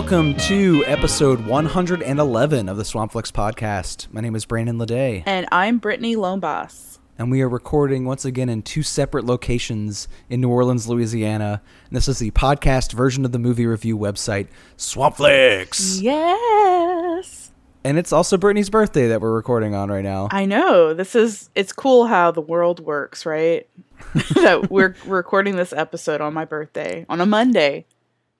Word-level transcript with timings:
Welcome 0.00 0.34
to 0.48 0.82
episode 0.86 1.44
111 1.44 2.68
of 2.70 2.78
the 2.78 2.84
Swampflix 2.84 3.30
podcast. 3.30 4.10
My 4.10 4.22
name 4.22 4.34
is 4.34 4.46
Brandon 4.46 4.78
Ledet, 4.78 5.24
And 5.26 5.46
I'm 5.52 5.78
Britnee 5.78 6.16
Lombas. 6.16 6.98
and 7.18 7.30
we 7.30 7.42
are 7.42 7.50
recording 7.50 8.06
once 8.06 8.24
again 8.24 8.48
in 8.48 8.62
two 8.62 8.82
separate 8.82 9.26
locations 9.26 10.08
in 10.30 10.40
New 10.40 10.48
Orleans, 10.48 10.88
Louisiana. 10.88 11.60
And 11.86 11.96
this 11.96 12.08
is 12.08 12.18
the 12.18 12.30
podcast 12.30 12.94
version 12.94 13.26
of 13.26 13.32
the 13.32 13.38
movie 13.38 13.66
review 13.66 13.98
website, 13.98 14.48
Swampflix. 14.78 16.00
Yes. 16.00 17.52
And 17.84 17.98
it's 17.98 18.10
also 18.10 18.38
Britnee's 18.38 18.70
birthday 18.70 19.06
that 19.08 19.20
we're 19.20 19.34
recording 19.34 19.74
on 19.74 19.90
right 19.90 20.02
now. 20.02 20.28
I 20.30 20.46
know. 20.46 20.94
This 20.94 21.14
is 21.14 21.50
it's 21.54 21.74
cool 21.74 22.06
how 22.06 22.30
the 22.30 22.40
world 22.40 22.80
works, 22.80 23.26
right? 23.26 23.68
that 24.14 24.70
we're 24.70 24.96
recording 25.04 25.56
this 25.56 25.74
episode 25.74 26.22
on 26.22 26.32
my 26.32 26.46
birthday 26.46 27.04
on 27.10 27.20
a 27.20 27.26
Monday 27.26 27.84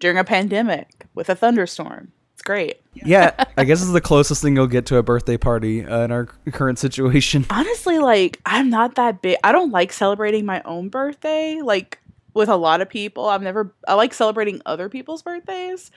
during 0.00 0.18
a 0.18 0.24
pandemic 0.24 1.06
with 1.14 1.28
a 1.30 1.34
thunderstorm. 1.36 2.12
It's 2.34 2.42
great. 2.42 2.80
yeah, 2.94 3.44
I 3.58 3.64
guess 3.64 3.82
it's 3.82 3.92
the 3.92 4.00
closest 4.00 4.40
thing 4.42 4.56
you'll 4.56 4.66
get 4.66 4.86
to 4.86 4.96
a 4.96 5.02
birthday 5.02 5.36
party 5.36 5.84
uh, 5.84 6.00
in 6.04 6.10
our 6.10 6.24
current 6.52 6.78
situation. 6.78 7.44
Honestly, 7.50 7.98
like 7.98 8.40
I'm 8.46 8.70
not 8.70 8.94
that 8.96 9.20
big. 9.22 9.36
I 9.44 9.52
don't 9.52 9.70
like 9.70 9.92
celebrating 9.92 10.46
my 10.46 10.62
own 10.64 10.88
birthday 10.88 11.60
like 11.62 11.98
with 12.32 12.48
a 12.48 12.56
lot 12.56 12.80
of 12.80 12.88
people. 12.88 13.26
I've 13.28 13.42
never 13.42 13.74
I 13.86 13.94
like 13.94 14.14
celebrating 14.14 14.62
other 14.66 14.88
people's 14.88 15.22
birthdays. 15.22 15.90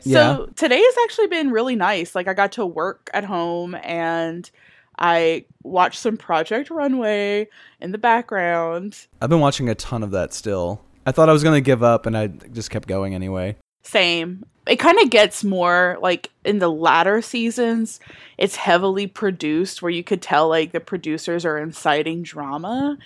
So 0.00 0.10
Yeah. 0.10 0.46
today 0.54 0.82
has 0.82 0.94
actually 1.04 1.28
been 1.28 1.50
really 1.50 1.76
nice. 1.76 2.14
Like 2.14 2.28
I 2.28 2.34
got 2.34 2.52
to 2.52 2.66
work 2.66 3.08
at 3.14 3.24
home 3.24 3.74
and 3.76 4.50
I 4.98 5.46
watched 5.62 6.00
some 6.00 6.16
Project 6.18 6.68
Runway 6.70 7.48
in 7.80 7.92
the 7.92 7.98
background. 7.98 9.06
I've 9.22 9.30
been 9.30 9.40
watching 9.40 9.68
a 9.70 9.74
ton 9.74 10.02
of 10.02 10.10
that 10.10 10.34
still. 10.34 10.82
I 11.06 11.12
thought 11.12 11.28
I 11.28 11.32
was 11.32 11.42
going 11.42 11.54
to 11.54 11.64
give 11.64 11.82
up, 11.82 12.04
and 12.04 12.18
I 12.18 12.26
just 12.26 12.70
kept 12.70 12.88
going 12.88 13.14
anyway. 13.14 13.56
Same. 13.82 14.44
It 14.66 14.76
kind 14.76 14.98
of 14.98 15.10
gets 15.10 15.44
more 15.44 15.96
like 16.02 16.30
in 16.44 16.58
the 16.58 16.68
latter 16.68 17.22
seasons, 17.22 18.00
it's 18.36 18.56
heavily 18.56 19.06
produced 19.06 19.80
where 19.80 19.92
you 19.92 20.02
could 20.02 20.20
tell 20.20 20.48
like 20.48 20.72
the 20.72 20.80
producers 20.80 21.44
are 21.44 21.56
inciting 21.56 22.24
drama. 22.24 22.98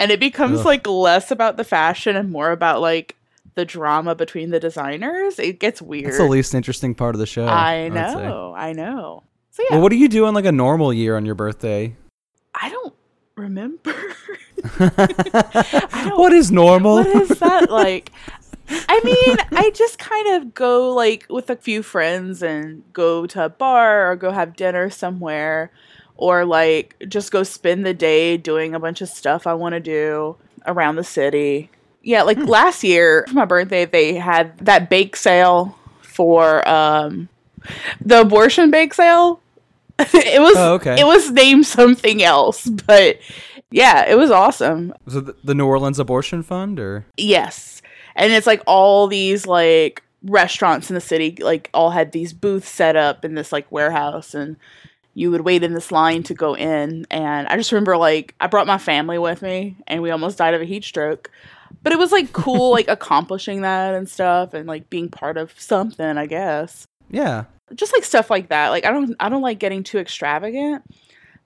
And 0.00 0.10
it 0.10 0.18
becomes 0.18 0.60
Ugh. 0.60 0.66
like 0.66 0.86
less 0.86 1.30
about 1.30 1.56
the 1.56 1.64
fashion 1.64 2.16
and 2.16 2.30
more 2.30 2.50
about 2.50 2.80
like 2.80 3.14
the 3.54 3.64
drama 3.64 4.16
between 4.16 4.50
the 4.50 4.58
designers. 4.60 5.38
It 5.38 5.60
gets 5.60 5.80
weird. 5.80 6.06
That's 6.06 6.18
the 6.18 6.24
least 6.24 6.54
interesting 6.54 6.94
part 6.94 7.14
of 7.14 7.20
the 7.20 7.26
show. 7.26 7.46
I 7.46 7.88
know. 7.88 8.52
I 8.56 8.72
know. 8.72 9.22
So 9.50 9.62
yeah, 9.62 9.76
Well, 9.76 9.82
what 9.82 9.90
do 9.90 9.96
you 9.96 10.08
do 10.08 10.26
on 10.26 10.34
like 10.34 10.44
a 10.44 10.52
normal 10.52 10.92
year 10.92 11.16
on 11.16 11.24
your 11.24 11.36
birthday? 11.36 11.96
Remember. 13.36 13.92
what 16.14 16.32
is 16.32 16.50
normal? 16.50 16.94
what 16.94 17.06
is 17.06 17.28
that 17.38 17.70
like? 17.70 18.10
I 18.68 19.00
mean, 19.04 19.36
I 19.52 19.70
just 19.74 19.98
kind 19.98 20.36
of 20.36 20.54
go 20.54 20.92
like 20.92 21.26
with 21.28 21.50
a 21.50 21.56
few 21.56 21.82
friends 21.82 22.42
and 22.42 22.82
go 22.94 23.26
to 23.26 23.44
a 23.44 23.48
bar 23.48 24.10
or 24.10 24.16
go 24.16 24.30
have 24.30 24.56
dinner 24.56 24.88
somewhere 24.88 25.70
or 26.16 26.44
like 26.46 26.96
just 27.08 27.30
go 27.30 27.42
spend 27.42 27.84
the 27.84 27.94
day 27.94 28.38
doing 28.38 28.74
a 28.74 28.80
bunch 28.80 29.02
of 29.02 29.08
stuff 29.08 29.46
I 29.46 29.54
want 29.54 29.74
to 29.74 29.80
do 29.80 30.36
around 30.66 30.96
the 30.96 31.04
city. 31.04 31.70
Yeah, 32.02 32.22
like 32.22 32.38
last 32.38 32.82
year 32.82 33.26
for 33.28 33.34
my 33.34 33.44
birthday 33.44 33.84
they 33.84 34.14
had 34.14 34.56
that 34.58 34.88
bake 34.88 35.14
sale 35.14 35.76
for 36.00 36.66
um 36.66 37.28
the 38.00 38.22
abortion 38.22 38.70
bake 38.70 38.94
sale. 38.94 39.40
it 40.14 40.40
was 40.40 40.56
Oh, 40.56 40.74
okay. 40.74 41.00
it 41.00 41.06
was 41.06 41.30
named 41.30 41.66
something 41.66 42.22
else, 42.22 42.66
but 42.66 43.18
yeah, 43.70 44.04
it 44.08 44.16
was 44.16 44.30
awesome. 44.30 44.92
Was 45.04 45.16
it 45.16 45.26
the- 45.26 45.36
the 45.44 45.54
New 45.54 45.66
Orleans 45.66 45.98
Abortion 45.98 46.42
Fund 46.42 46.78
or? 46.78 47.06
Yes. 47.16 47.80
And 48.14 48.32
it's 48.32 48.46
like 48.46 48.62
all 48.66 49.06
these 49.08 49.46
like 49.46 50.02
restaurants 50.22 50.90
in 50.90 50.94
the 50.94 51.00
city 51.00 51.36
like 51.40 51.70
all 51.72 51.90
had 51.90 52.10
these 52.12 52.32
booths 52.32 52.68
set 52.68 52.96
up 52.96 53.24
in 53.24 53.34
this 53.34 53.52
like 53.52 53.70
warehouse 53.70 54.34
and 54.34 54.56
you 55.14 55.30
would 55.30 55.42
wait 55.42 55.62
in 55.62 55.72
this 55.72 55.92
line 55.92 56.22
to 56.24 56.34
go 56.34 56.54
in 56.56 57.06
and 57.10 57.46
I 57.46 57.56
just 57.56 57.70
remember 57.72 57.96
like 57.96 58.34
I 58.40 58.48
brought 58.48 58.66
my 58.66 58.78
family 58.78 59.18
with 59.18 59.40
me 59.40 59.76
and 59.86 60.02
we 60.02 60.10
almost 60.10 60.38
died 60.38 60.54
of 60.54 60.60
a 60.60 60.64
heat 60.64 60.84
stroke. 60.84 61.30
But 61.82 61.92
it 61.92 61.98
was 61.98 62.10
like 62.12 62.32
cool 62.32 62.70
like 62.78 62.88
accomplishing 62.88 63.62
that 63.62 63.94
and 63.94 64.08
stuff 64.08 64.52
and 64.54 64.66
like 64.66 64.90
being 64.90 65.08
part 65.10 65.36
of 65.36 65.58
something, 65.60 66.16
I 66.18 66.26
guess 66.26 66.86
Yeah. 67.10 67.44
Just 67.74 67.92
like 67.92 68.04
stuff 68.04 68.30
like 68.30 68.48
that. 68.48 68.68
Like 68.70 68.84
I 68.84 68.90
don't 68.90 69.14
I 69.20 69.28
don't 69.28 69.42
like 69.42 69.58
getting 69.58 69.82
too 69.82 69.98
extravagant, 69.98 70.82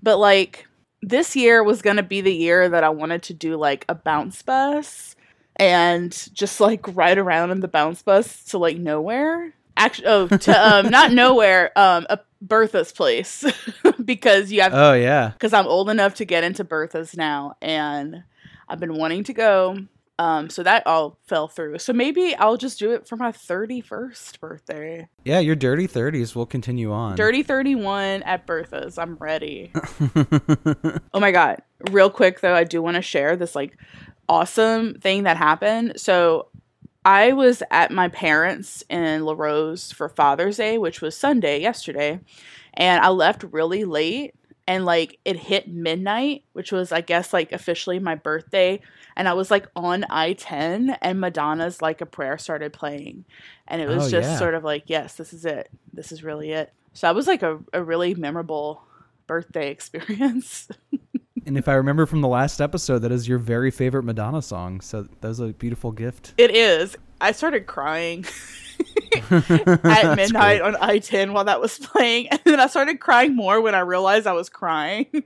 but 0.03 0.19
like 0.19 0.67
this 1.03 1.35
year 1.35 1.63
was 1.63 1.83
going 1.83 1.97
to 1.97 2.03
be 2.03 2.21
the 2.21 2.35
year 2.35 2.69
that 2.69 2.85
I 2.85 2.91
wanted 2.91 3.23
to 3.25 3.35
do 3.35 3.57
like 3.57 3.85
a 3.89 3.95
bounce 3.95 4.43
bus 4.43 5.17
and 5.57 6.13
just 6.35 6.61
like 6.61 6.95
ride 6.95 7.19
around 7.19 7.51
in 7.51 7.61
the 7.61 7.69
bounce 7.69 8.03
bus 8.03 8.45
to 8.47 8.59
like 8.59 8.77
nowhere. 8.77 9.55
Actually, 9.77 10.09
oh, 10.09 10.29
to 10.29 10.53
um 10.53 10.91
not 10.91 11.13
nowhere, 11.13 11.73
um 11.77 12.07
a 12.11 12.19
Bertha's 12.43 12.93
place 12.93 13.45
because 14.05 14.51
you 14.51 14.63
have 14.63 14.73
Oh 14.75 14.93
yeah. 14.95 15.31
because 15.31 15.53
I'm 15.53 15.67
old 15.67 15.91
enough 15.91 16.15
to 16.17 16.25
get 16.25 16.45
into 16.45 16.65
Bertha's 16.65 17.17
now, 17.17 17.55
and 17.61 18.25
I've 18.69 18.81
been 18.81 18.95
wanting 18.95 19.25
to 19.25 19.33
go. 19.33 19.79
Um, 20.21 20.51
so 20.51 20.63
that 20.65 20.87
all 20.87 21.19
fell 21.27 21.49
through. 21.49 21.79
So 21.79 21.95
maybe 21.95 22.35
I'll 22.37 22.59
just 22.59 22.79
do 22.79 22.91
it 22.93 23.09
for 23.09 23.17
my 23.17 23.33
31st 23.33 24.39
birthday. 24.39 25.09
Yeah, 25.25 25.39
your 25.39 25.57
dirty 25.57 25.87
thirties 25.87 26.37
will 26.37 26.45
continue 26.45 26.93
on. 26.93 27.17
Dirty 27.17 27.43
31 27.43 28.23
at 28.25 28.47
Bertha's. 28.47 28.99
I'm 28.99 29.17
ready. 29.17 29.73
oh 31.15 31.21
my 31.21 31.33
god. 31.33 31.63
Real 31.91 32.11
quick 32.11 32.41
though, 32.41 32.55
I 32.55 32.65
do 32.65 32.83
want 32.83 32.97
to 32.97 33.03
share 33.03 33.35
this 33.35 33.55
like 33.55 33.79
awesome 34.29 35.01
thing 35.01 35.23
that 35.23 35.39
happened. 35.39 35.99
So 35.99 36.49
I 37.03 37.33
was 37.33 37.63
at 37.71 37.91
my 37.91 38.09
parents 38.09 38.85
in 38.91 39.23
Larose 39.25 39.91
for 39.91 40.11
Father's 40.11 40.59
Day, 40.59 40.77
which 40.77 41.01
was 41.01 41.17
Sunday 41.17 41.63
yesterday, 41.63 42.21
and 42.75 43.03
I 43.03 43.09
left 43.09 43.43
really 43.45 43.87
late 43.87 44.35
and 44.71 44.85
like 44.85 45.19
it 45.25 45.37
hit 45.37 45.67
midnight, 45.67 46.45
which 46.53 46.71
was 46.71 46.93
I 46.93 47.01
guess 47.01 47.33
like 47.33 47.51
officially 47.51 47.99
my 47.99 48.15
birthday, 48.15 48.81
and 49.17 49.29
I 49.29 49.33
was 49.33 49.51
like 49.51 49.67
on 49.75 50.05
I-10 50.09 50.97
and 51.03 51.21
Madonna's 51.21 51.83
like 51.83 52.01
a 52.01 52.07
prayer 52.07 52.39
started 52.39 52.73
playing. 52.73 53.25
And 53.67 53.83
it 53.83 53.89
was 53.89 54.07
Oh, 54.07 54.11
just 54.11 54.31
yeah. 54.31 54.39
sort 54.39 54.55
of 54.55 54.63
like, 54.63 54.85
yes, 54.87 55.17
this 55.17 55.33
is 55.33 55.45
it. 55.45 55.71
This 55.93 56.13
is 56.13 56.23
really 56.23 56.53
it. 56.53 56.73
So 56.93 57.09
that 57.09 57.17
was 57.17 57.27
like 57.27 57.43
a, 57.43 57.59
a 57.73 57.83
really 57.83 58.15
memorable 58.15 58.85
birthday 59.27 59.71
experience. 59.73 60.69
and 61.47 61.59
if 61.59 61.67
I 61.67 61.75
remember 61.75 62.07
from 62.07 62.21
the 62.21 62.29
last 62.29 62.61
episode, 62.61 63.01
that 63.01 63.11
is 63.11 63.27
your 63.27 63.39
very 63.39 63.73
favorite 63.73 64.05
Madonna 64.05 64.41
song. 64.41 64.81
So 64.81 65.09
that 65.21 65.29
was 65.29 65.41
a 65.41 65.49
beautiful 65.49 65.91
gift. 65.91 66.35
It 66.39 66.55
is. 66.55 66.97
I 67.21 67.33
started 67.33 67.67
crying 67.67 68.25
at 69.31 70.15
midnight 70.17 70.61
on 70.61 70.77
I 70.77 70.99
10 70.99 71.33
while 71.33 71.45
that 71.45 71.61
was 71.61 71.79
playing. 71.79 72.29
And 72.29 72.41
then 72.45 72.61
I 72.61 72.67
started 72.67 73.01
crying 73.01 73.37
more 73.37 73.61
when 73.61 73.75
I 73.75 73.81
realized 73.81 74.27
I 74.27 74.33
was 74.33 74.49
crying. 74.49 75.07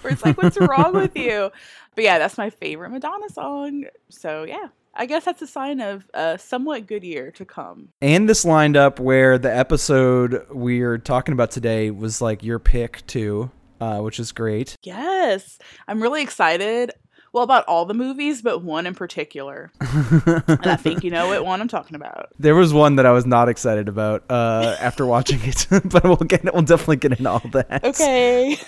Where 0.00 0.12
it's 0.12 0.24
like, 0.24 0.36
what's 0.36 0.58
wrong 0.58 0.92
with 0.94 1.16
you? 1.16 1.50
But 1.94 2.04
yeah, 2.04 2.18
that's 2.18 2.36
my 2.36 2.50
favorite 2.50 2.90
Madonna 2.90 3.28
song. 3.30 3.84
So 4.10 4.44
yeah, 4.44 4.68
I 4.94 5.06
guess 5.06 5.24
that's 5.24 5.40
a 5.42 5.46
sign 5.46 5.80
of 5.80 6.08
a 6.12 6.38
somewhat 6.38 6.86
good 6.86 7.02
year 7.02 7.30
to 7.32 7.44
come. 7.44 7.88
And 8.02 8.28
this 8.28 8.44
lined 8.44 8.76
up 8.76 9.00
where 9.00 9.38
the 9.38 9.54
episode 9.54 10.46
we're 10.50 10.98
talking 10.98 11.32
about 11.32 11.50
today 11.50 11.90
was 11.90 12.20
like 12.20 12.42
your 12.42 12.58
pick 12.58 13.06
too, 13.06 13.50
uh, 13.80 14.00
which 14.00 14.20
is 14.20 14.32
great. 14.32 14.76
Yes, 14.82 15.58
I'm 15.88 16.02
really 16.02 16.22
excited. 16.22 16.92
Well, 17.34 17.42
about 17.42 17.64
all 17.66 17.84
the 17.84 17.94
movies, 17.94 18.42
but 18.42 18.62
one 18.62 18.86
in 18.86 18.94
particular. 18.94 19.72
and 19.80 20.66
I 20.66 20.76
think 20.76 21.02
you 21.02 21.10
know 21.10 21.26
what 21.26 21.44
one 21.44 21.60
I'm 21.60 21.66
talking 21.66 21.96
about. 21.96 22.28
There 22.38 22.54
was 22.54 22.72
one 22.72 22.94
that 22.94 23.06
I 23.06 23.10
was 23.10 23.26
not 23.26 23.48
excited 23.48 23.88
about 23.88 24.22
uh, 24.30 24.76
after 24.78 25.04
watching 25.04 25.40
it, 25.42 25.66
but 25.84 26.04
we'll 26.04 26.14
get 26.14 26.44
we'll 26.44 26.62
definitely 26.62 26.98
get 26.98 27.18
into 27.18 27.28
all 27.28 27.42
that. 27.52 27.82
Okay. 27.84 28.56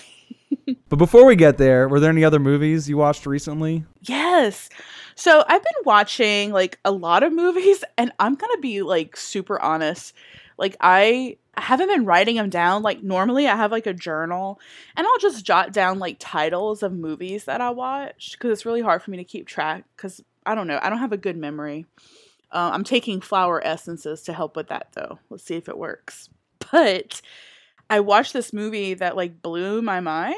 But 0.88 0.96
before 0.96 1.24
we 1.26 1.34
get 1.34 1.58
there, 1.58 1.88
were 1.88 1.98
there 1.98 2.10
any 2.10 2.24
other 2.24 2.38
movies 2.38 2.88
you 2.88 2.96
watched 2.96 3.26
recently? 3.26 3.84
Yes. 4.02 4.68
So 5.16 5.44
I've 5.46 5.62
been 5.62 5.82
watching 5.84 6.52
like 6.52 6.78
a 6.84 6.92
lot 6.92 7.24
of 7.24 7.32
movies, 7.32 7.82
and 7.98 8.12
I'm 8.20 8.36
gonna 8.36 8.58
be 8.58 8.82
like 8.82 9.16
super 9.16 9.60
honest. 9.60 10.12
Like 10.56 10.76
I 10.80 11.36
haven't 11.60 11.88
been 11.88 12.04
writing 12.04 12.36
them 12.36 12.50
down. 12.50 12.82
Like 12.82 13.02
normally 13.02 13.46
I 13.46 13.56
have 13.56 13.72
like 13.72 13.86
a 13.86 13.94
journal, 13.94 14.60
and 14.96 15.06
I'll 15.06 15.18
just 15.18 15.44
jot 15.44 15.72
down 15.72 15.98
like 15.98 16.16
titles 16.18 16.82
of 16.82 16.92
movies 16.92 17.44
that 17.44 17.60
I 17.60 17.70
watched 17.70 18.32
because 18.32 18.50
it's 18.50 18.66
really 18.66 18.82
hard 18.82 19.02
for 19.02 19.10
me 19.10 19.16
to 19.16 19.24
keep 19.24 19.46
track. 19.46 19.84
Because 19.96 20.22
I 20.44 20.54
don't 20.54 20.66
know, 20.66 20.78
I 20.82 20.90
don't 20.90 20.98
have 20.98 21.12
a 21.12 21.18
good 21.18 21.36
memory. 21.36 21.86
Uh, 22.52 22.70
I'm 22.72 22.84
taking 22.84 23.20
flower 23.20 23.64
essences 23.64 24.22
to 24.22 24.32
help 24.32 24.56
with 24.56 24.68
that 24.68 24.88
though. 24.92 25.18
Let's 25.30 25.44
see 25.44 25.56
if 25.56 25.68
it 25.68 25.78
works. 25.78 26.28
But 26.72 27.22
I 27.88 28.00
watched 28.00 28.32
this 28.32 28.52
movie 28.52 28.94
that 28.94 29.16
like 29.16 29.40
blew 29.40 29.80
my 29.82 30.00
mind. 30.00 30.34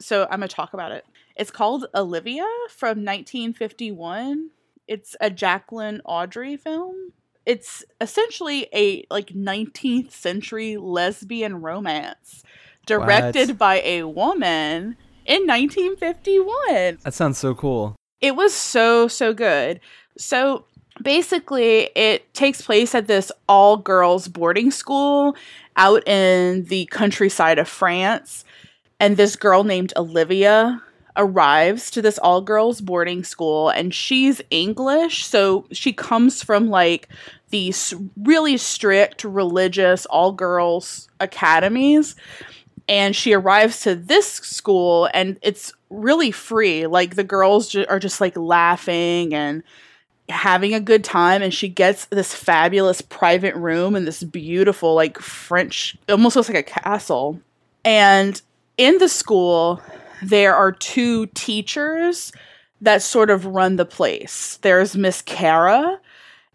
So 0.00 0.24
I'm 0.24 0.40
gonna 0.40 0.48
talk 0.48 0.72
about 0.72 0.90
it. 0.90 1.04
It's 1.36 1.50
called 1.50 1.86
Olivia 1.94 2.46
from 2.70 3.04
1951. 3.04 4.50
It's 4.88 5.16
a 5.20 5.28
Jacqueline 5.28 6.00
Audry 6.06 6.58
film. 6.58 7.12
It's 7.46 7.84
essentially 8.00 8.66
a 8.74 9.04
like 9.10 9.28
19th 9.28 10.10
century 10.10 10.76
lesbian 10.76 11.62
romance 11.62 12.42
directed 12.86 13.48
What? 13.50 13.58
by 13.58 13.80
a 13.82 14.02
woman 14.02 14.96
in 15.24 15.46
1951 15.46 16.98
That 17.02 17.14
sounds 17.14 17.38
so 17.38 17.54
cool. 17.54 17.96
it 18.20 18.36
was 18.36 18.54
so 18.54 19.08
so 19.08 19.32
good 19.34 19.80
so 20.18 20.64
basically 21.02 21.90
it 21.94 22.32
takes 22.34 22.62
place 22.62 22.94
at 22.94 23.06
this 23.06 23.30
all 23.48 23.76
girls 23.76 24.28
boarding 24.28 24.70
school 24.70 25.36
out 25.76 26.06
in 26.08 26.64
the 26.64 26.86
countryside 26.86 27.58
of 27.58 27.68
France 27.68 28.44
and 28.98 29.16
this 29.16 29.36
girl 29.36 29.62
named 29.64 29.92
Olivia 29.96 30.82
arrives 31.18 31.90
to 31.90 32.00
this 32.02 32.18
all 32.18 32.40
girls 32.40 32.80
boarding 32.80 33.24
school 33.24 33.68
and 33.70 33.92
she's 33.94 34.40
English 34.50 35.24
so 35.26 35.66
she 35.72 35.92
comes 35.92 36.42
from 36.42 36.68
like 36.68 37.08
these 37.50 37.94
really 38.16 38.56
strict 38.56 39.24
religious 39.24 40.06
all 40.06 40.32
girls 40.32 41.08
academies 41.20 42.16
and 42.88 43.16
she 43.16 43.32
arrives 43.32 43.80
to 43.80 43.94
this 43.94 44.26
school 44.26 45.08
and 45.12 45.38
it's 45.42 45.72
really 45.90 46.30
free. 46.30 46.86
Like 46.86 47.16
the 47.16 47.24
girls 47.24 47.68
ju- 47.68 47.86
are 47.88 47.98
just 47.98 48.20
like 48.20 48.36
laughing 48.36 49.34
and 49.34 49.62
having 50.28 50.74
a 50.74 50.80
good 50.80 51.04
time 51.04 51.42
and 51.42 51.54
she 51.54 51.68
gets 51.68 52.06
this 52.06 52.34
fabulous 52.34 53.00
private 53.00 53.54
room 53.54 53.94
in 53.94 54.04
this 54.04 54.24
beautiful 54.24 54.94
like 54.94 55.18
french 55.18 55.96
almost 56.08 56.36
looks 56.36 56.48
like 56.48 56.58
a 56.58 56.62
castle. 56.62 57.40
And 57.84 58.40
in 58.76 58.98
the 58.98 59.08
school 59.08 59.80
there 60.22 60.54
are 60.54 60.72
two 60.72 61.26
teachers 61.26 62.32
that 62.80 63.02
sort 63.02 63.30
of 63.30 63.46
run 63.46 63.76
the 63.76 63.84
place. 63.84 64.58
There's 64.62 64.96
miss 64.96 65.22
cara 65.22 66.00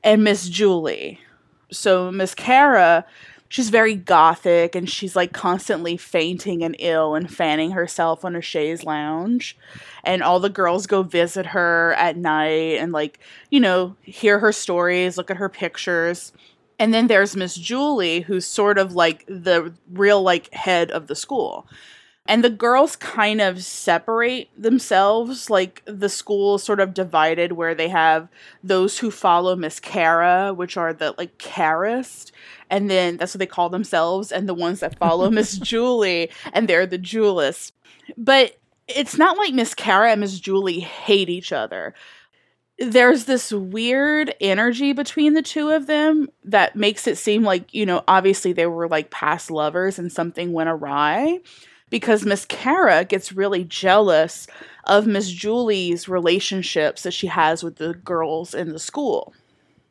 and 0.03 0.23
miss 0.23 0.49
julie. 0.49 1.19
So 1.71 2.11
miss 2.11 2.33
cara 2.35 3.05
she's 3.51 3.69
very 3.69 3.95
gothic 3.95 4.75
and 4.75 4.89
she's 4.89 5.13
like 5.13 5.33
constantly 5.33 5.97
fainting 5.97 6.63
and 6.63 6.73
ill 6.79 7.15
and 7.15 7.29
fanning 7.29 7.71
herself 7.71 8.23
on 8.23 8.33
a 8.33 8.41
chaise 8.41 8.85
lounge. 8.85 9.57
And 10.05 10.23
all 10.23 10.39
the 10.39 10.49
girls 10.49 10.87
go 10.87 11.03
visit 11.03 11.47
her 11.47 11.93
at 11.97 12.15
night 12.15 12.77
and 12.79 12.93
like 12.93 13.19
you 13.49 13.59
know 13.59 13.97
hear 14.01 14.39
her 14.39 14.53
stories 14.53 15.17
look 15.17 15.29
at 15.29 15.37
her 15.37 15.49
pictures. 15.49 16.31
And 16.79 16.93
then 16.93 17.07
there's 17.07 17.35
miss 17.35 17.55
julie 17.55 18.21
who's 18.21 18.45
sort 18.45 18.77
of 18.77 18.95
like 18.95 19.25
the 19.27 19.73
real 19.91 20.23
like 20.23 20.51
head 20.53 20.89
of 20.89 21.07
the 21.07 21.15
school 21.15 21.67
and 22.27 22.43
the 22.43 22.49
girls 22.49 22.95
kind 22.95 23.41
of 23.41 23.63
separate 23.63 24.49
themselves 24.55 25.49
like 25.49 25.81
the 25.85 26.09
school 26.09 26.55
is 26.55 26.63
sort 26.63 26.79
of 26.79 26.93
divided 26.93 27.53
where 27.53 27.75
they 27.75 27.89
have 27.89 28.29
those 28.63 28.99
who 28.99 29.11
follow 29.11 29.55
miss 29.55 29.79
cara 29.79 30.53
which 30.53 30.77
are 30.77 30.93
the 30.93 31.13
like 31.17 31.37
carist 31.37 32.31
and 32.71 32.89
then 32.89 33.17
that's 33.17 33.35
what 33.35 33.39
they 33.39 33.45
call 33.45 33.69
themselves 33.69 34.31
and 34.31 34.49
the 34.49 34.53
ones 34.55 34.79
that 34.79 34.97
follow 34.97 35.29
miss 35.31 35.57
julie 35.57 36.31
and 36.53 36.67
they're 36.67 36.87
the 36.87 36.97
jewelists. 36.97 37.73
But 38.17 38.57
it's 38.87 39.17
not 39.17 39.37
like 39.37 39.53
miss 39.53 39.75
cara 39.75 40.11
and 40.11 40.21
miss 40.21 40.39
julie 40.39 40.79
hate 40.79 41.29
each 41.29 41.51
other. 41.51 41.93
There's 42.79 43.25
this 43.25 43.51
weird 43.51 44.33
energy 44.41 44.93
between 44.93 45.33
the 45.33 45.43
two 45.43 45.69
of 45.69 45.85
them 45.85 46.29
that 46.45 46.75
makes 46.75 47.05
it 47.05 47.17
seem 47.17 47.43
like 47.43 47.71
you 47.73 47.85
know 47.85 48.03
obviously 48.07 48.53
they 48.53 48.65
were 48.65 48.87
like 48.87 49.11
past 49.11 49.51
lovers 49.51 49.99
and 49.99 50.11
something 50.11 50.53
went 50.53 50.69
awry 50.69 51.41
because 51.91 52.25
Miss 52.25 52.45
Cara 52.45 53.05
gets 53.05 53.31
really 53.31 53.63
jealous 53.63 54.47
of 54.85 55.05
Miss 55.05 55.29
Julie's 55.29 56.09
relationships 56.09 57.03
that 57.03 57.13
she 57.13 57.27
has 57.27 57.63
with 57.63 57.75
the 57.75 57.93
girls 57.93 58.55
in 58.55 58.71
the 58.73 58.79
school. 58.79 59.33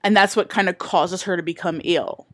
And 0.03 0.17
that's 0.17 0.35
what 0.35 0.49
kind 0.49 0.69
of 0.69 0.79
causes 0.79 1.23
her 1.23 1.37
to 1.37 1.43
become 1.43 1.81
ill. 1.85 2.27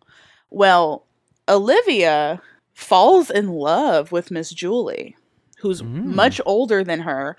Well, 0.48 1.04
Olivia 1.48 2.40
falls 2.72 3.30
in 3.30 3.48
love 3.48 4.12
with 4.12 4.30
Miss 4.30 4.50
Julie, 4.50 5.16
who's 5.58 5.82
Mm. 5.82 6.14
much 6.14 6.40
older 6.46 6.82
than 6.84 7.00
her. 7.00 7.36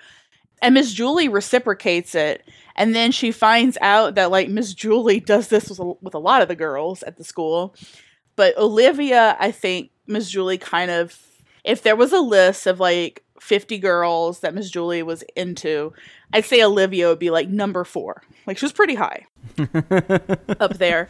And 0.62 0.73
Miss 0.73 0.91
Julie 0.94 1.30
reciprocates 1.30 2.13
it. 2.15 2.44
And 2.75 2.94
then 2.95 3.12
she 3.12 3.31
finds 3.31 3.77
out 3.80 4.15
that, 4.15 4.31
like, 4.31 4.50
Miss 4.50 4.73
Julie 4.73 5.19
does 5.19 5.47
this 5.47 5.69
with 5.69 5.80
a, 5.80 5.85
with 6.01 6.13
a 6.13 6.19
lot 6.19 6.41
of 6.41 6.47
the 6.47 6.56
girls 6.56 7.03
at 7.03 7.18
the 7.18 7.23
school. 7.23 7.73
But 8.35 8.57
Olivia, 8.57 9.38
I 9.39 9.51
think 9.51 9.91
Miss 10.07 10.30
Julie 10.30 10.57
kind 10.57 10.91
of 10.91 11.18
if 11.68 11.84
there 11.84 11.98
was 11.98 12.14
a 12.14 12.19
list 12.22 12.66
of 12.66 12.80
like 12.80 13.24
50 13.40 13.78
girls 13.78 14.40
that 14.40 14.56
Miss 14.56 14.72
Julie 14.72 15.04
was 15.04 15.24
into, 15.36 15.94
I'd 16.34 16.46
say 16.46 16.64
Olivia 16.64 17.10
would 17.10 17.19
be 17.19 17.30
like 17.30 17.50
number 17.50 17.84
four. 17.84 18.24
Like 18.48 18.58
she 18.58 18.66
was 18.66 18.74
pretty 18.74 18.96
high 18.96 19.25
up 20.60 20.78
there. 20.78 21.10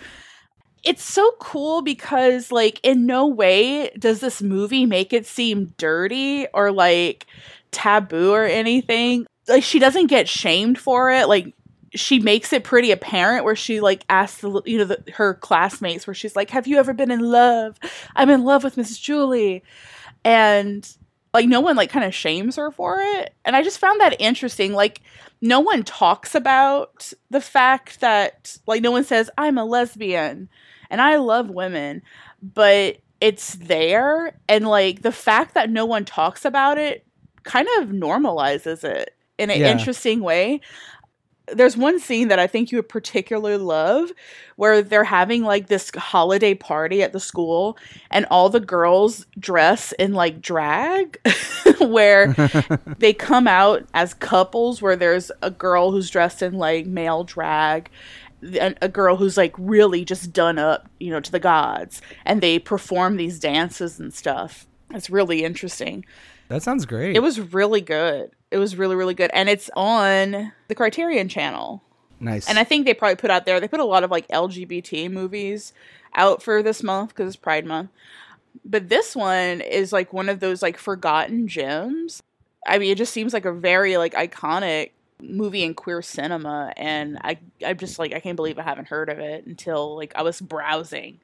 It's 0.83 1.03
so 1.03 1.31
cool 1.39 1.81
because, 1.81 2.51
like, 2.51 2.79
in 2.81 3.05
no 3.05 3.27
way 3.27 3.89
does 3.99 4.21
this 4.21 4.41
movie 4.41 4.85
make 4.85 5.11
it 5.11 5.25
seem 5.25 5.73
dirty 5.77 6.47
or 6.53 6.71
like 6.71 7.25
taboo 7.71 8.31
or 8.31 8.45
anything. 8.45 9.25
Like, 9.47 9.63
she 9.63 9.79
doesn't 9.79 10.07
get 10.07 10.29
shamed 10.29 10.77
for 10.77 11.11
it. 11.11 11.27
Like, 11.27 11.53
she 11.93 12.19
makes 12.19 12.53
it 12.53 12.63
pretty 12.63 12.91
apparent 12.91 13.43
where 13.43 13.55
she 13.55 13.79
like 13.81 14.05
asks 14.09 14.41
the 14.41 14.61
you 14.65 14.77
know 14.77 14.85
the, 14.85 15.03
her 15.13 15.33
classmates 15.33 16.05
where 16.05 16.13
she's 16.13 16.35
like 16.35 16.49
have 16.49 16.67
you 16.67 16.77
ever 16.77 16.93
been 16.93 17.09
in 17.09 17.21
love 17.21 17.79
i'm 18.15 18.29
in 18.29 18.43
love 18.43 18.63
with 18.63 18.77
miss 18.77 18.97
julie 18.99 19.63
and 20.27 20.97
like 21.33 21.47
no 21.47 21.59
one 21.61 21.75
like 21.75 21.89
kind 21.89 22.05
of 22.05 22.13
shames 22.15 22.55
her 22.57 22.71
for 22.71 22.99
it. 22.99 23.33
And 23.45 23.55
i 23.55 23.63
just 23.63 23.79
found 23.79 23.99
that 24.01 24.15
interesting 24.19 24.73
like 24.73 25.01
no 25.41 25.59
one 25.59 25.83
talks 25.83 26.35
about 26.35 27.11
the 27.29 27.41
fact 27.41 27.99
that 28.01 28.57
like 28.67 28.81
no 28.81 28.91
one 28.91 29.03
says 29.03 29.29
i'm 29.37 29.57
a 29.57 29.65
lesbian 29.65 30.49
and 30.89 31.01
i 31.01 31.15
love 31.17 31.49
women 31.49 32.01
but 32.41 32.97
it's 33.19 33.55
there. 33.55 34.37
And 34.47 34.67
like 34.67 35.01
the 35.01 35.11
fact 35.11 35.55
that 35.55 35.71
no 35.71 35.85
one 35.85 36.05
talks 36.05 36.45
about 36.45 36.77
it 36.77 37.03
kind 37.43 37.67
of 37.79 37.89
normalizes 37.89 38.83
it 38.83 39.15
in 39.39 39.49
an 39.49 39.59
Yeah. 39.59 39.71
interesting 39.71 40.21
way 40.21 40.61
there's 41.53 41.77
one 41.77 41.99
scene 41.99 42.27
that 42.27 42.39
I 42.39 42.47
think 42.47 42.71
you 42.71 42.77
would 42.77 42.89
particularly 42.89 43.57
love 43.57 44.11
where 44.57 44.81
they're 44.81 45.03
having 45.03 45.43
like 45.43 45.67
this 45.67 45.91
holiday 45.95 46.53
party 46.53 47.01
at 47.01 47.13
the 47.13 47.19
school 47.19 47.77
and 48.11 48.25
all 48.29 48.49
the 48.49 48.59
girls 48.59 49.25
dress 49.39 49.93
in 49.93 50.13
like 50.13 50.41
drag 50.41 51.19
where 51.79 52.33
they 52.97 53.13
come 53.13 53.47
out 53.47 53.85
as 53.93 54.13
couples 54.13 54.81
where 54.81 54.95
there's 54.95 55.31
a 55.41 55.51
girl 55.51 55.91
who's 55.91 56.09
dressed 56.09 56.41
in 56.41 56.53
like 56.53 56.85
male 56.85 57.23
drag 57.23 57.89
and 58.59 58.77
a 58.81 58.89
girl 58.89 59.15
who's 59.15 59.37
like 59.37 59.53
really 59.57 60.05
just 60.05 60.33
done 60.33 60.59
up, 60.59 60.89
you 60.99 61.09
know, 61.09 61.19
to 61.19 61.31
the 61.31 61.39
gods 61.39 62.01
and 62.25 62.41
they 62.41 62.59
perform 62.59 63.17
these 63.17 63.39
dances 63.39 63.99
and 63.99 64.13
stuff. 64.13 64.67
It's 64.91 65.09
really 65.09 65.43
interesting. 65.43 66.05
That 66.49 66.63
sounds 66.63 66.85
great. 66.85 67.15
It 67.15 67.19
was 67.19 67.39
really 67.39 67.81
good. 67.81 68.31
It 68.51 68.57
was 68.57 68.75
really 68.75 68.95
really 68.95 69.13
good 69.13 69.31
and 69.33 69.49
it's 69.49 69.69
on 69.75 70.53
the 70.67 70.75
Criterion 70.75 71.29
channel. 71.29 71.83
nice. 72.19 72.47
And 72.47 72.57
I 72.57 72.63
think 72.63 72.85
they 72.85 72.93
probably 72.93 73.15
put 73.15 73.31
out 73.31 73.45
there 73.45 73.59
they 73.59 73.67
put 73.67 73.79
a 73.79 73.85
lot 73.85 74.03
of 74.03 74.11
like 74.11 74.27
LGBT 74.29 75.11
movies 75.11 75.73
out 76.15 76.41
for 76.41 76.63
this 76.63 76.81
month 76.83 77.15
cuz 77.15 77.27
it's 77.27 77.35
Pride 77.35 77.65
month. 77.65 77.89
But 78.65 78.89
this 78.89 79.15
one 79.15 79.61
is 79.61 79.93
like 79.93 80.13
one 80.13 80.29
of 80.29 80.39
those 80.39 80.61
like 80.61 80.77
forgotten 80.77 81.47
gems. 81.47 82.23
I 82.65 82.79
mean, 82.79 82.91
it 82.91 82.97
just 82.97 83.13
seems 83.13 83.33
like 83.33 83.45
a 83.45 83.53
very 83.53 83.97
like 83.97 84.13
iconic 84.13 84.91
movie 85.21 85.63
in 85.63 85.73
queer 85.73 86.01
cinema 86.01 86.71
and 86.77 87.17
I 87.23 87.39
I'm 87.65 87.77
just 87.77 87.97
like 87.97 88.13
I 88.13 88.19
can't 88.19 88.35
believe 88.35 88.59
I 88.59 88.63
haven't 88.63 88.87
heard 88.87 89.09
of 89.09 89.19
it 89.19 89.45
until 89.45 89.95
like 89.95 90.13
I 90.15 90.21
was 90.21 90.41
browsing. 90.41 91.19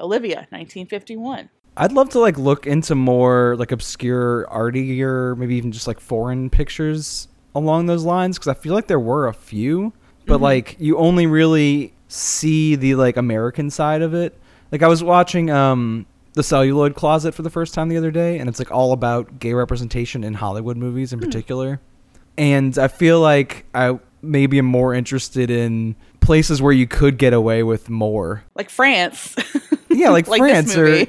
Olivia, 0.00 0.46
1951. 0.50 1.48
I'd 1.76 1.92
love 1.92 2.08
to 2.10 2.20
like 2.20 2.38
look 2.38 2.66
into 2.66 2.94
more 2.94 3.54
like 3.58 3.70
obscure 3.72 4.48
artier, 4.48 5.34
maybe 5.36 5.56
even 5.56 5.72
just 5.72 5.86
like 5.86 6.00
foreign 6.00 6.48
pictures 6.50 7.28
along 7.54 7.86
those 7.86 8.04
lines 8.04 8.38
because 8.38 8.48
I 8.48 8.54
feel 8.54 8.74
like 8.74 8.86
there 8.86 9.00
were 9.00 9.26
a 9.28 9.34
few, 9.34 9.92
but 10.26 10.38
Mhm. 10.38 10.42
like 10.42 10.76
you 10.78 10.96
only 10.98 11.26
really 11.26 11.92
see 12.08 12.76
the 12.76 12.94
like 12.94 13.16
American 13.16 13.70
side 13.70 14.00
of 14.02 14.14
it. 14.14 14.38
Like 14.72 14.82
I 14.82 14.88
was 14.88 15.02
watching 15.02 15.50
um 15.50 16.06
the 16.34 16.42
Celluloid 16.42 16.94
Closet 16.94 17.32
for 17.34 17.42
the 17.42 17.50
first 17.50 17.72
time 17.74 17.88
the 17.88 17.96
other 17.96 18.10
day, 18.10 18.38
and 18.38 18.48
it's 18.48 18.58
like 18.58 18.70
all 18.70 18.92
about 18.92 19.38
gay 19.38 19.54
representation 19.54 20.22
in 20.24 20.34
Hollywood 20.34 20.76
movies 20.76 21.12
in 21.12 21.18
particular. 21.20 21.80
And 22.38 22.76
I 22.78 22.88
feel 22.88 23.20
like 23.20 23.64
I 23.74 23.98
maybe 24.20 24.58
am 24.58 24.66
more 24.66 24.92
interested 24.92 25.50
in 25.50 25.94
places 26.20 26.60
where 26.60 26.72
you 26.72 26.86
could 26.86 27.16
get 27.16 27.32
away 27.32 27.62
with 27.62 27.88
more. 27.88 28.44
Like 28.54 28.68
France. 28.68 29.34
Yeah, 29.96 30.10
like, 30.10 30.26
Like 30.28 30.38
France 30.40 30.76
or 30.76 30.88
yeah. 30.96 31.06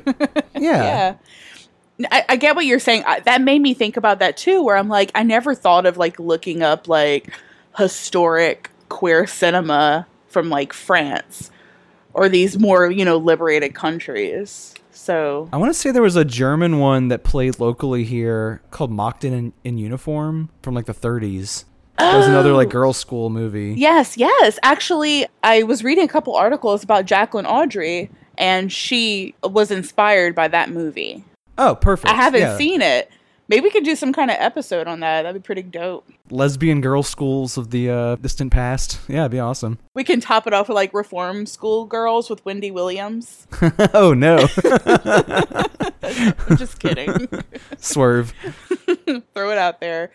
yeah. 0.56 1.15
I, 2.12 2.25
I 2.29 2.36
get 2.36 2.56
what 2.56 2.65
you're 2.65 2.79
saying. 2.79 3.03
I, 3.08 3.22
that 3.22 3.41
made 3.41 3.60
me 3.62 3.74
think 3.74 3.98
about 3.98 4.20
that 4.20 4.38
too, 4.38 4.62
where 4.63 4.77
I'm 4.77 4.88
like, 4.89 5.12
I 5.15 5.24
never 5.24 5.56
thought 5.56 5.86
of 5.86 5.98
like 5.98 6.20
looking 6.20 6.62
up 6.62 6.88
like 6.88 7.32
historic 7.77 8.70
queer 8.89 9.25
cinema 9.27 10.08
from 10.27 10.50
like 10.50 10.74
France 10.74 11.50
or 12.13 12.29
these 12.29 12.60
more, 12.60 12.89
you 12.91 13.06
know, 13.06 13.17
liberated 13.17 13.74
countries. 13.75 14.74
So, 14.91 15.48
I 15.53 15.58
want 15.58 15.72
to 15.74 15.79
say 15.79 15.91
there 15.91 16.01
was 16.01 16.15
a 16.15 16.25
German 16.25 16.79
one 16.79 17.08
that 17.10 17.24
played 17.24 17.60
locally 17.60 18.03
here 18.03 18.62
called 18.72 18.91
Mädchen 18.91 19.32
in, 19.32 19.53
in 19.63 19.77
Uniform 19.77 20.50
from 20.63 20.74
like 20.75 20.86
the 20.86 20.94
30s. 20.94 21.65
That 21.98 22.15
was 22.17 22.27
another 22.27 22.53
like 22.53 22.67
Oh. 22.67 22.72
girls' 22.72 22.98
school 22.98 23.29
movie. 23.29 23.74
yes, 23.77 24.17
yes. 24.17 24.60
Actually, 24.63 25.25
I 25.44 25.63
was 25.63 25.84
reading 25.84 26.03
a 26.03 26.08
couple 26.08 26.36
articles 26.36 26.84
about 26.84 27.06
Jacqueline 27.06 27.46
Audry, 27.46 28.10
and 28.38 28.72
she 28.72 29.34
was 29.44 29.72
inspired 29.72 30.36
by 30.36 30.48
that 30.50 30.70
movie. 30.70 31.24
Oh, 31.58 31.75
perfect. 31.75 32.12
I 32.12 32.15
haven't 32.15 32.41
Yeah. 32.41 32.58
seen 32.58 32.82
it, 32.82 33.12
Maybe 33.50 33.62
we 33.62 33.70
could 33.72 33.86
do 33.86 33.96
some 33.96 34.12
kind 34.12 34.29
of 34.29 34.36
episode 34.41 34.88
on 34.89 35.00
that. 35.00 35.22
That'd 35.22 35.41
be 35.41 35.46
pretty 35.46 35.62
dope. 35.62 36.06
Lesbian 36.29 36.82
girl 36.82 37.01
schools 37.01 37.58
of 37.58 37.72
the 37.72 37.89
uh, 37.89 38.15
distant 38.17 38.51
past. 38.51 39.00
Yeah, 39.08 39.22
it'd 39.22 39.32
be 39.32 39.39
awesome. 39.39 39.79
We 39.94 40.03
can 40.03 40.20
top 40.20 40.48
it 40.48 40.53
off 40.53 40.67
with 40.67 40.75
like 40.75 40.94
reform 40.94 41.46
school 41.46 41.86
girls 41.86 42.29
with 42.29 42.44
Wendy 42.44 42.72
Williams. 42.72 43.48
oh 43.94 44.13
no. 44.13 44.48
I'm 46.03 46.58
just 46.58 46.79
kidding. 46.79 47.27
Swerve. 47.77 48.34
Throw 49.34 49.50
it 49.51 49.58
out 49.58 49.79
there. 49.79 50.12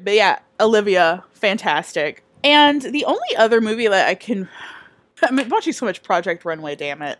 But 0.00 0.14
yeah, 0.14 0.38
Olivia, 0.60 1.24
fantastic. 1.32 2.22
And 2.44 2.80
the 2.80 3.04
only 3.04 3.36
other 3.36 3.60
movie 3.60 3.88
that 3.88 4.08
I 4.08 4.14
can 4.14 4.48
I'm 5.22 5.48
watching 5.48 5.72
so 5.72 5.84
much 5.84 6.02
Project 6.04 6.44
Runway, 6.44 6.76
damn 6.76 7.02
it. 7.02 7.18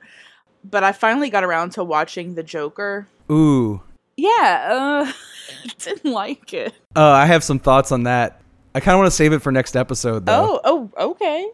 But 0.71 0.85
I 0.85 0.93
finally 0.93 1.31
got 1.31 1.45
around 1.45 1.71
to 1.73 1.85
watching 1.85 2.35
The 2.35 2.43
Joker. 2.43 3.07
Ooh. 3.31 3.83
Yeah, 4.17 5.07
uh 5.07 5.13
didn't 5.79 6.13
like 6.13 6.53
it. 6.53 6.75
Uh, 6.97 7.11
I 7.11 7.27
have 7.27 7.45
some 7.45 7.59
thoughts 7.59 7.93
on 7.93 8.05
that. 8.05 8.41
I 8.75 8.81
kind 8.81 8.95
of 8.95 8.99
want 8.99 9.07
to 9.09 9.17
save 9.17 9.33
it 9.33 9.41
for 9.41 9.51
next 9.51 9.77
episode, 9.77 10.27
though. 10.27 10.61
Oh, 10.65 10.91
oh, 10.97 11.11
okay. 11.11 11.49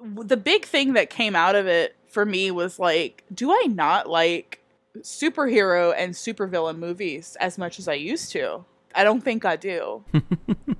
The 0.00 0.36
big 0.36 0.64
thing 0.64 0.94
that 0.94 1.10
came 1.10 1.36
out 1.36 1.54
of 1.54 1.66
it 1.66 1.96
for 2.08 2.24
me 2.24 2.50
was 2.50 2.78
like, 2.78 3.24
do 3.32 3.50
I 3.50 3.66
not 3.68 4.08
like 4.08 4.60
superhero 4.98 5.94
and 5.96 6.14
supervillain 6.14 6.78
movies 6.78 7.36
as 7.40 7.58
much 7.58 7.78
as 7.78 7.88
I 7.88 7.94
used 7.94 8.32
to? 8.32 8.64
I 8.96 9.04
don't 9.04 9.22
think 9.22 9.44
I 9.44 9.56
do. 9.56 10.02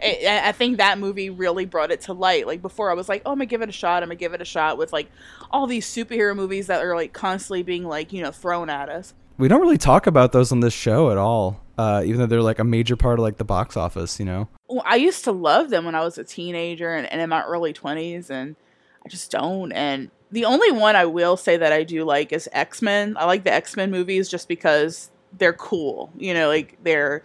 I, 0.00 0.40
I 0.44 0.52
think 0.52 0.78
that 0.78 0.98
movie 0.98 1.30
really 1.30 1.66
brought 1.66 1.90
it 1.90 2.00
to 2.02 2.12
light. 2.12 2.46
Like 2.46 2.62
before, 2.62 2.90
I 2.90 2.94
was 2.94 3.08
like, 3.08 3.22
"Oh, 3.26 3.32
I'm 3.32 3.36
gonna 3.36 3.46
give 3.46 3.62
it 3.62 3.68
a 3.68 3.72
shot. 3.72 4.02
I'm 4.02 4.08
gonna 4.08 4.16
give 4.16 4.32
it 4.32 4.40
a 4.40 4.46
shot." 4.46 4.78
With 4.78 4.92
like 4.92 5.10
all 5.50 5.66
these 5.66 5.86
superhero 5.86 6.34
movies 6.34 6.66
that 6.66 6.82
are 6.82 6.94
like 6.96 7.12
constantly 7.12 7.62
being 7.62 7.84
like 7.84 8.12
you 8.12 8.22
know 8.22 8.30
thrown 8.30 8.70
at 8.70 8.88
us. 8.88 9.14
We 9.38 9.48
don't 9.48 9.60
really 9.60 9.78
talk 9.78 10.06
about 10.06 10.32
those 10.32 10.50
on 10.50 10.60
this 10.60 10.72
show 10.72 11.10
at 11.10 11.18
all, 11.18 11.60
uh, 11.76 12.02
even 12.04 12.20
though 12.20 12.26
they're 12.26 12.42
like 12.42 12.58
a 12.58 12.64
major 12.64 12.96
part 12.96 13.18
of 13.18 13.22
like 13.22 13.36
the 13.36 13.44
box 13.44 13.76
office. 13.76 14.18
You 14.18 14.26
know. 14.26 14.48
Well, 14.68 14.82
I 14.86 14.96
used 14.96 15.24
to 15.24 15.32
love 15.32 15.70
them 15.70 15.84
when 15.84 15.94
I 15.94 16.00
was 16.00 16.18
a 16.18 16.24
teenager 16.24 16.94
and, 16.94 17.06
and 17.12 17.20
in 17.20 17.28
my 17.28 17.42
early 17.42 17.72
20s, 17.72 18.30
and 18.30 18.56
I 19.04 19.08
just 19.08 19.30
don't. 19.30 19.72
And 19.72 20.10
the 20.30 20.44
only 20.44 20.72
one 20.72 20.96
I 20.96 21.04
will 21.04 21.36
say 21.36 21.56
that 21.56 21.72
I 21.72 21.84
do 21.84 22.04
like 22.04 22.32
is 22.32 22.48
X 22.52 22.82
Men. 22.82 23.16
I 23.18 23.26
like 23.26 23.44
the 23.44 23.52
X 23.52 23.76
Men 23.76 23.90
movies 23.90 24.28
just 24.28 24.48
because 24.48 25.10
they're 25.38 25.52
cool. 25.52 26.10
You 26.16 26.34
know, 26.34 26.48
like 26.48 26.78
they're 26.82 27.22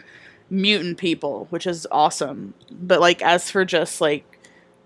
mutant 0.52 0.98
people, 1.00 1.48
which 1.50 1.66
is 1.66 1.88
awesome. 1.92 2.54
But 2.70 3.00
like 3.00 3.24
as 3.24 3.50
for 3.50 3.66
just 3.66 4.02
like 4.02 4.26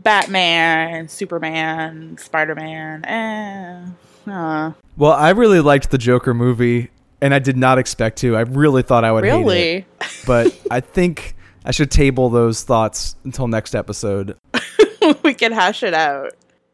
Batman, 0.02 1.10
Superman, 1.10 2.18
Spider 2.18 2.56
Man, 2.56 3.04
eh. 3.06 3.86
Uh. 4.32 4.72
Well, 4.98 5.12
I 5.12 5.32
really 5.32 5.60
liked 5.60 5.92
the 5.92 5.98
Joker 5.98 6.34
movie, 6.34 6.90
and 7.22 7.34
I 7.34 7.40
did 7.40 7.58
not 7.58 7.78
expect 7.78 8.18
to. 8.20 8.36
I 8.36 8.42
really 8.42 8.82
thought 8.82 9.04
I 9.04 9.12
would 9.12 9.24
hate 9.24 9.32
Really? 9.32 9.74
it, 9.78 9.86
but 10.28 10.58
I 10.72 10.80
think 10.80 11.36
I 11.66 11.72
should 11.72 11.92
table 11.92 12.30
those 12.30 12.64
thoughts 12.64 13.16
until 13.24 13.48
next 13.48 13.76
episode. 13.76 14.38
we 15.24 15.34
can 15.34 15.52
hash 15.52 15.84
it 15.84 15.94
out. 15.94 16.34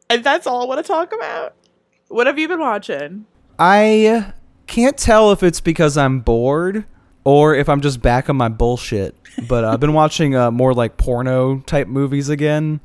And 0.10 0.24
that's 0.24 0.46
all 0.46 0.62
I 0.62 0.66
want 0.66 0.86
to 0.86 0.88
talk 0.88 1.14
about. 1.14 1.56
What 2.10 2.28
have 2.28 2.38
you 2.38 2.48
been 2.48 2.60
watching? 2.60 3.26
I 3.58 4.34
can't 4.68 4.98
tell 4.98 5.32
if 5.32 5.44
it's 5.44 5.62
because 5.62 5.98
I'm 5.98 6.20
bored 6.20 6.86
or 7.24 7.56
if 7.56 7.70
I'm 7.70 7.82
just 7.82 8.02
back 8.02 8.30
on 8.30 8.36
my 8.36 8.50
bullshit. 8.50 9.16
But 9.48 9.64
I've 9.64 9.80
been 9.80 9.94
watching 9.94 10.36
uh, 10.36 10.52
more 10.52 10.74
like 10.74 10.98
porno 10.98 11.60
type 11.62 11.88
movies 11.88 12.30
again. 12.30 12.80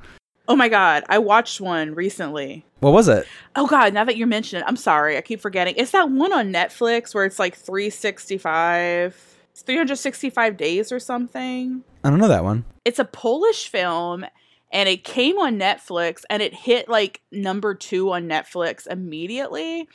Oh 0.49 0.55
my 0.57 0.69
god, 0.69 1.02
I 1.09 1.19
watched 1.19 1.61
one 1.61 1.95
recently. 1.95 2.64
What 2.81 2.93
was 2.93 3.09
it? 3.09 3.26
Oh 3.57 3.66
god, 3.66 3.93
now 3.95 4.05
that 4.05 4.16
you 4.16 4.26
mention 4.26 4.61
it, 4.61 4.64
I'm 4.66 4.76
sorry, 4.76 5.16
I 5.16 5.21
keep 5.21 5.40
forgetting. 5.40 5.75
It's 5.76 5.90
that 5.90 6.11
one 6.11 6.33
on 6.33 6.52
Netflix 6.52 7.14
where 7.14 7.25
it's 7.25 7.38
like 7.38 7.57
365 7.57 9.37
it's 9.57 9.62
365 9.62 10.59
days 10.59 10.93
or 10.93 11.00
something. 11.00 11.83
I 12.05 12.11
don't 12.11 12.19
know 12.19 12.28
that 12.28 12.45
one. 12.45 12.66
It's 12.85 12.99
a 12.99 13.07
Polish 13.07 13.71
film 13.71 14.26
and 14.71 14.87
it 14.87 15.02
came 15.02 15.38
on 15.38 15.59
Netflix 15.59 16.25
and 16.28 16.43
it 16.43 16.52
hit 16.52 16.90
like 16.90 17.23
number 17.33 17.75
2 17.75 18.12
on 18.12 18.28
Netflix 18.28 18.87
immediately. 18.87 19.88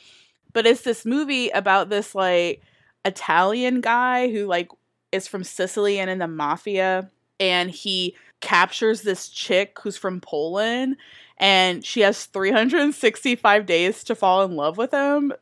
But 0.52 0.66
it's 0.66 0.82
this 0.82 1.06
movie 1.06 1.50
about 1.50 1.90
this 1.90 2.12
like 2.12 2.60
Italian 3.04 3.80
guy 3.80 4.30
who 4.30 4.46
like 4.46 4.70
is 5.10 5.28
from 5.28 5.44
Sicily 5.44 5.98
and 5.98 6.10
in 6.10 6.18
the 6.18 6.28
mafia 6.28 7.10
and 7.38 7.70
he 7.70 8.16
captures 8.40 9.02
this 9.02 9.28
chick 9.28 9.78
who's 9.82 9.96
from 9.96 10.20
Poland 10.20 10.96
and 11.38 11.84
she 11.84 12.00
has 12.00 12.26
365 12.26 13.66
days 13.66 14.04
to 14.04 14.14
fall 14.14 14.42
in 14.42 14.56
love 14.56 14.78
with 14.78 14.92
him. 14.92 15.32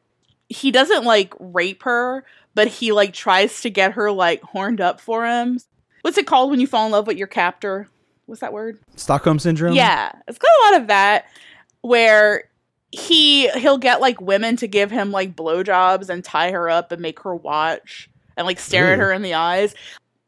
He 0.48 0.70
doesn't 0.70 1.04
like 1.04 1.34
rape 1.38 1.82
her, 1.82 2.24
but 2.54 2.68
he 2.68 2.92
like 2.92 3.12
tries 3.12 3.60
to 3.62 3.70
get 3.70 3.92
her 3.92 4.10
like 4.10 4.42
horned 4.42 4.80
up 4.80 5.00
for 5.00 5.26
him. 5.26 5.60
What's 6.02 6.18
it 6.18 6.26
called 6.26 6.50
when 6.50 6.60
you 6.60 6.66
fall 6.66 6.86
in 6.86 6.92
love 6.92 7.06
with 7.06 7.18
your 7.18 7.26
captor? 7.26 7.88
What's 8.26 8.40
that 8.40 8.52
word? 8.52 8.78
Stockholm 8.96 9.38
syndrome. 9.38 9.74
Yeah, 9.74 10.12
it's 10.26 10.38
got 10.38 10.48
a 10.48 10.72
lot 10.72 10.80
of 10.80 10.86
that 10.88 11.26
where 11.82 12.44
he 12.92 13.49
he'll 13.50 13.78
get 13.78 14.00
like 14.00 14.20
women 14.20 14.56
to 14.56 14.66
give 14.66 14.90
him 14.90 15.12
like 15.12 15.37
blowjobs 15.37 16.09
and 16.09 16.25
tie 16.25 16.50
her 16.50 16.68
up 16.68 16.92
and 16.92 17.00
make 17.00 17.20
her 17.20 17.35
watch 17.35 18.11
and 18.37 18.47
like 18.47 18.59
stare 18.59 18.92
at 18.92 18.99
her 18.99 19.12
in 19.12 19.23
the 19.23 19.35
eyes. 19.35 19.75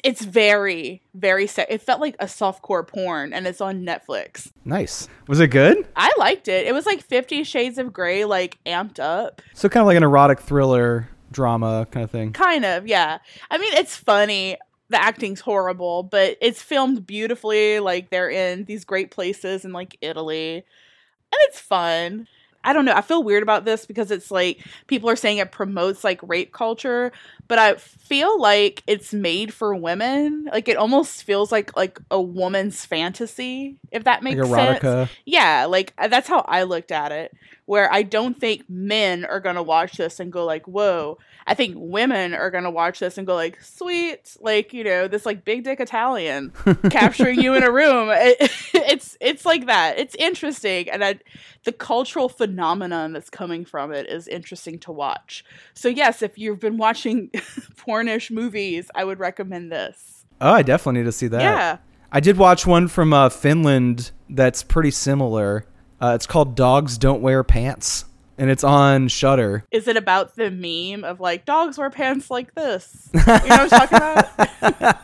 It's 0.05 0.25
very 0.25 1.03
very 1.15 1.47
se- 1.47 1.67
it 1.69 1.83
felt 1.83 2.01
like 2.01 2.17
a 2.21 2.27
softcore 2.27 2.87
porn 2.87 3.33
and 3.33 3.47
it's 3.47 3.61
on 3.61 3.85
Netflix. 3.85 4.51
Nice. 4.65 5.09
Was 5.29 5.41
it 5.41 5.49
good? 5.49 5.87
I 5.97 6.13
liked 6.19 6.49
it. 6.49 6.67
It 6.67 6.73
was 6.73 6.87
like 6.87 7.03
50 7.03 7.45
shades 7.45 7.79
of 7.79 7.93
gray 7.93 8.25
like 8.25 8.59
amped 8.65 8.99
up. 9.01 9.43
So 9.55 9.69
kind 9.69 9.83
of 9.83 9.87
like 9.87 9.97
an 9.97 10.03
erotic 10.03 10.41
thriller 10.41 11.09
drama 11.33 11.87
kind 11.91 12.05
of 12.05 12.11
thing. 12.11 12.33
Kind 12.33 12.65
of, 12.65 12.87
yeah. 12.87 13.19
I 13.51 13.59
mean, 13.59 13.73
it's 13.75 13.97
funny. 13.97 14.57
The 14.91 15.03
acting's 15.03 15.41
horrible, 15.41 16.03
but 16.03 16.37
it's 16.41 16.61
filmed 16.61 17.07
beautifully. 17.07 17.81
Like 17.81 18.11
they're 18.11 18.31
in 18.31 18.65
these 18.67 18.85
great 18.85 19.11
places 19.11 19.65
in 19.65 19.73
like 19.73 19.97
Italy. 20.01 20.57
And 20.57 21.39
it's 21.49 21.59
fun. 21.59 22.29
I 22.65 22.73
don't 22.73 22.85
know. 22.85 22.93
I 22.95 23.01
feel 23.01 23.23
weird 23.23 23.43
about 23.43 23.65
this 23.65 23.87
because 23.87 24.11
it's 24.11 24.31
like 24.31 24.65
people 24.87 25.09
are 25.11 25.17
saying 25.17 25.39
it 25.39 25.51
promotes 25.53 26.05
like 26.05 26.21
rape 26.23 26.53
culture, 26.53 27.13
but 27.53 27.59
I 27.59 27.75
feel 27.75 28.41
like 28.41 28.83
it's 28.87 29.13
made 29.13 29.53
for 29.53 29.75
women. 29.75 30.49
Like 30.51 30.69
it 30.69 30.79
almost 30.79 31.23
feels 31.23 31.53
like 31.53 31.77
like 31.77 32.01
a 32.11 32.19
woman's 32.19 32.87
fantasy, 32.87 33.77
if 33.91 34.05
that 34.05 34.23
Like 34.23 34.39
makes 34.39 34.49
sense. 34.49 35.11
Yeah, 35.27 35.67
like 35.67 35.93
uh, 35.99 36.09
that's 36.09 36.29
how 36.29 36.47
I 36.49 36.63
looked 36.63 36.91
at 36.91 37.13
it. 37.13 37.37
Where 37.67 37.93
I 37.93 38.05
don't 38.05 38.41
think 38.41 38.71
men 38.71 39.27
are 39.27 39.39
gonna 39.39 39.63
watch 39.63 39.99
this 39.99 40.19
and 40.19 40.33
go 40.33 40.47
like, 40.47 40.67
"Whoa!" 40.67 41.19
I 41.47 41.53
think 41.53 41.75
women 41.77 42.33
are 42.33 42.51
gonna 42.51 42.71
watch 42.71 43.01
this 43.01 43.19
and 43.19 43.27
go 43.27 43.35
like, 43.35 43.63
"Sweet!" 43.63 44.35
Like 44.41 44.73
you 44.73 44.83
know, 44.83 45.07
this 45.07 45.27
like 45.27 45.45
big 45.45 45.65
dick 45.65 45.79
Italian 45.79 46.53
capturing 46.91 47.39
you 47.43 47.53
in 47.53 47.63
a 47.63 47.71
room. 47.71 48.09
It, 48.23 48.51
it's 48.75 49.19
it's 49.21 49.45
like 49.45 49.67
that. 49.67 49.99
It's 49.99 50.15
interesting, 50.15 50.89
and 50.89 51.05
I, 51.05 51.19
the 51.65 51.73
cultural 51.73 52.29
phenomenon 52.29 53.13
that's 53.13 53.31
coming 53.31 53.65
from 53.65 53.93
it 53.93 54.09
is 54.09 54.27
interesting 54.27 54.79
to 54.81 54.93
watch. 54.93 55.45
So 55.75 55.89
yes, 55.89 56.23
if 56.23 56.39
you've 56.39 56.61
been 56.61 56.79
watching 56.79 57.31
pornish 57.77 58.31
movies, 58.31 58.91
I 58.95 59.05
would 59.05 59.19
recommend 59.19 59.73
this. 59.73 60.25
Oh, 60.41 60.53
I 60.53 60.63
definitely 60.63 61.01
need 61.01 61.07
to 61.07 61.13
see 61.13 61.29
that. 61.29 61.41
Yeah. 61.41 61.79
I 62.11 62.21
did 62.21 62.37
watch 62.37 62.67
one 62.67 62.89
from 62.89 63.13
uh, 63.13 63.29
Finland 63.31 64.11
that's 64.29 64.63
pretty 64.63 64.91
similar. 64.91 65.67
Uh, 66.01 66.13
it's 66.15 66.27
called 66.27 66.55
Dogs 66.57 66.99
Don't 66.99 67.23
Wear 67.23 67.45
Pants, 67.45 68.05
and 68.37 68.51
it's 68.51 68.65
on 68.65 69.09
Shudder. 69.09 69.65
Is 69.71 69.89
it 69.89 69.97
about 69.97 70.37
the 70.37 70.51
meme 70.51 71.05
of 71.05 71.21
like 71.21 71.45
dogs 71.45 71.79
wear 71.79 71.91
pants 71.91 72.31
like 72.31 72.55
this? 72.55 73.09
You 73.15 73.21
know 73.21 73.39
what 73.39 73.73
I'm 73.73 73.89
talking 73.89 73.99
about? 73.99 75.01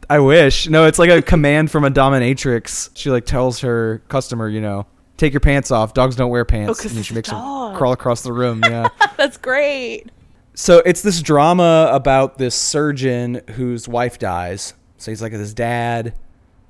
I 0.10 0.18
wish. 0.18 0.68
No, 0.68 0.86
it's 0.86 0.98
like 0.98 1.10
a 1.10 1.22
command 1.22 1.70
from 1.70 1.84
a 1.84 1.90
dominatrix. 1.90 2.90
She 2.94 3.10
like 3.10 3.26
tells 3.26 3.60
her 3.60 4.02
customer, 4.08 4.48
you 4.48 4.60
know, 4.60 4.86
take 5.16 5.32
your 5.32 5.40
pants 5.40 5.70
off. 5.70 5.94
Dogs 5.94 6.16
don't 6.16 6.30
wear 6.30 6.44
pants. 6.44 6.84
Oh, 6.84 6.88
and 6.88 7.04
she 7.04 7.14
makes 7.14 7.28
dog. 7.28 7.72
them 7.72 7.78
crawl 7.78 7.92
across 7.92 8.22
the 8.22 8.32
room. 8.32 8.62
Yeah. 8.64 8.88
That's 9.16 9.36
great. 9.36 10.10
So 10.54 10.82
it's 10.84 11.02
this 11.02 11.22
drama 11.22 11.88
about 11.92 12.38
this 12.38 12.54
surgeon 12.54 13.40
whose 13.52 13.88
wife 13.88 14.18
dies. 14.18 14.74
So 14.98 15.10
he's 15.10 15.22
like 15.22 15.32
this 15.32 15.54
dad 15.54 16.14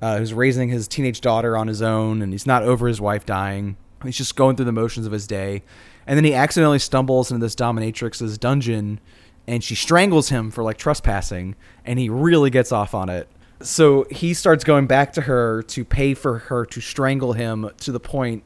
uh, 0.01 0.17
who's 0.17 0.33
raising 0.33 0.69
his 0.69 0.87
teenage 0.87 1.21
daughter 1.21 1.55
on 1.55 1.67
his 1.67 1.81
own, 1.81 2.21
and 2.21 2.33
he's 2.33 2.45
not 2.45 2.63
over 2.63 2.87
his 2.87 2.99
wife 2.99 3.25
dying. 3.25 3.77
He's 4.03 4.17
just 4.17 4.35
going 4.35 4.55
through 4.55 4.65
the 4.65 4.73
motions 4.73 5.05
of 5.05 5.13
his 5.13 5.27
day, 5.27 5.63
and 6.05 6.17
then 6.17 6.25
he 6.25 6.33
accidentally 6.33 6.79
stumbles 6.79 7.31
into 7.31 7.45
this 7.45 7.55
dominatrix's 7.55 8.37
dungeon, 8.37 8.99
and 9.47 9.63
she 9.63 9.75
strangles 9.75 10.27
him 10.29 10.51
for 10.51 10.63
like 10.63 10.77
trespassing, 10.77 11.55
and 11.85 11.99
he 11.99 12.09
really 12.09 12.49
gets 12.49 12.71
off 12.71 12.93
on 12.93 13.07
it. 13.07 13.29
So 13.61 14.05
he 14.11 14.33
starts 14.33 14.65
going 14.65 14.87
back 14.87 15.13
to 15.13 15.21
her 15.21 15.63
to 15.63 15.85
pay 15.85 16.13
for 16.15 16.39
her 16.39 16.65
to 16.65 16.81
strangle 16.81 17.31
him 17.31 17.69
to 17.77 17.93
the 17.93 17.99
point 17.99 18.43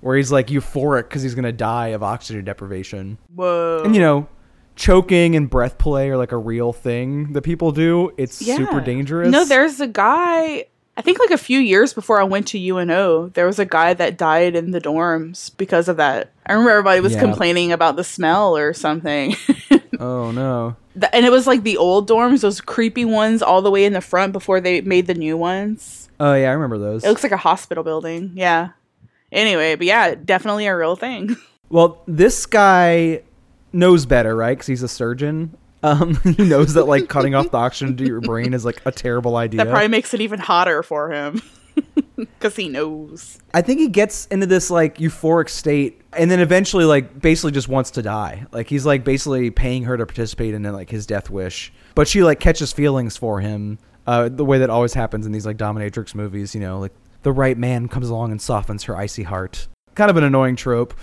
where 0.00 0.16
he's 0.16 0.32
like 0.32 0.48
euphoric 0.48 1.04
because 1.04 1.22
he's 1.22 1.36
gonna 1.36 1.52
die 1.52 1.88
of 1.88 2.02
oxygen 2.02 2.44
deprivation. 2.44 3.18
Whoa. 3.32 3.82
And 3.84 3.94
you 3.94 4.00
know, 4.00 4.28
choking 4.76 5.34
and 5.34 5.50
breath 5.50 5.78
play 5.78 6.10
are 6.10 6.16
like 6.16 6.32
a 6.32 6.38
real 6.38 6.72
thing 6.72 7.32
that 7.32 7.42
people 7.42 7.72
do. 7.72 8.12
It's 8.16 8.36
super 8.36 8.80
dangerous. 8.80 9.30
No, 9.30 9.44
there's 9.44 9.80
a 9.80 9.86
guy 9.88 10.66
I 10.98 11.02
think 11.02 11.18
like 11.18 11.30
a 11.30 11.36
few 11.38 11.58
years 11.58 11.92
before 11.92 12.18
I 12.20 12.24
went 12.24 12.46
to 12.48 12.58
UNO, 12.58 13.28
there 13.30 13.44
was 13.44 13.58
a 13.58 13.66
guy 13.66 13.92
that 13.92 14.16
died 14.16 14.56
in 14.56 14.70
the 14.70 14.80
dorms 14.80 15.54
because 15.58 15.88
of 15.88 15.98
that. 15.98 16.32
I 16.46 16.52
remember 16.52 16.70
everybody 16.70 17.00
was 17.00 17.12
Yeah. 17.12 17.20
complaining 17.20 17.70
about 17.70 17.96
the 17.96 18.04
smell 18.04 18.56
or 18.56 18.72
something. 18.72 19.34
Oh 19.98 20.30
no. 20.30 20.76
And 21.14 21.24
it 21.24 21.32
was 21.32 21.46
like 21.46 21.62
the 21.62 21.78
old 21.78 22.06
dorms, 22.06 22.42
those 22.42 22.60
creepy 22.60 23.06
ones 23.06 23.40
all 23.40 23.62
the 23.62 23.70
way 23.70 23.86
in 23.86 23.94
the 23.94 24.02
front 24.02 24.34
before 24.34 24.60
they 24.60 24.82
made 24.82 25.06
the 25.06 25.14
new 25.14 25.38
ones. 25.38 26.10
Oh 26.20 26.34
yeah, 26.34 26.50
I 26.50 26.52
remember 26.52 26.76
those. 26.76 27.02
It 27.02 27.08
looks 27.08 27.22
like 27.22 27.32
a 27.32 27.38
hospital 27.38 27.82
building. 27.82 28.32
Yeah. 28.34 28.70
Anyway, 29.32 29.74
but 29.74 29.86
yeah, 29.86 30.14
definitely 30.14 30.66
a 30.66 30.76
real 30.76 30.96
thing. 30.96 31.36
Well, 31.70 32.02
this 32.06 32.44
guy 32.46 33.22
knows 33.76 34.06
better, 34.06 34.34
right? 34.34 34.56
Because 34.56 34.66
he's 34.66 34.82
a 34.82 34.88
surgeon. 34.88 35.56
Um, 35.82 36.14
he 36.36 36.44
knows 36.44 36.74
that 36.74 36.86
like 36.86 37.08
cutting 37.08 37.34
off 37.34 37.50
the 37.50 37.58
oxygen 37.58 37.96
to 37.96 38.04
your 38.04 38.20
brain 38.20 38.54
is 38.54 38.64
like 38.64 38.80
a 38.84 38.90
terrible 38.90 39.36
idea. 39.36 39.58
That 39.58 39.70
probably 39.70 39.88
makes 39.88 40.14
it 40.14 40.20
even 40.20 40.40
hotter 40.40 40.82
for 40.82 41.12
him. 41.12 41.42
Because 42.16 42.56
he 42.56 42.70
knows. 42.70 43.38
I 43.52 43.60
think 43.60 43.78
he 43.80 43.88
gets 43.88 44.24
into 44.26 44.46
this 44.46 44.70
like 44.70 44.96
euphoric 44.96 45.50
state, 45.50 46.00
and 46.14 46.30
then 46.30 46.40
eventually 46.40 46.86
like 46.86 47.20
basically 47.20 47.52
just 47.52 47.68
wants 47.68 47.90
to 47.92 48.02
die. 48.02 48.46
Like 48.52 48.70
he's 48.70 48.86
like 48.86 49.04
basically 49.04 49.50
paying 49.50 49.84
her 49.84 49.98
to 49.98 50.06
participate 50.06 50.54
in 50.54 50.62
like 50.62 50.88
his 50.88 51.04
death 51.04 51.28
wish, 51.28 51.74
but 51.94 52.08
she 52.08 52.22
like 52.22 52.40
catches 52.40 52.72
feelings 52.72 53.18
for 53.18 53.40
him. 53.40 53.78
Uh, 54.06 54.30
the 54.30 54.46
way 54.46 54.56
that 54.58 54.70
always 54.70 54.94
happens 54.94 55.26
in 55.26 55.32
these 55.32 55.44
like 55.44 55.58
dominatrix 55.58 56.14
movies, 56.14 56.54
you 56.54 56.60
know, 56.62 56.78
like 56.78 56.94
the 57.22 57.32
right 57.32 57.58
man 57.58 57.88
comes 57.88 58.08
along 58.08 58.30
and 58.30 58.40
softens 58.40 58.84
her 58.84 58.96
icy 58.96 59.24
heart. 59.24 59.68
Kind 59.94 60.10
of 60.10 60.16
an 60.16 60.24
annoying 60.24 60.56
trope. 60.56 60.94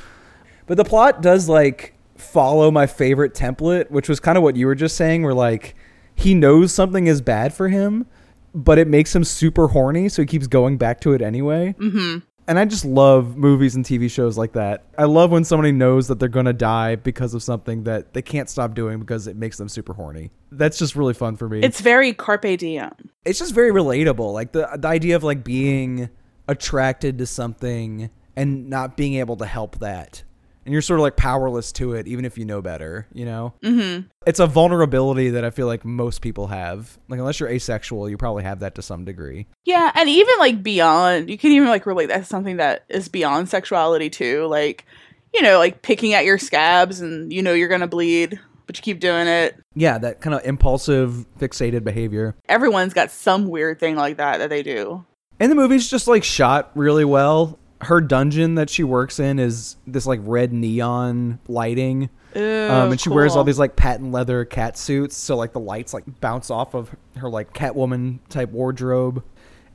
But 0.66 0.78
the 0.78 0.86
plot 0.86 1.22
does 1.22 1.48
like 1.48 1.93
follow 2.16 2.72
my 2.72 2.88
favorite 2.88 3.34
template, 3.34 3.90
which 3.92 4.10
was 4.10 4.20
kind 4.20 4.38
of 4.38 4.44
what 4.44 4.56
you 4.56 4.68
were 4.68 4.76
just 4.76 4.96
saying, 4.96 5.24
where 5.24 5.34
like 5.34 5.76
he 6.16 6.34
knows 6.34 6.74
something 6.74 7.08
is 7.08 7.22
bad 7.22 7.54
for 7.54 7.70
him, 7.70 8.06
but 8.54 8.78
it 8.78 8.88
makes 8.88 9.16
him 9.16 9.24
super 9.24 9.70
horny, 9.70 10.10
so 10.10 10.22
he 10.22 10.26
keeps 10.26 10.48
going 10.48 10.78
back 10.78 11.00
to 11.02 11.14
it 11.14 11.22
anyway. 11.22 11.76
Mm-hmm. 11.80 12.20
And 12.46 12.60
I 12.60 12.66
just 12.66 12.84
love 12.84 13.38
movies 13.38 13.76
and 13.76 13.86
TV 13.86 14.12
shows 14.12 14.38
like 14.38 14.52
that. 14.54 14.84
I 14.98 15.06
love 15.06 15.32
when 15.32 15.46
somebody 15.46 15.72
knows 15.72 16.10
that 16.10 16.20
they're 16.20 16.28
gonna 16.28 16.52
die 16.52 16.98
because 16.98 17.34
of 17.34 17.42
something 17.42 17.86
that 17.86 18.14
they 18.14 18.22
can't 18.22 18.50
stop 18.50 18.74
doing 18.76 19.00
because 19.00 19.28
it 19.28 19.38
makes 19.38 19.58
them 19.58 19.70
super 19.70 19.94
horny. 19.94 20.30
That's 20.52 20.78
just 20.78 20.96
really 20.96 21.14
fun 21.14 21.38
for 21.38 21.48
me. 21.48 21.62
It's 21.62 21.80
very 21.80 22.12
carpe 22.14 22.58
diem. 22.58 22.92
it's 23.24 23.40
just 23.40 23.54
very 23.56 23.72
relatable. 23.72 24.34
Like 24.34 24.52
the 24.52 24.70
the 24.78 24.88
idea 24.90 25.16
of 25.16 25.24
like 25.24 25.46
being 25.46 26.10
attracted 26.50 27.18
to 27.20 27.26
something 27.26 28.10
and 28.36 28.70
not 28.70 28.98
being 28.98 29.14
able 29.16 29.38
to 29.38 29.46
help 29.46 29.80
that. 29.80 30.24
And 30.66 30.72
you're 30.72 30.82
sort 30.82 31.00
of 31.00 31.02
like 31.02 31.18
powerless 31.18 31.72
to 31.74 31.94
it, 31.94 32.08
even 32.08 32.26
if 32.26 32.38
you 32.38 32.46
know 32.46 32.62
better, 32.62 33.08
you 33.14 33.26
know? 33.26 33.54
Mm-hmm. 33.64 34.08
It's 34.26 34.40
a 34.40 34.48
vulnerability 34.48 35.32
that 35.32 35.44
I 35.44 35.50
feel 35.50 35.68
like 35.68 35.84
most 35.84 36.22
people 36.22 36.48
have. 36.48 36.98
Like, 37.10 37.20
unless 37.20 37.40
you're 37.40 37.50
asexual, 37.50 38.10
you 38.10 38.18
probably 38.18 38.44
have 38.44 38.60
that 38.60 38.76
to 38.76 38.82
some 38.82 39.04
degree. 39.04 39.48
Yeah, 39.66 39.92
and 39.94 40.10
even 40.10 40.36
like 40.40 40.64
beyond, 40.64 41.30
you 41.30 41.38
can 41.38 41.52
even 41.52 41.68
like 41.68 41.86
relate 41.86 42.08
that 42.08 42.20
to 42.20 42.26
something 42.26 42.58
that 42.58 42.86
is 42.88 43.10
beyond 43.10 43.50
sexuality 43.50 44.10
too. 44.10 44.46
Like, 44.46 44.86
you 45.34 45.42
know, 45.42 45.58
like 45.58 45.82
picking 45.82 46.14
at 46.14 46.26
your 46.26 46.38
scabs 46.38 47.02
and 47.02 47.34
you 47.34 47.42
know 47.42 47.54
you're 47.54 47.68
gonna 47.68 47.88
bleed, 47.88 48.40
but 48.66 48.78
you 48.78 48.84
keep 48.84 49.00
doing 49.00 49.28
it. 49.28 49.60
Yeah, 49.76 49.98
that 49.98 50.22
kind 50.22 50.36
of 50.36 50.46
impulsive, 50.46 51.26
fixated 51.40 51.84
behavior. 51.84 52.36
Everyone's 52.48 52.94
got 52.94 53.12
some 53.12 53.48
weird 53.48 53.80
thing 53.80 53.96
like 53.96 54.18
that 54.18 54.38
that 54.38 54.50
they 54.50 54.64
do. 54.64 55.06
And 55.40 55.52
the 55.52 55.56
movie's 55.56 55.90
just 55.90 56.08
like 56.08 56.24
shot 56.24 56.72
really 56.76 57.04
well. 57.04 57.60
Her 57.84 58.02
dungeon 58.02 58.56
that 58.56 58.70
she 58.70 58.84
works 58.84 59.20
in 59.20 59.40
is 59.40 59.76
this 59.86 60.06
like 60.06 60.20
red 60.24 60.52
neon 60.54 61.40
lighting. 61.48 62.10
Ooh, 62.36 62.70
um, 62.72 62.92
and 62.92 63.00
she 63.00 63.10
wears 63.10 63.36
all 63.36 63.44
these 63.44 63.60
like 63.60 63.76
patent 63.76 64.12
leather 64.12 64.44
cat 64.46 64.78
suits, 64.78 65.16
so 65.16 65.36
like 65.38 65.54
the 65.54 65.60
lights 65.60 65.94
like 65.94 66.04
bounce 66.22 66.50
off 66.50 66.74
of 66.74 66.96
her 67.18 67.30
like 67.30 67.54
Catwoman 67.54 68.20
type 68.30 68.50
wardrobe, 68.50 69.24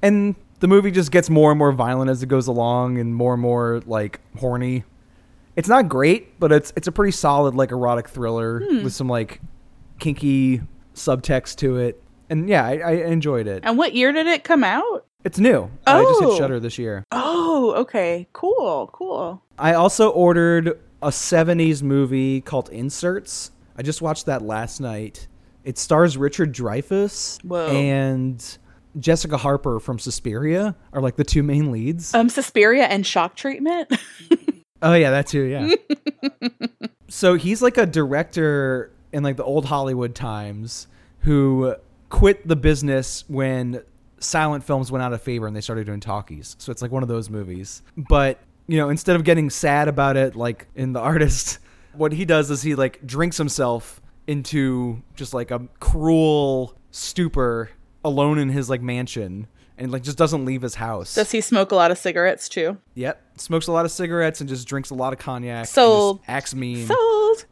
and 0.03 0.35
the 0.61 0.67
movie 0.67 0.91
just 0.91 1.13
gets 1.13 1.31
more 1.31 1.53
and 1.53 1.59
more 1.59 1.71
violent 1.71 2.11
as 2.11 2.23
it 2.23 2.29
goes 2.29 2.49
along, 2.49 2.99
and 2.99 3.15
more 3.15 3.35
and 3.35 3.43
more 3.43 3.81
like 3.87 4.21
horny. 4.39 4.83
It's 5.55 5.69
not 5.69 5.89
great, 5.89 6.39
but 6.41 6.51
it's 6.51 6.73
it's 6.77 6.89
a 6.89 6.93
pretty 6.93 7.13
solid 7.13 7.55
like 7.55 7.71
erotic 7.71 8.09
thriller 8.09 8.61
Hmm. 8.61 8.83
with 8.85 8.93
some 8.93 9.09
like 9.09 9.41
kinky 10.01 10.63
subtext 10.95 11.57
to 11.57 11.77
it, 11.77 12.03
and 12.31 12.49
yeah, 12.49 12.65
I, 12.67 12.75
I 12.79 12.91
enjoyed 13.07 13.47
it. 13.47 13.63
And 13.65 13.79
what 13.79 13.95
year 13.95 14.13
did 14.13 14.27
it 14.27 14.45
come 14.45 14.65
out? 14.65 15.07
It's 15.25 15.39
new. 15.39 15.71
Oh. 15.87 15.99
I 15.99 16.03
just 16.03 16.21
hit 16.21 16.29
Oh. 16.31 16.39
Shudder 16.39 16.61
this 16.61 16.79
year. 16.79 17.05
Oh, 17.13 17.75
okay. 17.79 18.29
Cool, 18.33 18.89
cool. 18.93 19.43
I 19.59 19.75
also 19.75 20.11
ordered 20.11 20.79
a 21.03 21.09
70s 21.09 21.83
movie 21.83 22.41
called 22.41 22.69
Inserts. 22.71 23.51
I 23.77 23.83
just 23.83 24.01
watched 24.03 24.27
that 24.27 24.43
last 24.43 24.81
night. 24.81 25.27
It 25.65 25.77
stars 25.79 26.17
Richard 26.17 26.55
Dreyfuss 26.55 27.45
Whoa. 27.45 27.69
and 27.69 28.59
Jessica 28.99 29.37
Harper 29.37 29.81
from 29.81 29.99
Suspiria 29.99 30.75
are 30.93 31.01
like 31.03 31.17
the 31.17 31.25
two 31.25 31.43
main 31.43 31.71
leads. 31.73 32.15
Um, 32.15 32.29
Suspiria 32.29 32.85
and 32.85 33.07
shock 33.07 33.37
treatment. 33.37 33.93
oh 34.83 34.95
yeah, 34.95 35.11
that 35.11 35.27
too, 35.27 35.43
yeah. 35.43 35.75
so 37.09 37.35
he's 37.35 37.61
like 37.61 37.77
a 37.77 37.87
director 37.87 38.93
in 39.13 39.23
like 39.23 39.37
the 39.37 39.45
old 39.45 39.67
Hollywood 39.67 40.15
times 40.15 40.87
who 41.21 41.75
quit 42.09 42.47
the 42.47 42.57
business 42.57 43.25
when 43.29 43.83
silent 44.21 44.65
films 44.65 44.91
went 44.91 45.03
out 45.03 45.13
of 45.13 45.23
favor 45.23 45.47
and 45.47 45.55
they 45.55 45.61
started 45.61 45.87
doing 45.87 46.01
talkies. 46.01 46.57
So 46.59 46.73
it's 46.73 46.83
like 46.83 46.91
one 46.91 47.03
of 47.03 47.09
those 47.09 47.31
movies. 47.31 47.83
But, 47.97 48.41
you 48.67 48.79
know, 48.79 48.89
instead 48.89 49.17
of 49.17 49.25
getting 49.25 49.51
sad 49.51 49.89
about 49.89 50.17
it 50.17 50.35
like 50.35 50.67
in 50.75 50.93
The 50.93 51.01
Artist, 51.13 51.59
what 51.93 52.13
he 52.13 52.25
does 52.25 52.51
is 52.51 52.63
he 52.63 52.75
like 52.75 53.05
drinks 53.07 53.37
himself 53.37 54.01
into 54.27 55.03
just 55.15 55.33
like 55.35 55.51
a 55.51 55.67
cruel 55.81 56.75
stupor 56.91 57.71
alone 58.05 58.39
in 58.39 58.49
his 58.49 58.69
like 58.71 58.83
mansion 58.83 59.47
and 59.79 59.93
like 59.93 60.03
just 60.03 60.19
doesn't 60.19 60.45
leave 60.45 60.63
his 60.63 60.75
house. 60.75 61.15
Does 61.15 61.31
he 61.31 61.41
smoke 61.41 61.71
a 61.73 61.77
lot 61.77 61.91
of 61.91 61.99
cigarettes 61.99 62.49
too? 62.49 62.77
Yep. 62.95 63.23
Smokes 63.41 63.69
a 63.69 63.73
lot 63.73 63.85
of 63.85 63.91
cigarettes 63.93 64.41
and 64.41 64.49
just 64.49 64.67
drinks 64.67 64.91
a 64.91 64.95
lot 64.95 65.13
of 65.13 65.19
cognac. 65.19 65.67
Sold. 65.67 66.21
acts 66.27 66.55
mean. 66.55 66.87
Sold. 66.87 67.45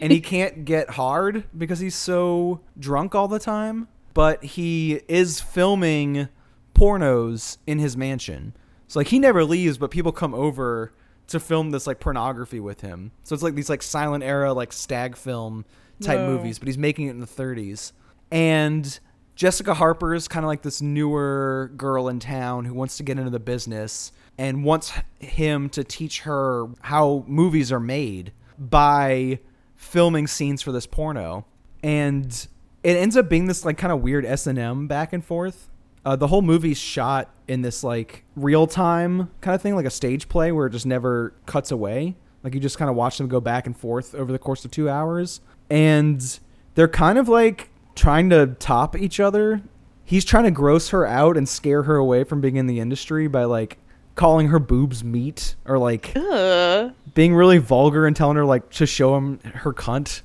And 0.00 0.12
he 0.12 0.20
can't 0.20 0.64
get 0.64 0.90
hard 0.90 1.44
because 1.56 1.78
he's 1.78 1.94
so 1.94 2.60
drunk 2.78 3.14
all 3.14 3.28
the 3.28 3.38
time. 3.38 3.88
But 4.12 4.42
he 4.42 5.02
is 5.08 5.40
filming 5.40 6.28
pornos 6.74 7.58
in 7.66 7.78
his 7.78 7.96
mansion. 7.96 8.54
So 8.88 8.98
like 8.98 9.08
he 9.08 9.18
never 9.18 9.44
leaves, 9.44 9.78
but 9.78 9.90
people 9.90 10.12
come 10.12 10.34
over 10.34 10.92
to 11.28 11.38
film 11.38 11.70
this 11.70 11.86
like 11.86 12.00
pornography 12.00 12.58
with 12.58 12.80
him. 12.80 13.12
So 13.22 13.34
it's 13.34 13.42
like 13.42 13.54
these 13.54 13.70
like 13.70 13.82
silent 13.82 14.24
era 14.24 14.52
like 14.52 14.72
stag 14.72 15.16
film 15.16 15.64
type 16.02 16.18
Whoa. 16.18 16.26
movies, 16.26 16.58
but 16.58 16.66
he's 16.66 16.78
making 16.78 17.06
it 17.06 17.10
in 17.10 17.20
the 17.20 17.26
30s. 17.26 17.92
And 18.32 18.98
Jessica 19.36 19.74
Harper 19.74 20.14
is 20.14 20.28
kind 20.28 20.44
of 20.44 20.48
like 20.48 20.62
this 20.62 20.82
newer 20.82 21.70
girl 21.76 22.08
in 22.08 22.18
town 22.18 22.64
who 22.64 22.74
wants 22.74 22.96
to 22.96 23.02
get 23.02 23.18
into 23.18 23.30
the 23.30 23.40
business 23.40 24.12
and 24.36 24.64
wants 24.64 24.92
him 25.18 25.68
to 25.70 25.84
teach 25.84 26.22
her 26.22 26.66
how 26.80 27.24
movies 27.26 27.70
are 27.70 27.80
made 27.80 28.32
by 28.58 29.38
filming 29.80 30.26
scenes 30.26 30.60
for 30.60 30.72
this 30.72 30.86
porno. 30.86 31.46
And 31.82 32.46
it 32.84 32.96
ends 32.96 33.16
up 33.16 33.30
being 33.30 33.46
this 33.46 33.64
like 33.64 33.78
kind 33.78 33.92
of 33.92 34.02
weird 34.02 34.26
S&M 34.26 34.86
back 34.86 35.14
and 35.14 35.24
forth. 35.24 35.70
Uh, 36.04 36.16
the 36.16 36.26
whole 36.26 36.42
movie's 36.42 36.78
shot 36.78 37.30
in 37.48 37.62
this 37.62 37.82
like 37.82 38.24
real 38.36 38.66
time 38.66 39.30
kind 39.40 39.54
of 39.54 39.62
thing, 39.62 39.74
like 39.74 39.86
a 39.86 39.90
stage 39.90 40.28
play 40.28 40.52
where 40.52 40.66
it 40.66 40.70
just 40.70 40.84
never 40.84 41.34
cuts 41.46 41.70
away. 41.70 42.14
Like 42.44 42.54
you 42.54 42.60
just 42.60 42.78
kind 42.78 42.90
of 42.90 42.96
watch 42.96 43.16
them 43.16 43.26
go 43.26 43.40
back 43.40 43.66
and 43.66 43.76
forth 43.76 44.14
over 44.14 44.30
the 44.30 44.38
course 44.38 44.64
of 44.66 44.70
two 44.70 44.88
hours. 44.88 45.40
And 45.70 46.38
they're 46.74 46.86
kind 46.86 47.18
of 47.18 47.28
like 47.28 47.70
trying 47.94 48.28
to 48.30 48.54
top 48.58 48.96
each 48.96 49.18
other. 49.18 49.62
He's 50.04 50.26
trying 50.26 50.44
to 50.44 50.50
gross 50.50 50.90
her 50.90 51.06
out 51.06 51.38
and 51.38 51.48
scare 51.48 51.84
her 51.84 51.96
away 51.96 52.24
from 52.24 52.42
being 52.42 52.56
in 52.56 52.66
the 52.66 52.80
industry 52.80 53.28
by 53.28 53.44
like 53.44 53.78
calling 54.20 54.48
her 54.48 54.58
boobs 54.58 55.02
meat 55.02 55.54
or 55.64 55.78
like 55.78 56.12
Ugh. 56.14 56.92
being 57.14 57.34
really 57.34 57.56
vulgar 57.56 58.06
and 58.06 58.14
telling 58.14 58.36
her 58.36 58.44
like 58.44 58.68
to 58.68 58.84
show 58.84 59.16
him 59.16 59.40
her 59.40 59.72
cunt. 59.72 60.20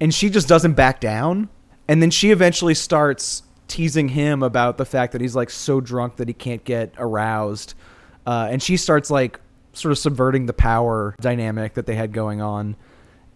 And 0.00 0.14
she 0.14 0.30
just 0.30 0.48
doesn't 0.48 0.72
back 0.72 0.98
down. 0.98 1.50
And 1.88 2.00
then 2.00 2.10
she 2.10 2.30
eventually 2.30 2.72
starts 2.72 3.42
teasing 3.66 4.08
him 4.08 4.42
about 4.42 4.78
the 4.78 4.86
fact 4.86 5.12
that 5.12 5.20
he's 5.20 5.36
like 5.36 5.50
so 5.50 5.78
drunk 5.78 6.16
that 6.16 6.26
he 6.26 6.32
can't 6.32 6.64
get 6.64 6.94
aroused. 6.96 7.74
Uh, 8.26 8.48
and 8.50 8.62
she 8.62 8.78
starts 8.78 9.10
like 9.10 9.40
sort 9.74 9.92
of 9.92 9.98
subverting 9.98 10.46
the 10.46 10.54
power 10.54 11.14
dynamic 11.20 11.74
that 11.74 11.84
they 11.84 11.96
had 11.96 12.12
going 12.12 12.40
on. 12.40 12.76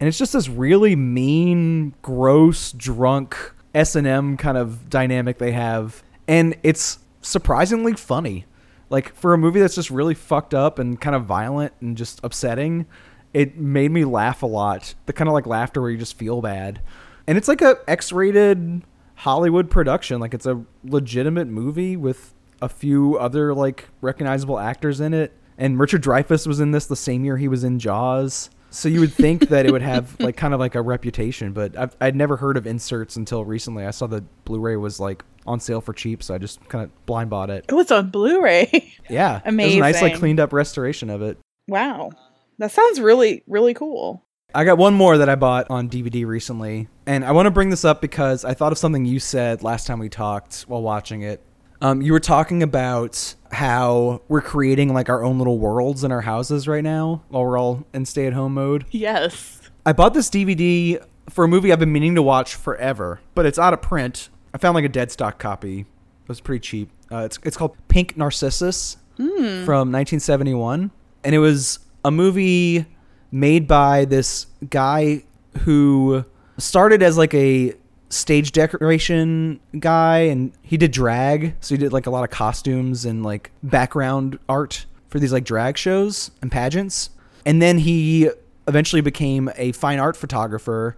And 0.01 0.09
it's 0.09 0.17
just 0.17 0.33
this 0.33 0.49
really 0.49 0.97
mean 0.97 1.95
gross 2.01 2.73
drunk 2.73 3.37
s&m 3.75 4.39
kind 4.39 4.57
of 4.57 4.89
dynamic 4.89 5.37
they 5.37 5.53
have. 5.53 6.03
And 6.27 6.57
it's 6.63 6.99
surprisingly 7.21 7.93
funny 7.93 8.47
like 8.93 9.15
for 9.17 9.33
a 9.33 9.39
movie 9.39 9.59
that's 9.59 9.75
just 9.75 9.91
really 9.91 10.15
fucked 10.15 10.55
up 10.55 10.79
and 10.79 11.01
kind 11.01 11.17
of 11.17 11.25
violent 11.25 11.73
and 11.81 11.97
just 11.97 12.21
upsetting 12.23 12.87
it 13.33 13.57
made 13.57 13.91
me 13.91 14.05
laugh 14.05 14.43
a 14.43 14.47
lot. 14.47 14.95
The 15.07 15.13
kind 15.13 15.29
of 15.29 15.35
like 15.35 15.47
laughter 15.47 15.81
where 15.81 15.91
you 15.91 15.97
just 15.97 16.19
feel 16.19 16.41
bad. 16.41 16.81
And 17.27 17.39
it's 17.39 17.49
like 17.49 17.63
a 17.63 17.79
x-rated 17.89 18.83
hollywood 19.15 19.71
production. 19.71 20.21
Like 20.21 20.35
it's 20.35 20.47
a 20.47 20.63
legitimate 20.85 21.49
movie 21.49 21.97
with 21.97 22.35
a 22.61 22.69
few 22.69 23.17
other 23.19 23.55
like 23.55 23.89
recognizable 24.01 24.59
actors 24.59 25.01
in 25.01 25.15
it. 25.15 25.33
And 25.59 25.79
richard 25.79 26.03
dreyfuss 26.03 26.47
was 26.47 26.61
in 26.61 26.73
this 26.73 26.87
the 26.87 26.97
same 26.97 27.25
year 27.25 27.37
he 27.37 27.49
was 27.49 27.65
in 27.65 27.79
jaws. 27.79 28.51
So 28.71 28.89
you 28.89 29.01
would 29.01 29.13
think 29.13 29.49
that 29.49 29.67
it 29.67 29.73
would 29.73 29.83
have 29.83 30.19
like 30.21 30.37
kind 30.37 30.55
of 30.55 30.61
like 30.61 30.75
a 30.75 30.83
reputation 30.83 31.53
but 31.53 31.77
I've, 31.77 31.95
i'd 32.01 32.17
never 32.17 32.39
heard 32.39 32.57
of 32.57 32.67
inserts 32.67 33.17
until 33.17 33.45
recently. 33.45 33.87
I 33.87 33.91
saw 33.91 34.07
the 34.07 34.25
blu-ray 34.45 34.77
was 34.77 35.01
like 35.01 35.25
on 35.47 35.61
sale 35.61 35.81
for 35.81 35.93
cheap, 35.93 36.23
so 36.23 36.35
I 36.35 36.39
just 36.39 36.67
kind 36.69 36.85
of 36.85 37.07
blind 37.07 37.31
bought 37.31 37.51
it. 37.51 37.65
It 37.69 37.75
was 37.75 37.91
on 37.91 38.11
Blu-ray. 38.11 38.95
Yeah, 39.11 39.41
It 39.45 39.55
was 39.55 39.75
a 39.75 39.79
nice 39.81 40.01
like 40.01 40.15
cleaned 40.15 40.41
up 40.41 40.53
restoration 40.53 41.11
of 41.11 41.21
it. 41.23 41.37
wow, 41.69 42.13
that 42.59 42.71
sounds 42.71 43.01
really 43.01 43.43
really 43.47 43.75
cool. 43.75 44.25
I 44.55 44.65
got 44.65 44.79
one 44.79 44.95
more 44.95 45.19
that 45.19 45.29
I 45.29 45.35
bought 45.35 45.67
on 45.71 45.89
DVD 45.89 46.25
recently, 46.27 46.89
and 47.07 47.25
I 47.25 47.33
want 47.33 47.47
to 47.47 47.51
bring 47.51 47.71
this 47.71 47.85
up 47.85 48.01
because 48.01 48.45
I 48.45 48.55
thought 48.55 48.71
of 48.73 48.79
something 48.79 49.05
you 49.05 49.19
said 49.19 49.63
last 49.63 49.87
time 49.87 49.99
we 49.99 50.09
talked 50.09 50.63
while 50.63 50.83
watching 50.83 51.23
it. 51.23 51.43
Um, 51.81 52.01
you 52.01 52.13
were 52.13 52.21
talking 52.21 52.63
about 52.63 53.35
how 53.51 54.23
we're 54.29 54.41
creating 54.41 54.95
like 54.95 55.09
our 55.09 55.25
own 55.25 55.39
little 55.39 55.59
worlds 55.59 56.05
in 56.05 56.13
our 56.13 56.21
houses 56.21 56.69
right 56.69 56.85
now 56.85 57.25
while 57.29 57.45
we're 57.45 57.59
all 57.59 57.85
in 57.93 58.05
stay-at-home 58.05 58.55
mode. 58.55 58.85
Yes. 58.93 59.61
I 59.85 59.93
bought 59.93 60.15
this 60.15 60.31
DVD 60.31 61.05
for 61.29 61.45
a 61.45 61.49
movie 61.49 61.73
I've 61.73 61.81
been 61.81 61.93
meaning 61.93 62.15
to 62.15 62.23
watch 62.23 62.55
forever, 62.55 63.21
but 63.35 63.47
it's 63.47 63.59
out 63.59 63.73
of 63.73 63.83
print. 63.83 64.29
I 64.55 64.59
found 64.59 64.75
like 64.75 64.85
a 64.85 64.89
dead 64.89 65.11
stock 65.11 65.39
copy. 65.39 65.81
It 65.81 66.29
was 66.29 66.41
pretty 66.41 66.61
cheap. 66.61 66.91
Uh, 67.11 67.19
it's 67.19 67.39
it's 67.43 67.57
called 67.57 67.77
Pink 67.89 68.17
Narcissus 68.17 68.97
from 69.17 69.93
1971, 69.93 70.91
and 71.25 71.35
it 71.35 71.39
was 71.39 71.79
a 72.05 72.11
movie 72.11 72.87
made 73.31 73.67
by 73.67 74.05
this 74.05 74.47
guy 74.69 75.25
who 75.61 76.25
started 76.59 77.03
as 77.03 77.17
like 77.17 77.35
a 77.35 77.75
stage 78.11 78.53
decoration 78.53 79.59
guy 79.79 80.19
and 80.19 80.53
he 80.61 80.77
did 80.77 80.91
drag 80.91 81.55
so 81.61 81.75
he 81.75 81.79
did 81.79 81.95
like 81.95 82.07
a 82.07 82.11
lot 82.11 82.23
of 82.23 82.29
costumes 82.29 83.07
and 83.07 83.23
like 83.23 83.51
background 83.63 84.39
art 84.51 84.85
for 85.09 85.19
these 85.19 85.33
like 85.33 85.45
drag 85.45 85.79
shows 85.79 86.31
and 86.43 86.53
pageants 86.53 87.09
and 87.47 87.63
then 87.63 87.79
he 87.79 88.29
eventually 88.69 89.01
became 89.01 89.51
a 89.57 89.73
fine 89.73 89.99
art 89.99 90.15
photographer 90.15 90.95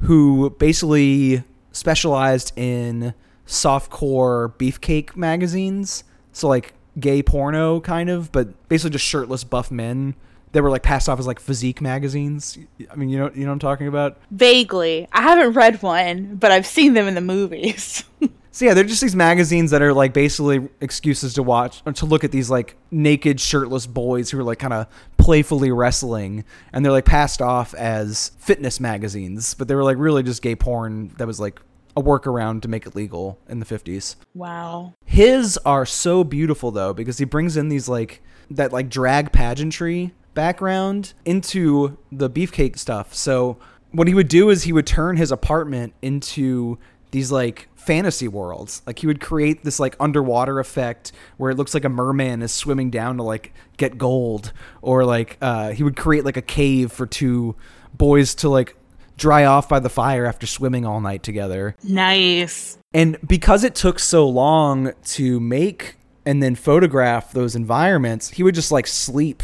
who 0.00 0.50
basically 0.58 1.42
specialized 1.72 2.52
in 2.56 3.14
softcore 3.46 4.52
beefcake 4.54 5.16
magazines 5.16 6.04
so 6.32 6.48
like 6.48 6.74
gay 6.98 7.22
porno 7.22 7.80
kind 7.80 8.08
of 8.10 8.30
but 8.32 8.68
basically 8.68 8.90
just 8.90 9.04
shirtless 9.04 9.44
buff 9.44 9.70
men 9.70 10.14
that 10.52 10.62
were 10.62 10.70
like 10.70 10.82
passed 10.82 11.08
off 11.08 11.18
as 11.18 11.26
like 11.26 11.40
physique 11.40 11.80
magazines 11.80 12.58
i 12.90 12.94
mean 12.94 13.08
you 13.08 13.18
know 13.18 13.30
you 13.34 13.40
know 13.42 13.48
what 13.48 13.52
i'm 13.54 13.58
talking 13.58 13.86
about 13.86 14.18
Vaguely. 14.30 15.08
I 15.12 15.22
haven't 15.22 15.52
read 15.52 15.82
one, 15.82 16.36
but 16.36 16.50
I've 16.50 16.66
seen 16.66 16.94
them 16.94 17.06
in 17.08 17.14
the 17.14 17.20
movies. 17.20 18.04
So 18.52 18.64
yeah, 18.64 18.74
they're 18.74 18.84
just 18.84 19.00
these 19.00 19.16
magazines 19.16 19.70
that 19.70 19.80
are 19.80 19.92
like 19.92 20.12
basically 20.12 20.68
excuses 20.80 21.34
to 21.34 21.42
watch 21.42 21.82
or 21.86 21.92
to 21.92 22.06
look 22.06 22.24
at 22.24 22.32
these 22.32 22.50
like 22.50 22.76
naked 22.90 23.40
shirtless 23.40 23.86
boys 23.86 24.30
who 24.30 24.40
are 24.40 24.44
like 24.44 24.58
kind 24.58 24.72
of 24.72 24.86
playfully 25.18 25.70
wrestling 25.70 26.44
and 26.72 26.84
they're 26.84 26.92
like 26.92 27.04
passed 27.04 27.40
off 27.40 27.74
as 27.74 28.32
fitness 28.38 28.80
magazines, 28.80 29.54
but 29.54 29.68
they 29.68 29.74
were 29.74 29.84
like 29.84 29.98
really 29.98 30.22
just 30.22 30.42
gay 30.42 30.56
porn 30.56 31.14
that 31.18 31.26
was 31.26 31.38
like 31.38 31.60
a 31.96 32.02
workaround 32.02 32.62
to 32.62 32.68
make 32.68 32.86
it 32.86 32.94
legal 32.94 33.38
in 33.48 33.60
the 33.60 33.66
50s. 33.66 34.16
wow. 34.34 34.94
His 35.04 35.58
are 35.64 35.86
so 35.86 36.24
beautiful 36.24 36.70
though 36.70 36.92
because 36.92 37.18
he 37.18 37.24
brings 37.24 37.56
in 37.56 37.68
these 37.68 37.88
like 37.88 38.22
that 38.50 38.72
like 38.72 38.88
drag 38.88 39.32
pageantry 39.32 40.12
background 40.34 41.12
into 41.24 41.98
the 42.10 42.30
beefcake 42.30 42.78
stuff. 42.78 43.14
So 43.14 43.58
what 43.92 44.08
he 44.08 44.14
would 44.14 44.28
do 44.28 44.50
is 44.50 44.64
he 44.64 44.72
would 44.72 44.86
turn 44.86 45.16
his 45.16 45.32
apartment 45.32 45.94
into 46.02 46.78
these 47.10 47.32
like 47.32 47.68
fantasy 47.80 48.28
worlds. 48.28 48.82
Like 48.86 48.98
he 48.98 49.06
would 49.06 49.20
create 49.20 49.64
this 49.64 49.80
like 49.80 49.96
underwater 49.98 50.58
effect 50.60 51.12
where 51.36 51.50
it 51.50 51.56
looks 51.56 51.74
like 51.74 51.84
a 51.84 51.88
merman 51.88 52.42
is 52.42 52.52
swimming 52.52 52.90
down 52.90 53.16
to 53.16 53.22
like 53.22 53.52
get 53.76 53.98
gold 53.98 54.52
or 54.82 55.04
like 55.04 55.38
uh 55.40 55.70
he 55.70 55.82
would 55.82 55.96
create 55.96 56.24
like 56.24 56.36
a 56.36 56.42
cave 56.42 56.92
for 56.92 57.06
two 57.06 57.56
boys 57.94 58.34
to 58.36 58.48
like 58.48 58.76
dry 59.16 59.44
off 59.44 59.68
by 59.68 59.78
the 59.78 59.88
fire 59.88 60.26
after 60.26 60.46
swimming 60.46 60.86
all 60.86 61.00
night 61.00 61.22
together. 61.22 61.76
Nice. 61.82 62.78
And 62.92 63.18
because 63.26 63.64
it 63.64 63.74
took 63.74 63.98
so 63.98 64.28
long 64.28 64.92
to 65.04 65.38
make 65.38 65.96
and 66.24 66.42
then 66.42 66.54
photograph 66.54 67.32
those 67.32 67.54
environments, 67.54 68.30
he 68.30 68.42
would 68.42 68.54
just 68.54 68.72
like 68.72 68.86
sleep 68.86 69.42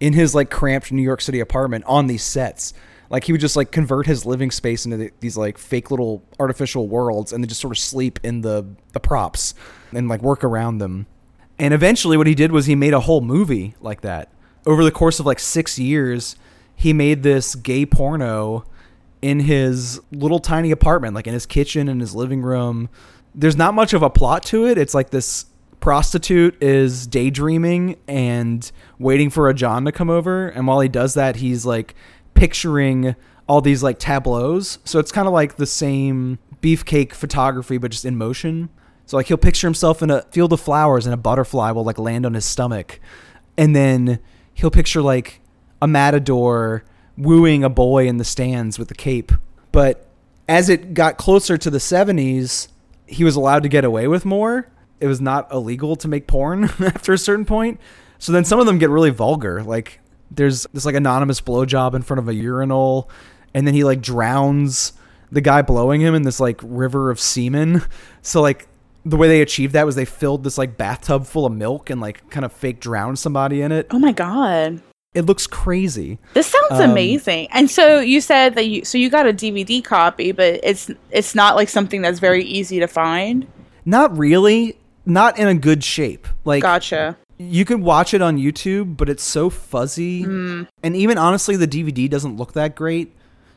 in 0.00 0.12
his 0.12 0.34
like 0.34 0.50
cramped 0.50 0.92
New 0.92 1.02
York 1.02 1.20
City 1.20 1.40
apartment 1.40 1.84
on 1.86 2.06
these 2.06 2.22
sets. 2.22 2.72
Like 3.10 3.24
he 3.24 3.32
would 3.32 3.40
just 3.40 3.56
like 3.56 3.72
convert 3.72 4.06
his 4.06 4.26
living 4.26 4.50
space 4.50 4.84
into 4.84 4.96
the, 4.96 5.10
these 5.20 5.36
like 5.36 5.58
fake 5.58 5.90
little 5.90 6.22
artificial 6.38 6.88
worlds 6.88 7.32
and 7.32 7.42
then 7.42 7.48
just 7.48 7.60
sort 7.60 7.72
of 7.72 7.78
sleep 7.78 8.18
in 8.22 8.42
the 8.42 8.66
the 8.92 9.00
props 9.00 9.54
and 9.92 10.08
like 10.08 10.22
work 10.22 10.44
around 10.44 10.78
them. 10.78 11.06
And 11.58 11.72
eventually 11.74 12.16
what 12.16 12.26
he 12.26 12.34
did 12.34 12.52
was 12.52 12.66
he 12.66 12.74
made 12.74 12.94
a 12.94 13.00
whole 13.00 13.20
movie 13.20 13.74
like 13.80 14.02
that. 14.02 14.30
Over 14.66 14.84
the 14.84 14.90
course 14.90 15.18
of 15.18 15.26
like 15.26 15.38
6 15.38 15.78
years, 15.78 16.36
he 16.76 16.92
made 16.92 17.22
this 17.22 17.54
gay 17.54 17.86
porno 17.86 18.64
in 19.22 19.40
his 19.40 20.00
little 20.12 20.38
tiny 20.38 20.70
apartment, 20.70 21.14
like 21.14 21.26
in 21.26 21.32
his 21.32 21.46
kitchen 21.46 21.88
and 21.88 22.00
his 22.00 22.14
living 22.14 22.42
room. 22.42 22.88
There's 23.34 23.56
not 23.56 23.74
much 23.74 23.92
of 23.92 24.02
a 24.02 24.10
plot 24.10 24.44
to 24.44 24.66
it. 24.66 24.78
It's 24.78 24.94
like 24.94 25.10
this 25.10 25.46
prostitute 25.80 26.60
is 26.62 27.06
daydreaming 27.06 27.96
and 28.06 28.70
waiting 28.98 29.30
for 29.30 29.48
a 29.48 29.54
John 29.54 29.84
to 29.84 29.92
come 29.92 30.10
over. 30.10 30.48
And 30.48 30.66
while 30.66 30.80
he 30.80 30.88
does 30.88 31.14
that, 31.14 31.36
he's 31.36 31.64
like 31.64 31.94
picturing 32.38 33.16
all 33.48 33.60
these 33.60 33.82
like 33.82 33.98
tableaus. 33.98 34.78
So 34.84 34.98
it's 34.98 35.10
kind 35.10 35.26
of 35.26 35.34
like 35.34 35.56
the 35.56 35.66
same 35.66 36.38
beefcake 36.62 37.12
photography, 37.12 37.78
but 37.78 37.90
just 37.90 38.04
in 38.04 38.16
motion. 38.16 38.68
So 39.06 39.16
like 39.16 39.26
he'll 39.26 39.38
picture 39.38 39.66
himself 39.66 40.02
in 40.02 40.10
a 40.10 40.22
field 40.30 40.52
of 40.52 40.60
flowers 40.60 41.06
and 41.06 41.14
a 41.14 41.16
butterfly 41.16 41.70
will 41.70 41.84
like 41.84 41.98
land 41.98 42.26
on 42.26 42.34
his 42.34 42.44
stomach. 42.44 43.00
And 43.56 43.74
then 43.74 44.20
he'll 44.54 44.70
picture 44.70 45.00
like 45.00 45.40
a 45.80 45.88
matador 45.88 46.84
wooing 47.16 47.64
a 47.64 47.68
boy 47.68 48.06
in 48.06 48.18
the 48.18 48.24
stands 48.24 48.78
with 48.78 48.90
a 48.90 48.94
cape. 48.94 49.32
But 49.72 50.06
as 50.48 50.68
it 50.68 50.94
got 50.94 51.16
closer 51.16 51.56
to 51.56 51.70
the 51.70 51.78
70s, 51.78 52.68
he 53.06 53.24
was 53.24 53.34
allowed 53.34 53.62
to 53.62 53.68
get 53.68 53.84
away 53.84 54.06
with 54.06 54.24
more. 54.24 54.70
It 55.00 55.06
was 55.06 55.20
not 55.20 55.50
illegal 55.52 55.96
to 55.96 56.08
make 56.08 56.26
porn 56.26 56.64
after 56.80 57.12
a 57.12 57.18
certain 57.18 57.44
point. 57.44 57.80
So 58.18 58.32
then 58.32 58.44
some 58.44 58.60
of 58.60 58.66
them 58.66 58.78
get 58.78 58.90
really 58.90 59.10
vulgar. 59.10 59.62
Like 59.62 60.00
there's 60.30 60.66
this 60.72 60.84
like 60.84 60.94
anonymous 60.94 61.40
blowjob 61.40 61.94
in 61.94 62.02
front 62.02 62.18
of 62.18 62.28
a 62.28 62.34
urinal, 62.34 63.10
and 63.54 63.66
then 63.66 63.74
he 63.74 63.84
like 63.84 64.00
drowns 64.02 64.92
the 65.30 65.40
guy 65.40 65.62
blowing 65.62 66.00
him 66.00 66.14
in 66.14 66.22
this 66.22 66.40
like 66.40 66.60
river 66.62 67.10
of 67.10 67.20
semen. 67.20 67.82
So 68.22 68.42
like 68.42 68.68
the 69.04 69.16
way 69.16 69.28
they 69.28 69.40
achieved 69.40 69.72
that 69.72 69.86
was 69.86 69.94
they 69.94 70.04
filled 70.04 70.44
this 70.44 70.58
like 70.58 70.76
bathtub 70.76 71.24
full 71.26 71.46
of 71.46 71.52
milk 71.52 71.88
and 71.88 71.98
like 72.00 72.28
kind 72.30 72.44
of 72.44 72.52
fake 72.52 72.78
drowned 72.80 73.18
somebody 73.18 73.62
in 73.62 73.72
it. 73.72 73.86
Oh 73.90 73.98
my 73.98 74.12
god. 74.12 74.82
It 75.14 75.22
looks 75.24 75.46
crazy. 75.46 76.18
This 76.34 76.46
sounds 76.48 76.82
Um, 76.82 76.90
amazing. 76.90 77.48
And 77.52 77.70
so 77.70 78.00
you 78.00 78.20
said 78.20 78.54
that 78.56 78.66
you 78.66 78.84
so 78.84 78.98
you 78.98 79.08
got 79.08 79.26
a 79.26 79.32
DVD 79.32 79.82
copy, 79.82 80.32
but 80.32 80.60
it's 80.62 80.90
it's 81.10 81.34
not 81.34 81.56
like 81.56 81.70
something 81.70 82.02
that's 82.02 82.18
very 82.18 82.44
easy 82.44 82.80
to 82.80 82.86
find. 82.86 83.46
Not 83.86 84.16
really. 84.18 84.76
Not 85.06 85.38
in 85.38 85.48
a 85.48 85.54
good 85.54 85.82
shape. 85.82 86.28
Like 86.44 86.62
Gotcha. 86.62 87.16
You 87.38 87.64
could 87.64 87.80
watch 87.80 88.12
it 88.14 88.20
on 88.20 88.36
YouTube, 88.36 88.96
but 88.96 89.08
it's 89.08 89.22
so 89.22 89.48
fuzzy. 89.48 90.24
Mm. 90.24 90.68
And 90.82 90.96
even 90.96 91.16
honestly, 91.18 91.56
the 91.56 91.68
DVD 91.68 92.08
doesn't 92.10 92.36
look 92.36 92.52
that 92.54 92.74
great. 92.74 93.14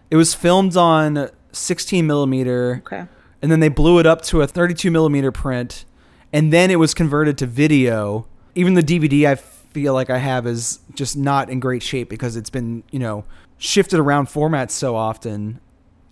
It 0.10 0.16
was 0.16 0.34
filmed 0.34 0.78
on 0.78 1.30
16 1.52 2.06
millimeter, 2.06 2.82
Okay. 2.86 3.06
and 3.42 3.52
then 3.52 3.60
they 3.60 3.70
blew 3.70 4.00
it 4.00 4.06
up 4.06 4.22
to 4.24 4.42
a 4.42 4.48
32 4.48 4.92
millimeter 4.92 5.32
print, 5.32 5.86
and 6.32 6.54
then 6.54 6.70
it 6.70 6.78
was 6.78 6.94
converted 6.94 7.38
to 7.40 7.46
video. 7.46 8.28
Even 8.56 8.74
the 8.76 8.84
DVD 8.84 9.26
I 9.28 9.36
feel 9.36 9.94
like 9.94 10.10
I 10.10 10.18
have 10.18 10.46
is 10.46 10.80
just 10.94 11.16
not 11.18 11.50
in 11.50 11.60
great 11.60 11.82
shape 11.82 12.10
because 12.10 12.36
it's 12.36 12.50
been, 12.50 12.84
you 12.92 13.00
know, 13.00 13.24
shifted 13.58 14.00
around 14.00 14.28
formats 14.28 14.72
so 14.72 14.96
often. 14.96 15.60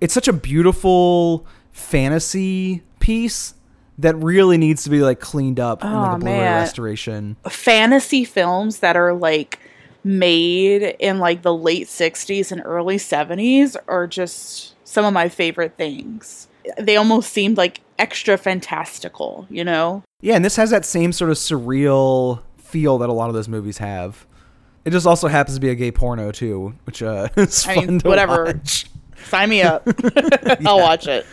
It's 0.02 0.14
such 0.14 0.28
a 0.28 0.34
beautiful 0.34 1.46
fantasy 1.72 2.84
piece 3.00 3.54
that 4.00 4.16
really 4.16 4.58
needs 4.58 4.84
to 4.84 4.90
be 4.90 5.02
like 5.02 5.20
cleaned 5.20 5.60
up 5.60 5.84
in 5.84 5.92
like 5.92 6.16
a 6.16 6.20
Blu-ray 6.20 6.38
man. 6.38 6.62
restoration. 6.62 7.36
Fantasy 7.48 8.24
films 8.24 8.80
that 8.80 8.96
are 8.96 9.14
like 9.14 9.60
made 10.04 10.96
in 11.00 11.20
like 11.20 11.42
the 11.42 11.54
late 11.54 11.88
60s 11.88 12.52
and 12.52 12.62
early 12.66 12.96
70s 12.98 13.76
are 13.88 14.08
just 14.08 14.74
some 14.88 15.06
of 15.06 15.14
my 15.14 15.28
favorite 15.30 15.76
things. 15.78 16.48
They 16.78 16.96
almost 16.96 17.32
seemed 17.32 17.58
like 17.58 17.82
extra 17.98 18.38
fantastical, 18.38 19.46
you 19.50 19.64
know? 19.64 20.04
Yeah, 20.22 20.36
and 20.36 20.46
this 20.46 20.56
has 20.56 20.70
that 20.70 20.86
same 20.86 21.12
sort 21.12 21.30
of 21.32 21.38
surreal 21.38 22.42
feel 22.58 22.98
that 23.00 23.10
a 23.10 23.14
lot 23.14 23.28
of 23.30 23.36
those 23.36 23.50
movies 23.50 23.80
have. 23.80 24.26
It 24.86 24.92
just 24.92 25.06
also 25.06 25.28
happens 25.28 25.56
to 25.56 25.62
be 25.62 25.70
a 25.70 25.76
gay 25.76 25.92
porno 25.92 26.32
too, 26.32 26.74
which 26.86 27.04
uh, 27.04 27.28
is 27.38 27.68
I 27.68 27.76
fun 27.76 27.86
mean, 27.88 28.00
to 28.00 28.08
whatever. 28.08 28.46
watch. 28.46 28.86
Sign 29.28 29.50
me 29.50 29.62
up. 29.62 29.86
I'll 30.66 30.80
watch 30.80 31.08
it. 31.08 31.26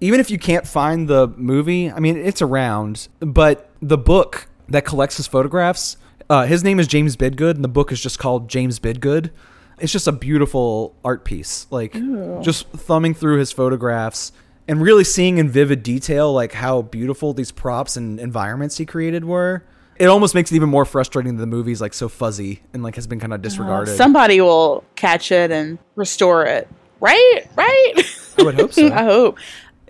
Even 0.00 0.20
if 0.20 0.30
you 0.30 0.38
can't 0.38 0.66
find 0.66 1.08
the 1.08 1.28
movie, 1.36 1.90
I 1.90 2.00
mean, 2.00 2.16
it's 2.16 2.40
around. 2.40 3.08
But 3.20 3.70
the 3.80 3.98
book 3.98 4.48
that 4.68 4.84
collects 4.84 5.16
his 5.16 5.26
photographs, 5.26 5.96
uh, 6.28 6.46
his 6.46 6.64
name 6.64 6.78
is 6.80 6.86
James 6.86 7.16
Bidgood, 7.16 7.56
and 7.56 7.64
the 7.64 7.68
book 7.68 7.92
is 7.92 8.00
just 8.00 8.18
called 8.18 8.48
James 8.48 8.78
Bidgood. 8.78 9.30
It's 9.78 9.92
just 9.92 10.06
a 10.06 10.12
beautiful 10.12 10.94
art 11.04 11.24
piece. 11.24 11.66
Like 11.70 11.94
just 12.42 12.68
thumbing 12.70 13.14
through 13.14 13.38
his 13.38 13.50
photographs 13.50 14.32
and 14.68 14.80
really 14.80 15.04
seeing 15.04 15.38
in 15.38 15.48
vivid 15.48 15.82
detail 15.82 16.32
like 16.32 16.52
how 16.52 16.82
beautiful 16.82 17.32
these 17.32 17.50
props 17.50 17.96
and 17.96 18.20
environments 18.20 18.78
he 18.78 18.86
created 18.86 19.24
were. 19.24 19.64
It 19.96 20.06
almost 20.06 20.34
makes 20.34 20.52
it 20.52 20.56
even 20.56 20.68
more 20.68 20.84
frustrating 20.84 21.36
that 21.36 21.40
the 21.40 21.46
movie's 21.46 21.80
like 21.80 21.92
so 21.92 22.08
fuzzy 22.08 22.62
and 22.72 22.82
like 22.82 22.94
has 22.94 23.06
been 23.06 23.20
kind 23.20 23.34
of 23.34 23.42
disregarded. 23.42 23.96
Somebody 23.96 24.40
will 24.40 24.84
catch 24.96 25.32
it 25.32 25.50
and 25.50 25.78
restore 25.96 26.46
it. 26.46 26.68
Right? 27.00 27.40
Right? 27.56 27.92
I 28.38 28.42
would 28.42 28.54
hope 28.54 28.72
so. 28.72 28.86
I 28.92 29.02
hope. 29.02 29.38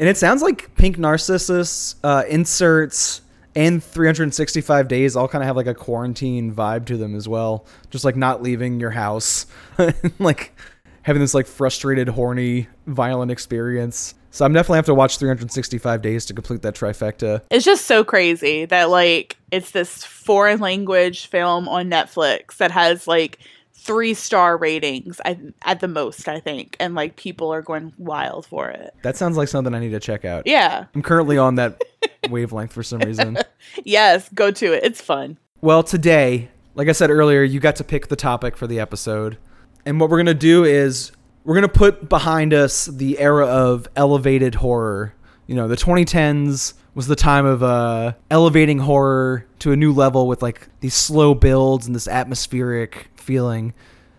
And 0.00 0.08
it 0.08 0.16
sounds 0.16 0.40
like 0.40 0.74
Pink 0.76 0.96
Narcissus 0.96 1.94
uh, 2.02 2.24
inserts 2.26 3.20
and 3.54 3.84
365 3.84 4.88
days 4.88 5.14
all 5.14 5.28
kind 5.28 5.42
of 5.42 5.46
have 5.46 5.56
like 5.56 5.66
a 5.66 5.74
quarantine 5.74 6.54
vibe 6.54 6.86
to 6.86 6.96
them 6.96 7.14
as 7.14 7.28
well. 7.28 7.66
Just 7.90 8.02
like 8.02 8.16
not 8.16 8.42
leaving 8.42 8.80
your 8.80 8.92
house, 8.92 9.44
like 10.18 10.56
having 11.02 11.20
this 11.20 11.34
like 11.34 11.46
frustrated, 11.46 12.08
horny, 12.08 12.66
violent 12.86 13.30
experience. 13.30 14.14
So 14.30 14.46
I'm 14.46 14.54
definitely 14.54 14.76
have 14.76 14.86
to 14.86 14.94
watch 14.94 15.18
365 15.18 16.00
days 16.00 16.24
to 16.26 16.34
complete 16.34 16.62
that 16.62 16.74
trifecta. 16.74 17.42
It's 17.50 17.66
just 17.66 17.84
so 17.84 18.02
crazy 18.02 18.64
that 18.64 18.88
like 18.88 19.36
it's 19.50 19.72
this 19.72 20.02
foreign 20.02 20.60
language 20.60 21.26
film 21.26 21.68
on 21.68 21.90
Netflix 21.90 22.56
that 22.56 22.70
has 22.70 23.06
like 23.06 23.38
three 23.80 24.14
star 24.14 24.56
ratings 24.56 25.20
I, 25.24 25.38
at 25.62 25.80
the 25.80 25.88
most, 25.88 26.28
I 26.28 26.40
think, 26.40 26.76
and 26.78 26.94
like 26.94 27.16
people 27.16 27.52
are 27.52 27.62
going 27.62 27.92
wild 27.98 28.46
for 28.46 28.68
it. 28.68 28.94
That 29.02 29.16
sounds 29.16 29.36
like 29.36 29.48
something 29.48 29.74
I 29.74 29.78
need 29.78 29.90
to 29.90 30.00
check 30.00 30.24
out. 30.24 30.46
Yeah. 30.46 30.84
I'm 30.94 31.02
currently 31.02 31.38
on 31.38 31.54
that 31.56 31.82
wavelength 32.30 32.72
for 32.72 32.82
some 32.82 33.00
reason. 33.00 33.38
Yes, 33.84 34.28
go 34.34 34.50
to 34.50 34.72
it. 34.72 34.84
It's 34.84 35.00
fun. 35.00 35.38
Well, 35.60 35.82
today, 35.82 36.50
like 36.74 36.88
I 36.88 36.92
said 36.92 37.10
earlier, 37.10 37.42
you 37.42 37.60
got 37.60 37.76
to 37.76 37.84
pick 37.84 38.08
the 38.08 38.16
topic 38.16 38.56
for 38.56 38.66
the 38.66 38.80
episode. 38.80 39.38
And 39.84 40.00
what 40.00 40.10
we're 40.10 40.18
going 40.18 40.26
to 40.26 40.34
do 40.34 40.64
is 40.64 41.12
we're 41.44 41.54
going 41.54 41.68
to 41.68 41.78
put 41.78 42.08
behind 42.08 42.52
us 42.52 42.86
the 42.86 43.18
era 43.18 43.46
of 43.46 43.88
elevated 43.96 44.56
horror. 44.56 45.14
You 45.46 45.54
know, 45.56 45.68
the 45.68 45.76
2010s 45.76 46.74
was 46.94 47.06
the 47.06 47.16
time 47.16 47.46
of 47.46 47.62
uh, 47.62 48.12
elevating 48.30 48.78
horror 48.78 49.46
to 49.60 49.72
a 49.72 49.76
new 49.76 49.92
level 49.92 50.26
with 50.26 50.42
like 50.42 50.68
these 50.80 50.94
slow 50.94 51.34
builds 51.34 51.86
and 51.86 51.94
this 51.94 52.08
atmospheric 52.08 53.09
feeling. 53.20 53.74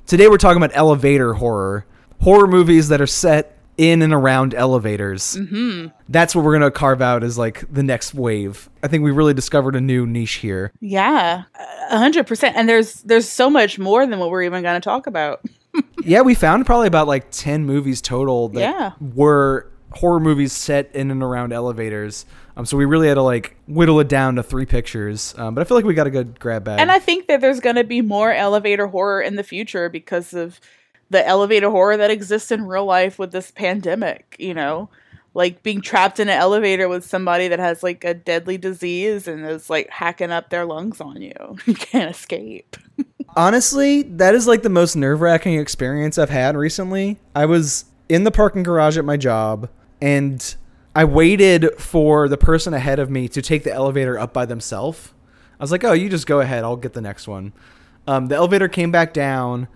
Today 0.05 0.27
we're 0.27 0.37
talking 0.37 0.57
about 0.61 0.75
elevator 0.75 1.33
horror. 1.35 1.85
Horror 2.21 2.47
movies 2.47 2.89
that 2.89 3.01
are 3.01 3.07
set 3.07 3.57
in 3.77 4.01
and 4.01 4.13
around 4.13 4.53
elevators. 4.53 5.37
Mm-hmm. 5.37 5.87
That's 6.09 6.35
what 6.35 6.45
we're 6.45 6.51
going 6.57 6.69
to 6.69 6.77
carve 6.77 7.01
out 7.01 7.23
as 7.23 7.37
like 7.37 7.63
the 7.73 7.81
next 7.81 8.13
wave. 8.13 8.69
I 8.83 8.87
think 8.87 9.03
we 9.03 9.11
really 9.11 9.33
discovered 9.33 9.75
a 9.75 9.81
new 9.81 10.05
niche 10.05 10.33
here. 10.33 10.71
Yeah, 10.81 11.43
a 11.89 11.97
hundred 11.97 12.27
percent. 12.27 12.55
And 12.55 12.69
there's 12.69 13.01
there's 13.03 13.27
so 13.27 13.49
much 13.49 13.79
more 13.79 14.05
than 14.05 14.19
what 14.19 14.29
we're 14.29 14.43
even 14.43 14.61
going 14.61 14.79
to 14.79 14.83
talk 14.83 15.07
about. 15.07 15.43
yeah, 16.03 16.21
we 16.21 16.35
found 16.35 16.65
probably 16.65 16.87
about 16.87 17.07
like 17.07 17.31
10 17.31 17.65
movies 17.65 18.01
total 18.01 18.49
that 18.49 18.59
Yeah. 18.59 18.91
were 19.15 19.67
horror 19.93 20.19
movies 20.19 20.51
set 20.53 20.93
in 20.95 21.09
and 21.09 21.23
around 21.23 21.51
elevators. 21.53 22.25
Um, 22.57 22.65
so 22.65 22.77
we 22.77 22.85
really 22.85 23.07
had 23.07 23.15
to 23.15 23.21
like 23.21 23.55
whittle 23.67 23.99
it 23.99 24.07
down 24.07 24.35
to 24.35 24.43
three 24.43 24.65
pictures. 24.65 25.33
Um, 25.37 25.55
but 25.55 25.61
I 25.61 25.63
feel 25.63 25.77
like 25.77 25.85
we 25.85 25.93
got 25.93 26.07
a 26.07 26.11
good 26.11 26.39
grab 26.39 26.63
bag. 26.63 26.79
And 26.79 26.91
I 26.91 26.99
think 26.99 27.27
that 27.27 27.41
there's 27.41 27.59
going 27.59 27.75
to 27.77 27.83
be 27.83 28.01
more 28.01 28.31
elevator 28.31 28.87
horror 28.87 29.21
in 29.21 29.35
the 29.35 29.43
future 29.43 29.89
because 29.89 30.33
of 30.33 30.59
the 31.09 31.25
elevator 31.25 31.69
horror 31.69 31.97
that 31.97 32.11
exists 32.11 32.51
in 32.51 32.65
real 32.65 32.85
life 32.85 33.19
with 33.19 33.31
this 33.31 33.51
pandemic, 33.51 34.35
you 34.39 34.53
know? 34.53 34.89
Like 35.33 35.63
being 35.63 35.81
trapped 35.81 36.19
in 36.19 36.27
an 36.27 36.37
elevator 36.37 36.89
with 36.89 37.05
somebody 37.05 37.47
that 37.47 37.59
has 37.59 37.83
like 37.83 38.03
a 38.03 38.13
deadly 38.13 38.57
disease 38.57 39.29
and 39.29 39.45
is 39.45 39.69
like 39.69 39.89
hacking 39.89 40.31
up 40.31 40.49
their 40.49 40.65
lungs 40.65 40.99
on 40.99 41.21
you. 41.21 41.57
You 41.65 41.73
can't 41.73 42.11
escape. 42.13 42.75
Honestly, 43.37 44.01
that 44.03 44.35
is 44.35 44.45
like 44.45 44.61
the 44.61 44.69
most 44.69 44.97
nerve 44.97 45.21
wracking 45.21 45.57
experience 45.57 46.17
I've 46.17 46.29
had 46.29 46.57
recently. 46.57 47.17
I 47.33 47.45
was 47.45 47.85
in 48.09 48.25
the 48.25 48.31
parking 48.31 48.63
garage 48.63 48.97
at 48.97 49.05
my 49.05 49.15
job 49.15 49.69
and 50.01 50.55
I 50.95 51.05
waited 51.05 51.69
for 51.77 52.27
the 52.27 52.37
person 52.37 52.73
ahead 52.73 52.99
of 52.99 53.09
me 53.09 53.27
to 53.29 53.41
take 53.41 53.63
the 53.63 53.71
elevator 53.71 54.19
up 54.19 54.33
by 54.33 54.45
themselves. 54.45 55.13
I 55.59 55.63
was 55.63 55.71
like, 55.71 55.83
oh, 55.83 55.93
you 55.93 56.09
just 56.09 56.27
go 56.27 56.39
ahead. 56.39 56.63
I'll 56.63 56.75
get 56.75 56.93
the 56.93 57.01
next 57.01 57.27
one. 57.27 57.53
Um, 58.07 58.27
the 58.27 58.35
elevator 58.35 58.67
came 58.67 58.91
back 58.91 59.13
down 59.13 59.67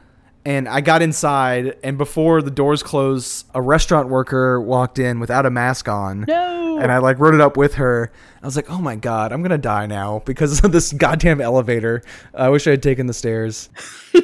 and 0.43 0.67
I 0.67 0.81
got 0.81 1.01
inside. 1.01 1.77
And 1.83 1.97
before 1.97 2.41
the 2.41 2.51
doors 2.51 2.83
closed, 2.83 3.47
a 3.53 3.61
restaurant 3.61 4.09
worker 4.09 4.59
walked 4.59 4.99
in 4.99 5.19
without 5.19 5.45
a 5.45 5.49
mask 5.49 5.87
on. 5.87 6.25
No. 6.27 6.79
And 6.79 6.91
I 6.91 6.97
like 6.97 7.19
wrote 7.19 7.33
it 7.33 7.41
up 7.41 7.55
with 7.55 7.75
her. 7.75 8.11
I 8.41 8.45
was 8.45 8.55
like, 8.55 8.69
oh 8.69 8.79
my 8.79 8.95
God, 8.95 9.31
I'm 9.31 9.41
going 9.41 9.51
to 9.51 9.57
die 9.57 9.85
now 9.85 10.21
because 10.25 10.63
of 10.63 10.71
this 10.71 10.91
goddamn 10.91 11.39
elevator. 11.39 12.01
I 12.33 12.49
wish 12.49 12.67
I 12.67 12.71
had 12.71 12.83
taken 12.83 13.07
the 13.07 13.13
stairs. 13.13 13.69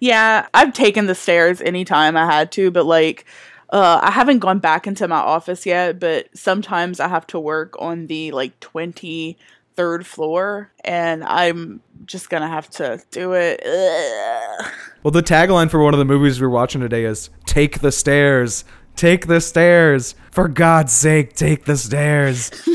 Yeah, 0.00 0.48
I've 0.52 0.72
taken 0.72 1.06
the 1.06 1.14
stairs 1.14 1.60
anytime 1.60 2.16
I 2.16 2.26
had 2.26 2.50
to, 2.52 2.72
but 2.72 2.86
like 2.86 3.24
uh, 3.72 3.98
I 4.02 4.10
haven't 4.12 4.38
gone 4.38 4.58
back 4.60 4.86
into 4.86 5.08
my 5.08 5.16
office 5.16 5.66
yet, 5.66 5.98
but 5.98 6.28
sometimes 6.36 7.00
I 7.00 7.08
have 7.08 7.26
to 7.28 7.40
work 7.40 7.74
on 7.80 8.06
the 8.06 8.30
like 8.30 8.60
23rd 8.60 10.04
floor 10.04 10.70
and 10.84 11.24
I'm 11.24 11.80
just 12.04 12.30
gonna 12.30 12.48
have 12.48 12.68
to 12.70 13.00
do 13.10 13.32
it. 13.32 13.60
Ugh. 13.66 14.72
Well, 15.02 15.10
the 15.10 15.22
tagline 15.22 15.70
for 15.70 15.82
one 15.82 15.94
of 15.94 15.98
the 15.98 16.04
movies 16.04 16.40
we 16.40 16.46
are 16.46 16.50
watching 16.50 16.80
today 16.80 17.04
is 17.04 17.30
"Take 17.46 17.80
the 17.80 17.90
stairs, 17.92 18.64
take 18.94 19.26
the 19.26 19.40
stairs, 19.40 20.14
for 20.30 20.46
God's 20.48 20.92
sake, 20.92 21.34
take 21.34 21.64
the 21.64 21.76
stairs." 21.76 22.50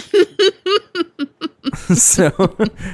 so, 1.96 2.32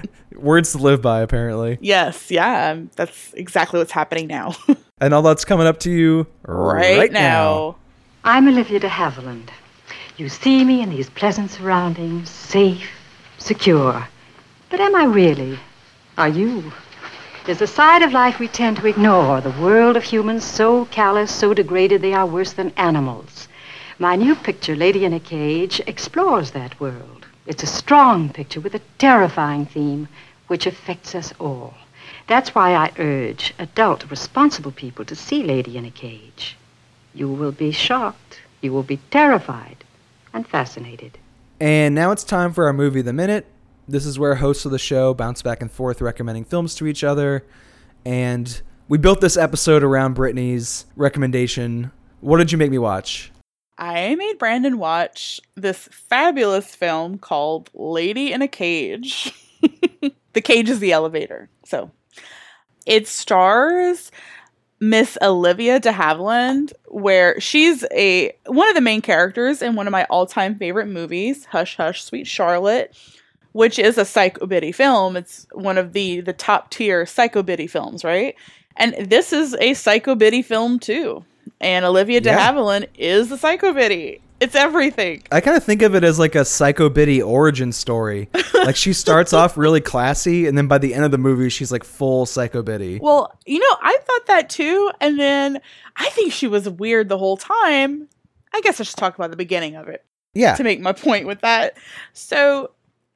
words 0.35 0.71
to 0.73 0.77
live 0.77 1.01
by, 1.01 1.21
apparently, 1.21 1.77
Yes, 1.81 2.29
yeah, 2.29 2.77
that's 2.95 3.33
exactly 3.33 3.79
what's 3.79 3.91
happening 3.91 4.27
now. 4.27 4.55
and 4.99 5.13
all 5.13 5.21
that's 5.21 5.45
coming 5.45 5.67
up 5.67 5.79
to 5.81 5.91
you 5.91 6.27
right, 6.45 7.11
now. 7.11 7.77
I'm 8.25 8.47
Olivia 8.47 8.79
de 8.79 8.87
Havilland. 8.87 9.49
You 10.15 10.29
see 10.29 10.63
me 10.63 10.81
in 10.81 10.89
these 10.89 11.09
pleasant 11.09 11.51
surroundings, 11.51 12.29
safe, 12.29 12.89
secure. 13.37 14.07
But 14.69 14.79
am 14.79 14.95
I 14.95 15.03
really? 15.03 15.59
Are 16.17 16.29
you? 16.29 16.71
There's 17.45 17.61
a 17.61 17.67
side 17.67 18.01
of 18.01 18.13
life 18.13 18.39
we 18.39 18.47
tend 18.47 18.77
to 18.77 18.87
ignore, 18.87 19.41
the 19.41 19.61
world 19.61 19.97
of 19.97 20.05
humans 20.05 20.45
so 20.45 20.85
callous, 20.85 21.31
so 21.35 21.53
degraded 21.53 22.01
they 22.01 22.13
are 22.13 22.25
worse 22.25 22.53
than 22.53 22.71
animals. 22.77 23.49
My 23.99 24.15
new 24.15 24.35
picture, 24.35 24.73
Lady 24.73 25.03
in 25.03 25.11
a 25.11 25.19
Cage, 25.19 25.81
explores 25.85 26.51
that 26.51 26.79
world. 26.79 27.27
It's 27.45 27.63
a 27.63 27.67
strong 27.67 28.29
picture 28.29 28.61
with 28.61 28.73
a 28.73 28.81
terrifying 28.99 29.65
theme 29.65 30.07
which 30.47 30.65
affects 30.65 31.13
us 31.13 31.33
all. 31.41 31.73
That's 32.27 32.55
why 32.55 32.73
I 32.73 32.93
urge 32.97 33.53
adult, 33.59 34.09
responsible 34.09 34.71
people 34.71 35.03
to 35.03 35.13
see 35.13 35.43
Lady 35.43 35.75
in 35.75 35.83
a 35.83 35.91
Cage. 35.91 36.55
You 37.13 37.27
will 37.27 37.51
be 37.51 37.71
shocked, 37.71 38.41
you 38.61 38.73
will 38.73 38.83
be 38.83 38.97
terrified, 39.11 39.83
and 40.33 40.47
fascinated. 40.47 41.19
And 41.59 41.93
now 41.93 42.11
it's 42.11 42.23
time 42.23 42.53
for 42.53 42.65
our 42.65 42.73
movie 42.73 42.99
of 42.99 43.05
the 43.05 43.13
minute. 43.13 43.45
This 43.87 44.05
is 44.05 44.17
where 44.17 44.35
hosts 44.35 44.65
of 44.65 44.71
the 44.71 44.79
show 44.79 45.13
bounce 45.13 45.41
back 45.41 45.61
and 45.61 45.71
forth 45.71 46.01
recommending 46.01 46.45
films 46.45 46.73
to 46.75 46.87
each 46.87 47.03
other. 47.03 47.45
And 48.05 48.61
we 48.87 48.97
built 48.97 49.21
this 49.21 49.37
episode 49.37 49.83
around 49.83 50.15
Britnee's 50.15 50.85
recommendation. 50.95 51.91
What 52.21 52.37
did 52.37 52.51
you 52.51 52.57
make 52.57 52.71
me 52.71 52.77
watch? 52.77 53.31
I 53.77 54.15
made 54.15 54.37
Brandon 54.37 54.77
watch 54.77 55.41
this 55.55 55.89
fabulous 55.91 56.75
film 56.75 57.17
called 57.17 57.69
Lady 57.73 58.31
in 58.31 58.41
a 58.41 58.47
Cage. 58.47 59.33
the 60.33 60.41
cage 60.41 60.69
is 60.69 60.79
the 60.79 60.91
elevator. 60.91 61.49
So 61.65 61.91
it 62.85 63.07
stars 63.07 64.11
Miss 64.83 65.17
Olivia 65.21 65.79
de 65.79 65.93
Havilland, 65.93 66.73
where 66.89 67.39
she's 67.39 67.85
a 67.93 68.35
one 68.47 68.67
of 68.67 68.75
the 68.75 68.81
main 68.81 69.01
characters 69.01 69.61
in 69.61 69.75
one 69.75 69.87
of 69.87 69.91
my 69.91 70.03
all-time 70.09 70.55
favorite 70.55 70.87
movies, 70.87 71.45
Hush 71.45 71.77
Hush 71.77 72.03
Sweet 72.03 72.27
Charlotte, 72.27 72.93
which 73.53 73.79
is 73.79 73.97
a 73.97 74.03
psycho 74.03 74.45
biddy 74.45 74.73
film. 74.73 75.15
It's 75.15 75.47
one 75.53 75.77
of 75.77 75.93
the 75.93 76.19
the 76.19 76.33
top 76.33 76.69
tier 76.69 77.05
psycho 77.05 77.41
biddy 77.43 77.65
films, 77.65 78.03
right? 78.03 78.35
And 78.75 78.93
this 79.09 79.31
is 79.31 79.55
a 79.61 79.73
psycho 79.73 80.15
biddy 80.15 80.41
film 80.41 80.79
too. 80.79 81.23
And 81.61 81.85
Olivia 81.85 82.19
de 82.19 82.31
Yeah. 82.31 82.51
Havilland 82.51 82.89
is 82.97 83.29
the 83.29 83.37
psycho 83.37 83.71
biddy. 83.71 84.19
It's 84.43 84.55
everything. 84.55 85.23
I 85.31 85.39
kind 85.39 85.55
of 85.55 85.63
think 85.63 85.81
of 85.83 85.95
it 85.95 86.03
as 86.03 86.19
like 86.19 86.35
a 86.35 86.43
Psycho 86.43 86.89
Biddy 86.89 87.21
origin 87.21 87.71
story. 87.71 88.27
like 88.53 88.75
she 88.75 88.91
starts 88.91 89.31
off 89.31 89.57
really 89.57 89.79
classy, 89.79 90.47
and 90.47 90.57
then 90.57 90.67
by 90.67 90.79
the 90.79 90.93
end 90.93 91.05
of 91.05 91.11
the 91.11 91.17
movie, 91.17 91.47
she's 91.47 91.71
like 91.71 91.85
full 91.85 92.25
Psycho 92.25 92.61
Biddy. 92.61 92.99
Well, 93.01 93.39
you 93.45 93.59
know, 93.59 93.77
I 93.81 93.97
thought 94.01 94.25
that 94.27 94.49
too, 94.49 94.91
and 94.99 95.17
then 95.17 95.61
I 95.95 96.09
think 96.09 96.33
she 96.33 96.47
was 96.47 96.67
weird 96.67 97.07
the 97.07 97.17
whole 97.17 97.37
time. 97.37 98.09
I 98.53 98.59
guess 98.59 98.81
I 98.81 98.83
should 98.83 98.97
talk 98.97 99.15
about 99.15 99.31
the 99.31 99.37
beginning 99.37 99.77
of 99.77 99.87
it 99.87 100.03
Yeah, 100.33 100.55
to 100.55 100.63
make 100.65 100.81
my 100.81 100.91
point 100.91 101.25
with 101.25 101.39
that. 101.39 101.77
So, 102.11 102.71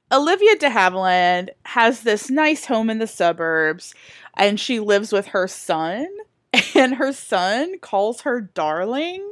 Olivia 0.10 0.56
de 0.56 0.70
Havilland 0.70 1.50
has 1.66 2.04
this 2.04 2.30
nice 2.30 2.64
home 2.64 2.90
in 2.90 3.00
the 3.00 3.06
suburbs, 3.06 3.94
and 4.38 4.58
she 4.58 4.80
lives 4.80 5.12
with 5.12 5.28
her 5.28 5.46
son, 5.50 6.08
and 6.74 6.96
her 6.96 7.12
son 7.12 7.80
calls 7.80 8.22
her 8.22 8.40
darling. 8.40 9.26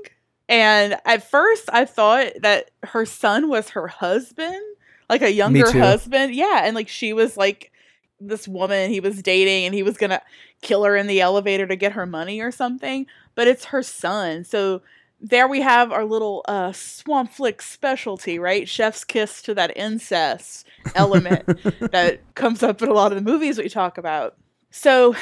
And 0.47 0.97
at 1.05 1.29
first, 1.29 1.69
I 1.71 1.85
thought 1.85 2.33
that 2.41 2.71
her 2.83 3.05
son 3.05 3.49
was 3.49 3.69
her 3.69 3.87
husband, 3.87 4.61
like 5.09 5.21
a 5.21 5.31
younger 5.31 5.71
husband. 5.71 6.35
Yeah, 6.35 6.61
and 6.63 6.75
like 6.75 6.87
she 6.87 7.13
was 7.13 7.35
like 7.35 7.71
this 8.19 8.47
woman 8.47 8.89
he 8.89 8.99
was 8.99 9.21
dating, 9.21 9.65
and 9.65 9.73
he 9.73 9.83
was 9.83 9.97
gonna 9.97 10.21
kill 10.61 10.83
her 10.83 10.95
in 10.95 11.07
the 11.07 11.21
elevator 11.21 11.67
to 11.67 11.75
get 11.75 11.93
her 11.93 12.05
money 12.05 12.41
or 12.41 12.51
something. 12.51 13.07
But 13.33 13.47
it's 13.47 13.65
her 13.65 13.83
son, 13.83 14.43
so 14.43 14.81
there 15.21 15.47
we 15.47 15.61
have 15.61 15.91
our 15.91 16.05
little 16.05 16.43
uh, 16.47 16.69
Swampflix 16.69 17.63
specialty, 17.63 18.37
right? 18.37 18.67
Chef's 18.67 19.03
kiss 19.03 19.41
to 19.43 19.53
that 19.55 19.75
incest 19.75 20.67
element 20.93 21.45
that 21.91 22.19
comes 22.35 22.61
up 22.61 22.81
in 22.81 22.89
a 22.89 22.93
lot 22.93 23.11
of 23.11 23.17
the 23.17 23.31
movies 23.31 23.57
we 23.57 23.69
talk 23.69 23.97
about. 23.97 24.35
So, 24.77 25.15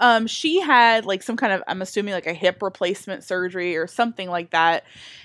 um, 0.00 0.26
she 0.26 0.60
had 0.60 1.06
like 1.06 1.22
some 1.22 1.36
kind 1.36 1.52
of, 1.52 1.62
I'm 1.68 1.80
assuming 1.80 2.12
like 2.12 2.26
a 2.26 2.32
hip 2.32 2.60
replacement 2.60 3.22
surgery 3.22 3.76
or 3.76 3.86
something 3.86 4.28
like 4.28 4.50
that. 4.50 4.82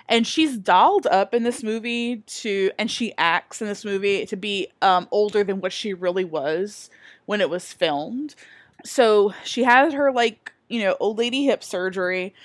And 0.07 0.27
she's 0.27 0.55
dolled 0.55 1.07
up 1.07 1.33
in 1.33 1.41
this 1.41 1.63
movie 1.63 2.17
to, 2.17 2.69
and 2.77 2.91
she 2.91 3.11
acts 3.17 3.59
in 3.59 3.67
this 3.67 3.83
movie 3.83 4.23
to 4.27 4.35
be 4.35 4.67
um, 4.83 5.07
older 5.09 5.43
than 5.43 5.61
what 5.61 5.73
she 5.73 5.95
really 5.95 6.23
was 6.23 6.91
when 7.25 7.41
it 7.41 7.49
was 7.49 7.73
filmed. 7.73 8.35
So 8.85 9.33
she 9.43 9.63
had 9.63 9.93
her 9.93 10.11
like, 10.11 10.53
you 10.69 10.83
know, 10.83 10.95
old 10.99 11.17
lady 11.17 11.45
hip 11.45 11.63
surgery 11.63 12.35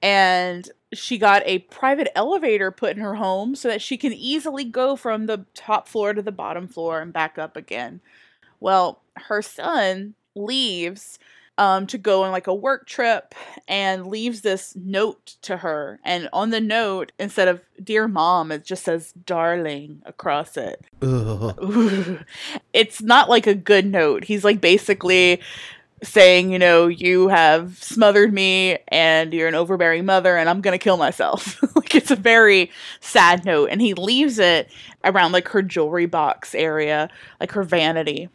and 0.00 0.70
she 0.94 1.18
got 1.18 1.42
a 1.44 1.58
private 1.58 2.10
elevator 2.16 2.70
put 2.70 2.96
in 2.96 3.02
her 3.02 3.16
home 3.16 3.54
so 3.54 3.68
that 3.68 3.82
she 3.82 3.98
can 3.98 4.14
easily 4.14 4.64
go 4.64 4.96
from 4.96 5.26
the 5.26 5.44
top 5.54 5.86
floor 5.86 6.14
to 6.14 6.22
the 6.22 6.32
bottom 6.32 6.66
floor 6.66 7.02
and 7.02 7.12
back 7.12 7.36
up 7.36 7.58
again. 7.58 8.00
Well, 8.58 9.02
her 9.16 9.42
son 9.42 10.14
leaves 10.38 11.18
um, 11.58 11.88
to 11.88 11.98
go 11.98 12.22
on 12.22 12.30
like 12.30 12.46
a 12.46 12.54
work 12.54 12.86
trip 12.86 13.34
and 13.66 14.06
leaves 14.06 14.42
this 14.42 14.74
note 14.76 15.34
to 15.42 15.58
her. 15.58 15.98
And 16.04 16.28
on 16.32 16.50
the 16.50 16.60
note, 16.60 17.10
instead 17.18 17.48
of 17.48 17.60
dear 17.82 18.06
mom, 18.06 18.52
it 18.52 18.64
just 18.64 18.84
says 18.84 19.12
darling 19.12 20.02
across 20.06 20.56
it. 20.56 20.84
It's 22.72 23.02
not 23.02 23.28
like 23.28 23.46
a 23.48 23.54
good 23.54 23.86
note. 23.86 24.24
He's 24.24 24.44
like 24.44 24.60
basically 24.60 25.40
saying, 26.02 26.52
you 26.52 26.58
know, 26.58 26.86
you 26.86 27.28
have 27.28 27.82
smothered 27.82 28.32
me 28.32 28.78
and 28.88 29.32
you're 29.32 29.48
an 29.48 29.56
overbearing 29.56 30.04
mother 30.04 30.36
and 30.36 30.48
I'm 30.48 30.60
going 30.60 30.78
to 30.78 30.82
kill 30.82 30.96
myself. 30.96 31.60
like 31.76 31.94
it's 31.94 32.12
a 32.12 32.16
very 32.16 32.70
sad 33.00 33.44
note. 33.44 33.70
And 33.70 33.80
he 33.80 33.94
leaves 33.94 34.38
it 34.38 34.70
around 35.02 35.32
like 35.32 35.48
her 35.48 35.62
jewelry 35.62 36.06
box 36.06 36.54
area, 36.54 37.08
like 37.40 37.52
her 37.52 37.64
vanity. 37.64 38.28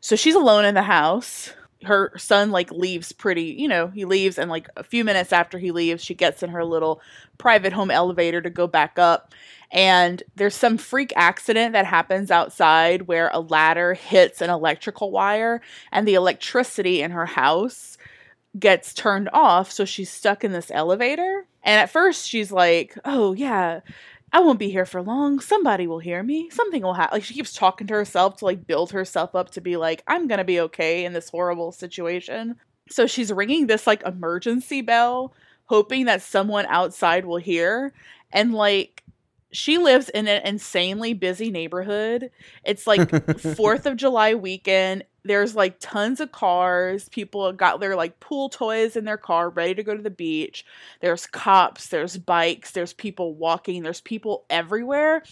So 0.00 0.16
she's 0.16 0.34
alone 0.34 0.64
in 0.64 0.74
the 0.74 0.82
house. 0.82 1.52
Her 1.84 2.12
son 2.16 2.50
like 2.50 2.72
leaves 2.72 3.12
pretty, 3.12 3.54
you 3.58 3.68
know, 3.68 3.86
he 3.88 4.04
leaves 4.04 4.38
and 4.38 4.50
like 4.50 4.68
a 4.76 4.82
few 4.82 5.04
minutes 5.04 5.32
after 5.32 5.58
he 5.58 5.70
leaves, 5.70 6.02
she 6.02 6.14
gets 6.14 6.42
in 6.42 6.50
her 6.50 6.64
little 6.64 7.00
private 7.38 7.72
home 7.72 7.90
elevator 7.90 8.40
to 8.40 8.50
go 8.50 8.66
back 8.66 8.98
up. 8.98 9.32
And 9.70 10.22
there's 10.34 10.56
some 10.56 10.76
freak 10.78 11.12
accident 11.14 11.74
that 11.74 11.86
happens 11.86 12.30
outside 12.30 13.02
where 13.02 13.30
a 13.32 13.40
ladder 13.40 13.94
hits 13.94 14.40
an 14.40 14.50
electrical 14.50 15.10
wire 15.10 15.60
and 15.92 16.08
the 16.08 16.14
electricity 16.14 17.00
in 17.00 17.12
her 17.12 17.26
house 17.26 17.96
gets 18.58 18.94
turned 18.94 19.28
off. 19.32 19.70
So 19.70 19.84
she's 19.84 20.10
stuck 20.10 20.42
in 20.42 20.52
this 20.52 20.70
elevator. 20.72 21.46
And 21.62 21.80
at 21.80 21.90
first 21.90 22.26
she's 22.26 22.50
like, 22.50 22.96
oh, 23.04 23.34
yeah, 23.34 23.80
I 24.32 24.40
won't 24.40 24.58
be 24.58 24.70
here 24.70 24.84
for 24.84 25.02
long. 25.02 25.40
Somebody 25.40 25.86
will 25.86 25.98
hear 26.00 26.22
me. 26.22 26.50
Something 26.50 26.82
will 26.82 26.94
happen. 26.94 27.16
Like 27.16 27.24
she 27.24 27.34
keeps 27.34 27.52
talking 27.52 27.86
to 27.86 27.94
herself 27.94 28.36
to 28.36 28.44
like 28.44 28.66
build 28.66 28.92
herself 28.92 29.34
up 29.34 29.50
to 29.50 29.60
be 29.60 29.76
like, 29.76 30.02
I'm 30.06 30.28
gonna 30.28 30.44
be 30.44 30.60
okay 30.60 31.04
in 31.04 31.12
this 31.12 31.30
horrible 31.30 31.72
situation. 31.72 32.56
So 32.90 33.06
she's 33.06 33.32
ringing 33.32 33.66
this 33.66 33.86
like 33.86 34.02
emergency 34.02 34.82
bell, 34.82 35.32
hoping 35.66 36.06
that 36.06 36.22
someone 36.22 36.66
outside 36.66 37.24
will 37.24 37.38
hear. 37.38 37.92
And 38.32 38.52
like 38.52 39.02
she 39.50 39.78
lives 39.78 40.10
in 40.10 40.28
an 40.28 40.46
insanely 40.46 41.14
busy 41.14 41.50
neighborhood. 41.50 42.30
It's 42.64 42.86
like 42.86 43.00
4th 43.10 43.86
of 43.86 43.96
July 43.96 44.34
weekend. 44.34 45.04
There's 45.28 45.54
like 45.54 45.76
tons 45.78 46.20
of 46.20 46.32
cars. 46.32 47.08
People 47.10 47.52
got 47.52 47.80
their 47.80 47.94
like 47.94 48.18
pool 48.18 48.48
toys 48.48 48.96
in 48.96 49.04
their 49.04 49.18
car 49.18 49.50
ready 49.50 49.74
to 49.74 49.82
go 49.82 49.94
to 49.94 50.02
the 50.02 50.10
beach. 50.10 50.64
There's 51.00 51.26
cops, 51.26 51.88
there's 51.88 52.16
bikes, 52.16 52.72
there's 52.72 52.92
people 52.92 53.34
walking, 53.34 53.82
there's 53.82 54.00
people 54.00 54.44
everywhere. 54.50 55.22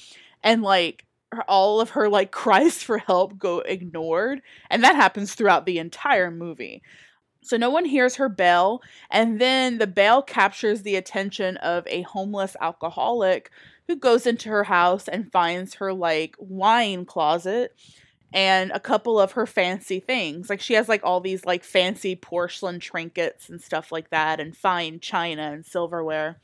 And 0.43 0.63
like 0.63 1.05
all 1.49 1.81
of 1.81 1.91
her 1.91 2.09
like 2.09 2.31
cries 2.43 2.83
for 2.83 2.99
help 2.99 3.39
go 3.39 3.61
ignored. 3.61 4.43
And 4.71 4.85
that 4.85 4.97
happens 4.97 5.35
throughout 5.35 5.67
the 5.67 5.79
entire 5.79 6.31
movie. 6.31 6.83
So 7.43 7.57
no 7.57 7.71
one 7.71 7.85
hears 7.85 8.17
her 8.17 8.29
bell, 8.29 8.83
and 9.09 9.41
then 9.41 9.79
the 9.79 9.87
bell 9.87 10.21
captures 10.21 10.83
the 10.83 10.97
attention 10.97 11.57
of 11.59 11.87
a 11.87 12.03
homeless 12.03 12.57
alcoholic 12.61 13.53
who 13.87 13.95
goes 13.95 14.27
into 14.27 14.49
her 14.49 14.65
house 14.65 15.07
and 15.07 15.31
finds 15.31 15.75
her 15.75 15.93
like 15.95 16.35
wine 16.41 17.05
closet 17.05 17.73
and 18.33 18.71
a 18.73 18.81
couple 18.81 19.19
of 19.19 19.33
her 19.33 19.47
fancy 19.47 20.01
things. 20.01 20.51
Like 20.51 20.61
she 20.61 20.75
has 20.75 20.89
like 20.89 21.03
all 21.05 21.21
these 21.21 21.45
like 21.45 21.65
fancy 21.65 22.17
porcelain 22.17 22.81
trinkets 22.81 23.49
and 23.49 23.61
stuff 23.61 23.93
like 23.93 24.11
that 24.11 24.41
and 24.41 24.57
fine 24.57 25.01
china 25.01 25.51
and 25.53 25.65
silverware. 25.65 26.39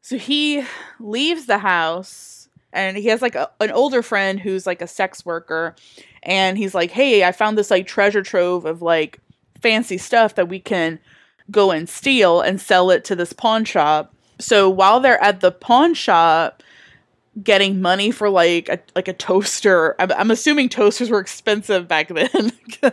So 0.00 0.18
he 0.18 0.64
leaves 0.98 1.46
the 1.46 1.58
house 1.58 2.48
and 2.72 2.96
he 2.96 3.06
has 3.06 3.22
like 3.22 3.34
a, 3.34 3.50
an 3.60 3.70
older 3.70 4.02
friend 4.02 4.40
who's 4.40 4.66
like 4.66 4.82
a 4.82 4.86
sex 4.86 5.24
worker 5.24 5.76
and 6.22 6.56
he's 6.56 6.74
like, 6.74 6.90
"Hey, 6.90 7.24
I 7.24 7.32
found 7.32 7.58
this 7.58 7.70
like 7.70 7.86
treasure 7.86 8.22
trove 8.22 8.64
of 8.64 8.82
like 8.82 9.20
fancy 9.60 9.98
stuff 9.98 10.34
that 10.36 10.48
we 10.48 10.58
can 10.58 10.98
go 11.50 11.70
and 11.70 11.88
steal 11.88 12.40
and 12.40 12.60
sell 12.60 12.90
it 12.90 13.04
to 13.04 13.16
this 13.16 13.32
pawn 13.32 13.64
shop." 13.64 14.14
So 14.40 14.68
while 14.68 14.98
they're 15.00 15.22
at 15.22 15.40
the 15.40 15.52
pawn 15.52 15.94
shop 15.94 16.62
getting 17.42 17.80
money 17.80 18.10
for 18.10 18.28
like 18.28 18.68
a 18.68 18.78
like 18.94 19.08
a 19.08 19.12
toaster, 19.12 19.94
I'm, 19.98 20.12
I'm 20.12 20.30
assuming 20.30 20.68
toasters 20.68 21.10
were 21.10 21.20
expensive 21.20 21.88
back 21.88 22.08
then. 22.08 22.52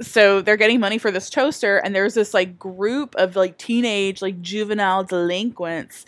so 0.00 0.40
they're 0.40 0.56
getting 0.56 0.80
money 0.80 0.98
for 0.98 1.10
this 1.10 1.30
toaster 1.30 1.78
and 1.78 1.94
there's 1.94 2.14
this 2.14 2.34
like 2.34 2.58
group 2.58 3.14
of 3.16 3.36
like 3.36 3.56
teenage 3.58 4.20
like 4.20 4.40
juvenile 4.42 5.04
delinquents 5.04 6.04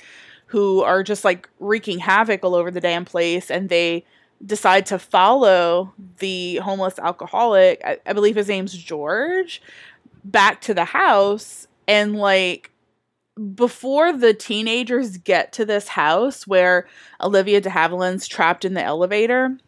who 0.46 0.82
are 0.82 1.02
just 1.02 1.24
like 1.24 1.48
wreaking 1.60 1.98
havoc 1.98 2.44
all 2.44 2.54
over 2.54 2.70
the 2.70 2.80
damn 2.80 3.04
place 3.04 3.50
and 3.50 3.68
they 3.68 4.04
decide 4.44 4.86
to 4.86 4.98
follow 4.98 5.92
the 6.18 6.56
homeless 6.56 6.98
alcoholic 6.98 7.80
I, 7.84 7.98
I 8.04 8.12
believe 8.12 8.34
his 8.34 8.48
name's 8.48 8.74
george 8.74 9.62
back 10.24 10.60
to 10.62 10.74
the 10.74 10.84
house 10.84 11.68
and 11.86 12.16
like 12.16 12.70
before 13.54 14.12
the 14.12 14.32
teenagers 14.32 15.18
get 15.18 15.52
to 15.52 15.64
this 15.64 15.88
house 15.88 16.46
where 16.46 16.86
olivia 17.20 17.60
de 17.60 17.68
havilland's 17.68 18.26
trapped 18.26 18.64
in 18.64 18.74
the 18.74 18.82
elevator 18.82 19.58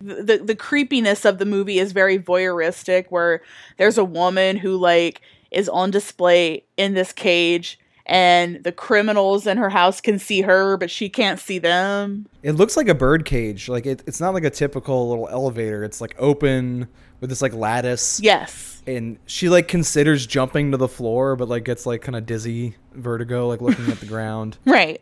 the 0.00 0.38
the 0.38 0.54
creepiness 0.54 1.24
of 1.24 1.38
the 1.38 1.44
movie 1.44 1.78
is 1.78 1.92
very 1.92 2.18
voyeuristic 2.18 3.06
where 3.10 3.42
there's 3.76 3.98
a 3.98 4.04
woman 4.04 4.56
who 4.56 4.76
like 4.76 5.20
is 5.50 5.68
on 5.68 5.90
display 5.90 6.64
in 6.76 6.94
this 6.94 7.12
cage 7.12 7.78
and 8.06 8.64
the 8.64 8.72
criminals 8.72 9.46
in 9.46 9.58
her 9.58 9.68
house 9.68 10.00
can 10.00 10.18
see 10.18 10.40
her 10.40 10.78
but 10.78 10.90
she 10.90 11.10
can't 11.10 11.38
see 11.38 11.58
them 11.58 12.26
It 12.42 12.52
looks 12.52 12.76
like 12.76 12.88
a 12.88 12.94
bird 12.94 13.26
cage. 13.26 13.68
Like 13.68 13.84
it, 13.84 14.02
it's 14.06 14.20
not 14.20 14.32
like 14.32 14.44
a 14.44 14.50
typical 14.50 15.08
little 15.10 15.28
elevator. 15.28 15.84
It's 15.84 16.00
like 16.00 16.14
open 16.18 16.88
with 17.20 17.30
this 17.30 17.42
like 17.42 17.52
lattice. 17.54 18.20
yes 18.22 18.82
And 18.86 19.18
she 19.26 19.48
like 19.48 19.68
considers 19.68 20.26
jumping 20.26 20.70
to 20.70 20.76
the 20.76 20.88
floor, 20.88 21.36
but 21.36 21.48
like 21.48 21.64
gets 21.64 21.84
like 21.86 22.00
kind 22.02 22.16
of 22.16 22.24
dizzy, 22.26 22.76
vertigo, 22.94 23.46
like 23.48 23.60
looking 23.60 23.90
at 23.90 24.00
the 24.00 24.06
ground. 24.14 24.58
right 24.64 25.00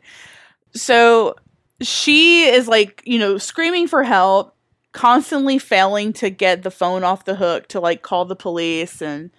so 0.74 1.34
she 1.80 2.44
is 2.44 2.68
like 2.68 3.02
you 3.06 3.18
know 3.18 3.38
screaming 3.38 3.86
for 3.86 4.02
help 4.02 4.54
constantly 4.92 5.58
failing 5.58 6.12
to 6.12 6.30
get 6.30 6.62
the 6.62 6.70
phone 6.70 7.04
off 7.04 7.24
the 7.26 7.36
hook 7.36 7.68
to 7.68 7.80
like 7.80 8.02
call 8.02 8.24
the 8.24 8.36
police 8.36 9.02
and 9.02 9.30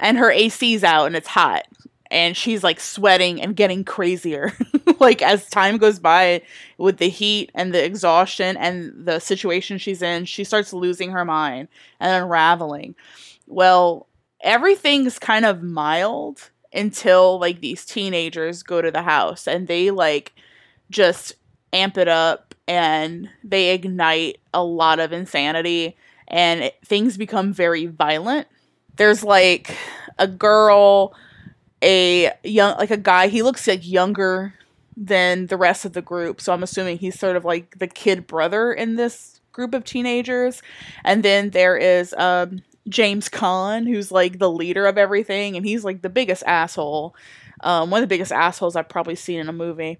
and 0.00 0.18
her 0.18 0.32
AC's 0.32 0.82
out 0.82 1.06
and 1.06 1.14
it's 1.16 1.28
hot 1.28 1.62
and 2.10 2.36
she's 2.36 2.64
like 2.64 2.80
sweating 2.80 3.40
and 3.40 3.56
getting 3.56 3.84
crazier 3.84 4.52
like 5.00 5.22
as 5.22 5.48
time 5.48 5.78
goes 5.78 5.98
by 5.98 6.42
with 6.78 6.98
the 6.98 7.08
heat 7.08 7.50
and 7.54 7.72
the 7.72 7.84
exhaustion 7.84 8.56
and 8.56 8.92
the 9.06 9.18
situation 9.18 9.78
she's 9.78 10.02
in 10.02 10.24
she 10.24 10.44
starts 10.44 10.72
losing 10.72 11.10
her 11.10 11.24
mind 11.24 11.68
and 11.98 12.22
unraveling. 12.22 12.94
Well 13.46 14.06
everything's 14.40 15.18
kind 15.18 15.44
of 15.44 15.62
mild 15.62 16.50
until 16.72 17.38
like 17.38 17.60
these 17.60 17.84
teenagers 17.84 18.62
go 18.62 18.80
to 18.80 18.90
the 18.90 19.02
house 19.02 19.46
and 19.46 19.68
they 19.68 19.90
like 19.90 20.32
just 20.90 21.34
amp 21.72 21.98
it 21.98 22.08
up 22.08 22.54
and 22.66 23.28
they 23.42 23.74
ignite 23.74 24.38
a 24.54 24.62
lot 24.62 25.00
of 25.00 25.12
insanity 25.12 25.96
and 26.28 26.62
it, 26.62 26.78
things 26.84 27.16
become 27.16 27.52
very 27.52 27.86
violent. 27.86 28.46
There's 28.96 29.24
like 29.24 29.76
a 30.18 30.28
girl 30.28 31.14
a 31.82 32.32
young 32.44 32.76
like 32.78 32.90
a 32.90 32.96
guy 32.96 33.28
he 33.28 33.42
looks 33.42 33.66
like 33.66 33.86
younger 33.86 34.54
than 34.96 35.46
the 35.46 35.56
rest 35.56 35.84
of 35.84 35.92
the 35.92 36.02
group. 36.02 36.40
So 36.40 36.52
i'm 36.52 36.62
assuming 36.62 36.98
he's 36.98 37.18
sort 37.18 37.36
of 37.36 37.44
like 37.44 37.78
the 37.78 37.86
kid 37.86 38.26
brother 38.26 38.72
in 38.72 38.96
this 38.96 39.40
group 39.52 39.74
of 39.74 39.84
teenagers. 39.84 40.62
And 41.04 41.22
then 41.22 41.50
there 41.50 41.76
is 41.76 42.14
um 42.14 42.62
james 42.88 43.28
Caan, 43.28 43.86
who's 43.86 44.10
like 44.10 44.38
the 44.38 44.50
leader 44.50 44.86
of 44.86 44.98
everything 44.98 45.56
and 45.56 45.64
he's 45.64 45.84
like 45.84 46.02
the 46.02 46.08
biggest 46.08 46.42
asshole 46.46 47.14
um, 47.62 47.90
one 47.90 48.02
of 48.02 48.08
the 48.08 48.12
biggest 48.12 48.32
assholes 48.32 48.76
i've 48.76 48.88
probably 48.88 49.14
seen 49.14 49.40
in 49.40 49.48
a 49.48 49.52
movie. 49.52 49.98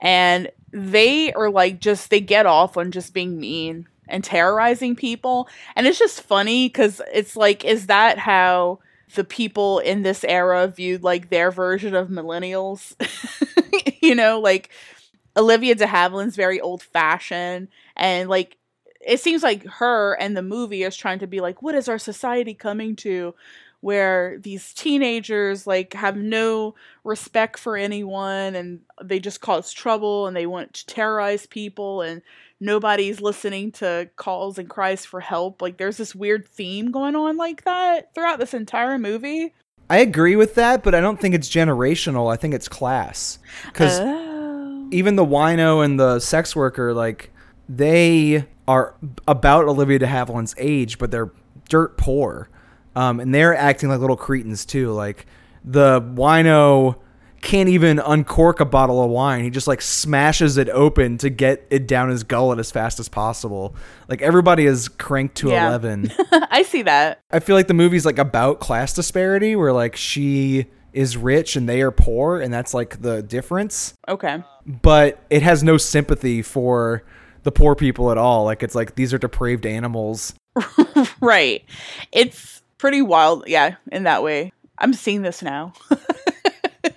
And 0.00 0.50
they 0.72 1.32
are 1.32 1.50
like 1.50 1.80
just 1.80 2.10
they 2.10 2.20
get 2.20 2.46
off 2.46 2.76
on 2.76 2.90
just 2.92 3.14
being 3.14 3.38
mean 3.38 3.88
and 4.06 4.22
terrorizing 4.24 4.96
people. 4.96 5.48
And 5.76 5.86
it's 5.86 5.98
just 5.98 6.22
funny 6.22 6.68
because 6.68 7.00
it's 7.12 7.36
like 7.36 7.64
is 7.64 7.86
that 7.86 8.18
how 8.18 8.80
the 9.14 9.24
people 9.24 9.78
in 9.78 10.02
this 10.02 10.24
era 10.24 10.66
viewed 10.68 11.02
like 11.02 11.30
their 11.30 11.50
version 11.50 11.94
of 11.94 12.08
millennials. 12.08 12.94
You 14.00 14.14
know 14.14 14.40
like 14.40 14.70
olivia 15.36 15.74
de 15.74 15.86
havilland's 15.86 16.36
very 16.36 16.60
old 16.60 16.82
fashioned 16.82 17.68
and 17.96 18.28
like 18.30 18.56
it 19.00 19.20
seems 19.20 19.42
like 19.42 19.64
her 19.66 20.14
and 20.14 20.36
the 20.36 20.42
movie 20.42 20.82
is 20.82 20.96
trying 20.96 21.18
to 21.20 21.26
be 21.26 21.40
like 21.40 21.62
what 21.62 21.74
is 21.74 21.88
our 21.88 21.98
society 21.98 22.54
coming 22.54 22.96
to? 22.96 23.34
Where 23.80 24.38
these 24.40 24.74
teenagers 24.74 25.66
like 25.66 25.94
have 25.94 26.16
no 26.16 26.74
respect 27.04 27.58
for 27.58 27.76
anyone 27.76 28.54
and 28.56 28.80
they 29.02 29.20
just 29.20 29.40
cause 29.40 29.72
trouble 29.72 30.26
and 30.26 30.36
they 30.36 30.46
want 30.46 30.74
to 30.74 30.86
terrorize 30.86 31.46
people 31.46 32.02
and 32.02 32.20
nobody's 32.60 33.20
listening 33.20 33.72
to 33.72 34.08
calls 34.16 34.58
and 34.58 34.68
cries 34.68 35.04
for 35.04 35.20
help. 35.20 35.62
Like 35.62 35.76
there's 35.78 35.96
this 35.96 36.14
weird 36.14 36.48
theme 36.48 36.90
going 36.90 37.14
on 37.16 37.36
like 37.36 37.64
that 37.64 38.14
throughout 38.14 38.38
this 38.38 38.54
entire 38.54 38.98
movie. 38.98 39.54
I 39.90 39.98
agree 39.98 40.36
with 40.36 40.54
that, 40.56 40.82
but 40.82 40.94
I 40.94 41.00
don't 41.00 41.18
think 41.20 41.34
it's 41.34 41.48
generational. 41.48 42.32
I 42.32 42.36
think 42.36 42.52
it's 42.54 42.68
class. 42.68 43.38
Because 43.66 43.98
Oh. 44.00 44.86
even 44.90 45.16
the 45.16 45.24
wino 45.24 45.82
and 45.84 45.98
the 45.98 46.20
sex 46.20 46.54
worker, 46.54 46.92
like, 46.92 47.32
they 47.70 48.44
are 48.66 48.94
about 49.26 49.64
Olivia 49.64 49.98
de 49.98 50.06
Havilland's 50.06 50.54
age, 50.58 50.98
but 50.98 51.10
they're 51.10 51.30
dirt 51.70 51.96
poor. 51.96 52.50
Um, 52.96 53.18
and 53.20 53.34
they're 53.34 53.54
acting 53.56 53.88
like 53.88 54.00
little 54.00 54.16
cretins, 54.16 54.66
too. 54.66 54.92
Like, 54.92 55.26
the 55.64 56.02
wino 56.02 56.96
can't 57.40 57.68
even 57.68 57.98
uncork 57.98 58.60
a 58.60 58.64
bottle 58.64 59.02
of 59.02 59.10
wine. 59.10 59.42
He 59.44 59.50
just, 59.50 59.66
like, 59.66 59.80
smashes 59.82 60.56
it 60.58 60.68
open 60.70 61.18
to 61.18 61.30
get 61.30 61.66
it 61.70 61.86
down 61.86 62.08
his 62.10 62.24
gullet 62.24 62.58
as 62.58 62.70
fast 62.70 62.98
as 63.00 63.08
possible. 63.08 63.74
Like, 64.08 64.22
everybody 64.22 64.66
is 64.66 64.88
cranked 64.88 65.36
to 65.38 65.50
Yeah. 65.50 65.68
11. 65.68 66.12
I 66.50 66.62
see 66.62 66.82
that. 66.82 67.20
I 67.30 67.40
feel 67.40 67.56
like 67.56 67.68
the 67.68 67.74
movie's 67.74 68.04
like 68.06 68.18
about 68.18 68.60
class 68.60 68.92
disparity 68.92 69.56
where 69.56 69.72
like 69.72 69.96
she 69.96 70.66
is 70.92 71.16
rich 71.16 71.54
and 71.56 71.68
they 71.68 71.82
are 71.82 71.90
poor 71.90 72.40
and 72.40 72.52
that's 72.52 72.72
like 72.74 73.02
the 73.02 73.22
difference 73.22 73.92
Okay. 74.08 74.42
but 74.66 75.22
it 75.28 75.42
has 75.42 75.62
no 75.62 75.76
sympathy 75.76 76.40
for 76.40 77.04
the 77.42 77.52
poor 77.52 77.74
people 77.74 78.10
at 78.10 78.16
all 78.16 78.44
like 78.44 78.62
it's 78.62 78.74
like 78.74 78.94
these 78.94 79.12
are 79.12 79.18
depraved 79.18 79.66
animals 79.66 80.32
Right. 81.20 81.62
It's 82.10 82.62
pretty 82.78 83.02
wild, 83.02 83.44
yeah, 83.46 83.76
in 83.92 84.04
that 84.04 84.22
way. 84.22 84.52
I'm 84.78 84.92
seeing 84.94 85.22
this 85.22 85.42
now. 85.42 85.72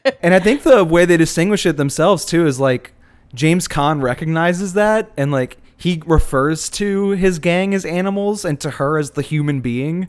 and 0.22 0.34
i 0.34 0.40
think 0.40 0.64
the 0.64 0.84
way 0.84 1.06
they 1.06 1.18
distinguish 1.18 1.66
it 1.66 1.78
themselves 1.78 2.26
too 2.26 2.46
is 2.46 2.60
like 2.60 2.94
james 3.34 3.68
Caan 3.68 4.02
recognizes 4.02 4.74
that 4.74 5.12
and 5.18 5.32
like 5.32 5.58
he 5.78 6.02
refers 6.06 6.70
to 6.70 7.10
his 7.12 7.40
gang 7.40 7.74
as 7.74 7.86
animals 7.86 8.46
and 8.46 8.60
to 8.62 8.70
her 8.72 8.98
as 8.98 9.12
the 9.12 9.22
human 9.22 9.62
being 9.62 10.08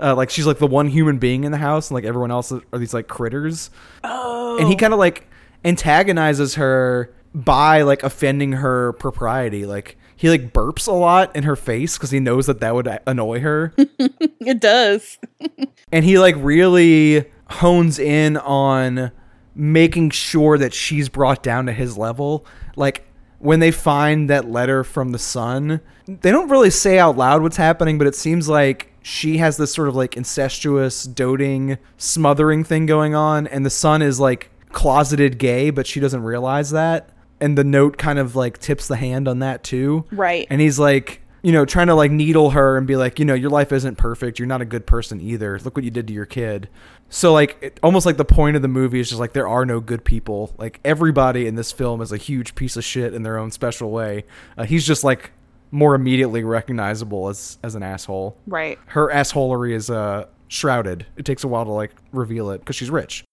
uh, 0.00 0.14
like 0.14 0.28
she's 0.28 0.46
like 0.46 0.58
the 0.58 0.66
one 0.66 0.88
human 0.88 1.18
being 1.18 1.44
in 1.44 1.52
the 1.52 1.58
house 1.58 1.88
and 1.90 1.94
like 1.94 2.04
everyone 2.04 2.30
else 2.30 2.50
are 2.52 2.78
these 2.78 2.92
like 2.92 3.06
critters 3.08 3.70
Oh. 4.02 4.58
and 4.58 4.68
he 4.68 4.76
kind 4.76 4.92
of 4.92 4.98
like 4.98 5.26
antagonizes 5.64 6.54
her 6.56 7.14
by 7.34 7.82
like 7.82 8.02
offending 8.02 8.52
her 8.52 8.92
propriety 8.94 9.66
like 9.66 9.96
he 10.16 10.28
like 10.28 10.52
burps 10.52 10.86
a 10.86 10.92
lot 10.92 11.34
in 11.34 11.42
her 11.44 11.56
face 11.56 11.96
because 11.96 12.10
he 12.10 12.20
knows 12.20 12.46
that 12.46 12.60
that 12.60 12.74
would 12.74 12.88
annoy 13.06 13.40
her 13.40 13.72
it 13.78 14.60
does. 14.60 15.18
and 15.92 16.04
he 16.04 16.18
like 16.18 16.36
really 16.38 17.24
hones 17.50 17.98
in 17.98 18.36
on 18.36 19.10
making 19.54 20.10
sure 20.10 20.58
that 20.58 20.74
she's 20.74 21.08
brought 21.08 21.42
down 21.42 21.66
to 21.66 21.72
his 21.72 21.96
level. 21.96 22.46
Like 22.76 23.06
when 23.38 23.60
they 23.60 23.70
find 23.70 24.30
that 24.30 24.50
letter 24.50 24.82
from 24.82 25.12
the 25.12 25.18
son 25.18 25.80
they 26.06 26.30
don't 26.30 26.48
really 26.48 26.70
say 26.70 26.98
out 26.98 27.16
loud 27.16 27.42
what's 27.42 27.58
happening 27.58 27.98
but 27.98 28.06
it 28.06 28.14
seems 28.14 28.48
like 28.48 28.90
she 29.02 29.36
has 29.36 29.58
this 29.58 29.72
sort 29.72 29.86
of 29.86 29.94
like 29.94 30.16
incestuous 30.16 31.04
doting 31.04 31.76
smothering 31.98 32.64
thing 32.64 32.86
going 32.86 33.14
on 33.14 33.46
and 33.46 33.64
the 33.64 33.70
son 33.70 34.00
is 34.00 34.18
like 34.18 34.50
closeted 34.72 35.38
gay 35.38 35.70
but 35.70 35.86
she 35.86 36.00
doesn't 36.00 36.22
realize 36.22 36.70
that. 36.70 37.10
And 37.40 37.58
the 37.58 37.64
note 37.64 37.98
kind 37.98 38.18
of 38.18 38.34
like 38.34 38.58
tips 38.58 38.88
the 38.88 38.96
hand 38.96 39.28
on 39.28 39.40
that 39.40 39.62
too. 39.62 40.06
Right. 40.10 40.46
and 40.50 40.60
he's 40.60 40.78
like 40.78 41.20
you 41.42 41.52
know 41.52 41.66
trying 41.66 41.88
to 41.88 41.94
like 41.94 42.10
needle 42.10 42.50
her 42.50 42.78
and 42.78 42.86
be 42.86 42.96
like 42.96 43.18
you 43.18 43.26
know 43.26 43.34
your 43.34 43.50
life 43.50 43.72
isn't 43.72 43.96
perfect. 43.96 44.38
You're 44.38 44.48
not 44.48 44.62
a 44.62 44.66
good 44.66 44.86
person 44.86 45.20
either. 45.20 45.58
Look 45.58 45.76
what 45.76 45.84
you 45.84 45.90
did 45.90 46.06
to 46.08 46.14
your 46.14 46.26
kid 46.26 46.70
so 47.14 47.32
like 47.32 47.56
it, 47.60 47.78
almost 47.82 48.06
like 48.06 48.16
the 48.16 48.24
point 48.24 48.56
of 48.56 48.62
the 48.62 48.68
movie 48.68 49.00
is 49.00 49.08
just 49.08 49.20
like 49.20 49.32
there 49.32 49.48
are 49.48 49.64
no 49.64 49.80
good 49.80 50.04
people 50.04 50.52
like 50.58 50.80
everybody 50.84 51.46
in 51.46 51.54
this 51.54 51.70
film 51.70 52.00
is 52.00 52.12
a 52.12 52.16
huge 52.16 52.54
piece 52.54 52.76
of 52.76 52.84
shit 52.84 53.14
in 53.14 53.22
their 53.22 53.38
own 53.38 53.50
special 53.50 53.90
way 53.90 54.24
uh, 54.58 54.64
he's 54.64 54.86
just 54.86 55.04
like 55.04 55.30
more 55.70 55.94
immediately 55.94 56.44
recognizable 56.44 57.28
as 57.28 57.58
as 57.62 57.74
an 57.74 57.82
asshole 57.82 58.36
right. 58.46 58.78
her 58.86 59.08
assholery 59.08 59.72
is 59.72 59.90
uh 59.90 60.26
shrouded 60.48 61.06
it 61.16 61.24
takes 61.24 61.44
a 61.44 61.48
while 61.48 61.64
to 61.64 61.70
like 61.70 61.92
reveal 62.12 62.50
it 62.50 62.58
because 62.58 62.76
she's 62.76 62.90
rich 62.90 63.24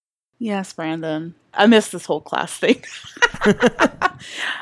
Yes, 0.44 0.74
Brandon. 0.74 1.36
I 1.54 1.68
miss 1.68 1.90
this 1.90 2.08
whole 2.08 2.20
class 2.20 2.58
thing. 2.58 2.84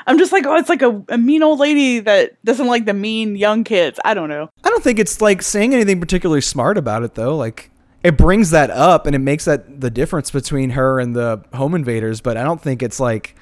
I'm 0.05 0.17
just 0.17 0.33
like, 0.33 0.45
oh, 0.45 0.57
it's 0.57 0.67
like 0.67 0.81
a, 0.81 1.01
a 1.07 1.17
mean 1.17 1.41
old 1.41 1.57
lady 1.57 1.99
that 1.99 2.33
doesn't 2.43 2.67
like 2.67 2.83
the 2.83 2.93
mean 2.93 3.37
young 3.37 3.63
kids. 3.63 3.97
I 4.03 4.13
don't 4.13 4.27
know. 4.27 4.49
I 4.61 4.69
don't 4.69 4.83
think 4.83 4.99
it's 4.99 5.21
like 5.21 5.41
saying 5.41 5.73
anything 5.73 6.01
particularly 6.01 6.41
smart 6.41 6.77
about 6.77 7.03
it 7.03 7.15
though. 7.15 7.37
Like 7.37 7.71
it 8.03 8.17
brings 8.17 8.51
that 8.51 8.69
up 8.69 9.05
and 9.05 9.15
it 9.15 9.19
makes 9.19 9.45
that 9.45 9.81
the 9.81 9.89
difference 9.89 10.31
between 10.31 10.71
her 10.71 10.99
and 10.99 11.15
the 11.15 11.43
home 11.53 11.75
invaders, 11.75 12.21
but 12.21 12.37
I 12.37 12.43
don't 12.43 12.61
think 12.61 12.81
it's 12.81 12.99
like 12.99 13.35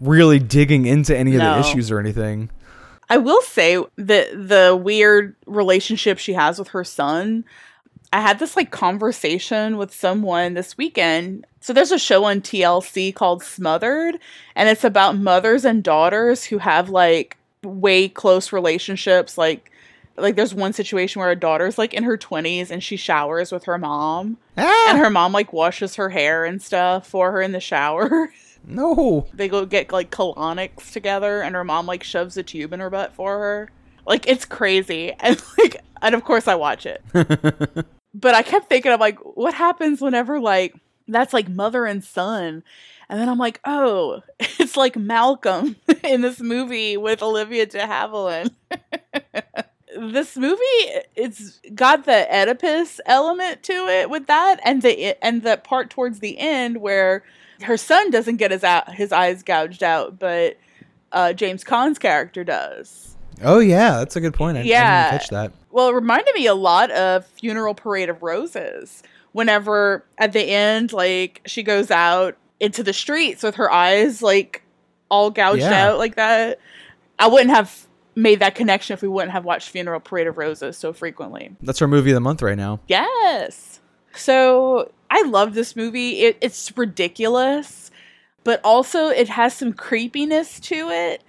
really 0.00 0.38
digging 0.38 0.86
into 0.86 1.16
any 1.16 1.34
of 1.34 1.40
the 1.40 1.58
issues 1.58 1.90
or 1.90 1.98
anything. 1.98 2.50
I 3.08 3.18
will 3.18 3.42
say 3.42 3.82
that 3.96 4.48
the 4.48 4.78
weird 4.80 5.36
relationship 5.46 6.18
she 6.18 6.32
has 6.32 6.58
with 6.58 6.68
her 6.68 6.84
son. 6.84 7.44
I 8.12 8.20
had 8.20 8.38
this 8.38 8.56
like 8.56 8.70
conversation 8.70 9.76
with 9.76 9.92
someone 9.92 10.54
this 10.54 10.78
weekend. 10.78 11.46
So 11.60 11.72
there's 11.72 11.92
a 11.92 11.98
show 11.98 12.24
on 12.24 12.40
TLC 12.40 13.14
called 13.14 13.42
Smothered, 13.42 14.18
and 14.54 14.68
it's 14.68 14.84
about 14.84 15.18
mothers 15.18 15.64
and 15.64 15.82
daughters 15.82 16.44
who 16.44 16.58
have 16.58 16.90
like 16.90 17.36
way 17.64 18.08
close 18.08 18.52
relationships. 18.52 19.36
Like, 19.36 19.70
like 20.16 20.36
there's 20.36 20.54
one 20.54 20.72
situation 20.72 21.20
where 21.20 21.30
a 21.30 21.36
daughter's 21.36 21.78
like 21.78 21.92
in 21.94 22.04
her 22.04 22.16
20s 22.16 22.70
and 22.70 22.82
she 22.82 22.96
showers 22.96 23.50
with 23.50 23.64
her 23.64 23.78
mom, 23.78 24.38
and 24.56 24.66
Ah, 24.66 24.96
her 24.98 25.10
mom 25.10 25.32
like 25.32 25.52
washes 25.52 25.96
her 25.96 26.10
hair 26.10 26.44
and 26.44 26.62
stuff 26.62 27.06
for 27.06 27.32
her 27.32 27.42
in 27.42 27.52
the 27.52 27.60
shower. 27.60 28.32
no. 28.66 29.26
they 29.34 29.48
go 29.48 29.66
get 29.66 29.92
like 29.92 30.10
colonics 30.10 30.92
together 30.92 31.42
and 31.42 31.54
her 31.54 31.64
mom 31.64 31.86
like 31.86 32.02
shoves 32.02 32.36
a 32.36 32.42
tube 32.42 32.72
in 32.72 32.80
her 32.80 32.90
butt 32.90 33.14
for 33.14 33.38
her. 33.38 33.70
Like 34.06 34.26
it's 34.28 34.44
crazy. 34.44 35.12
And 35.20 35.42
like 35.58 35.82
and 36.02 36.14
of 36.14 36.24
course 36.24 36.46
i 36.48 36.54
watch 36.54 36.86
it. 36.86 37.02
But 38.16 38.36
i 38.36 38.42
kept 38.42 38.68
thinking 38.68 38.92
of 38.92 39.00
like 39.00 39.18
what 39.18 39.54
happens 39.54 40.00
whenever 40.00 40.38
like 40.38 40.74
that's 41.08 41.32
like 41.32 41.48
mother 41.48 41.84
and 41.84 42.04
son? 42.04 42.62
And 43.08 43.20
then 43.20 43.28
i'm 43.28 43.38
like 43.38 43.60
oh 43.66 44.22
it's 44.38 44.76
like 44.76 44.96
malcolm 44.96 45.76
in 46.04 46.20
this 46.22 46.40
movie 46.40 46.96
with 46.96 47.22
olivia 47.22 47.66
de 47.66 47.80
havilland 47.80 48.50
this 49.98 50.36
movie 50.36 50.60
it's 51.14 51.60
got 51.74 52.04
the 52.04 52.26
oedipus 52.34 53.00
element 53.06 53.62
to 53.62 53.72
it 53.88 54.10
with 54.10 54.26
that 54.26 54.58
and 54.64 54.82
the 54.82 55.14
and 55.24 55.42
the 55.42 55.56
part 55.56 55.90
towards 55.90 56.20
the 56.20 56.38
end 56.38 56.78
where 56.78 57.22
her 57.62 57.76
son 57.76 58.10
doesn't 58.10 58.36
get 58.36 58.50
his 58.50 58.64
out, 58.64 58.92
his 58.94 59.12
eyes 59.12 59.42
gouged 59.44 59.82
out, 59.84 60.18
but 60.18 60.58
uh, 61.12 61.32
James 61.32 61.62
Caan's 61.62 61.98
character 62.00 62.42
does. 62.42 63.16
Oh 63.42 63.60
yeah, 63.60 63.98
that's 63.98 64.16
a 64.16 64.20
good 64.20 64.34
point. 64.34 64.56
I, 64.58 64.60
I 64.60 64.64
Yeah. 64.64 65.04
didn't 65.10 65.20
catch 65.20 65.28
that. 65.30 65.52
Well, 65.70 65.88
it 65.88 65.92
reminded 65.92 66.34
me 66.34 66.46
a 66.46 66.54
lot 66.54 66.90
of 66.90 67.24
Funeral 67.26 67.74
Parade 67.74 68.08
of 68.08 68.22
Roses. 68.24 69.02
Whenever 69.32 70.04
at 70.18 70.32
the 70.32 70.42
end, 70.42 70.92
like 70.92 71.42
she 71.46 71.62
goes 71.62 71.90
out 71.92 72.36
into 72.58 72.82
the 72.82 72.92
streets 72.92 73.42
with 73.42 73.54
her 73.54 73.70
eyes 73.70 74.20
like 74.22 74.62
all 75.08 75.30
gouged 75.30 75.60
Yeah. 75.62 75.86
out 75.90 75.98
like 75.98 76.16
that, 76.16 76.58
I 77.20 77.28
wouldn't 77.28 77.50
have 77.50 77.86
made 78.14 78.40
that 78.40 78.54
connection 78.54 78.94
if 78.94 79.02
we 79.02 79.08
wouldn't 79.08 79.32
have 79.32 79.44
watched 79.44 79.70
Funeral 79.70 80.00
Parade 80.00 80.26
of 80.26 80.38
Roses 80.38 80.76
so 80.76 80.92
frequently. 80.92 81.56
That's 81.60 81.82
our 81.82 81.88
movie 81.88 82.10
of 82.10 82.14
the 82.14 82.20
month 82.20 82.42
right 82.42 82.56
now. 82.56 82.80
Yes. 82.86 83.80
So 84.14 84.92
I 85.10 85.22
love 85.22 85.54
this 85.54 85.76
movie. 85.76 86.20
It, 86.20 86.38
it's 86.40 86.76
ridiculous, 86.76 87.90
but 88.44 88.60
also 88.62 89.08
it 89.08 89.28
has 89.28 89.54
some 89.54 89.72
creepiness 89.72 90.60
to 90.60 90.90
it. 90.90 91.22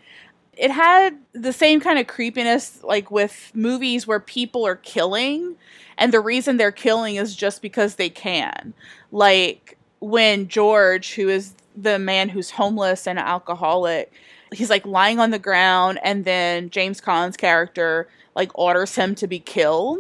It 0.58 0.72
had 0.72 1.18
the 1.34 1.52
same 1.52 1.82
kind 1.82 2.00
of 2.00 2.08
creepiness 2.08 2.82
like 2.84 3.12
with 3.12 3.52
movies 3.54 4.08
where 4.08 4.22
people 4.22 4.66
are 4.66 4.78
killing, 4.78 5.58
and 5.98 6.14
the 6.14 6.22
reason 6.22 6.58
they're 6.58 6.72
killing 6.72 7.16
is 7.16 7.36
just 7.36 7.62
because 7.62 7.96
they 7.96 8.10
can. 8.10 8.74
Like 9.12 9.78
when 10.00 10.48
George, 10.48 11.16
who 11.16 11.28
is 11.28 11.56
the 11.76 12.00
man 12.00 12.30
who's 12.30 12.52
homeless 12.52 13.06
and 13.06 13.20
alcoholic, 13.20 14.14
he's 14.54 14.70
like 14.70 14.86
lying 14.86 15.20
on 15.20 15.32
the 15.32 15.40
ground, 15.40 16.00
and 16.04 16.26
then 16.26 16.70
James 16.70 17.00
Caan's 17.02 17.38
character 17.38 18.08
like 18.36 18.52
orders 18.56 18.96
him 18.96 19.16
to 19.16 19.28
be 19.28 19.40
killed. 19.40 20.00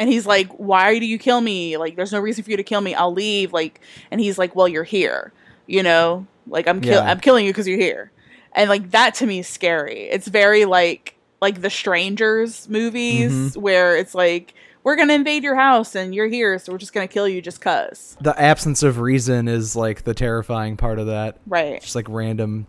And 0.00 0.08
he's 0.08 0.26
like 0.26 0.48
why 0.52 0.98
do 1.00 1.06
you 1.06 1.18
kill 1.18 1.40
me? 1.40 1.76
Like 1.76 1.96
there's 1.96 2.12
no 2.12 2.20
reason 2.20 2.44
for 2.44 2.50
you 2.50 2.56
to 2.56 2.62
kill 2.62 2.80
me. 2.80 2.94
I'll 2.94 3.12
leave. 3.12 3.52
Like 3.52 3.80
and 4.10 4.20
he's 4.20 4.38
like 4.38 4.54
well 4.54 4.68
you're 4.68 4.84
here 4.84 5.32
you 5.66 5.82
know? 5.82 6.26
Like 6.46 6.66
i'm 6.66 6.80
kill- 6.80 7.02
Yeah. 7.02 7.10
i'm 7.10 7.20
killing 7.20 7.44
you 7.44 7.50
because 7.52 7.66
you're 7.68 7.78
here. 7.78 8.10
And 8.52 8.70
like 8.70 8.92
that 8.92 9.14
to 9.16 9.26
me 9.26 9.40
is 9.40 9.48
scary. 9.48 10.02
It's 10.10 10.26
very 10.28 10.64
like 10.64 11.14
like 11.42 11.60
the 11.62 11.70
strangers 11.70 12.68
movies 12.68 13.32
Mm-hmm. 13.32 13.60
where 13.60 13.96
it's 13.96 14.14
like 14.14 14.54
we're 14.84 14.96
gonna 14.96 15.12
invade 15.14 15.42
your 15.42 15.56
house 15.56 15.94
and 15.94 16.14
you're 16.14 16.28
here 16.28 16.58
so 16.58 16.72
we're 16.72 16.78
just 16.78 16.92
gonna 16.94 17.08
kill 17.08 17.28
you 17.28 17.42
just 17.42 17.60
cuz 17.60 18.16
The 18.20 18.40
absence 18.40 18.82
of 18.82 18.98
reason 19.00 19.46
is 19.48 19.74
like 19.76 20.04
the 20.04 20.14
terrifying 20.14 20.76
part 20.76 20.98
of 20.98 21.06
that. 21.08 21.38
right. 21.46 21.80
Just 21.82 21.94
like 21.96 22.06
random 22.08 22.66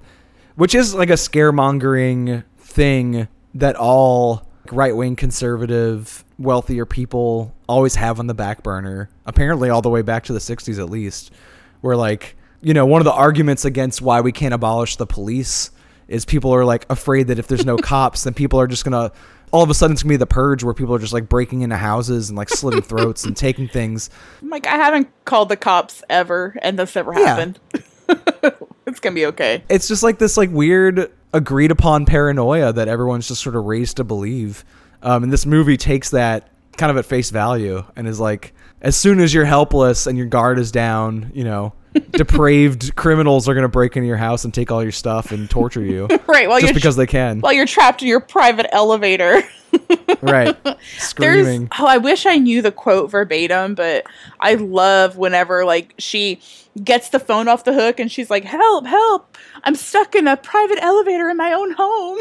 which 0.59 0.75
is 0.75 0.93
like 0.93 1.09
a 1.09 1.13
scaremongering 1.13 2.43
thing 2.57 3.27
that 3.53 3.75
all 3.77 4.45
right 4.71 4.95
wing 4.95 5.15
conservative, 5.15 6.23
wealthier 6.37 6.85
people 6.85 7.53
always 7.67 7.95
have 7.95 8.19
on 8.19 8.27
the 8.27 8.33
back 8.33 8.61
burner. 8.61 9.09
Apparently, 9.25 9.69
all 9.69 9.81
the 9.81 9.89
way 9.89 10.01
back 10.01 10.25
to 10.25 10.33
the 10.33 10.39
60s 10.39 10.77
at 10.77 10.89
least, 10.89 11.31
where 11.81 11.95
like, 11.95 12.35
you 12.61 12.73
know, 12.73 12.85
one 12.85 12.99
of 13.01 13.05
the 13.05 13.13
arguments 13.13 13.63
against 13.63 14.01
why 14.01 14.21
we 14.21 14.31
can't 14.31 14.53
abolish 14.53 14.97
the 14.97 15.07
police 15.07 15.71
is 16.09 16.25
people 16.25 16.53
are 16.53 16.65
like 16.65 16.85
afraid 16.89 17.27
that 17.27 17.39
if 17.39 17.47
there's 17.47 17.65
no 17.65 17.77
cops, 17.81 18.23
then 18.25 18.33
people 18.33 18.59
are 18.59 18.67
just 18.67 18.83
going 18.83 18.91
to 19.09 19.15
all 19.51 19.63
of 19.63 19.69
a 19.69 19.73
sudden 19.73 19.93
it's 19.93 20.03
gonna 20.03 20.11
be 20.11 20.17
the 20.17 20.27
purge 20.27 20.63
where 20.63 20.75
people 20.75 20.93
are 20.93 20.99
just 20.99 21.13
like 21.13 21.27
breaking 21.27 21.61
into 21.61 21.75
houses 21.77 22.29
and 22.29 22.37
like 22.37 22.49
slitting 22.49 22.83
throats 22.83 23.23
and 23.25 23.35
taking 23.35 23.67
things. 23.67 24.09
I'm 24.41 24.49
like, 24.49 24.67
I 24.67 24.75
haven't 24.75 25.07
called 25.25 25.49
the 25.49 25.57
cops 25.57 26.03
ever, 26.09 26.55
and 26.61 26.77
this 26.77 26.93
never 26.95 27.13
Yeah. 27.13 27.25
happened. 27.25 27.59
it's 28.87 28.99
gonna 28.99 29.15
be 29.15 29.25
okay. 29.27 29.63
It's 29.69 29.87
just 29.87 30.03
like 30.03 30.19
this 30.19 30.37
like 30.37 30.49
weird 30.51 31.11
agreed 31.33 31.71
upon 31.71 32.05
paranoia 32.05 32.73
that 32.73 32.87
everyone's 32.87 33.27
just 33.27 33.41
sort 33.41 33.55
of 33.55 33.65
raised 33.65 33.97
to 33.97 34.03
believe. 34.03 34.65
Um, 35.01 35.23
and 35.23 35.31
this 35.31 35.45
movie 35.45 35.77
takes 35.77 36.09
that 36.09 36.49
kind 36.77 36.89
of 36.89 36.97
at 36.97 37.05
face 37.05 37.29
value 37.29 37.83
and 37.95 38.07
is 38.07 38.19
like, 38.19 38.53
as 38.81 38.95
soon 38.95 39.19
as 39.19 39.33
you're 39.33 39.45
helpless 39.45 40.07
and 40.07 40.17
your 40.17 40.27
guard 40.27 40.57
is 40.57 40.71
down, 40.71 41.31
you 41.33 41.43
know, 41.43 41.73
depraved 42.11 42.95
criminals 42.95 43.47
are 43.49 43.53
gonna 43.55 43.67
break 43.67 43.95
into 43.97 44.07
your 44.07 44.17
house 44.17 44.43
and 44.45 44.53
take 44.53 44.71
all 44.71 44.83
your 44.83 44.91
stuff 44.91 45.31
and 45.31 45.49
torture 45.49 45.81
you 45.81 46.07
Right, 46.27 46.47
while 46.47 46.59
just 46.59 46.69
you're 46.71 46.73
because 46.75 46.95
they 46.95 47.07
can. 47.07 47.39
while 47.41 47.53
you're 47.53 47.65
trapped 47.65 48.01
in 48.01 48.07
your 48.07 48.19
private 48.19 48.67
elevator. 48.73 49.41
right, 50.21 50.57
There's 50.63 50.77
screaming. 50.97 51.67
oh, 51.77 51.85
I 51.85 51.97
wish 51.97 52.25
I 52.25 52.37
knew 52.37 52.61
the 52.63 52.71
quote 52.71 53.11
verbatim, 53.11 53.75
but 53.75 54.05
I 54.39 54.55
love 54.55 55.17
whenever 55.17 55.63
like 55.63 55.93
she 55.99 56.41
gets 56.83 57.09
the 57.09 57.19
phone 57.19 57.47
off 57.47 57.65
the 57.65 57.73
hook 57.73 57.99
and 57.99 58.11
she's 58.11 58.29
like, 58.31 58.43
"Help, 58.45 58.87
help! 58.87 59.37
I'm 59.63 59.75
stuck 59.75 60.15
in 60.15 60.27
a 60.27 60.37
private 60.37 60.79
elevator 60.81 61.29
in 61.29 61.37
my 61.37 61.53
own 61.53 61.75
home." 61.77 62.19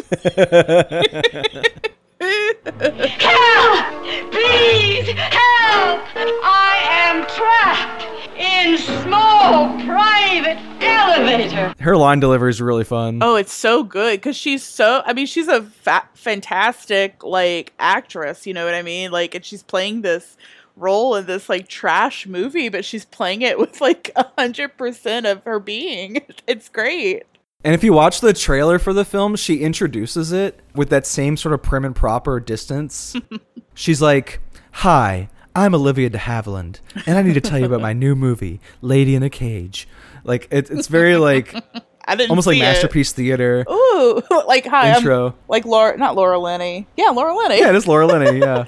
Help! 2.21 3.87
Please, 4.33 5.09
help! 5.09 6.03
I 6.43 6.81
am 6.91 7.25
trapped 7.27 8.05
in 8.37 8.77
small 9.05 9.69
private 9.85 10.59
elevator. 10.83 11.75
Her 11.79 11.97
line 11.97 12.19
delivery 12.21 12.51
is 12.51 12.61
really 12.61 12.85
fun. 12.85 13.21
oh, 13.23 13.37
it's 13.37 13.53
so 13.53 13.83
good 13.85 14.19
because 14.19 14.37
she's 14.37 14.63
so. 14.65 15.03
I 15.07 15.13
mean, 15.13 15.27
she's 15.27 15.49
a 15.49 15.63
fa- 15.63 16.09
fantastic 16.15 17.23
like 17.23 17.73
actress. 17.79 18.47
You 18.47 18.55
know 18.55 18.65
what 18.65 18.75
I 18.75 18.83
mean? 18.83 19.11
Like, 19.13 19.35
and 19.37 19.45
she's 19.45 19.63
playing 19.63 20.03
this 20.03 20.37
role 20.77 21.15
in 21.17 21.27
this 21.27 21.49
like 21.49 21.69
trash 21.69 22.27
movie, 22.27 22.69
but 22.69 22.85
she's 22.85 23.05
playing 23.05 23.43
it 23.43 23.59
with 23.61 23.81
like 23.81 24.11
a 24.17 24.27
hundred 24.37 24.77
percent 24.77 25.27
of 25.27 25.43
her 25.45 25.61
being. 25.61 26.23
It's 26.49 26.69
great. 26.69 27.25
And 27.65 27.75
if 27.75 27.83
you 27.83 27.93
watch 27.93 28.21
the 28.21 28.33
trailer 28.33 28.79
for 28.79 28.93
the 28.93 29.05
film, 29.05 29.35
she 29.35 29.59
introduces 29.59 30.31
it 30.31 30.61
with 30.77 30.91
that 30.91 31.05
same 31.07 31.37
sort 31.37 31.53
of 31.53 31.63
prim 31.63 31.85
and 31.85 31.95
proper 31.95 32.39
distance. 32.39 33.17
She's 33.75 34.01
like, 34.01 34.39
Hi, 34.71 35.29
I'm 35.57 35.75
Olivia 35.75 36.09
de 36.09 36.19
Havilland, 36.19 36.79
and 37.05 37.19
I 37.19 37.23
need 37.23 37.35
to 37.35 37.41
tell 37.41 37.59
you 37.59 37.65
about 37.65 37.81
my 37.81 37.93
new 37.93 38.15
movie, 38.15 38.61
Lady 38.81 39.17
in 39.17 39.25
a 39.25 39.31
Cage. 39.31 39.89
Like, 40.23 40.47
it, 40.53 40.71
it's 40.71 40.87
very 40.87 41.17
like, 41.17 41.53
I 42.07 42.15
didn't 42.15 42.31
almost 42.31 42.47
like 42.47 42.55
see 42.55 42.61
it. 42.61 42.65
Masterpiece 42.65 43.11
Theater. 43.11 43.65
Ooh, 43.69 44.23
like 44.47 44.65
hi, 44.65 44.97
Intro. 44.97 45.31
I'm 45.31 45.35
like 45.49 45.65
Laura, 45.65 45.99
not 45.99 46.15
Laura 46.15 46.39
Linney. 46.39 46.87
Yeah, 46.97 47.11
Laura 47.11 47.37
Linney. 47.37 47.59
Yeah, 47.59 47.71
it 47.71 47.75
is 47.75 47.89
Laura 47.89 48.07
Linney, 48.07 48.39
yeah. 48.39 48.67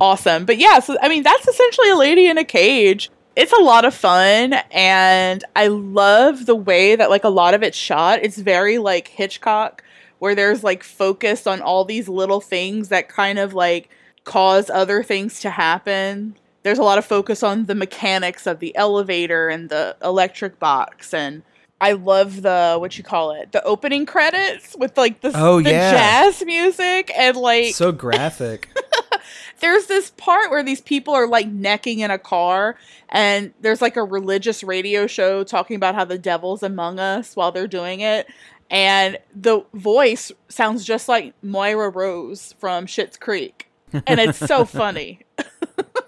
awesome. 0.00 0.46
But 0.46 0.58
yeah, 0.58 0.80
so 0.80 0.96
I 1.00 1.08
mean, 1.08 1.22
that's 1.22 1.46
essentially 1.46 1.90
a 1.90 1.96
lady 1.96 2.26
in 2.26 2.38
a 2.38 2.44
cage. 2.44 3.08
It's 3.34 3.52
a 3.52 3.62
lot 3.62 3.84
of 3.84 3.94
fun, 3.94 4.54
and 4.70 5.42
I 5.56 5.68
love 5.68 6.44
the 6.46 6.54
way 6.54 6.96
that 6.96 7.08
like 7.10 7.24
a 7.24 7.28
lot 7.30 7.54
of 7.54 7.62
it's 7.62 7.76
shot. 7.78 8.20
It's 8.22 8.36
very 8.38 8.78
like 8.78 9.08
Hitchcock, 9.08 9.82
where 10.18 10.34
there's 10.34 10.62
like 10.62 10.82
focus 10.82 11.46
on 11.46 11.62
all 11.62 11.84
these 11.84 12.08
little 12.08 12.40
things 12.42 12.88
that 12.90 13.08
kind 13.08 13.38
of 13.38 13.54
like 13.54 13.88
cause 14.24 14.68
other 14.68 15.02
things 15.02 15.40
to 15.40 15.50
happen. 15.50 16.36
There's 16.62 16.78
a 16.78 16.82
lot 16.84 16.98
of 16.98 17.04
focus 17.06 17.42
on 17.42 17.64
the 17.64 17.74
mechanics 17.74 18.46
of 18.46 18.58
the 18.60 18.76
elevator 18.76 19.48
and 19.48 19.68
the 19.68 19.96
electric 20.02 20.58
box 20.60 21.12
and 21.12 21.42
I 21.80 21.92
love 21.92 22.42
the 22.42 22.76
what 22.78 22.96
you 22.96 23.02
call 23.02 23.32
it, 23.32 23.50
the 23.50 23.60
opening 23.64 24.06
credits 24.06 24.76
with 24.78 24.96
like 24.96 25.20
the, 25.22 25.32
Oh, 25.34 25.60
the 25.60 25.70
yeah. 25.70 25.90
jazz 26.30 26.44
music 26.46 27.10
and 27.18 27.36
like 27.36 27.74
So 27.74 27.90
graphic. 27.90 28.68
there's 29.62 29.86
this 29.86 30.10
part 30.10 30.50
where 30.50 30.62
these 30.62 30.80
people 30.80 31.14
are 31.14 31.26
like 31.26 31.48
necking 31.48 32.00
in 32.00 32.10
a 32.10 32.18
car 32.18 32.76
and 33.08 33.54
there's 33.60 33.80
like 33.80 33.96
a 33.96 34.02
religious 34.02 34.62
radio 34.62 35.06
show 35.06 35.44
talking 35.44 35.76
about 35.76 35.94
how 35.94 36.04
the 36.04 36.18
devil's 36.18 36.62
among 36.62 36.98
us 36.98 37.34
while 37.36 37.52
they're 37.52 37.68
doing 37.68 38.00
it 38.00 38.26
and 38.70 39.18
the 39.34 39.64
voice 39.72 40.32
sounds 40.48 40.84
just 40.84 41.08
like 41.08 41.32
Moira 41.42 41.88
Rose 41.90 42.54
from 42.58 42.86
Schitt's 42.86 43.16
Creek 43.16 43.68
and 44.06 44.18
it's 44.20 44.38
so 44.38 44.64
funny 44.66 45.20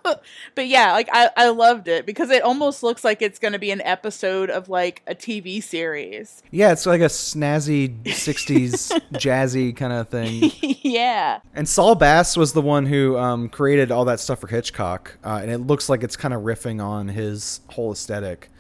but 0.55 0.69
yeah 0.69 0.93
like 0.93 1.09
I, 1.13 1.31
I 1.37 1.49
loved 1.49 1.89
it 1.89 2.07
because 2.07 2.31
it 2.31 2.43
almost 2.43 2.83
looks 2.83 3.05
like 3.05 3.23
it's 3.23 3.39
going 3.39 3.53
to 3.53 3.59
be 3.59 3.71
an 3.71 3.81
episode 3.83 4.51
of 4.51 4.69
like 4.69 5.03
a 5.07 5.15
tv 5.15 5.63
series 5.63 6.43
Yeah, 6.51 6.73
it's 6.73 6.87
like 6.87 7.01
a 7.01 7.07
snazzy 7.07 8.03
60s 8.05 9.01
jazzy 9.13 9.77
kind 9.77 9.93
of 9.93 10.09
thing. 10.09 10.53
yeah 10.83 11.41
And 11.55 11.69
Saul 11.69 11.95
Bass 11.95 12.37
was 12.37 12.53
the 12.53 12.63
one 12.63 12.87
who 12.87 13.17
um, 13.19 13.49
created 13.49 13.91
all 13.91 14.05
that 14.07 14.21
stuff 14.21 14.41
for 14.41 14.49
Hitchcock, 14.49 15.17
uh, 15.25 15.41
and 15.43 15.51
it 15.51 15.59
looks 15.59 15.89
like 15.89 16.03
it's 16.03 16.17
kind 16.17 16.35
of 16.35 16.43
riffing 16.43 16.85
on 16.85 17.09
his 17.09 17.61
whole 17.69 17.93
aesthetic. 17.93 18.51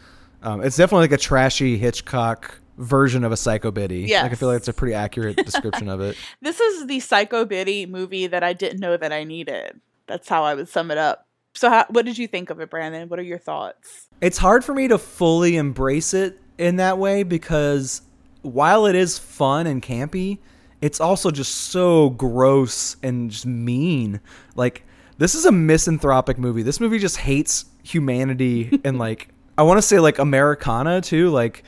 Um, 0.42 0.62
it's 0.62 0.76
definitely 0.76 1.04
like 1.04 1.12
a 1.12 1.22
trashy 1.22 1.78
Hitchcock 1.78 2.58
version 2.76 3.24
of 3.24 3.32
a 3.32 3.36
Psycho 3.36 3.70
Biddy. 3.70 4.06
like 4.22 4.32
I 4.32 4.34
feel 4.34 4.48
like 4.48 4.58
it's 4.58 4.68
a 4.68 4.72
pretty 4.72 4.94
accurate 4.94 5.36
description 5.36 5.88
of 5.88 6.00
it. 6.00 6.16
This 6.40 6.60
is 6.60 6.86
the 6.86 7.00
Psycho 7.00 7.44
Biddy 7.44 7.86
movie 7.86 8.26
that 8.26 8.42
I 8.42 8.52
didn't 8.52 8.80
know 8.80 8.96
that 8.96 9.12
I 9.12 9.24
needed. 9.24 9.80
That's 10.06 10.28
how 10.28 10.44
I 10.44 10.54
would 10.54 10.68
sum 10.68 10.90
it 10.90 10.98
up. 10.98 11.26
So, 11.54 11.70
how, 11.70 11.86
what 11.88 12.04
did 12.04 12.18
you 12.18 12.26
think 12.26 12.50
of 12.50 12.60
it, 12.60 12.70
Brandon? 12.70 13.08
What 13.08 13.18
are 13.18 13.22
your 13.24 13.38
thoughts? 13.38 14.08
It's 14.20 14.38
hard 14.38 14.64
for 14.64 14.74
me 14.74 14.88
to 14.88 14.98
fully 14.98 15.56
embrace 15.56 16.12
it 16.14 16.40
in 16.58 16.76
that 16.76 16.98
way 16.98 17.22
because 17.22 18.02
while 18.42 18.86
it 18.86 18.94
is 18.94 19.18
fun 19.18 19.66
and 19.66 19.82
campy, 19.82 20.38
it's 20.80 21.00
also 21.00 21.30
just 21.30 21.54
so 21.54 22.10
gross 22.10 22.96
and 23.02 23.30
just 23.30 23.46
mean. 23.46 24.20
Like 24.54 24.84
this 25.18 25.34
is 25.34 25.44
a 25.46 25.52
misanthropic 25.52 26.38
movie. 26.38 26.62
This 26.62 26.80
movie 26.80 26.98
just 26.98 27.18
hates 27.18 27.64
humanity 27.82 28.80
and 28.84 28.98
like 28.98 29.28
I 29.56 29.62
want 29.62 29.78
to 29.78 29.82
say 29.82 29.98
like 30.00 30.18
Americana 30.18 31.00
too. 31.00 31.30
Like 31.30 31.64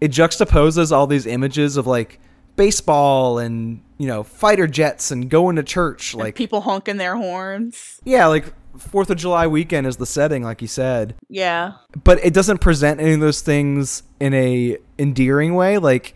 it 0.00 0.10
juxtaposes 0.10 0.92
all 0.92 1.06
these 1.06 1.26
images 1.26 1.76
of 1.76 1.86
like 1.86 2.20
baseball 2.56 3.38
and 3.38 3.82
you 3.98 4.06
know 4.06 4.22
fighter 4.22 4.66
jets 4.66 5.10
and 5.10 5.28
going 5.28 5.56
to 5.56 5.62
church. 5.62 6.14
Like 6.14 6.34
People 6.34 6.62
honking 6.62 6.96
their 6.96 7.16
horns. 7.16 8.00
yeah, 8.04 8.26
like 8.26 8.52
Fourth 8.78 9.10
of 9.10 9.16
July 9.16 9.46
weekend 9.46 9.86
is 9.86 9.96
the 9.96 10.06
setting, 10.06 10.42
like 10.42 10.60
you 10.62 10.68
said. 10.68 11.14
Yeah. 11.28 11.74
but 12.02 12.18
it 12.24 12.34
doesn't 12.34 12.58
present 12.60 13.00
any 13.00 13.12
of 13.12 13.20
those 13.20 13.40
things 13.40 14.02
in 14.20 14.34
a 14.34 14.78
endearing 14.98 15.54
way. 15.54 15.78
Like 15.78 16.14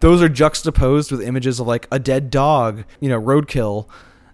those 0.00 0.22
are 0.22 0.28
juxtaposed 0.28 1.10
with 1.12 1.20
images 1.22 1.60
of 1.60 1.66
like 1.66 1.86
a 1.92 1.98
dead 1.98 2.30
dog 2.30 2.84
you 3.00 3.08
know 3.08 3.20
roadkill. 3.20 3.86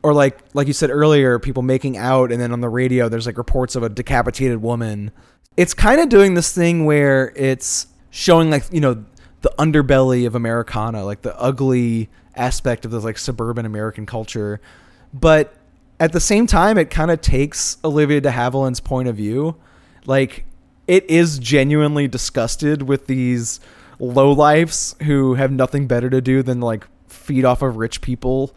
Or 0.03 0.15
like 0.15 0.39
like 0.55 0.69
you 0.69 0.73
said 0.73 0.91
earlier 0.91 1.39
people 1.39 1.63
making 1.63 1.97
out 1.97 2.31
and 2.31 2.41
then 2.41 2.53
on 2.53 2.61
the 2.61 2.69
radio 2.69 3.09
there's 3.09 3.27
like 3.27 3.37
reports 3.39 3.75
of 3.75 3.83
a 3.83 3.89
decapitated 3.89 4.63
woman. 4.63 5.11
It's 5.57 5.75
kind 5.75 6.01
of 6.01 6.09
doing 6.09 6.35
this 6.35 6.53
thing 6.53 6.85
where 6.85 7.33
it's 7.35 7.89
showing 8.11 8.51
like 8.51 8.65
you 8.73 8.81
know 8.81 9.05
the 9.43 9.53
underbelly 9.59 10.27
of 10.27 10.35
americana 10.35 11.05
like 11.05 11.23
the 11.23 11.39
ugly 11.39 12.09
aspect 12.35 12.85
of 12.85 12.91
this 12.91 13.05
like 13.05 13.19
suburban 13.19 13.67
american 13.67 14.07
culture. 14.07 14.61
But 15.13 15.55
at 15.99 16.13
the 16.13 16.21
same 16.21 16.47
time 16.47 16.79
it 16.79 16.91
kind 16.91 17.11
of 17.11 17.21
takes 17.21 17.79
olivia 17.85 18.21
de 18.21 18.31
havilland's 18.31 18.81
point 18.81 19.09
of 19.09 19.17
view 19.17 19.57
like 20.07 20.45
it 20.87 21.09
is 21.11 21.39
genuinely 21.39 22.07
disgusted 22.07 22.83
with 22.83 23.07
these 23.07 23.61
lowlifes 24.01 25.01
who 25.03 25.35
have 25.35 25.51
nothing 25.51 25.87
better 25.87 26.11
to 26.11 26.21
do 26.21 26.43
than 26.43 26.61
like 26.61 26.87
feed 27.09 27.45
off 27.45 27.63
of 27.63 27.77
rich 27.77 28.01
people. 28.01 28.55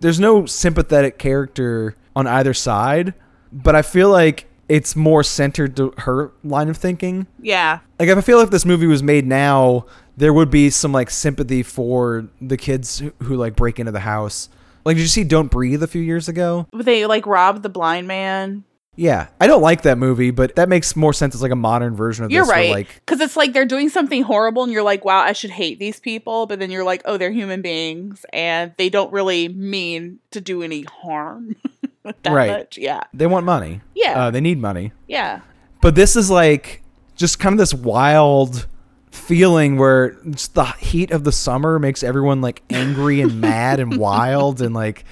There's 0.00 0.20
no 0.20 0.46
sympathetic 0.46 1.18
character 1.18 1.96
on 2.14 2.26
either 2.26 2.54
side, 2.54 3.14
but 3.52 3.74
I 3.74 3.82
feel 3.82 4.10
like 4.10 4.46
it's 4.68 4.96
more 4.96 5.22
centered 5.22 5.76
to 5.76 5.92
her 5.98 6.32
line 6.44 6.68
of 6.68 6.76
thinking. 6.76 7.26
Yeah. 7.40 7.80
Like 7.98 8.08
if 8.08 8.18
I 8.18 8.20
feel 8.20 8.38
like 8.38 8.50
this 8.50 8.64
movie 8.64 8.86
was 8.86 9.02
made 9.02 9.26
now, 9.26 9.86
there 10.16 10.32
would 10.32 10.50
be 10.50 10.70
some 10.70 10.92
like 10.92 11.10
sympathy 11.10 11.62
for 11.62 12.28
the 12.40 12.56
kids 12.56 12.98
who, 12.98 13.12
who 13.22 13.36
like 13.36 13.56
break 13.56 13.78
into 13.78 13.92
the 13.92 14.00
house. 14.00 14.48
Like 14.84 14.96
did 14.96 15.02
you 15.02 15.08
see 15.08 15.24
Don't 15.24 15.50
Breathe 15.50 15.82
a 15.82 15.86
few 15.86 16.02
years 16.02 16.28
ago? 16.28 16.66
They 16.72 17.06
like 17.06 17.26
robbed 17.26 17.62
the 17.62 17.68
blind 17.68 18.06
man. 18.08 18.64
Yeah, 18.94 19.28
I 19.40 19.46
don't 19.46 19.62
like 19.62 19.82
that 19.82 19.96
movie, 19.96 20.30
but 20.32 20.54
that 20.56 20.68
makes 20.68 20.94
more 20.94 21.14
sense 21.14 21.34
as 21.34 21.40
like 21.40 21.50
a 21.50 21.56
modern 21.56 21.96
version 21.96 22.26
of 22.26 22.30
You're 22.30 22.42
this. 22.42 22.48
where, 22.48 22.56
right. 22.58 22.70
like 22.70 22.94
Because 23.06 23.22
it's 23.22 23.36
like 23.38 23.54
they're 23.54 23.64
doing 23.64 23.88
something 23.88 24.22
horrible 24.22 24.64
and 24.64 24.70
you're 24.72 24.82
like, 24.82 25.02
wow, 25.02 25.20
I 25.20 25.32
should 25.32 25.48
hate 25.50 25.78
these 25.78 25.98
people. 25.98 26.44
But 26.44 26.58
then 26.58 26.70
you're 26.70 26.84
like, 26.84 27.00
oh, 27.06 27.16
they're 27.16 27.30
human 27.30 27.62
beings 27.62 28.26
and 28.34 28.74
they 28.76 28.90
don't 28.90 29.10
really 29.10 29.48
mean 29.48 30.18
to 30.32 30.42
do 30.42 30.62
any 30.62 30.82
harm 30.82 31.56
that 32.04 32.32
Right. 32.32 32.50
much. 32.50 32.76
Yeah. 32.76 33.04
they 33.14 33.26
want 33.26 33.46
money. 33.46 33.80
Yeah. 33.94 34.24
uh, 34.26 34.30
they 34.30 34.42
need 34.42 34.58
money. 34.58 34.92
Yeah. 35.08 35.40
But 35.80 35.94
this 35.94 36.14
is 36.14 36.30
like 36.30 36.82
just 37.16 37.38
kind 37.38 37.54
of 37.54 37.58
this 37.58 37.72
wild 37.72 38.66
feeling 39.12 39.76
where 39.76 40.16
the 40.24 40.64
heat 40.78 41.10
of 41.12 41.22
the 41.24 41.32
summer 41.32 41.78
makes 41.78 42.02
everyone 42.02 42.40
like 42.40 42.62
angry 42.70 43.20
and 43.20 43.40
mad 43.40 43.78
and 43.78 43.96
wild 43.98 44.60
and 44.60 44.74
like 44.74 45.04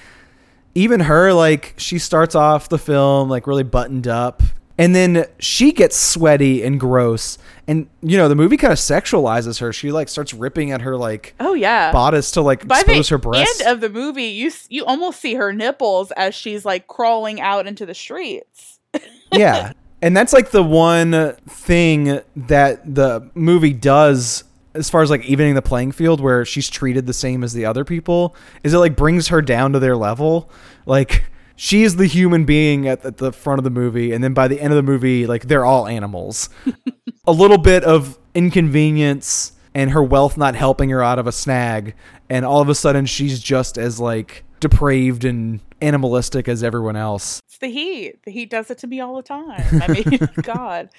even 0.73 1.01
her, 1.01 1.33
like, 1.33 1.73
she 1.77 1.99
starts 1.99 2.33
off 2.33 2.69
the 2.69 2.77
film 2.77 3.27
like 3.29 3.45
really 3.45 3.63
buttoned 3.63 4.07
up, 4.07 4.41
and 4.77 4.95
then 4.95 5.25
she 5.37 5.73
gets 5.73 5.97
sweaty 5.97 6.63
and 6.63 6.79
gross. 6.79 7.37
And 7.67 7.89
you 8.01 8.15
know, 8.17 8.29
the 8.29 8.35
movie 8.35 8.55
kind 8.55 8.71
of 8.71 8.79
sexualizes 8.79 9.59
her. 9.59 9.73
She 9.73 9.91
like 9.91 10.07
starts 10.07 10.33
ripping 10.33 10.71
at 10.71 10.81
her 10.81 10.95
like 10.95 11.35
Oh 11.41 11.53
yeah. 11.55 11.91
bodice 11.91 12.31
to 12.31 12.41
like 12.41 12.65
By 12.65 12.79
expose 12.79 13.09
her 13.09 13.17
breasts. 13.17 13.59
end 13.61 13.69
of 13.69 13.81
the 13.81 13.89
movie, 13.89 14.23
you 14.27 14.49
you 14.69 14.85
almost 14.85 15.19
see 15.19 15.33
her 15.35 15.51
nipples 15.51 16.11
as 16.11 16.33
she's 16.33 16.63
like 16.63 16.87
crawling 16.87 17.41
out 17.41 17.67
into 17.67 17.85
the 17.85 17.93
streets. 17.93 18.79
yeah. 19.33 19.73
And 20.01 20.17
that's 20.17 20.33
like 20.33 20.51
the 20.51 20.63
one 20.63 21.35
thing 21.47 22.21
that 22.35 22.95
the 22.95 23.29
movie 23.35 23.73
does 23.73 24.43
as 24.73 24.89
far 24.89 25.01
as 25.01 25.09
like 25.09 25.25
evening 25.25 25.53
the 25.53 25.61
playing 25.61 25.91
field 25.91 26.21
where 26.21 26.45
she's 26.45 26.69
treated 26.69 27.05
the 27.05 27.13
same 27.13 27.43
as 27.43 27.53
the 27.53 27.65
other 27.65 27.83
people 27.83 28.35
is 28.63 28.73
it 28.73 28.77
like 28.77 28.95
brings 28.95 29.27
her 29.27 29.41
down 29.41 29.73
to 29.73 29.79
their 29.79 29.97
level. 29.97 30.49
Like 30.85 31.25
she 31.55 31.83
is 31.83 31.97
the 31.97 32.07
human 32.07 32.45
being 32.45 32.87
at, 32.87 33.05
at 33.05 33.17
the 33.17 33.31
front 33.31 33.59
of 33.59 33.63
the 33.63 33.69
movie 33.69 34.11
and 34.11 34.23
then 34.23 34.33
by 34.33 34.47
the 34.47 34.59
end 34.59 34.71
of 34.73 34.77
the 34.77 34.91
movie 34.91 35.27
like 35.27 35.47
they're 35.47 35.65
all 35.65 35.87
animals. 35.87 36.49
a 37.27 37.31
little 37.31 37.57
bit 37.57 37.83
of 37.83 38.17
inconvenience 38.33 39.51
and 39.73 39.91
her 39.91 40.03
wealth 40.03 40.37
not 40.37 40.55
helping 40.55 40.89
her 40.89 41.03
out 41.03 41.19
of 41.19 41.27
a 41.27 41.31
snag 41.31 41.93
and 42.29 42.45
all 42.45 42.61
of 42.61 42.69
a 42.69 42.75
sudden 42.75 43.05
she's 43.05 43.39
just 43.39 43.77
as 43.77 43.99
like 43.99 44.43
depraved 44.59 45.25
and 45.25 45.59
animalistic 45.81 46.47
as 46.47 46.63
everyone 46.63 46.95
else. 46.95 47.41
It's 47.47 47.57
the 47.57 47.67
heat. 47.67 48.23
The 48.23 48.31
heat 48.31 48.49
does 48.49 48.69
it 48.71 48.77
to 48.79 48.87
me 48.87 48.99
all 48.99 49.15
the 49.15 49.23
time. 49.23 49.81
I 49.81 49.87
mean, 49.87 50.29
God, 50.43 50.89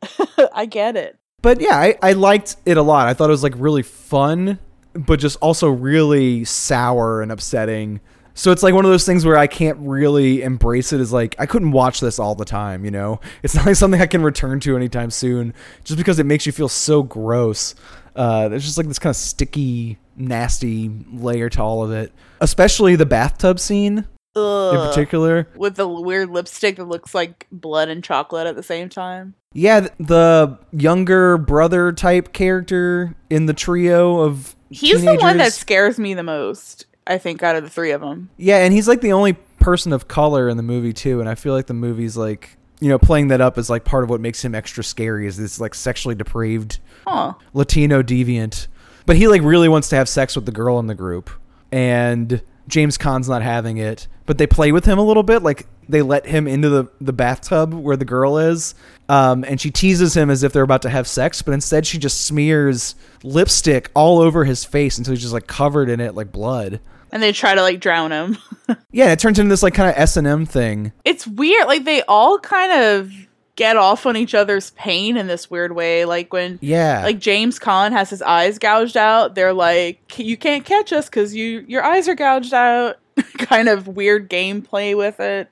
I 0.52 0.66
get 0.66 0.96
it. 0.96 1.18
But 1.40 1.60
yeah, 1.60 1.76
I, 1.76 1.96
I 2.02 2.12
liked 2.12 2.56
it 2.64 2.76
a 2.76 2.82
lot. 2.82 3.08
I 3.08 3.14
thought 3.14 3.28
it 3.28 3.32
was 3.32 3.42
like 3.42 3.54
really 3.56 3.82
fun, 3.82 4.58
but 4.94 5.18
just 5.18 5.36
also 5.40 5.68
really 5.68 6.44
sour 6.44 7.20
and 7.20 7.32
upsetting. 7.32 8.00
So 8.34 8.50
it's 8.50 8.62
like 8.62 8.74
one 8.74 8.84
of 8.84 8.90
those 8.90 9.04
things 9.04 9.26
where 9.26 9.36
I 9.36 9.46
can't 9.46 9.76
really 9.80 10.42
embrace 10.42 10.92
it 10.92 11.00
as 11.00 11.12
like 11.12 11.34
I 11.38 11.46
couldn't 11.46 11.72
watch 11.72 12.00
this 12.00 12.18
all 12.18 12.34
the 12.34 12.44
time, 12.44 12.84
you 12.84 12.90
know? 12.90 13.20
It's 13.42 13.54
not 13.54 13.66
like 13.66 13.76
something 13.76 14.00
I 14.00 14.06
can 14.06 14.22
return 14.22 14.60
to 14.60 14.76
anytime 14.76 15.10
soon 15.10 15.52
just 15.84 15.98
because 15.98 16.18
it 16.18 16.24
makes 16.24 16.46
you 16.46 16.52
feel 16.52 16.68
so 16.68 17.02
gross. 17.02 17.74
Uh, 18.14 18.48
there's 18.48 18.64
just 18.64 18.78
like 18.78 18.86
this 18.86 18.98
kind 18.98 19.10
of 19.10 19.16
sticky, 19.16 19.98
nasty 20.16 20.90
layer 21.12 21.48
to 21.50 21.62
all 21.62 21.82
of 21.82 21.90
it. 21.90 22.12
Especially 22.40 22.96
the 22.96 23.06
bathtub 23.06 23.58
scene 23.58 24.06
in 24.34 24.88
particular. 24.88 25.48
With 25.56 25.76
the 25.76 25.88
weird 25.88 26.30
lipstick 26.30 26.76
that 26.76 26.84
looks 26.84 27.14
like 27.14 27.46
blood 27.52 27.88
and 27.88 28.02
chocolate 28.02 28.46
at 28.46 28.56
the 28.56 28.62
same 28.62 28.88
time. 28.88 29.34
Yeah, 29.52 29.88
the 29.98 30.58
younger 30.72 31.36
brother 31.36 31.92
type 31.92 32.32
character 32.32 33.14
in 33.28 33.46
the 33.46 33.52
trio 33.52 34.20
of 34.20 34.56
He's 34.70 35.02
the 35.04 35.16
one 35.16 35.36
that 35.36 35.52
scares 35.52 35.98
me 35.98 36.14
the 36.14 36.22
most. 36.22 36.86
I 37.06 37.18
think 37.18 37.42
out 37.42 37.56
of 37.56 37.62
the 37.64 37.68
three 37.68 37.90
of 37.90 38.00
them. 38.00 38.30
Yeah, 38.38 38.58
and 38.58 38.72
he's 38.72 38.88
like 38.88 39.00
the 39.02 39.12
only 39.12 39.34
person 39.60 39.92
of 39.92 40.08
color 40.08 40.48
in 40.48 40.56
the 40.56 40.62
movie 40.62 40.92
too, 40.92 41.20
and 41.20 41.28
I 41.28 41.34
feel 41.34 41.52
like 41.52 41.66
the 41.66 41.74
movie's 41.74 42.16
like 42.16 42.56
you 42.80 42.88
know 42.88 42.98
playing 42.98 43.28
that 43.28 43.40
up 43.40 43.58
as 43.58 43.68
like 43.68 43.84
part 43.84 44.04
of 44.04 44.10
what 44.10 44.20
makes 44.20 44.42
him 44.44 44.54
extra 44.54 44.82
scary 44.82 45.26
is 45.26 45.36
this 45.36 45.60
like 45.60 45.74
sexually 45.74 46.14
depraved 46.14 46.78
Huh. 47.06 47.34
Latino 47.52 48.02
deviant. 48.02 48.68
But 49.04 49.16
he 49.16 49.28
like 49.28 49.42
really 49.42 49.68
wants 49.68 49.88
to 49.90 49.96
have 49.96 50.08
sex 50.08 50.34
with 50.36 50.46
the 50.46 50.52
girl 50.52 50.78
in 50.78 50.86
the 50.86 50.94
group, 50.94 51.28
and 51.70 52.40
James 52.68 52.96
Caan's 52.96 53.28
not 53.28 53.42
having 53.42 53.76
it. 53.76 54.06
But 54.26 54.38
they 54.38 54.46
play 54.46 54.70
with 54.72 54.84
him 54.84 54.98
a 54.98 55.02
little 55.02 55.22
bit, 55.24 55.42
like 55.42 55.66
they 55.88 56.00
let 56.02 56.26
him 56.26 56.46
into 56.46 56.68
the 56.68 56.86
the 57.00 57.12
bathtub 57.12 57.74
where 57.74 57.96
the 57.96 58.04
girl 58.04 58.38
is, 58.38 58.74
um, 59.08 59.44
and 59.44 59.60
she 59.60 59.70
teases 59.70 60.16
him 60.16 60.30
as 60.30 60.42
if 60.42 60.52
they're 60.52 60.62
about 60.62 60.82
to 60.82 60.90
have 60.90 61.08
sex, 61.08 61.42
but 61.42 61.52
instead 61.52 61.86
she 61.86 61.98
just 61.98 62.20
smears 62.22 62.94
lipstick 63.24 63.90
all 63.94 64.20
over 64.20 64.44
his 64.44 64.64
face 64.64 64.96
until 64.98 65.12
he's 65.12 65.22
just 65.22 65.32
like 65.34 65.46
covered 65.46 65.88
in 65.90 66.00
it 66.00 66.14
like 66.14 66.30
blood. 66.30 66.80
And 67.10 67.22
they 67.22 67.32
try 67.32 67.54
to 67.54 67.62
like 67.62 67.80
drown 67.80 68.12
him. 68.12 68.38
Yeah, 68.90 69.10
it 69.12 69.18
turns 69.18 69.38
into 69.38 69.50
this 69.50 69.62
like 69.62 69.74
kind 69.74 69.88
of 69.90 69.96
S 69.96 70.16
and 70.16 70.26
M 70.26 70.46
thing. 70.46 70.92
it's 71.04 71.26
weird. 71.26 71.66
Like 71.66 71.84
they 71.84 72.02
all 72.02 72.38
kind 72.38 72.72
of 72.72 73.10
get 73.56 73.76
off 73.76 74.06
on 74.06 74.16
each 74.16 74.34
other's 74.34 74.70
pain 74.72 75.16
in 75.18 75.26
this 75.26 75.50
weird 75.50 75.72
way. 75.72 76.04
Like 76.06 76.32
when 76.32 76.58
Yeah, 76.62 77.02
like 77.02 77.18
James 77.18 77.58
Caan 77.58 77.92
has 77.92 78.08
his 78.08 78.22
eyes 78.22 78.58
gouged 78.58 78.96
out, 78.96 79.34
they're 79.34 79.52
like, 79.52 80.18
"You 80.18 80.36
can't 80.38 80.64
catch 80.64 80.92
us 80.92 81.06
because 81.06 81.34
you 81.34 81.64
your 81.68 81.82
eyes 81.82 82.08
are 82.08 82.14
gouged 82.14 82.54
out." 82.54 82.96
kind 83.38 83.68
of 83.68 83.88
weird 83.88 84.28
gameplay 84.30 84.96
with 84.96 85.20
it. 85.20 85.48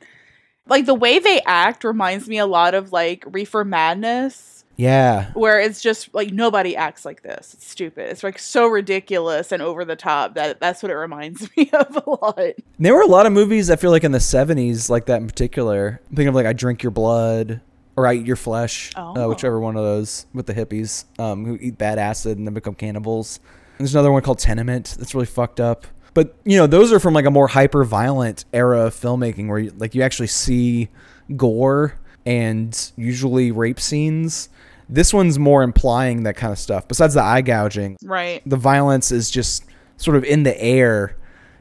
Like 0.66 0.86
the 0.86 0.94
way 0.94 1.18
they 1.18 1.40
act 1.46 1.84
reminds 1.84 2.28
me 2.28 2.38
a 2.38 2.46
lot 2.46 2.74
of 2.74 2.92
like 2.92 3.24
Reefer 3.26 3.64
Madness, 3.64 4.64
yeah, 4.76 5.32
where 5.32 5.58
it's 5.60 5.80
just 5.80 6.14
like 6.14 6.32
nobody 6.32 6.76
acts 6.76 7.04
like 7.04 7.22
this. 7.22 7.54
It's 7.54 7.66
stupid. 7.66 8.08
It's 8.10 8.22
like 8.22 8.38
so 8.38 8.66
ridiculous 8.68 9.50
and 9.52 9.62
over 9.62 9.84
the 9.84 9.96
top 9.96 10.34
that 10.34 10.60
that's 10.60 10.82
what 10.82 10.90
it 10.90 10.96
reminds 10.96 11.48
me 11.56 11.70
of 11.72 11.96
a 12.06 12.10
lot. 12.10 12.38
there 12.78 12.94
were 12.94 13.02
a 13.02 13.06
lot 13.06 13.26
of 13.26 13.32
movies 13.32 13.68
I 13.70 13.76
feel 13.76 13.90
like 13.90 14.04
in 14.04 14.12
the 14.12 14.18
'70s 14.18 14.88
like 14.88 15.06
that 15.06 15.20
in 15.20 15.26
particular. 15.26 16.00
I'm 16.08 16.16
thinking 16.16 16.28
of 16.28 16.34
like 16.34 16.46
I 16.46 16.52
Drink 16.52 16.82
Your 16.82 16.92
Blood 16.92 17.60
or 17.96 18.06
I 18.06 18.14
Eat 18.14 18.26
Your 18.26 18.36
Flesh, 18.36 18.92
uh, 18.96 19.12
Oh. 19.16 19.28
whichever 19.28 19.58
one 19.60 19.76
of 19.76 19.82
those 19.82 20.26
with 20.32 20.46
the 20.46 20.54
hippies 20.54 21.04
um, 21.18 21.44
who 21.44 21.58
eat 21.60 21.76
bad 21.76 21.98
acid 21.98 22.38
and 22.38 22.46
then 22.46 22.54
become 22.54 22.74
cannibals. 22.74 23.40
And 23.78 23.86
there's 23.86 23.94
another 23.94 24.12
one 24.12 24.22
called 24.22 24.38
Tenement 24.38 24.94
that's 24.98 25.14
really 25.14 25.26
fucked 25.26 25.58
up. 25.58 25.86
But 26.14 26.34
you 26.44 26.56
know, 26.56 26.66
those 26.66 26.92
are 26.92 27.00
from 27.00 27.14
like 27.14 27.24
a 27.26 27.30
more 27.30 27.48
hyper 27.48 27.84
violent 27.84 28.44
era 28.52 28.86
of 28.86 28.94
filmmaking 28.94 29.48
where 29.48 29.58
you, 29.58 29.72
like 29.76 29.94
you 29.94 30.02
actually 30.02 30.26
see 30.28 30.88
gore 31.36 31.94
and 32.26 32.92
usually 32.96 33.52
rape 33.52 33.80
scenes. 33.80 34.48
This 34.88 35.14
one's 35.14 35.38
more 35.38 35.62
implying 35.62 36.24
that 36.24 36.36
kind 36.36 36.52
of 36.52 36.58
stuff. 36.58 36.88
Besides 36.88 37.14
the 37.14 37.22
eye 37.22 37.42
gouging, 37.42 37.96
Right. 38.02 38.42
the 38.44 38.56
violence 38.56 39.12
is 39.12 39.30
just 39.30 39.64
sort 39.98 40.16
of 40.16 40.24
in 40.24 40.42
the 40.42 40.60
air. 40.60 41.16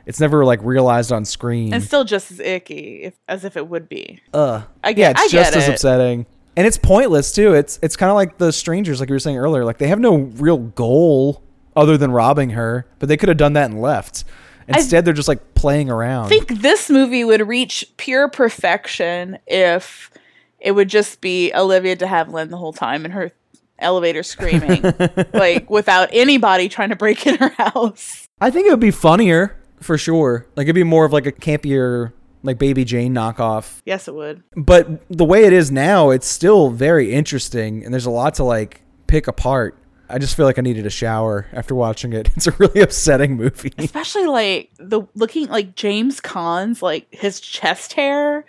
It's 0.07 0.19
never 0.19 0.43
like 0.43 0.59
realized 0.63 1.11
on 1.11 1.25
screen. 1.25 1.71
And 1.71 1.83
still 1.83 2.03
just 2.03 2.31
as 2.31 2.39
icky 2.39 3.03
if, 3.03 3.13
as 3.27 3.45
if 3.45 3.55
it 3.55 3.67
would 3.67 3.87
be. 3.87 4.19
Ugh. 4.33 4.63
I 4.83 4.89
yeah, 4.89 5.11
it's 5.11 5.21
I 5.21 5.27
just 5.27 5.51
get 5.51 5.57
as 5.61 5.67
it. 5.67 5.71
upsetting. 5.73 6.25
And 6.57 6.65
it's 6.65 6.77
pointless 6.77 7.31
too. 7.31 7.53
It's 7.53 7.77
it's 7.83 7.95
kind 7.95 8.09
of 8.09 8.15
like 8.15 8.39
the 8.39 8.51
strangers, 8.51 8.99
like 8.99 9.09
you 9.09 9.13
were 9.13 9.19
saying 9.19 9.37
earlier. 9.37 9.63
Like 9.63 9.77
they 9.77 9.87
have 9.89 9.99
no 9.99 10.15
real 10.15 10.57
goal 10.57 11.43
other 11.75 11.97
than 11.97 12.11
robbing 12.11 12.51
her, 12.51 12.85
but 12.99 13.09
they 13.09 13.17
could 13.17 13.29
have 13.29 13.37
done 13.37 13.53
that 13.53 13.69
and 13.69 13.81
left. 13.81 14.23
Instead, 14.67 15.03
they're 15.03 15.13
just 15.15 15.27
like 15.27 15.55
playing 15.55 15.89
around. 15.89 16.25
I 16.25 16.29
think 16.29 16.61
this 16.61 16.89
movie 16.91 17.23
would 17.23 17.47
reach 17.47 17.83
pure 17.97 18.29
perfection 18.29 19.39
if 19.47 20.11
it 20.59 20.73
would 20.73 20.89
just 20.89 21.21
be 21.21 21.51
Olivia 21.55 21.95
de 21.95 22.05
Havilland 22.05 22.49
the 22.51 22.57
whole 22.57 22.73
time 22.73 23.03
in 23.03 23.11
her 23.11 23.31
elevator 23.79 24.21
screaming, 24.23 24.83
like 25.33 25.69
without 25.69 26.09
anybody 26.11 26.69
trying 26.69 26.89
to 26.89 26.95
break 26.95 27.25
in 27.25 27.35
her 27.37 27.49
house. 27.49 28.27
I 28.39 28.51
think 28.51 28.67
it 28.67 28.71
would 28.71 28.79
be 28.79 28.91
funnier 28.91 29.55
for 29.81 29.97
sure. 29.97 30.45
Like 30.55 30.65
it'd 30.65 30.75
be 30.75 30.83
more 30.83 31.05
of 31.05 31.13
like 31.13 31.25
a 31.25 31.31
campier, 31.31 32.11
like 32.43 32.59
Baby 32.59 32.85
Jane 32.85 33.13
knockoff. 33.13 33.79
Yes, 33.85 34.07
it 34.07 34.13
would. 34.13 34.43
but 34.55 35.01
the 35.09 35.25
way 35.25 35.45
it 35.45 35.53
is 35.53 35.71
now, 35.71 36.11
it's 36.11 36.27
still 36.27 36.69
very 36.69 37.11
interesting, 37.13 37.83
and 37.83 37.91
there's 37.93 38.05
a 38.05 38.11
lot 38.11 38.35
to 38.35 38.43
like 38.43 38.81
pick 39.07 39.27
apart. 39.27 39.77
I 40.09 40.17
just 40.17 40.35
feel 40.35 40.45
like 40.45 40.57
I 40.57 40.61
needed 40.61 40.85
a 40.85 40.89
shower 40.89 41.45
after 41.53 41.75
watching 41.75 42.13
it. 42.13 42.29
It's 42.35 42.47
a 42.47 42.51
really 42.51 42.81
upsetting 42.81 43.35
movie. 43.35 43.73
Especially 43.77 44.25
like 44.25 44.71
the 44.77 45.01
looking 45.15 45.47
like 45.47 45.75
James 45.75 46.19
Caan's 46.21 46.81
like 46.81 47.07
his 47.11 47.39
chest 47.39 47.93
hair 47.93 48.45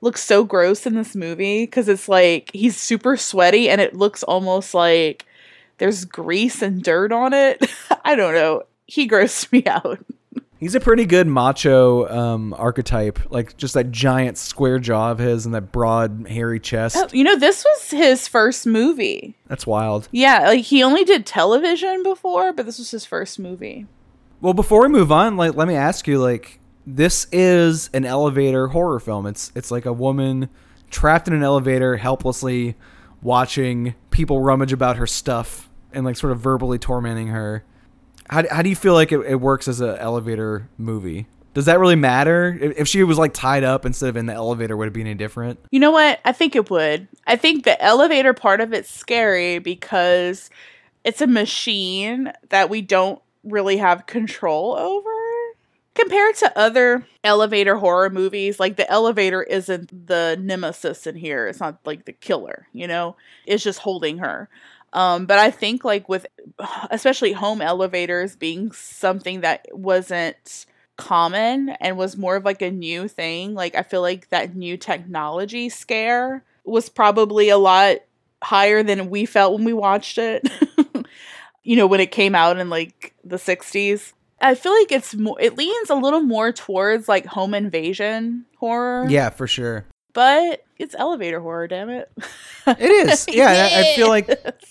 looks 0.00 0.22
so 0.22 0.44
gross 0.44 0.86
in 0.86 0.94
this 0.94 1.14
movie 1.14 1.64
because 1.64 1.88
it's 1.88 2.08
like 2.08 2.50
he's 2.52 2.76
super 2.76 3.16
sweaty 3.16 3.68
and 3.68 3.80
it 3.80 3.94
looks 3.94 4.22
almost 4.22 4.74
like 4.74 5.26
there's 5.78 6.04
grease 6.04 6.62
and 6.62 6.82
dirt 6.82 7.12
on 7.12 7.32
it. 7.32 7.64
I 8.04 8.14
don't 8.14 8.34
know. 8.34 8.62
He 8.86 9.08
grossed 9.08 9.50
me 9.52 9.64
out. 9.66 9.98
He's 10.58 10.74
a 10.74 10.80
pretty 10.80 11.04
good 11.04 11.26
macho 11.26 12.08
um, 12.08 12.54
archetype, 12.54 13.18
like 13.30 13.56
just 13.56 13.74
that 13.74 13.90
giant 13.90 14.38
square 14.38 14.78
jaw 14.78 15.10
of 15.10 15.18
his 15.18 15.44
and 15.44 15.54
that 15.54 15.72
broad, 15.72 16.26
hairy 16.28 16.60
chest. 16.60 16.96
Oh, 16.98 17.08
you 17.12 17.24
know, 17.24 17.36
this 17.36 17.64
was 17.64 17.90
his 17.90 18.28
first 18.28 18.66
movie. 18.66 19.36
That's 19.46 19.66
wild. 19.66 20.08
Yeah, 20.10 20.48
like 20.48 20.64
he 20.64 20.82
only 20.82 21.04
did 21.04 21.26
television 21.26 22.02
before, 22.02 22.52
but 22.52 22.66
this 22.66 22.78
was 22.78 22.90
his 22.90 23.04
first 23.04 23.38
movie. 23.38 23.86
Well, 24.40 24.54
before 24.54 24.82
we 24.82 24.88
move 24.88 25.10
on, 25.10 25.36
like 25.36 25.54
let 25.54 25.68
me 25.68 25.74
ask 25.74 26.06
you, 26.06 26.18
like 26.18 26.60
this 26.86 27.26
is 27.32 27.90
an 27.92 28.04
elevator 28.04 28.68
horror 28.68 29.00
film. 29.00 29.26
It's 29.26 29.50
it's 29.54 29.70
like 29.70 29.86
a 29.86 29.92
woman 29.92 30.48
trapped 30.90 31.28
in 31.28 31.34
an 31.34 31.42
elevator, 31.42 31.96
helplessly 31.96 32.76
watching 33.22 33.94
people 34.10 34.40
rummage 34.40 34.72
about 34.72 34.96
her 34.96 35.06
stuff 35.06 35.68
and 35.92 36.04
like 36.04 36.16
sort 36.16 36.32
of 36.32 36.40
verbally 36.40 36.78
tormenting 36.78 37.28
her. 37.28 37.64
How, 38.28 38.44
how 38.50 38.62
do 38.62 38.70
you 38.70 38.76
feel 38.76 38.94
like 38.94 39.12
it, 39.12 39.20
it 39.20 39.40
works 39.40 39.68
as 39.68 39.80
an 39.80 39.96
elevator 39.96 40.68
movie? 40.78 41.26
Does 41.54 41.66
that 41.66 41.78
really 41.78 41.96
matter? 41.96 42.58
If, 42.60 42.88
she 42.88 43.04
was 43.04 43.16
like 43.16 43.32
tied 43.32 43.62
up 43.62 43.86
instead 43.86 44.08
of 44.08 44.16
in 44.16 44.26
the 44.26 44.32
elevator, 44.32 44.76
would 44.76 44.88
it 44.88 44.92
be 44.92 45.02
any 45.02 45.14
different? 45.14 45.60
You 45.70 45.78
know 45.78 45.92
what? 45.92 46.20
I 46.24 46.32
think 46.32 46.56
it 46.56 46.68
would. 46.68 47.06
I 47.28 47.36
think 47.36 47.64
the 47.64 47.80
elevator 47.80 48.34
part 48.34 48.60
of 48.60 48.72
it's 48.72 48.90
scary 48.90 49.60
because 49.60 50.50
it's 51.04 51.20
a 51.20 51.28
machine 51.28 52.32
that 52.48 52.70
we 52.70 52.82
don't 52.82 53.22
really 53.44 53.76
have 53.76 54.06
control 54.06 54.74
over. 54.74 55.10
Compared 55.94 56.34
to 56.36 56.58
other 56.58 57.06
elevator 57.22 57.76
horror 57.76 58.10
movies, 58.10 58.58
like 58.58 58.74
the 58.74 58.90
elevator 58.90 59.44
isn't 59.44 60.08
the 60.08 60.36
nemesis 60.40 61.06
in 61.06 61.14
here. 61.14 61.46
It's 61.46 61.60
not 61.60 61.78
like 61.84 62.04
the 62.04 62.12
killer, 62.12 62.66
you 62.72 62.88
know? 62.88 63.14
It's 63.46 63.62
just 63.62 63.78
holding 63.78 64.18
her. 64.18 64.48
Um, 64.94 65.26
but 65.26 65.38
I 65.38 65.50
think 65.50 65.84
like 65.84 66.08
with 66.08 66.26
especially 66.90 67.32
home 67.32 67.60
elevators 67.60 68.36
being 68.36 68.72
something 68.72 69.42
that 69.42 69.66
wasn't 69.72 70.66
common 70.96 71.70
and 71.80 71.98
was 71.98 72.16
more 72.16 72.36
of 72.36 72.44
like 72.44 72.62
a 72.62 72.70
new 72.70 73.08
thing. 73.08 73.54
Like 73.54 73.74
I 73.74 73.82
feel 73.82 74.00
like 74.00 74.28
that 74.30 74.54
new 74.54 74.76
technology 74.76 75.68
scare 75.68 76.44
was 76.64 76.88
probably 76.88 77.48
a 77.48 77.58
lot 77.58 77.96
higher 78.42 78.82
than 78.82 79.10
we 79.10 79.26
felt 79.26 79.54
when 79.54 79.64
we 79.64 79.72
watched 79.72 80.18
it. 80.18 80.48
you 81.64 81.76
know, 81.76 81.86
when 81.86 82.00
it 82.00 82.12
came 82.12 82.34
out 82.34 82.58
in 82.58 82.70
like 82.70 83.14
the 83.24 83.36
60s. 83.36 84.12
I 84.40 84.54
feel 84.54 84.72
like 84.72 84.92
it's 84.92 85.14
more 85.14 85.40
it 85.40 85.56
leans 85.56 85.90
a 85.90 85.94
little 85.94 86.20
more 86.20 86.52
towards 86.52 87.08
like 87.08 87.24
home 87.24 87.54
invasion 87.54 88.44
horror. 88.58 89.06
Yeah, 89.08 89.30
for 89.30 89.46
sure. 89.46 89.86
But 90.14 90.64
it's 90.78 90.94
elevator 90.96 91.40
horror, 91.40 91.68
damn 91.68 91.90
it. 91.90 92.10
It 92.66 92.80
is. 92.80 93.26
Yeah, 93.32 93.50
and 93.50 93.86
I, 93.86 93.90
I 93.92 93.96
feel 93.96 94.08
like 94.08 94.30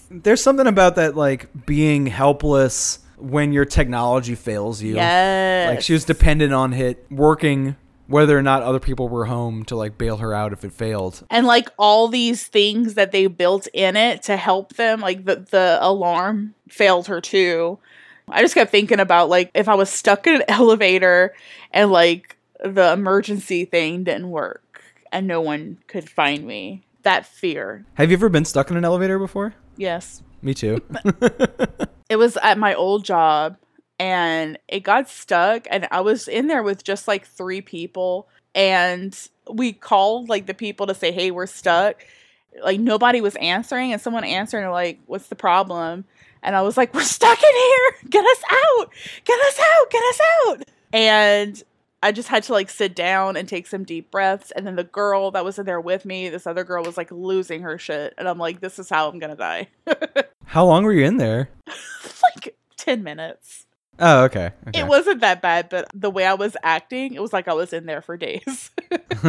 there's 0.09 0.41
something 0.41 0.67
about 0.67 0.95
that 0.95 1.15
like 1.15 1.47
being 1.65 2.07
helpless 2.07 2.99
when 3.17 3.53
your 3.53 3.65
technology 3.65 4.35
fails 4.35 4.81
you. 4.81 4.95
Yes. 4.95 5.69
Like 5.69 5.81
she 5.81 5.93
was 5.93 6.05
dependent 6.05 6.53
on 6.53 6.73
it 6.73 7.05
working 7.11 7.75
whether 8.07 8.37
or 8.37 8.41
not 8.41 8.61
other 8.63 8.79
people 8.79 9.07
were 9.07 9.25
home 9.25 9.63
to 9.65 9.75
like 9.75 9.97
bail 9.97 10.17
her 10.17 10.33
out 10.33 10.51
if 10.53 10.63
it 10.65 10.71
failed. 10.73 11.25
and 11.29 11.45
like 11.47 11.69
all 11.77 12.07
these 12.09 12.45
things 12.47 12.95
that 12.95 13.11
they 13.11 13.27
built 13.27 13.65
in 13.73 13.95
it 13.95 14.21
to 14.23 14.35
help 14.35 14.73
them 14.75 14.99
like 14.99 15.23
the 15.25 15.37
the 15.51 15.77
alarm 15.81 16.53
failed 16.67 17.07
her 17.07 17.21
too 17.21 17.79
i 18.27 18.41
just 18.41 18.55
kept 18.55 18.71
thinking 18.71 18.99
about 18.99 19.29
like 19.29 19.49
if 19.55 19.69
i 19.69 19.73
was 19.73 19.89
stuck 19.89 20.27
in 20.27 20.35
an 20.35 20.43
elevator 20.49 21.33
and 21.71 21.91
like 21.91 22.35
the 22.63 22.91
emergency 22.91 23.63
thing 23.63 24.03
didn't 24.03 24.29
work 24.29 24.62
and 25.13 25.27
no 25.27 25.39
one 25.39 25.77
could 25.87 26.09
find 26.09 26.45
me. 26.45 26.83
That 27.03 27.25
fear. 27.25 27.85
Have 27.93 28.09
you 28.11 28.17
ever 28.17 28.29
been 28.29 28.45
stuck 28.45 28.71
in 28.71 28.77
an 28.77 28.83
elevator 28.83 29.19
before? 29.19 29.53
yes. 29.77 30.21
Me 30.41 30.53
too. 30.53 30.81
it 32.09 32.17
was 32.17 32.35
at 32.37 32.57
my 32.57 32.73
old 32.73 33.05
job 33.05 33.55
and 33.97 34.57
it 34.67 34.81
got 34.81 35.07
stuck 35.07 35.65
and 35.69 35.87
i 35.91 36.01
was 36.01 36.27
in 36.27 36.47
there 36.47 36.63
with 36.63 36.83
just 36.83 37.07
like 37.07 37.25
three 37.25 37.61
people 37.61 38.27
and 38.53 39.29
we 39.49 39.71
called 39.71 40.27
like 40.27 40.45
the 40.45 40.53
people 40.53 40.87
to 40.87 40.93
say 40.93 41.11
hey 41.11 41.31
we're 41.31 41.45
stuck. 41.47 42.05
Like 42.61 42.79
nobody 42.79 43.21
was 43.21 43.35
answering 43.37 43.93
and 43.93 44.01
someone 44.01 44.25
answered 44.25 44.63
and 44.63 44.71
like 44.71 44.99
what's 45.05 45.27
the 45.27 45.35
problem? 45.35 46.05
And 46.41 46.55
i 46.55 46.61
was 46.61 46.75
like 46.75 46.93
we're 46.93 47.01
stuck 47.03 47.41
in 47.41 47.55
here. 47.55 47.95
Get 48.09 48.25
us 48.25 48.43
out. 48.51 48.89
Get 49.23 49.39
us 49.39 49.59
out. 49.59 49.89
Get 49.89 50.03
us 50.03 50.19
out. 50.47 50.63
And 50.91 51.63
i 52.03 52.11
just 52.11 52.27
had 52.29 52.43
to 52.43 52.53
like 52.53 52.69
sit 52.69 52.95
down 52.95 53.35
and 53.35 53.49
take 53.49 53.65
some 53.65 53.83
deep 53.83 54.11
breaths 54.11 54.51
and 54.51 54.67
then 54.67 54.75
the 54.75 54.83
girl 54.83 55.31
that 55.31 55.43
was 55.43 55.57
in 55.57 55.65
there 55.65 55.81
with 55.81 56.05
me 56.05 56.29
this 56.29 56.45
other 56.45 56.63
girl 56.63 56.83
was 56.83 56.97
like 56.97 57.11
losing 57.11 57.61
her 57.63 57.77
shit 57.79 58.13
and 58.17 58.27
i'm 58.27 58.37
like 58.37 58.59
this 58.59 58.77
is 58.77 58.89
how 58.89 59.09
i'm 59.09 59.17
gonna 59.19 59.35
die 59.35 59.67
How 60.45 60.65
long 60.65 60.83
were 60.83 60.93
you 60.93 61.03
in 61.05 61.17
there? 61.17 61.49
like 62.35 62.55
10 62.77 63.01
minutes 63.03 63.65
Oh, 63.99 64.23
okay. 64.23 64.51
okay. 64.67 64.79
It 64.79 64.87
wasn't 64.87 65.21
that 65.21 65.41
bad, 65.41 65.69
but 65.69 65.87
the 65.93 66.09
way 66.09 66.25
I 66.25 66.33
was 66.33 66.57
acting, 66.63 67.13
it 67.13 67.21
was 67.21 67.31
like 67.31 67.47
I 67.47 67.53
was 67.53 67.73
in 67.73 67.85
there 67.85 68.01
for 68.01 68.17
days. 68.17 68.71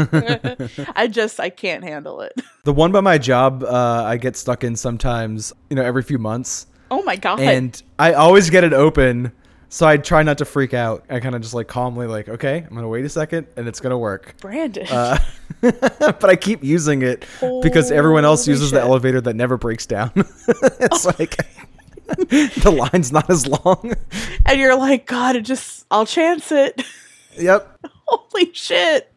I 0.96 1.06
just 1.10 1.38
I 1.38 1.50
can't 1.50 1.84
handle 1.84 2.22
it. 2.22 2.32
the 2.64 2.72
one 2.72 2.90
by 2.90 3.00
my 3.00 3.18
job 3.18 3.62
uh, 3.62 4.04
I 4.04 4.16
get 4.16 4.36
stuck 4.36 4.64
in 4.64 4.74
sometimes, 4.74 5.52
you 5.68 5.76
know, 5.76 5.82
every 5.82 6.02
few 6.02 6.18
months. 6.18 6.66
Oh 6.90 7.02
my 7.02 7.16
god. 7.16 7.40
And 7.40 7.80
I 7.98 8.14
always 8.14 8.48
get 8.48 8.64
it 8.64 8.72
open, 8.72 9.32
so 9.74 9.88
I 9.88 9.96
try 9.96 10.22
not 10.22 10.38
to 10.38 10.44
freak 10.44 10.72
out. 10.72 11.04
I 11.10 11.18
kind 11.18 11.34
of 11.34 11.42
just 11.42 11.52
like 11.52 11.66
calmly 11.66 12.06
like, 12.06 12.28
okay, 12.28 12.58
I'm 12.58 12.68
going 12.68 12.82
to 12.82 12.88
wait 12.88 13.04
a 13.04 13.08
second 13.08 13.48
and 13.56 13.66
it's 13.66 13.80
going 13.80 13.90
to 13.90 13.98
work. 13.98 14.36
Brandon. 14.40 14.86
Uh, 14.86 15.18
but 15.60 16.24
I 16.26 16.36
keep 16.36 16.62
using 16.62 17.02
it 17.02 17.26
because 17.60 17.90
everyone 17.90 18.24
else 18.24 18.44
Holy 18.44 18.52
uses 18.52 18.70
the 18.70 18.80
elevator 18.80 19.20
that 19.22 19.34
never 19.34 19.56
breaks 19.56 19.84
down. 19.84 20.12
it's 20.16 21.04
like 21.18 21.38
the 22.06 22.88
line's 22.92 23.10
not 23.10 23.28
as 23.28 23.48
long. 23.48 23.94
and 24.46 24.60
you're 24.60 24.78
like, 24.78 25.06
God, 25.06 25.34
it 25.34 25.40
just 25.40 25.86
I'll 25.90 26.06
chance 26.06 26.52
it. 26.52 26.80
yep. 27.36 27.76
Holy 28.06 28.54
shit. 28.54 29.12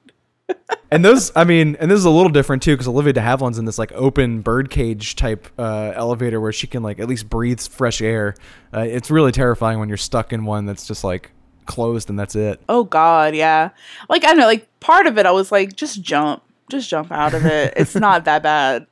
And 0.89 1.03
those, 1.03 1.35
I 1.35 1.43
mean, 1.43 1.75
and 1.79 1.91
this 1.91 1.99
is 1.99 2.05
a 2.05 2.09
little 2.09 2.31
different 2.31 2.63
too 2.63 2.73
because 2.73 2.87
Olivia 2.87 3.13
de 3.13 3.19
Havilland's 3.21 3.57
in 3.57 3.65
this 3.65 3.77
like 3.77 3.91
open 3.91 4.41
birdcage 4.41 5.15
type 5.15 5.47
uh, 5.59 5.91
elevator 5.93 6.39
where 6.39 6.53
she 6.53 6.65
can 6.65 6.81
like 6.81 6.99
at 6.99 7.07
least 7.09 7.29
breathe 7.29 7.59
fresh 7.59 8.01
air. 8.01 8.35
Uh, 8.73 8.81
it's 8.81 9.11
really 9.11 9.33
terrifying 9.33 9.79
when 9.79 9.89
you're 9.89 9.97
stuck 9.97 10.31
in 10.31 10.45
one 10.45 10.65
that's 10.65 10.87
just 10.87 11.03
like 11.03 11.31
closed 11.65 12.09
and 12.09 12.17
that's 12.17 12.35
it. 12.35 12.61
Oh 12.69 12.85
god, 12.85 13.35
yeah. 13.35 13.71
Like 14.09 14.23
I 14.23 14.27
don't 14.27 14.37
know, 14.37 14.45
like 14.45 14.67
part 14.79 15.07
of 15.07 15.17
it 15.17 15.25
I 15.25 15.31
was 15.31 15.51
like, 15.51 15.75
just 15.75 16.01
jump. 16.01 16.43
Just 16.69 16.89
jump 16.89 17.11
out 17.11 17.33
of 17.33 17.45
it. 17.45 17.73
It's 17.77 17.95
not 17.95 18.25
that 18.25 18.43
bad. 18.43 18.87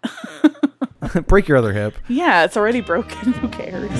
Break 1.28 1.48
your 1.48 1.58
other 1.58 1.74
hip. 1.74 1.96
yeah, 2.08 2.44
it's 2.44 2.58
already 2.58 2.82
broken. 2.82 3.34
Who 3.34 3.48
cares? 3.50 3.92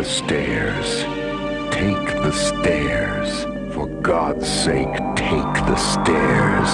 The 0.00 0.06
stairs. 0.06 1.02
Take 1.74 2.06
the 2.22 2.32
stairs. 2.32 3.44
For 3.74 3.86
God's 4.00 4.48
sake, 4.48 4.88
take 5.14 5.52
the 5.66 5.76
stairs. 5.76 6.68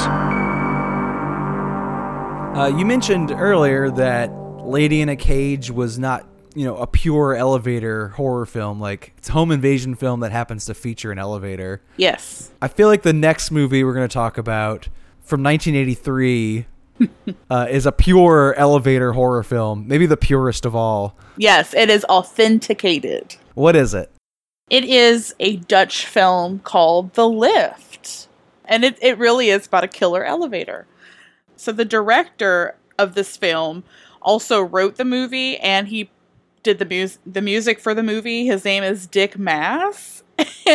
Uh, 2.56 2.72
you 2.78 2.86
mentioned 2.86 3.32
earlier 3.32 3.90
that 3.90 4.30
Lady 4.64 5.00
in 5.00 5.08
a 5.08 5.16
Cage 5.16 5.72
was 5.72 5.98
not, 5.98 6.24
you 6.54 6.64
know, 6.66 6.76
a 6.76 6.86
pure 6.86 7.34
elevator 7.34 8.10
horror 8.10 8.46
film. 8.46 8.78
Like 8.78 9.12
it's 9.18 9.28
a 9.28 9.32
home 9.32 9.50
invasion 9.50 9.96
film 9.96 10.20
that 10.20 10.30
happens 10.30 10.66
to 10.66 10.74
feature 10.74 11.10
an 11.10 11.18
elevator. 11.18 11.82
Yes. 11.96 12.52
I 12.62 12.68
feel 12.68 12.86
like 12.86 13.02
the 13.02 13.12
next 13.12 13.50
movie 13.50 13.82
we're 13.82 13.94
going 13.94 14.08
to 14.08 14.14
talk 14.14 14.38
about 14.38 14.88
from 15.24 15.42
1983 15.42 16.66
uh, 17.50 17.66
is 17.68 17.86
a 17.86 17.92
pure 17.92 18.54
elevator 18.54 19.12
horror 19.12 19.42
film, 19.42 19.86
maybe 19.86 20.06
the 20.06 20.16
purest 20.16 20.64
of 20.66 20.74
all. 20.74 21.16
Yes, 21.36 21.74
it 21.74 21.90
is 21.90 22.04
authenticated. 22.04 23.36
What 23.54 23.76
is 23.76 23.94
it? 23.94 24.10
It 24.68 24.84
is 24.84 25.34
a 25.38 25.56
Dutch 25.56 26.06
film 26.06 26.58
called 26.60 27.14
The 27.14 27.28
Lift. 27.28 28.28
And 28.64 28.84
it, 28.84 28.98
it 29.00 29.18
really 29.18 29.50
is 29.50 29.66
about 29.66 29.84
a 29.84 29.88
killer 29.88 30.24
elevator. 30.24 30.86
So 31.56 31.72
the 31.72 31.84
director 31.84 32.74
of 32.98 33.14
this 33.14 33.36
film 33.36 33.84
also 34.20 34.60
wrote 34.60 34.96
the 34.96 35.04
movie 35.04 35.56
and 35.58 35.88
he 35.88 36.10
did 36.64 36.78
the 36.80 36.84
mus- 36.84 37.18
the 37.24 37.40
music 37.40 37.78
for 37.78 37.94
the 37.94 38.02
movie. 38.02 38.46
His 38.46 38.64
name 38.64 38.82
is 38.82 39.06
Dick 39.06 39.38
Maas. 39.38 40.24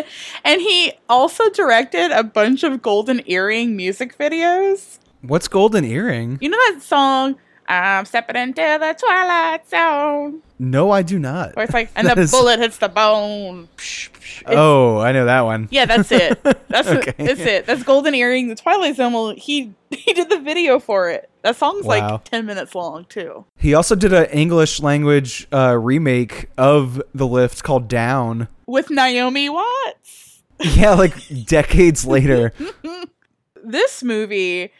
and 0.44 0.62
he 0.62 0.94
also 1.10 1.50
directed 1.50 2.12
a 2.12 2.24
bunch 2.24 2.64
of 2.64 2.82
golden 2.82 3.22
earring 3.26 3.76
music 3.76 4.18
videos. 4.18 5.00
What's 5.22 5.48
Golden 5.48 5.84
Earring? 5.86 6.38
You 6.42 6.50
know 6.50 6.58
that 6.74 6.82
song 6.82 7.36
I'm 7.68 8.06
stepping 8.06 8.36
into 8.36 8.56
the 8.62 8.96
twilight 9.00 9.68
zone. 9.70 10.42
No, 10.60 10.92
I 10.92 11.04
do 11.04 11.18
not. 11.20 11.56
Where 11.56 11.64
it's 11.66 11.74
like, 11.74 11.90
and 11.96 12.08
the 12.08 12.20
is- 12.20 12.32
bullet 12.32 12.60
hits 12.60 12.78
the 12.78 12.90
bone. 12.90 13.68
It's- 13.78 14.10
Oh, 14.48 14.98
I 15.00 15.12
know 15.12 15.26
that 15.26 15.42
one. 15.42 15.68
yeah, 15.72 15.86
that's 15.86 16.12
it. 16.12 16.42
That's 16.70 16.88
Okay. 16.88 17.12
it. 17.12 17.18
That's 17.18 17.40
it. 17.42 17.66
That's 17.66 17.84
Golden 17.84 18.16
Earring, 18.16 18.48
the 18.48 18.56
Twilight 18.56 18.96
Zone. 18.96 19.12
Well, 19.14 19.32
he 19.36 19.74
he 19.92 20.14
did 20.14 20.30
the 20.30 20.40
video 20.40 20.80
for 20.80 21.10
it. 21.10 21.30
That 21.44 21.58
song's 21.58 21.86
Wow. 21.86 22.12
like 22.14 22.24
ten 22.24 22.46
minutes 22.46 22.74
long 22.74 23.06
too. 23.06 23.46
He 23.58 23.74
also 23.74 23.94
did 23.94 24.14
an 24.14 24.26
English 24.28 24.80
language 24.80 25.48
uh, 25.54 25.78
remake 25.78 26.50
of 26.58 27.02
The 27.14 27.28
Lift 27.28 27.62
called 27.64 27.88
Down. 27.90 28.48
With 28.66 28.90
Naomi 28.90 29.50
Watts. 29.50 30.42
Yeah, 30.62 30.94
like 30.94 31.14
decades 31.46 32.06
later. 32.06 32.54
This 33.64 34.02
movie, 34.02 34.72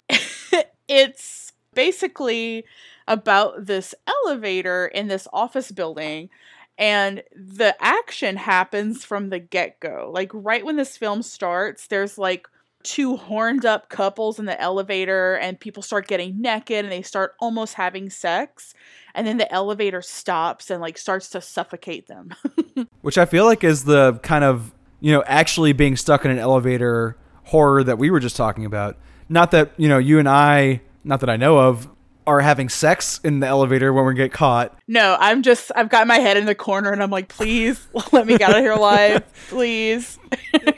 it's 0.92 1.54
basically 1.74 2.66
about 3.08 3.66
this 3.66 3.96
elevator 4.06 4.88
in 4.88 5.08
this 5.08 5.26
office 5.32 5.72
building. 5.72 6.30
And 6.78 7.24
the 7.34 7.76
action 7.80 8.36
happens 8.36 9.06
from 9.06 9.30
the 9.30 9.40
get 9.40 9.80
go. 9.80 10.12
Like, 10.14 10.32
right 10.34 10.66
when 10.66 10.76
this 10.76 10.98
film 10.98 11.22
starts, 11.22 11.88
there's 11.88 12.18
like 12.18 12.48
two 12.84 13.16
horned 13.16 13.66
up 13.66 13.90
couples 13.90 14.38
in 14.40 14.46
the 14.46 14.60
elevator, 14.60 15.36
and 15.36 15.60
people 15.60 15.84
start 15.84 16.08
getting 16.08 16.42
naked 16.42 16.84
and 16.84 16.92
they 16.92 17.04
start 17.04 17.36
almost 17.40 17.76
having 17.76 18.10
sex. 18.10 18.74
And 19.14 19.26
then 19.26 19.38
the 19.38 19.52
elevator 19.52 20.02
stops 20.02 20.70
and 20.70 20.82
like 20.82 20.98
starts 20.98 21.30
to 21.30 21.42
suffocate 21.42 22.08
them. 22.08 22.32
which 23.02 23.18
I 23.18 23.26
feel 23.26 23.46
like 23.46 23.64
is 23.64 23.84
the 23.86 24.20
kind 24.24 24.44
of 24.44 24.74
you 25.00 25.12
know 25.14 25.24
actually 25.26 25.74
being 25.74 25.96
stuck 25.96 26.26
in 26.26 26.32
an 26.32 26.40
elevator 26.40 27.18
horror 27.46 27.84
that 27.84 27.98
we 27.98 28.10
were 28.10 28.20
just 28.20 28.36
talking 28.36 28.66
about. 28.66 28.98
Not 29.32 29.52
that 29.52 29.72
you 29.78 29.88
know 29.88 29.98
you 29.98 30.20
and 30.20 30.28
I, 30.30 30.82
not 31.04 31.22
that 31.22 31.30
I 31.30 31.38
know 31.38 31.58
of, 31.58 31.88
are 32.28 32.42
having 32.42 32.70
sex 32.70 33.20
in 33.24 33.40
the 33.40 33.48
elevator 33.48 33.92
when 33.94 34.06
we 34.06 34.14
get 34.14 34.32
caught. 34.32 34.78
no, 34.88 35.18
I'm 35.20 35.42
just, 35.42 35.72
I've 35.76 35.90
got 35.90 36.06
my 36.06 36.18
head 36.20 36.38
in 36.38 36.46
the 36.46 36.54
corner 36.54 36.92
and 36.92 37.02
I'm 37.02 37.10
like, 37.10 37.30
please 37.30 37.88
let 38.12 38.28
me 38.28 38.38
get 38.38 38.52
out 38.52 38.58
of 38.58 38.62
here 38.62 38.74
alive. 38.74 39.24
Please. 39.50 40.20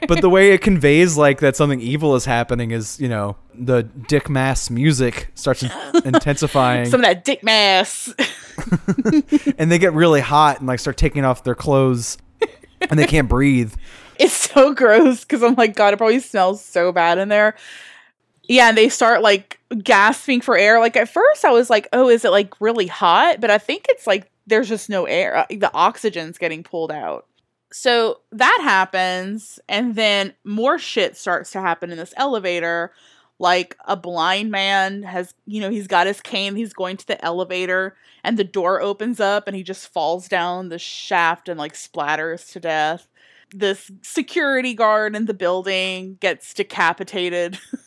But 0.07 0.21
the 0.21 0.29
way 0.29 0.51
it 0.51 0.61
conveys 0.61 1.17
like 1.17 1.41
that 1.41 1.55
something 1.55 1.81
evil 1.81 2.15
is 2.15 2.25
happening 2.25 2.71
is 2.71 2.99
you 2.99 3.09
know 3.09 3.35
the 3.53 3.83
Dick 3.83 4.29
Maas 4.29 4.69
music 4.69 5.29
starts 5.35 5.63
intensifying, 6.05 6.85
Some 6.89 7.01
of 7.01 7.05
that 7.05 7.23
dick 7.25 7.43
mass. 7.43 8.13
and 9.57 9.71
they 9.71 9.77
get 9.79 9.93
really 9.93 10.21
hot 10.21 10.59
and 10.59 10.67
like 10.67 10.79
start 10.79 10.97
taking 10.97 11.25
off 11.25 11.43
their 11.43 11.55
clothes. 11.55 12.17
and 12.89 12.97
they 12.99 13.05
can't 13.07 13.29
breathe. 13.29 13.73
It's 14.19 14.33
so 14.33 14.73
gross 14.73 15.21
because 15.21 15.41
I'm 15.43 15.55
like, 15.55 15.75
God, 15.75 15.93
it 15.93 15.97
probably 15.97 16.19
smells 16.19 16.63
so 16.63 16.91
bad 16.91 17.17
in 17.17 17.29
there. 17.29 17.55
Yeah, 18.47 18.67
and 18.69 18.77
they 18.77 18.89
start 18.89 19.21
like 19.21 19.59
gasping 19.83 20.41
for 20.41 20.57
air. 20.57 20.79
Like 20.79 20.97
at 20.97 21.09
first, 21.09 21.45
I 21.45 21.51
was 21.51 21.69
like, 21.69 21.87
oh, 21.93 22.09
is 22.09 22.25
it 22.25 22.31
like 22.31 22.59
really 22.59 22.87
hot? 22.87 23.39
But 23.39 23.49
I 23.49 23.57
think 23.57 23.85
it's 23.89 24.05
like 24.05 24.29
there's 24.47 24.67
just 24.69 24.89
no 24.89 25.05
air. 25.05 25.37
Uh, 25.37 25.45
The 25.49 25.71
oxygen's 25.73 26.37
getting 26.37 26.63
pulled 26.63 26.91
out. 26.91 27.25
So 27.71 28.19
that 28.31 28.59
happens, 28.61 29.59
and 29.67 29.95
then 29.95 30.33
more 30.43 30.77
shit 30.77 31.17
starts 31.17 31.51
to 31.51 31.61
happen 31.61 31.89
in 31.91 31.97
this 31.97 32.13
elevator. 32.17 32.91
Like 33.39 33.75
a 33.85 33.97
blind 33.97 34.51
man 34.51 35.03
has, 35.03 35.33
you 35.47 35.59
know, 35.59 35.69
he's 35.71 35.87
got 35.87 36.05
his 36.05 36.21
cane, 36.21 36.55
he's 36.55 36.73
going 36.73 36.97
to 36.97 37.07
the 37.07 37.23
elevator, 37.25 37.95
and 38.23 38.37
the 38.37 38.43
door 38.43 38.79
opens 38.79 39.19
up, 39.19 39.47
and 39.47 39.55
he 39.55 39.63
just 39.63 39.87
falls 39.91 40.27
down 40.27 40.69
the 40.69 40.77
shaft 40.77 41.49
and 41.49 41.57
like 41.57 41.73
splatters 41.73 42.51
to 42.51 42.59
death. 42.59 43.07
This 43.55 43.89
security 44.03 44.73
guard 44.75 45.15
in 45.15 45.25
the 45.25 45.33
building 45.33 46.17
gets 46.19 46.53
decapitated. 46.53 47.57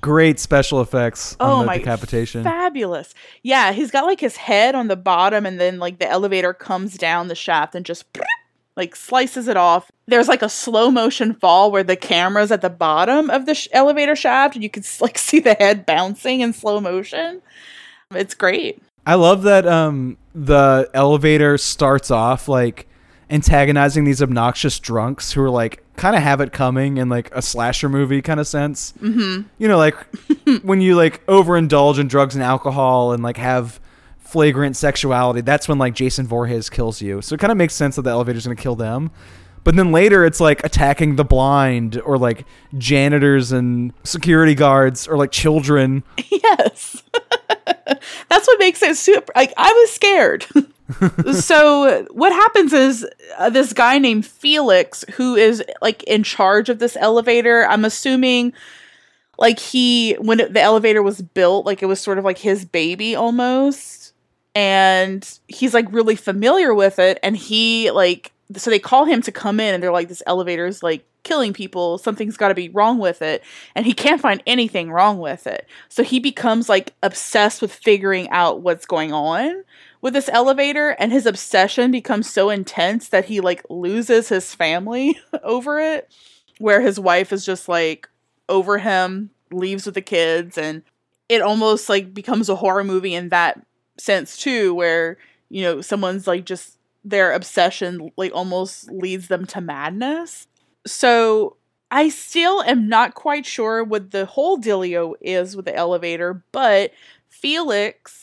Great 0.00 0.38
special 0.40 0.80
effects 0.80 1.36
on 1.38 1.50
Oh 1.50 1.60
the 1.60 1.66
my 1.66 1.78
decapitation. 1.78 2.42
Fabulous. 2.42 3.14
Yeah, 3.42 3.72
he's 3.72 3.90
got 3.90 4.06
like 4.06 4.20
his 4.20 4.36
head 4.36 4.74
on 4.74 4.88
the 4.88 4.96
bottom, 4.96 5.46
and 5.46 5.60
then 5.60 5.78
like 5.78 5.98
the 5.98 6.08
elevator 6.08 6.52
comes 6.52 6.96
down 6.96 7.28
the 7.28 7.34
shaft 7.34 7.74
and 7.74 7.84
just 7.84 8.04
like 8.76 8.96
slices 8.96 9.48
it 9.48 9.56
off. 9.56 9.90
There's 10.06 10.28
like 10.28 10.42
a 10.42 10.48
slow 10.48 10.90
motion 10.90 11.34
fall 11.34 11.70
where 11.70 11.84
the 11.84 11.96
camera's 11.96 12.50
at 12.50 12.62
the 12.62 12.70
bottom 12.70 13.30
of 13.30 13.46
the 13.46 13.54
sh- 13.54 13.68
elevator 13.72 14.16
shaft, 14.16 14.54
and 14.54 14.62
you 14.62 14.70
can 14.70 14.82
like 15.00 15.18
see 15.18 15.40
the 15.40 15.54
head 15.54 15.86
bouncing 15.86 16.40
in 16.40 16.52
slow 16.52 16.80
motion. 16.80 17.42
It's 18.10 18.34
great. 18.34 18.82
I 19.06 19.14
love 19.14 19.42
that 19.42 19.66
um 19.66 20.16
the 20.34 20.88
elevator 20.94 21.58
starts 21.58 22.10
off 22.10 22.48
like 22.48 22.88
antagonizing 23.32 24.04
these 24.04 24.22
obnoxious 24.22 24.78
drunks 24.78 25.32
who 25.32 25.42
are 25.42 25.50
like 25.50 25.82
kind 25.96 26.14
of 26.14 26.22
have 26.22 26.40
it 26.40 26.52
coming 26.52 26.98
in 26.98 27.08
like 27.08 27.34
a 27.34 27.40
slasher 27.40 27.88
movie 27.88 28.20
kind 28.20 28.38
of 28.38 28.46
sense. 28.46 28.92
Mm-hmm. 29.00 29.48
You 29.58 29.68
know, 29.68 29.78
like 29.78 29.96
when 30.62 30.80
you 30.80 30.94
like 30.94 31.24
overindulge 31.26 31.98
in 31.98 32.08
drugs 32.08 32.34
and 32.34 32.44
alcohol 32.44 33.12
and 33.12 33.22
like 33.22 33.38
have 33.38 33.80
flagrant 34.18 34.76
sexuality, 34.76 35.40
that's 35.40 35.66
when 35.66 35.78
like 35.78 35.94
Jason 35.94 36.26
Voorhees 36.26 36.68
kills 36.68 37.00
you. 37.00 37.22
So 37.22 37.34
it 37.34 37.38
kind 37.40 37.50
of 37.50 37.56
makes 37.56 37.74
sense 37.74 37.96
that 37.96 38.02
the 38.02 38.10
elevator's 38.10 38.44
gonna 38.44 38.54
kill 38.54 38.76
them. 38.76 39.10
But 39.64 39.76
then 39.76 39.92
later 39.92 40.24
it's 40.26 40.40
like 40.40 40.62
attacking 40.64 41.16
the 41.16 41.24
blind 41.24 42.00
or 42.02 42.18
like 42.18 42.44
janitors 42.76 43.50
and 43.50 43.92
security 44.04 44.54
guards 44.54 45.08
or 45.08 45.16
like 45.16 45.30
children. 45.30 46.04
yes. 46.30 47.02
That's 48.28 48.46
what 48.46 48.58
makes 48.58 48.82
it 48.82 48.96
super. 48.96 49.32
Like, 49.36 49.52
I 49.56 49.70
was 49.70 49.92
scared. 49.92 50.46
so, 51.32 52.06
what 52.10 52.32
happens 52.32 52.72
is 52.72 53.06
uh, 53.38 53.50
this 53.50 53.72
guy 53.72 53.98
named 53.98 54.26
Felix, 54.26 55.04
who 55.14 55.36
is 55.36 55.62
like 55.80 56.02
in 56.04 56.22
charge 56.22 56.68
of 56.68 56.78
this 56.78 56.96
elevator, 56.96 57.66
I'm 57.66 57.84
assuming 57.84 58.52
like 59.38 59.58
he, 59.58 60.14
when 60.14 60.40
it, 60.40 60.54
the 60.54 60.60
elevator 60.60 61.02
was 61.02 61.22
built, 61.22 61.66
like 61.66 61.82
it 61.82 61.86
was 61.86 62.00
sort 62.00 62.18
of 62.18 62.24
like 62.24 62.38
his 62.38 62.64
baby 62.64 63.14
almost. 63.14 64.12
And 64.54 65.26
he's 65.48 65.72
like 65.72 65.90
really 65.90 66.16
familiar 66.16 66.74
with 66.74 66.98
it. 66.98 67.18
And 67.22 67.36
he, 67.36 67.90
like, 67.90 68.32
so 68.56 68.70
they 68.70 68.78
call 68.78 69.06
him 69.06 69.22
to 69.22 69.32
come 69.32 69.60
in 69.60 69.74
and 69.74 69.82
they're 69.82 69.92
like, 69.92 70.08
this 70.08 70.22
elevator 70.26 70.66
is 70.66 70.82
like 70.82 71.06
killing 71.22 71.54
people. 71.54 71.96
Something's 71.96 72.36
got 72.36 72.48
to 72.48 72.54
be 72.54 72.68
wrong 72.68 72.98
with 72.98 73.22
it. 73.22 73.42
And 73.74 73.86
he 73.86 73.94
can't 73.94 74.20
find 74.20 74.42
anything 74.46 74.90
wrong 74.90 75.18
with 75.18 75.46
it. 75.46 75.66
So 75.88 76.02
he 76.02 76.20
becomes 76.20 76.68
like 76.68 76.92
obsessed 77.02 77.62
with 77.62 77.72
figuring 77.72 78.28
out 78.28 78.60
what's 78.60 78.84
going 78.84 79.12
on 79.12 79.64
with 80.02 80.12
this 80.12 80.28
elevator. 80.30 80.90
And 80.98 81.10
his 81.10 81.24
obsession 81.24 81.90
becomes 81.90 82.28
so 82.28 82.50
intense 82.50 83.08
that 83.08 83.24
he 83.24 83.40
like 83.40 83.62
loses 83.70 84.28
his 84.28 84.54
family 84.54 85.18
over 85.42 85.78
it, 85.78 86.12
where 86.58 86.82
his 86.82 87.00
wife 87.00 87.32
is 87.32 87.46
just 87.46 87.68
like 87.68 88.08
over 88.50 88.76
him, 88.76 89.30
leaves 89.50 89.86
with 89.86 89.94
the 89.94 90.02
kids. 90.02 90.58
And 90.58 90.82
it 91.30 91.40
almost 91.40 91.88
like 91.88 92.12
becomes 92.12 92.50
a 92.50 92.56
horror 92.56 92.84
movie 92.84 93.14
in 93.14 93.30
that 93.30 93.64
sense 93.96 94.36
too, 94.36 94.74
where, 94.74 95.16
you 95.48 95.62
know, 95.62 95.80
someone's 95.80 96.26
like 96.26 96.44
just 96.44 96.76
their 97.04 97.32
obsession 97.32 98.12
like 98.16 98.32
almost 98.34 98.90
leads 98.90 99.28
them 99.28 99.46
to 99.46 99.60
madness. 99.60 100.46
So 100.86 101.56
I 101.90 102.08
still 102.08 102.62
am 102.62 102.88
not 102.88 103.14
quite 103.14 103.44
sure 103.44 103.84
what 103.84 104.10
the 104.12 104.24
whole 104.24 104.58
dealio 104.58 105.14
is 105.20 105.54
with 105.56 105.66
the 105.66 105.74
elevator, 105.74 106.42
but 106.52 106.92
Felix, 107.28 108.21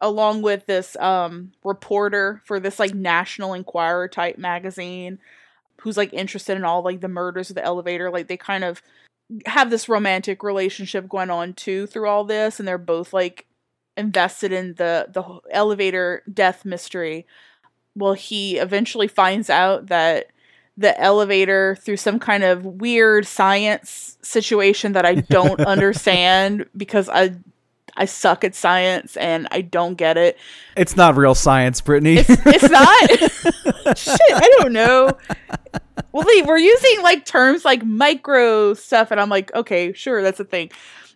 along 0.00 0.42
with 0.42 0.66
this 0.66 0.96
um 0.96 1.52
reporter 1.64 2.42
for 2.44 2.60
this 2.60 2.78
like 2.78 2.94
National 2.94 3.54
Enquirer 3.54 4.08
type 4.08 4.38
magazine, 4.38 5.18
who's 5.80 5.96
like 5.96 6.12
interested 6.12 6.56
in 6.56 6.64
all 6.64 6.82
like 6.82 7.00
the 7.00 7.08
murders 7.08 7.50
of 7.50 7.56
the 7.56 7.64
elevator, 7.64 8.10
like 8.10 8.28
they 8.28 8.36
kind 8.36 8.64
of 8.64 8.82
have 9.46 9.70
this 9.70 9.88
romantic 9.88 10.42
relationship 10.42 11.08
going 11.08 11.30
on 11.30 11.52
too 11.52 11.86
through 11.86 12.08
all 12.08 12.24
this, 12.24 12.58
and 12.58 12.68
they're 12.68 12.78
both 12.78 13.12
like 13.12 13.46
invested 13.96 14.52
in 14.52 14.74
the 14.74 15.06
the 15.12 15.40
elevator 15.50 16.22
death 16.32 16.64
mystery. 16.64 17.26
Well, 17.94 18.12
he 18.12 18.58
eventually 18.58 19.08
finds 19.08 19.48
out 19.48 19.86
that 19.86 20.26
the 20.76 20.98
elevator 21.00 21.76
through 21.80 21.96
some 21.96 22.18
kind 22.18 22.44
of 22.44 22.64
weird 22.64 23.26
science 23.26 24.18
situation 24.20 24.92
that 24.92 25.06
I 25.06 25.14
don't 25.14 25.60
understand 25.66 26.66
because 26.76 27.08
I 27.08 27.36
I 27.96 28.04
suck 28.04 28.44
at 28.44 28.54
science 28.54 29.16
and 29.16 29.48
I 29.50 29.62
don't 29.62 29.94
get 29.94 30.16
it. 30.16 30.38
It's 30.76 30.96
not 30.96 31.16
real 31.16 31.34
science, 31.34 31.80
Britnee. 31.80 32.18
It's, 32.18 32.30
it's 32.46 32.70
not. 33.84 33.96
Shit, 33.98 34.20
I 34.34 34.50
don't 34.60 34.72
know. 34.72 35.16
Well, 36.12 36.24
they- 36.24 36.42
we're 36.42 36.58
using 36.58 37.02
like 37.02 37.24
terms 37.24 37.64
like 37.64 37.84
micro 37.84 38.74
stuff, 38.74 39.10
and 39.10 39.20
I'm 39.20 39.28
like, 39.30 39.54
okay, 39.54 39.92
sure, 39.92 40.22
that's 40.22 40.40
a 40.40 40.44
thing. 40.44 40.70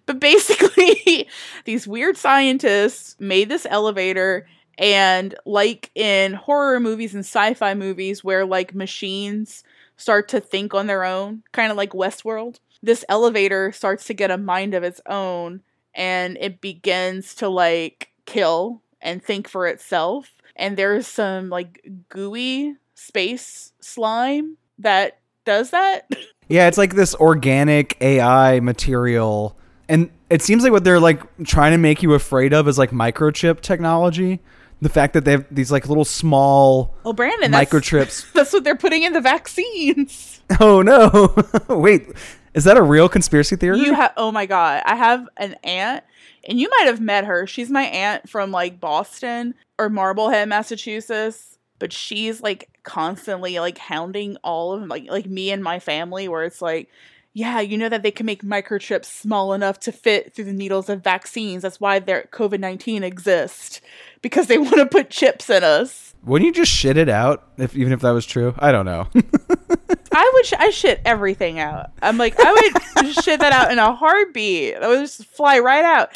But 0.06 0.20
basically, 0.20 1.28
these 1.64 1.86
weird 1.86 2.16
scientists 2.16 3.16
made 3.20 3.48
this 3.48 3.66
elevator, 3.68 4.46
and 4.78 5.34
like 5.44 5.90
in 5.94 6.32
horror 6.32 6.80
movies 6.80 7.14
and 7.14 7.24
sci 7.24 7.54
fi 7.54 7.74
movies 7.74 8.24
where 8.24 8.46
like 8.46 8.74
machines 8.74 9.62
start 9.96 10.28
to 10.28 10.40
think 10.40 10.72
on 10.74 10.86
their 10.86 11.04
own, 11.04 11.42
kind 11.52 11.70
of 11.70 11.76
like 11.76 11.90
Westworld, 11.90 12.58
this 12.82 13.04
elevator 13.10 13.70
starts 13.72 14.06
to 14.06 14.14
get 14.14 14.30
a 14.30 14.38
mind 14.38 14.72
of 14.72 14.82
its 14.82 15.00
own 15.06 15.60
and 16.00 16.38
it 16.40 16.62
begins 16.62 17.34
to 17.34 17.48
like 17.48 18.08
kill 18.24 18.80
and 19.02 19.22
think 19.22 19.46
for 19.46 19.66
itself. 19.66 20.32
And 20.56 20.76
there's 20.76 21.06
some 21.06 21.50
like 21.50 21.86
gooey 22.08 22.76
space 22.94 23.72
slime 23.80 24.56
that 24.78 25.18
does 25.44 25.70
that. 25.70 26.10
Yeah, 26.48 26.66
it's 26.66 26.78
like 26.78 26.96
this 26.96 27.14
organic 27.14 27.96
AI 28.00 28.58
material. 28.58 29.56
And 29.88 30.10
it 30.30 30.42
seems 30.42 30.64
like 30.64 30.72
what 30.72 30.82
they're 30.82 30.98
like 30.98 31.22
trying 31.44 31.70
to 31.70 31.78
make 31.78 32.02
you 32.02 32.12
afraid 32.14 32.52
of 32.52 32.66
is 32.66 32.76
like 32.76 32.90
microchip 32.90 33.60
technology. 33.60 34.40
The 34.80 34.88
fact 34.88 35.12
that 35.12 35.24
they 35.24 35.30
have 35.30 35.46
these 35.48 35.70
like 35.70 35.86
little 35.88 36.04
small 36.04 36.96
Oh, 37.04 37.12
Brandon, 37.12 37.52
that's, 37.52 37.70
microchips. 37.70 38.32
that's 38.34 38.52
what 38.52 38.64
they're 38.64 38.74
putting 38.74 39.04
in 39.04 39.12
the 39.12 39.20
vaccines. 39.20 40.40
Oh 40.58 40.82
no. 40.82 41.36
Wait, 41.76 42.08
is 42.54 42.64
that 42.64 42.76
a 42.76 42.82
real 42.82 43.08
conspiracy 43.08 43.56
theory? 43.56 43.80
You 43.80 43.94
have, 43.94 44.12
oh 44.16 44.32
my 44.32 44.46
God, 44.46 44.82
I 44.84 44.96
have 44.96 45.28
an 45.36 45.54
aunt, 45.64 46.04
and 46.48 46.58
you 46.58 46.68
might 46.70 46.86
have 46.86 47.00
met 47.00 47.24
her. 47.24 47.46
She's 47.46 47.70
my 47.70 47.84
aunt 47.84 48.28
from 48.28 48.50
like 48.50 48.80
Boston 48.80 49.54
or 49.78 49.88
Marblehead, 49.88 50.48
Massachusetts. 50.48 51.58
But 51.78 51.94
she's 51.94 52.42
like 52.42 52.68
constantly 52.82 53.58
like 53.58 53.78
hounding 53.78 54.36
all 54.44 54.74
of 54.74 54.86
like 54.86 55.10
like 55.10 55.24
me 55.24 55.50
and 55.50 55.64
my 55.64 55.78
family, 55.78 56.28
where 56.28 56.44
it's 56.44 56.60
like, 56.60 56.90
yeah, 57.32 57.60
you 57.60 57.78
know 57.78 57.88
that 57.88 58.02
they 58.02 58.10
can 58.10 58.26
make 58.26 58.42
microchips 58.42 59.04
small 59.04 59.52
enough 59.52 59.78
to 59.80 59.92
fit 59.92 60.34
through 60.34 60.46
the 60.46 60.52
needles 60.52 60.88
of 60.88 61.04
vaccines. 61.04 61.62
That's 61.62 61.80
why 61.80 61.98
their 61.98 62.28
COVID 62.32 62.58
nineteen 62.58 63.04
exists 63.04 63.80
because 64.22 64.48
they 64.48 64.58
want 64.58 64.76
to 64.76 64.86
put 64.86 65.10
chips 65.10 65.48
in 65.48 65.62
us. 65.62 66.14
Wouldn't 66.24 66.46
you 66.46 66.52
just 66.52 66.72
shit 66.72 66.96
it 66.96 67.08
out 67.08 67.48
if 67.56 67.76
even 67.76 67.92
if 67.92 68.00
that 68.00 68.10
was 68.10 68.26
true? 68.26 68.54
I 68.58 68.72
don't 68.72 68.84
know. 68.84 69.06
I 70.12 70.30
would 70.34 70.46
sh- 70.46 70.54
I 70.58 70.70
shit 70.70 71.00
everything 71.04 71.60
out. 71.60 71.90
I'm 72.02 72.18
like 72.18 72.34
I 72.38 72.52
would 72.96 73.14
shit 73.14 73.40
that 73.40 73.52
out 73.52 73.70
in 73.70 73.78
a 73.78 73.94
heartbeat. 73.94 74.80
That 74.80 74.88
would 74.88 75.00
just 75.00 75.24
fly 75.26 75.60
right 75.60 75.84
out. 75.84 76.10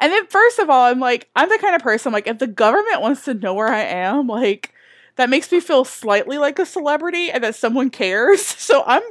And 0.00 0.12
then 0.12 0.26
first 0.26 0.58
of 0.58 0.70
all, 0.70 0.84
I'm 0.84 1.00
like 1.00 1.28
I'm 1.34 1.48
the 1.48 1.58
kind 1.58 1.74
of 1.74 1.82
person 1.82 2.12
like 2.12 2.26
if 2.26 2.38
the 2.38 2.46
government 2.46 3.00
wants 3.00 3.24
to 3.24 3.34
know 3.34 3.54
where 3.54 3.68
I 3.68 3.80
am, 3.80 4.26
like 4.26 4.72
that 5.18 5.28
makes 5.28 5.50
me 5.50 5.58
feel 5.58 5.84
slightly 5.84 6.38
like 6.38 6.60
a 6.60 6.64
celebrity 6.64 7.28
and 7.28 7.42
that 7.42 7.56
someone 7.56 7.90
cares. 7.90 8.56
So 8.68 8.84
I'm 8.86 9.02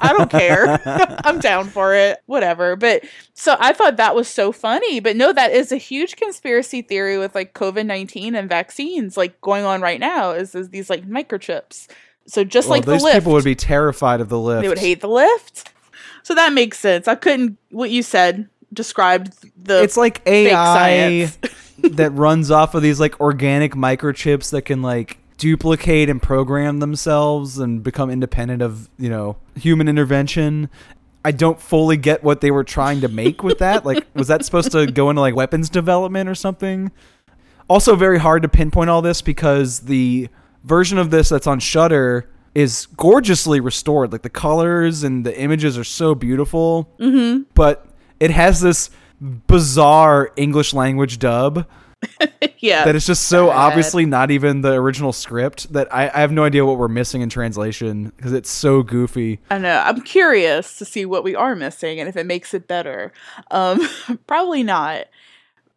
I 0.00 0.12
don't 0.12 0.30
care. 0.30 0.80
I'm 1.24 1.38
down 1.38 1.68
for 1.68 1.94
it. 1.94 2.20
Whatever. 2.26 2.74
But 2.74 3.04
so 3.34 3.56
I 3.60 3.72
thought 3.72 3.98
that 3.98 4.16
was 4.16 4.26
so 4.26 4.50
funny. 4.50 4.98
But 4.98 5.14
no, 5.14 5.32
that 5.32 5.52
is 5.52 5.70
a 5.70 5.76
huge 5.76 6.16
conspiracy 6.16 6.82
theory 6.82 7.16
with 7.16 7.36
like 7.36 7.54
COVID-19 7.54 8.36
and 8.36 8.48
vaccines 8.48 9.16
like 9.16 9.40
going 9.42 9.64
on 9.64 9.80
right 9.80 10.00
now 10.00 10.32
is, 10.32 10.56
is 10.56 10.70
these 10.70 10.90
like 10.90 11.08
microchips. 11.08 11.86
So 12.26 12.42
just 12.42 12.68
well, 12.68 12.78
like 12.78 12.84
the 12.84 12.92
those 12.92 13.04
lift. 13.04 13.16
people 13.16 13.32
would 13.34 13.44
be 13.44 13.54
terrified 13.54 14.20
of 14.20 14.28
the 14.28 14.40
lift. 14.40 14.62
They 14.62 14.68
would 14.68 14.78
hate 14.78 15.00
the 15.00 15.08
lift. 15.08 15.70
So 16.24 16.34
that 16.34 16.52
makes 16.52 16.80
sense. 16.80 17.06
I 17.06 17.14
couldn't 17.14 17.58
what 17.70 17.90
you 17.90 18.02
said 18.02 18.48
described 18.72 19.34
the 19.56 19.84
it's 19.84 19.96
like 19.96 20.24
fake 20.24 20.52
AI 20.52 21.26
science. 21.26 21.38
that 21.92 22.10
runs 22.10 22.50
off 22.50 22.74
of 22.74 22.82
these 22.82 22.98
like 22.98 23.20
organic 23.20 23.74
microchips 23.74 24.50
that 24.50 24.62
can 24.62 24.82
like 24.82 25.18
duplicate 25.38 26.08
and 26.08 26.22
program 26.22 26.78
themselves 26.78 27.58
and 27.58 27.82
become 27.82 28.10
independent 28.10 28.62
of, 28.62 28.88
you 28.98 29.10
know, 29.10 29.36
human 29.54 29.88
intervention. 29.88 30.70
I 31.24 31.32
don't 31.32 31.60
fully 31.60 31.96
get 31.96 32.22
what 32.22 32.40
they 32.40 32.50
were 32.50 32.64
trying 32.64 33.00
to 33.02 33.08
make 33.08 33.42
with 33.42 33.58
that. 33.58 33.84
Like, 33.84 34.06
was 34.14 34.28
that 34.28 34.44
supposed 34.44 34.72
to 34.72 34.86
go 34.86 35.10
into 35.10 35.20
like 35.20 35.34
weapons 35.34 35.68
development 35.68 36.28
or 36.28 36.34
something? 36.34 36.90
Also, 37.68 37.96
very 37.96 38.18
hard 38.18 38.42
to 38.42 38.48
pinpoint 38.48 38.90
all 38.90 39.02
this 39.02 39.22
because 39.22 39.80
the 39.80 40.28
version 40.64 40.98
of 40.98 41.10
this 41.10 41.28
that's 41.28 41.46
on 41.46 41.58
Shudder 41.58 42.28
is 42.54 42.86
gorgeously 42.96 43.60
restored. 43.60 44.12
Like 44.12 44.22
the 44.22 44.30
colors 44.30 45.02
and 45.02 45.26
the 45.26 45.38
images 45.38 45.76
are 45.76 45.84
so 45.84 46.14
beautiful, 46.14 46.90
mm-hmm. 46.98 47.42
but 47.54 47.86
it 48.20 48.30
has 48.30 48.60
this 48.60 48.90
bizarre 49.20 50.32
English 50.36 50.72
language 50.72 51.18
dub 51.18 51.66
yeah. 52.58 52.84
that 52.84 52.94
is 52.94 53.06
just 53.06 53.24
so 53.24 53.48
bad. 53.48 53.56
obviously 53.56 54.06
not 54.06 54.30
even 54.30 54.60
the 54.60 54.72
original 54.72 55.12
script 55.12 55.72
that 55.72 55.92
I, 55.92 56.08
I 56.08 56.20
have 56.20 56.32
no 56.32 56.44
idea 56.44 56.64
what 56.64 56.78
we're 56.78 56.88
missing 56.88 57.22
in 57.22 57.28
translation 57.28 58.12
because 58.16 58.32
it's 58.32 58.50
so 58.50 58.82
goofy. 58.82 59.40
I 59.50 59.58
know. 59.58 59.82
I'm 59.84 60.00
curious 60.02 60.78
to 60.78 60.84
see 60.84 61.04
what 61.04 61.24
we 61.24 61.34
are 61.34 61.54
missing 61.54 62.00
and 62.00 62.08
if 62.08 62.16
it 62.16 62.26
makes 62.26 62.54
it 62.54 62.68
better. 62.68 63.12
Um, 63.50 63.80
probably 64.26 64.62
not. 64.62 65.06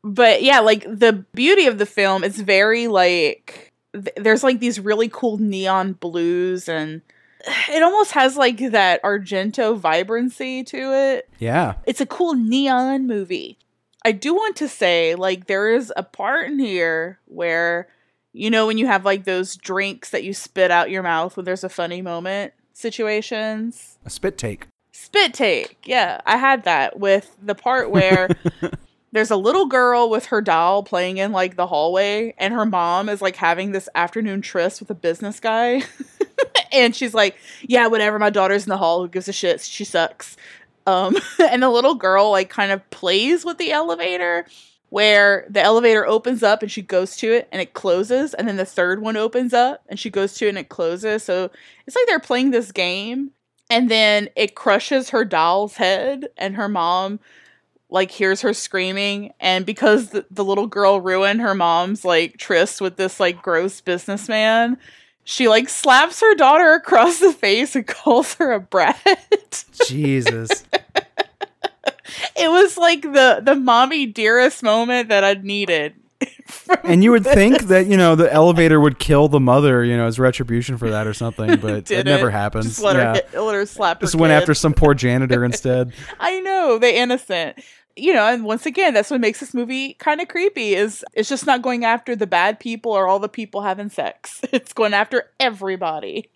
But 0.03 0.43
yeah, 0.43 0.59
like 0.59 0.83
the 0.83 1.25
beauty 1.33 1.67
of 1.67 1.77
the 1.77 1.85
film 1.85 2.23
is 2.23 2.39
very 2.39 2.87
like 2.87 3.73
th- 3.93 4.15
there's 4.15 4.43
like 4.43 4.59
these 4.59 4.79
really 4.79 5.09
cool 5.09 5.37
neon 5.37 5.93
blues 5.93 6.69
and 6.69 7.01
it 7.69 7.83
almost 7.83 8.11
has 8.11 8.37
like 8.37 8.57
that 8.71 9.01
Argento 9.03 9.77
vibrancy 9.77 10.63
to 10.63 10.93
it. 10.93 11.29
Yeah. 11.39 11.75
It's 11.85 12.01
a 12.01 12.05
cool 12.05 12.33
neon 12.33 13.07
movie. 13.07 13.57
I 14.05 14.11
do 14.11 14.33
want 14.33 14.55
to 14.57 14.67
say, 14.67 15.15
like, 15.15 15.47
there 15.47 15.69
is 15.71 15.91
a 15.97 16.03
part 16.03 16.47
in 16.47 16.59
here 16.59 17.19
where, 17.25 17.87
you 18.33 18.49
know, 18.49 18.67
when 18.67 18.77
you 18.77 18.87
have 18.87 19.05
like 19.05 19.25
those 19.25 19.55
drinks 19.55 20.09
that 20.11 20.23
you 20.23 20.33
spit 20.33 20.71
out 20.71 20.89
your 20.89 21.03
mouth 21.03 21.35
when 21.35 21.45
there's 21.45 21.63
a 21.63 21.69
funny 21.69 22.01
moment 22.01 22.53
situations. 22.73 23.97
A 24.05 24.09
spit 24.09 24.37
take. 24.37 24.67
Spit 24.91 25.33
take. 25.33 25.77
Yeah, 25.85 26.21
I 26.25 26.37
had 26.37 26.63
that 26.63 26.99
with 26.99 27.35
the 27.41 27.55
part 27.55 27.91
where 27.91 28.29
there's 29.11 29.31
a 29.31 29.35
little 29.35 29.65
girl 29.65 30.09
with 30.09 30.27
her 30.27 30.41
doll 30.41 30.83
playing 30.83 31.17
in 31.17 31.31
like 31.31 31.55
the 31.55 31.67
hallway, 31.67 32.33
and 32.37 32.53
her 32.53 32.65
mom 32.65 33.09
is 33.09 33.21
like 33.21 33.35
having 33.35 33.71
this 33.71 33.89
afternoon 33.95 34.41
tryst 34.41 34.79
with 34.79 34.89
a 34.89 34.95
business 34.95 35.39
guy. 35.39 35.83
and 36.71 36.95
she's 36.95 37.13
like, 37.13 37.35
Yeah, 37.61 37.87
whatever, 37.87 38.19
my 38.19 38.29
daughter's 38.29 38.65
in 38.65 38.69
the 38.69 38.77
hall, 38.77 39.01
who 39.01 39.09
gives 39.09 39.27
a 39.27 39.33
shit? 39.33 39.61
She 39.61 39.83
sucks. 39.83 40.37
Um, 40.89 41.15
and 41.39 41.63
the 41.63 41.69
little 41.69 41.95
girl 41.95 42.31
like 42.31 42.49
kind 42.49 42.71
of 42.71 42.87
plays 42.89 43.45
with 43.45 43.57
the 43.57 43.71
elevator 43.71 44.45
where 44.89 45.45
the 45.49 45.61
elevator 45.61 46.05
opens 46.05 46.41
up 46.41 46.63
and 46.63 46.71
she 46.71 46.81
goes 46.81 47.15
to 47.17 47.31
it 47.31 47.47
and 47.51 47.61
it 47.61 47.73
closes 47.73 48.33
and 48.33 48.47
then 48.47 48.57
the 48.57 48.65
third 48.65 49.01
one 49.01 49.15
opens 49.15 49.53
up 49.53 49.83
and 49.87 49.99
she 49.99 50.09
goes 50.09 50.33
to 50.35 50.45
it 50.45 50.49
and 50.49 50.57
it 50.57 50.69
closes. 50.69 51.23
So 51.23 51.51
it's 51.85 51.95
like 51.95 52.07
they're 52.07 52.19
playing 52.19 52.51
this 52.51 52.71
game 52.71 53.31
and 53.69 53.89
then 53.89 54.29
it 54.35 54.55
crushes 54.55 55.11
her 55.11 55.23
doll's 55.23 55.75
head 55.75 56.29
and 56.37 56.55
her 56.55 56.67
mom 56.67 57.19
like 57.91 58.11
hears 58.11 58.41
her 58.41 58.53
screaming. 58.53 59.31
And 59.39 59.65
because 59.65 60.09
the, 60.09 60.25
the 60.31 60.43
little 60.43 60.67
girl 60.67 60.99
ruined 61.01 61.41
her 61.41 61.53
mom's 61.53 62.03
like 62.03 62.37
tryst 62.37 62.81
with 62.81 62.97
this 62.97 63.19
like 63.19 63.41
gross 63.41 63.81
businessman 63.81 64.77
she 65.29 65.47
like 65.47 65.69
slaps 65.69 66.21
her 66.21 66.33
daughter 66.33 66.73
across 66.73 67.19
the 67.19 67.31
face 67.31 67.75
and 67.75 67.85
calls 67.85 68.33
her 68.35 68.51
a 68.51 68.59
brat 68.59 69.63
Jesus. 69.85 70.63
it 72.35 72.49
was 72.49 72.77
like 72.77 73.03
the 73.03 73.39
the 73.43 73.53
mommy 73.53 74.07
dearest 74.07 74.63
moment 74.63 75.09
that 75.09 75.23
i 75.23 75.33
needed 75.33 75.93
and 76.83 77.03
you 77.03 77.11
would 77.11 77.23
this. 77.23 77.33
think 77.33 77.63
that, 77.63 77.87
you 77.87 77.97
know, 77.97 78.15
the 78.15 78.31
elevator 78.31 78.79
would 78.79 78.99
kill 78.99 79.27
the 79.27 79.39
mother, 79.39 79.83
you 79.83 79.95
know, 79.95 80.05
as 80.05 80.19
retribution 80.19 80.77
for 80.77 80.89
that 80.89 81.07
or 81.07 81.13
something, 81.13 81.57
but 81.61 81.89
it 81.91 82.05
never 82.05 82.29
happens. 82.29 82.65
Just 82.65 82.81
let 82.81 82.95
yeah. 82.95 83.05
her 83.05 83.13
hit, 83.13 83.33
let 83.33 83.55
her 83.55 83.65
slap 83.65 84.01
her 84.01 84.05
Just 84.05 84.15
went 84.15 84.31
kid. 84.31 84.37
after 84.37 84.53
some 84.53 84.73
poor 84.73 84.93
janitor 84.93 85.45
instead. 85.45 85.93
I 86.19 86.39
know 86.41 86.77
they 86.77 86.97
innocent. 86.97 87.59
You 87.99 88.13
know, 88.13 88.25
and 88.25 88.43
once 88.45 88.65
again, 88.65 88.93
that's 88.93 89.11
what 89.11 89.19
makes 89.21 89.39
this 89.39 89.53
movie 89.53 89.93
kind 89.95 90.21
of 90.21 90.27
creepy. 90.27 90.75
Is 90.75 91.03
it's 91.13 91.29
just 91.29 91.45
not 91.45 91.61
going 91.61 91.85
after 91.85 92.15
the 92.15 92.27
bad 92.27 92.59
people 92.59 92.91
or 92.91 93.07
all 93.07 93.19
the 93.19 93.29
people 93.29 93.61
having 93.61 93.89
sex. 93.89 94.41
It's 94.51 94.73
going 94.73 94.93
after 94.93 95.29
everybody. 95.39 96.29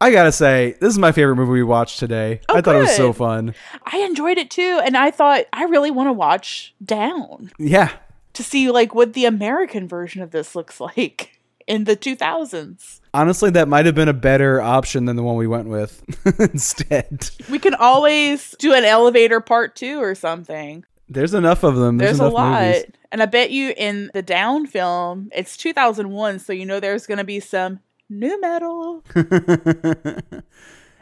I 0.00 0.10
gotta 0.10 0.32
say, 0.32 0.76
this 0.80 0.92
is 0.92 0.98
my 0.98 1.12
favorite 1.12 1.36
movie 1.36 1.52
we 1.52 1.62
watched 1.62 1.98
today. 1.98 2.40
Oh, 2.48 2.56
I 2.56 2.60
thought 2.60 2.76
it 2.76 2.80
was 2.80 2.96
so 2.96 3.12
fun. 3.12 3.54
I 3.84 3.98
enjoyed 3.98 4.38
it 4.38 4.50
too, 4.50 4.80
and 4.84 4.96
I 4.96 5.10
thought 5.10 5.44
I 5.52 5.64
really 5.64 5.90
want 5.90 6.08
to 6.08 6.12
watch 6.12 6.74
Down 6.84 7.50
Yeah. 7.58 7.90
to 8.34 8.42
see 8.42 8.70
like 8.70 8.94
what 8.94 9.12
the 9.14 9.24
American 9.24 9.86
version 9.88 10.20
of 10.20 10.30
this 10.30 10.54
looks 10.54 10.80
like 10.96 11.40
in 11.66 11.84
the 11.84 11.96
2000s. 11.96 13.00
Honestly, 13.14 13.48
that 13.50 13.68
might 13.68 13.86
have 13.86 13.94
been 13.94 14.08
a 14.08 14.12
better 14.12 14.60
option 14.60 15.04
than 15.04 15.16
the 15.16 15.22
one 15.22 15.36
we 15.36 15.46
went 15.46 15.68
with 15.68 16.02
instead. 16.38 17.30
We 17.48 17.58
can 17.58 17.74
always 17.74 18.54
do 18.58 18.74
an 18.74 18.84
elevator 18.84 19.40
part 19.40 19.76
two 19.76 20.00
or 20.02 20.14
something. 20.14 20.84
There's 21.08 21.32
enough 21.32 21.62
of 21.62 21.76
them. 21.76 21.98
There's, 21.98 22.18
There's, 22.18 22.32
a 22.32 22.34
lot. 22.34 22.62
movies. 22.62 22.84
And 23.12 23.22
I 23.22 23.26
bet 23.26 23.50
you 23.50 23.72
in 23.76 24.10
the 24.12 24.22
Down 24.22 24.66
film, 24.66 25.30
it's 25.32 25.56
2001, 25.56 26.40
so 26.40 26.52
you 26.52 26.66
know 26.66 26.80
there's 26.80 27.06
going 27.06 27.18
to 27.18 27.24
be 27.24 27.38
some 27.40 27.80
nu 28.10 28.40
metal. 28.40 29.04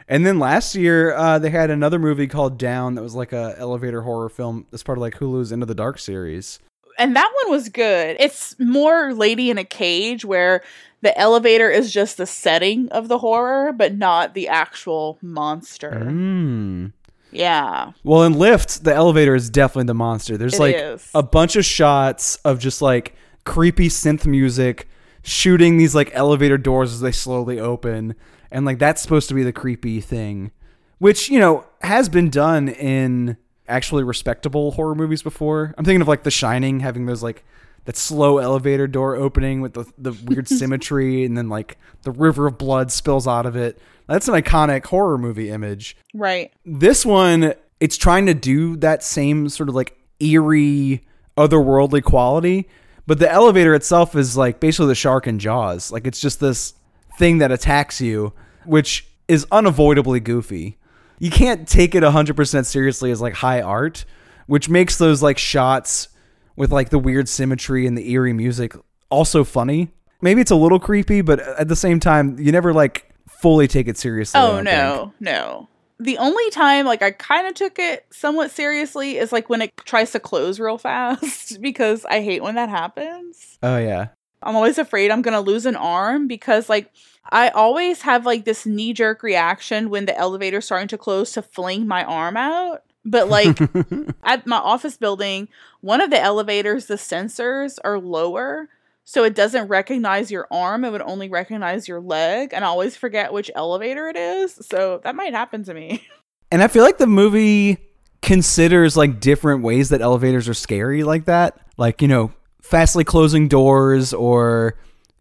And 0.07 0.25
then 0.25 0.37
last 0.37 0.75
year, 0.75 1.13
uh, 1.15 1.39
they 1.39 1.49
had 1.49 1.69
another 1.71 1.97
movie 1.97 2.27
called 2.27 2.57
Down 2.57 2.95
that 2.95 3.01
was 3.01 3.15
like 3.15 3.31
a 3.31 3.55
elevator 3.57 4.01
horror 4.01 4.29
film. 4.29 4.65
That's 4.69 4.83
part 4.83 4.97
of 4.97 5.01
like 5.01 5.15
Hulu's 5.15 5.51
Into 5.51 5.65
the 5.65 5.73
Dark 5.73 5.97
series. 5.97 6.59
and 6.99 7.15
that 7.15 7.31
one 7.43 7.51
was 7.51 7.69
good. 7.69 8.17
It's 8.19 8.59
more 8.59 9.13
Lady 9.13 9.49
in 9.49 9.57
a 9.57 9.63
Cage, 9.63 10.25
where 10.25 10.61
the 11.03 11.15
elevator 11.19 11.69
is 11.69 11.91
just 11.91 12.17
the 12.17 12.25
setting 12.25 12.89
of 12.89 13.09
the 13.09 13.19
horror, 13.19 13.73
but 13.73 13.93
not 13.93 14.33
the 14.33 14.47
actual 14.47 15.19
monster. 15.21 15.91
Mm. 15.91 16.93
Yeah. 17.31 17.91
Well, 18.03 18.23
in 18.23 18.33
Lift, 18.33 18.83
the 18.85 18.93
elevator 18.93 19.35
is 19.35 19.49
definitely 19.49 19.87
the 19.87 19.95
monster. 19.95 20.37
There's 20.37 20.55
It 20.55 20.59
like 20.59 20.75
is. 20.75 21.09
a 21.13 21.21
bunch 21.21 21.55
of 21.57 21.65
shots 21.65 22.37
of 22.37 22.57
just 22.57 22.81
like 22.81 23.15
creepy 23.43 23.89
synth 23.89 24.25
music 24.25 24.87
shooting 25.23 25.77
these 25.77 25.93
like 25.93 26.09
elevator 26.13 26.57
doors 26.57 26.93
as 26.93 27.01
they 27.01 27.11
slowly 27.11 27.59
open. 27.59 28.15
And 28.49 28.65
like 28.65 28.79
that's 28.79 29.01
supposed 29.01 29.27
to 29.27 29.33
be 29.35 29.43
the 29.43 29.51
creepy 29.51 29.99
thing, 29.99 30.51
which, 30.99 31.29
you 31.29 31.39
know, 31.39 31.65
has 31.81 32.07
been 32.07 32.29
done 32.29 32.69
in 32.69 33.35
actually 33.67 34.03
respectable 34.03 34.71
horror 34.71 34.95
movies 34.95 35.21
before. 35.21 35.73
I'm 35.77 35.83
thinking 35.83 36.01
of 36.01 36.07
like 36.07 36.23
The 36.23 36.31
Shining 36.31 36.79
having 36.79 37.07
those 37.07 37.23
like 37.23 37.43
that 37.85 37.97
slow 37.97 38.37
elevator 38.37 38.87
door 38.87 39.15
opening 39.15 39.61
with 39.61 39.73
the, 39.73 39.85
the 39.97 40.11
weird 40.25 40.47
symmetry 40.59 41.25
and 41.25 41.37
then 41.37 41.49
like 41.49 41.77
the 42.03 42.11
river 42.11 42.47
of 42.47 42.57
blood 42.57 42.91
spills 42.91 43.27
out 43.27 43.45
of 43.45 43.55
it. 43.55 43.77
That's 44.07 44.27
an 44.27 44.33
iconic 44.35 44.85
horror 44.85 45.17
movie 45.17 45.49
image 45.49 45.95
Right. 46.13 46.51
this 46.65 47.05
one 47.05 47.53
it's 47.79 47.97
trying 47.97 48.25
to 48.27 48.33
do 48.33 48.75
that 48.77 49.03
same 49.03 49.49
sort 49.49 49.67
of 49.69 49.75
like 49.75 49.97
eerie 50.19 51.05
otherworldly 51.37 52.03
quality 52.03 52.67
but 53.07 53.19
the 53.19 53.29
elevator 53.31 53.73
itself 53.73 54.15
is 54.15 54.37
like 54.37 54.59
basically 54.59 54.87
the 54.87 54.95
shark 54.95 55.25
in 55.27 55.39
jaws 55.39 55.91
like 55.91 56.05
it's 56.07 56.19
just 56.19 56.39
this 56.39 56.73
thing 57.17 57.39
that 57.39 57.51
attacks 57.51 57.99
you 57.99 58.31
which 58.65 59.07
is 59.27 59.45
unavoidably 59.51 60.19
goofy 60.19 60.77
you 61.19 61.31
can't 61.31 61.67
take 61.67 61.95
it 61.95 62.03
100% 62.03 62.65
seriously 62.65 63.09
as 63.11 63.19
like 63.21 63.33
high 63.33 63.61
art 63.61 64.05
which 64.47 64.69
makes 64.69 64.97
those 64.97 65.23
like 65.23 65.37
shots 65.37 66.09
with 66.55 66.71
like 66.71 66.89
the 66.89 66.99
weird 66.99 67.27
symmetry 67.29 67.85
and 67.87 67.97
the 67.97 68.09
eerie 68.11 68.33
music 68.33 68.75
also 69.09 69.43
funny 69.43 69.89
maybe 70.21 70.41
it's 70.41 70.51
a 70.51 70.55
little 70.55 70.79
creepy 70.79 71.21
but 71.21 71.39
at 71.39 71.67
the 71.67 71.75
same 71.75 71.99
time 71.99 72.37
you 72.39 72.51
never 72.51 72.73
like 72.73 73.09
fully 73.29 73.67
take 73.67 73.87
it 73.87 73.97
seriously 73.97 74.39
Oh 74.39 74.55
don't 74.57 74.65
think. 74.65 74.75
no, 74.77 75.13
no. 75.19 75.69
The 75.99 76.17
only 76.17 76.49
time 76.49 76.85
like 76.85 77.01
I 77.01 77.11
kind 77.11 77.47
of 77.47 77.53
took 77.53 77.77
it 77.79 78.05
somewhat 78.11 78.51
seriously 78.51 79.17
is 79.17 79.31
like 79.31 79.49
when 79.49 79.61
it 79.61 79.71
tries 79.85 80.11
to 80.11 80.19
close 80.19 80.59
real 80.59 80.77
fast 80.87 81.61
because 81.61 82.05
I 82.05 82.21
hate 82.21 82.41
when 82.43 82.55
that 82.55 82.69
happens. 82.69 83.57
oh 83.61 83.77
yeah 83.77 84.07
I'm 84.41 84.55
always 84.55 84.77
afraid 84.77 85.11
I'm 85.11 85.21
going 85.21 85.33
to 85.35 85.39
lose 85.39 85.65
an 85.65 85.75
arm 85.77 86.27
because 86.27 86.67
like 86.67 86.91
I 87.31 87.49
always 87.49 88.01
have 88.01 88.25
like 88.25 88.43
this 88.43 88.65
knee 88.65 88.91
jerk 88.91 89.23
reaction 89.23 89.89
when 89.89 90.05
the 90.05 90.17
elevator's 90.17 90.65
starting 90.65 90.89
to 90.89 90.97
close 90.97 91.31
to 91.33 91.41
fling 91.41 91.87
my 91.87 92.03
arm 92.03 92.35
out. 92.35 92.83
But 93.05 93.29
like 93.29 93.59
at 94.23 94.47
my 94.47 94.57
office 94.57 94.97
building, 94.97 95.49
one 95.81 96.01
of 96.01 96.09
the 96.09 96.21
elevators, 96.21 96.85
the 96.85 96.95
sensors 96.95 97.77
are 97.83 97.99
lower. 97.99 98.69
So 99.05 99.25
it 99.25 99.35
doesn't 99.35 99.67
recognize 99.67 100.31
your 100.31 100.47
arm, 100.49 100.85
it 100.85 100.91
would 100.91 101.01
only 101.01 101.27
recognize 101.27 101.87
your 101.87 101.99
leg. 101.99 102.53
And 102.53 102.63
I 102.63 102.67
always 102.69 102.95
forget 102.95 103.33
which 103.33 103.51
elevator 103.53 104.07
it 104.07 104.15
is. 104.15 104.53
So 104.61 105.01
that 105.03 105.15
might 105.15 105.33
happen 105.33 105.63
to 105.65 105.73
me. 105.73 106.07
And 106.51 106.61
I 106.61 106.67
feel 106.67 106.83
like 106.83 106.99
the 106.99 107.07
movie 107.07 107.79
considers 108.21 108.95
like 108.95 109.19
different 109.19 109.63
ways 109.63 109.89
that 109.89 110.01
elevators 110.01 110.47
are 110.47 110.53
scary 110.53 111.03
like 111.03 111.25
that. 111.25 111.57
Like, 111.77 111.99
you 111.99 112.07
know, 112.07 112.31
fastly 112.61 113.03
closing 113.03 113.47
doors 113.47 114.13
or 114.13 114.77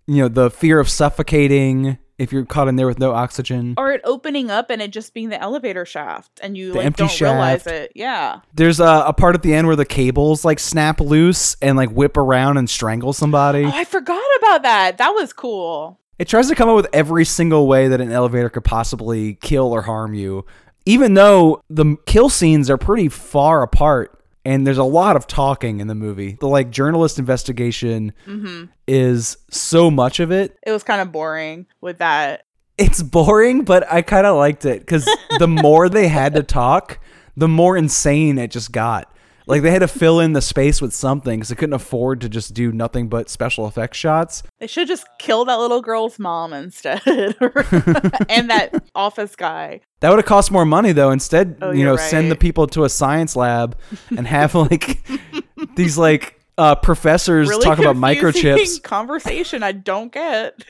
you 0.07 0.17
know, 0.17 0.29
the 0.29 0.51
fear 0.51 0.79
of 0.79 0.89
suffocating 0.89 1.99
if 2.23 2.33
you're 2.33 2.45
caught 2.45 2.69
in 2.69 2.77
there 2.77 2.87
with 2.87 2.99
no 2.99 3.13
oxygen. 3.13 3.75
or 3.77 3.93
it 3.93 4.01
opening 4.05 4.51
up 4.51 4.71
and 4.71 4.81
it 4.81 4.91
just 4.93 5.13
being 5.13 5.29
the 5.29 5.41
elevator 5.41 5.85
shaft 5.85 6.41
and 6.43 6.57
you 6.57 6.73
The 6.73 6.79
like 6.79 6.87
empty 6.87 7.05
don't 7.07 7.21
realize 7.21 7.67
it. 7.67 7.93
Yeah. 7.95 8.41
There's 8.55 8.81
a, 8.81 9.05
a 9.07 9.13
part 9.13 9.35
at 9.35 9.43
the 9.43 9.53
end 9.53 9.67
where 9.67 9.77
the 9.77 9.85
cables 9.85 10.45
like 10.45 10.59
snap 10.59 11.01
loose 11.01 11.57
and 11.61 11.77
like 11.77 11.91
whip 11.91 12.17
around 12.17 12.57
and 12.59 12.71
strangle 12.71 13.13
somebody. 13.13 13.65
Oh, 13.65 13.71
I 13.73 13.85
forgot 13.85 14.23
about 14.39 14.63
that. 14.63 14.99
That 14.99 15.11
was 15.11 15.33
cool. 15.33 15.99
It 16.19 16.29
tries 16.29 16.49
to 16.49 16.55
come 16.55 16.69
up 16.69 16.77
with 16.77 16.87
every 16.93 17.25
single 17.25 17.67
way 17.67 17.89
that 17.89 18.01
an 18.01 18.13
elevator 18.13 18.49
could 18.49 18.65
possibly 18.65 19.35
kill 19.35 19.73
or 19.73 19.83
harm 19.83 20.15
you, 20.15 20.47
even 20.87 21.15
though 21.15 21.63
the 21.69 21.97
kill 22.07 22.29
scenes 22.29 22.71
are 22.71 22.79
pretty 22.79 23.09
far 23.09 23.63
apart 23.63 24.22
and 24.45 24.67
there's 24.67 24.79
a 24.79 24.85
lot 24.85 25.17
of 25.17 25.27
talking 25.27 25.81
in 25.81 25.87
the 25.87 25.95
movie. 25.95 26.37
The 26.41 26.49
like 26.49 26.71
journalist 26.71 27.19
investigation 27.19 28.13
mm-hmm. 28.27 28.65
is 28.87 29.37
so 29.51 29.91
much 29.91 30.21
of 30.21 30.33
it. 30.33 30.57
It 30.67 30.73
was 30.73 30.83
kind 30.83 31.01
of 31.01 31.13
boring 31.13 31.67
with 31.81 31.99
that. 31.99 32.45
It's 32.79 33.03
boring, 33.03 33.63
but 33.63 33.91
I 33.93 34.03
kind 34.03 34.27
of 34.27 34.37
liked 34.37 34.65
it 34.65 34.81
because 34.81 35.09
the 35.39 35.47
more 35.49 35.89
they 35.89 36.09
had 36.09 36.35
to 36.35 36.43
talk, 36.43 36.99
the 37.37 37.49
more 37.49 37.77
insane 37.77 38.39
it 38.39 38.51
just 38.51 38.73
got. 38.73 39.12
Like 39.47 39.63
they 39.63 39.71
had 39.71 39.81
to 39.81 39.89
fill 39.89 40.21
in 40.21 40.33
the 40.33 40.43
space 40.43 40.81
with 40.81 40.93
something 40.95 41.39
because 41.41 41.49
they 41.49 41.55
couldn't 41.57 41.75
afford 41.75 42.21
to 42.23 42.29
just 42.29 42.55
do 42.55 42.73
nothing 42.73 43.09
but 43.09 43.29
special 43.29 43.67
effects 43.67 43.99
shots. 43.99 44.43
They 44.61 44.67
should 44.67 44.89
just 44.89 45.07
kill 45.19 45.45
that 45.47 45.59
little 45.59 45.81
girl's 45.83 46.19
mom 46.19 46.53
instead, 46.53 47.03
and 47.07 48.51
that 48.51 48.85
office 48.95 49.35
guy. 49.37 49.81
That 50.01 50.11
would 50.11 50.19
have 50.19 50.27
cost 50.27 50.51
more 50.51 50.65
money 50.65 50.93
though. 50.93 51.11
Instead, 51.11 51.59
Oh, 51.63 51.71
you 51.71 51.85
know, 51.85 51.97
send 51.97 52.31
the 52.31 52.37
people 52.37 52.67
to 52.69 52.85
a 52.85 52.89
science 52.89 53.37
lab 53.37 53.77
and 54.17 54.27
have 54.27 54.55
like 54.55 55.01
these 55.77 55.97
like 55.99 56.41
uh, 56.59 56.75
professors 56.77 57.49
Really 57.49 57.65
talk 57.65 57.79
about 57.79 57.97
microchips. 57.97 58.83
Conversation 58.83 59.63
I 59.63 59.73
don't 59.73 60.13
get. 60.13 60.63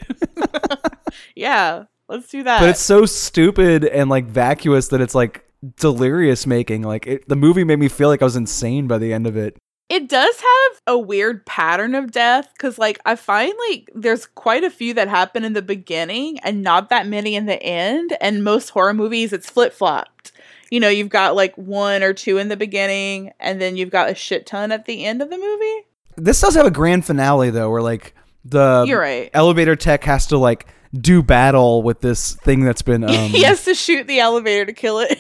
yeah, 1.35 1.85
let's 2.09 2.29
do 2.29 2.43
that. 2.43 2.61
But 2.61 2.70
it's 2.70 2.81
so 2.81 3.07
stupid 3.07 3.85
and 3.85 4.09
like 4.09 4.27
vacuous 4.27 4.89
that 4.89 5.01
it's 5.01 5.14
like 5.14 5.45
delirious 5.77 6.47
making. 6.47 6.83
Like 6.83 7.07
it, 7.07 7.29
the 7.29 7.37
movie 7.37 7.65
made 7.65 7.79
me 7.79 7.89
feel 7.89 8.09
like 8.09 8.23
I 8.23 8.25
was 8.25 8.37
insane 8.37 8.87
by 8.87 8.99
the 8.99 9.13
end 9.13 9.27
of 9.27 9.37
it. 9.37 9.57
It 9.89 10.09
does 10.09 10.37
have 10.41 10.81
a 10.87 10.99
weird 10.99 11.45
pattern 11.45 11.95
of 11.95 12.13
death 12.13 12.49
because, 12.55 12.79
like, 12.79 12.99
I 13.05 13.15
find 13.15 13.53
like 13.69 13.91
there's 13.95 14.25
quite 14.25 14.65
a 14.65 14.71
few 14.71 14.95
that 14.95 15.09
happen 15.09 15.45
in 15.45 15.53
the 15.53 15.61
beginning 15.61 16.39
and 16.41 16.63
not 16.63 16.89
that 16.89 17.07
many 17.07 17.37
in 17.37 17.45
the 17.45 17.63
end. 17.63 18.17
And 18.19 18.43
most 18.43 18.71
horror 18.71 18.95
movies, 18.95 19.35
it's 19.35 19.51
flip 19.51 19.75
flopped. 19.75 20.33
You 20.71 20.81
know, 20.81 20.89
you've 20.89 21.11
got 21.11 21.37
like 21.37 21.55
one 21.57 22.03
or 22.03 22.15
two 22.15 22.39
in 22.39 22.49
the 22.49 22.57
beginning, 22.57 23.33
and 23.39 23.61
then 23.61 23.77
you've 23.77 23.91
got 23.91 24.09
a 24.09 24.15
shit 24.15 24.47
ton 24.47 24.73
at 24.73 24.87
the 24.87 25.05
end 25.05 25.21
of 25.21 25.29
the 25.29 25.37
movie. 25.37 25.87
This 26.17 26.41
does 26.41 26.55
have 26.55 26.65
a 26.65 26.71
grand 26.71 27.05
finale 27.05 27.51
though, 27.51 27.71
where 27.71 27.83
like 27.83 28.15
the 28.47 28.85
You're 28.89 29.01
right. 29.01 29.31
elevator 29.35 29.77
tech 29.77 30.05
has 30.05 30.27
to 30.29 30.39
like 30.39 30.67
do 30.99 31.23
battle 31.23 31.83
with 31.83 32.01
this 32.01 32.35
thing 32.37 32.65
that's 32.65 32.83
been 32.83 33.03
um 33.09 33.31
he 33.31 33.43
has 33.45 33.65
to 33.65 33.75
shoot 33.75 34.07
the 34.07 34.21
elevator 34.21 34.65
to 34.65 34.73
kill 34.73 35.01
it. 35.01 35.19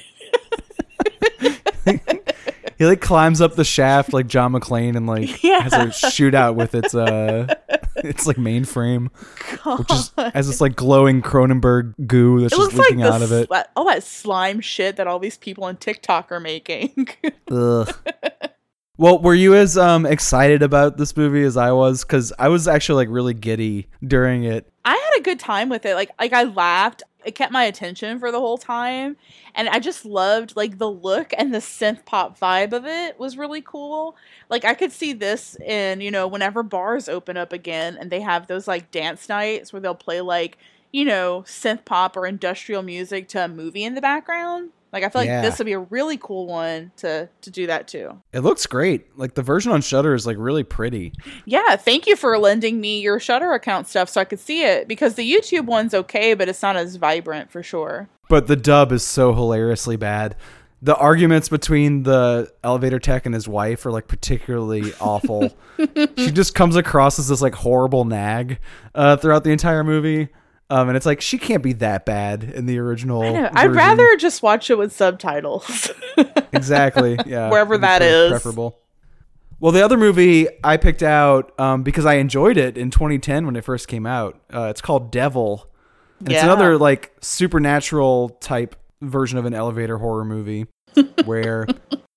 he 2.78 2.86
like 2.86 3.00
climbs 3.00 3.40
up 3.40 3.54
the 3.54 3.64
shaft 3.64 4.12
like 4.12 4.26
John 4.26 4.52
McClane 4.52 4.96
and 4.96 5.06
like 5.06 5.42
Yeah. 5.44 5.60
has 5.60 5.72
a 5.72 5.86
shootout 5.86 6.54
with 6.54 6.74
its 6.74 6.94
uh 6.94 7.52
it's 7.96 8.26
like 8.26 8.36
mainframe 8.36 9.08
which 9.78 9.90
is 9.92 10.12
has 10.34 10.46
this 10.46 10.60
like 10.60 10.76
glowing 10.76 11.22
Cronenberg 11.22 11.94
goo 12.06 12.40
that's 12.40 12.52
It 12.52 12.56
just 12.56 12.60
looks 12.74 12.74
like 12.78 12.90
leaking 12.90 13.02
out 13.02 13.22
of 13.22 13.32
it. 13.32 13.48
all 13.76 13.84
that 13.86 14.02
slime 14.02 14.60
shit 14.60 14.96
that 14.96 15.06
all 15.06 15.18
these 15.18 15.36
people 15.38 15.64
on 15.64 15.76
TikTok 15.76 16.30
are 16.32 16.40
making. 16.40 17.08
Ugh. 17.50 17.94
Well, 18.98 19.20
were 19.20 19.34
you 19.34 19.54
as 19.54 19.76
um 19.78 20.06
excited 20.06 20.62
about 20.62 20.96
this 20.96 21.16
movie 21.16 21.42
as 21.42 21.56
I 21.56 21.72
was? 21.72 22.04
Because 22.04 22.32
I 22.38 22.48
was 22.48 22.68
actually 22.68 23.06
like 23.06 23.14
really 23.14 23.34
giddy 23.34 23.88
during 24.06 24.44
it. 24.44 24.70
I 24.84 24.92
had 24.94 25.20
a 25.20 25.22
good 25.22 25.40
time 25.40 25.68
with 25.68 25.86
it. 25.86 25.94
Like 25.94 26.10
like 26.20 26.32
I 26.32 26.44
laughed. 26.44 27.02
It 27.24 27.34
kept 27.34 27.52
my 27.52 27.64
attention 27.64 28.18
for 28.18 28.32
the 28.32 28.40
whole 28.40 28.58
time. 28.58 29.16
And 29.54 29.68
I 29.68 29.78
just 29.78 30.04
loved 30.04 30.56
like 30.56 30.78
the 30.78 30.90
look 30.90 31.32
and 31.36 31.54
the 31.54 31.58
synth 31.58 32.04
pop 32.04 32.38
vibe 32.38 32.72
of 32.72 32.86
it 32.86 33.18
was 33.18 33.36
really 33.36 33.62
cool. 33.62 34.16
Like 34.48 34.64
I 34.64 34.74
could 34.74 34.92
see 34.92 35.12
this 35.12 35.56
in, 35.60 36.00
you 36.00 36.10
know, 36.10 36.26
whenever 36.26 36.62
bars 36.62 37.08
open 37.08 37.36
up 37.36 37.52
again 37.52 37.96
and 37.98 38.10
they 38.10 38.20
have 38.20 38.46
those 38.46 38.68
like 38.68 38.90
dance 38.90 39.28
nights 39.28 39.72
where 39.72 39.80
they'll 39.80 39.94
play 39.94 40.20
like, 40.20 40.58
you 40.92 41.04
know, 41.04 41.44
synth 41.46 41.84
pop 41.84 42.16
or 42.16 42.26
industrial 42.26 42.82
music 42.82 43.28
to 43.28 43.44
a 43.44 43.48
movie 43.48 43.84
in 43.84 43.94
the 43.94 44.00
background. 44.00 44.70
Like 44.92 45.04
I 45.04 45.08
feel 45.08 45.22
like 45.22 45.26
Yeah. 45.28 45.42
this 45.42 45.58
would 45.58 45.64
be 45.64 45.72
a 45.72 45.78
really 45.78 46.18
cool 46.18 46.46
one 46.46 46.92
to 46.98 47.28
to 47.40 47.50
do 47.50 47.66
that 47.66 47.88
too. 47.88 48.20
It 48.32 48.40
looks 48.40 48.66
great. 48.66 49.16
Like 49.18 49.34
the 49.34 49.42
version 49.42 49.72
on 49.72 49.80
Shudder 49.80 50.14
is 50.14 50.26
like 50.26 50.36
really 50.38 50.64
pretty. 50.64 51.12
Yeah, 51.46 51.76
thank 51.76 52.06
you 52.06 52.14
for 52.16 52.36
lending 52.38 52.80
me 52.80 53.00
your 53.00 53.18
Shudder 53.18 53.52
account 53.52 53.88
stuff 53.88 54.08
so 54.08 54.20
I 54.20 54.24
could 54.24 54.40
see 54.40 54.64
it 54.64 54.86
because 54.88 55.14
the 55.14 55.30
YouTube 55.30 55.64
one's 55.64 55.94
okay, 55.94 56.34
but 56.34 56.48
it's 56.48 56.62
not 56.62 56.76
as 56.76 56.96
vibrant 56.96 57.50
for 57.50 57.62
sure. 57.62 58.08
But 58.28 58.46
the 58.46 58.56
dub 58.56 58.92
is 58.92 59.02
so 59.02 59.32
hilariously 59.34 59.96
bad. 59.96 60.36
The 60.84 60.96
arguments 60.96 61.48
between 61.48 62.02
the 62.02 62.52
elevator 62.64 62.98
tech 62.98 63.24
and 63.24 63.34
his 63.34 63.46
wife 63.46 63.86
are 63.86 63.92
like 63.92 64.08
particularly 64.08 64.92
awful. 65.00 65.56
she 66.16 66.30
just 66.32 66.54
comes 66.56 66.74
across 66.74 67.18
as 67.20 67.28
this 67.28 67.40
like 67.40 67.54
horrible 67.54 68.04
nag 68.04 68.58
uh, 68.94 69.16
throughout 69.16 69.44
the 69.44 69.50
entire 69.50 69.84
movie. 69.84 70.28
Um, 70.72 70.88
and 70.88 70.96
it's 70.96 71.04
like 71.04 71.20
she 71.20 71.36
can't 71.36 71.62
be 71.62 71.74
that 71.74 72.06
bad 72.06 72.44
in 72.44 72.64
the 72.64 72.78
original. 72.78 73.22
I. 73.22 73.50
I'd 73.52 73.74
rather 73.74 74.16
just 74.16 74.42
watch 74.42 74.70
it 74.70 74.78
with 74.78 74.92
subtitles. 74.92 75.90
exactly 76.52 77.18
yeah 77.26 77.50
Wherever 77.50 77.78
that 77.78 78.02
is. 78.02 78.30
preferable 78.30 78.78
well 79.60 79.72
the 79.72 79.82
other 79.82 79.96
movie 79.96 80.48
i 80.62 80.76
picked 80.76 81.02
out 81.02 81.58
um, 81.58 81.82
because 81.82 82.04
i 82.04 82.14
enjoyed 82.14 82.56
it 82.56 82.76
in 82.76 82.90
2010 82.90 83.46
when 83.46 83.56
it 83.56 83.64
first 83.64 83.88
came 83.88 84.06
out 84.06 84.40
uh, 84.54 84.64
it's 84.64 84.80
called 84.80 85.10
devil 85.10 85.68
and 86.20 86.32
it's 86.32 86.42
another 86.42 86.78
like 86.78 87.12
supernatural 87.20 88.30
type 88.40 88.76
version 89.00 89.38
of 89.38 89.46
an 89.46 89.54
elevator 89.54 89.98
horror 89.98 90.24
movie 90.24 90.66
where 91.24 91.66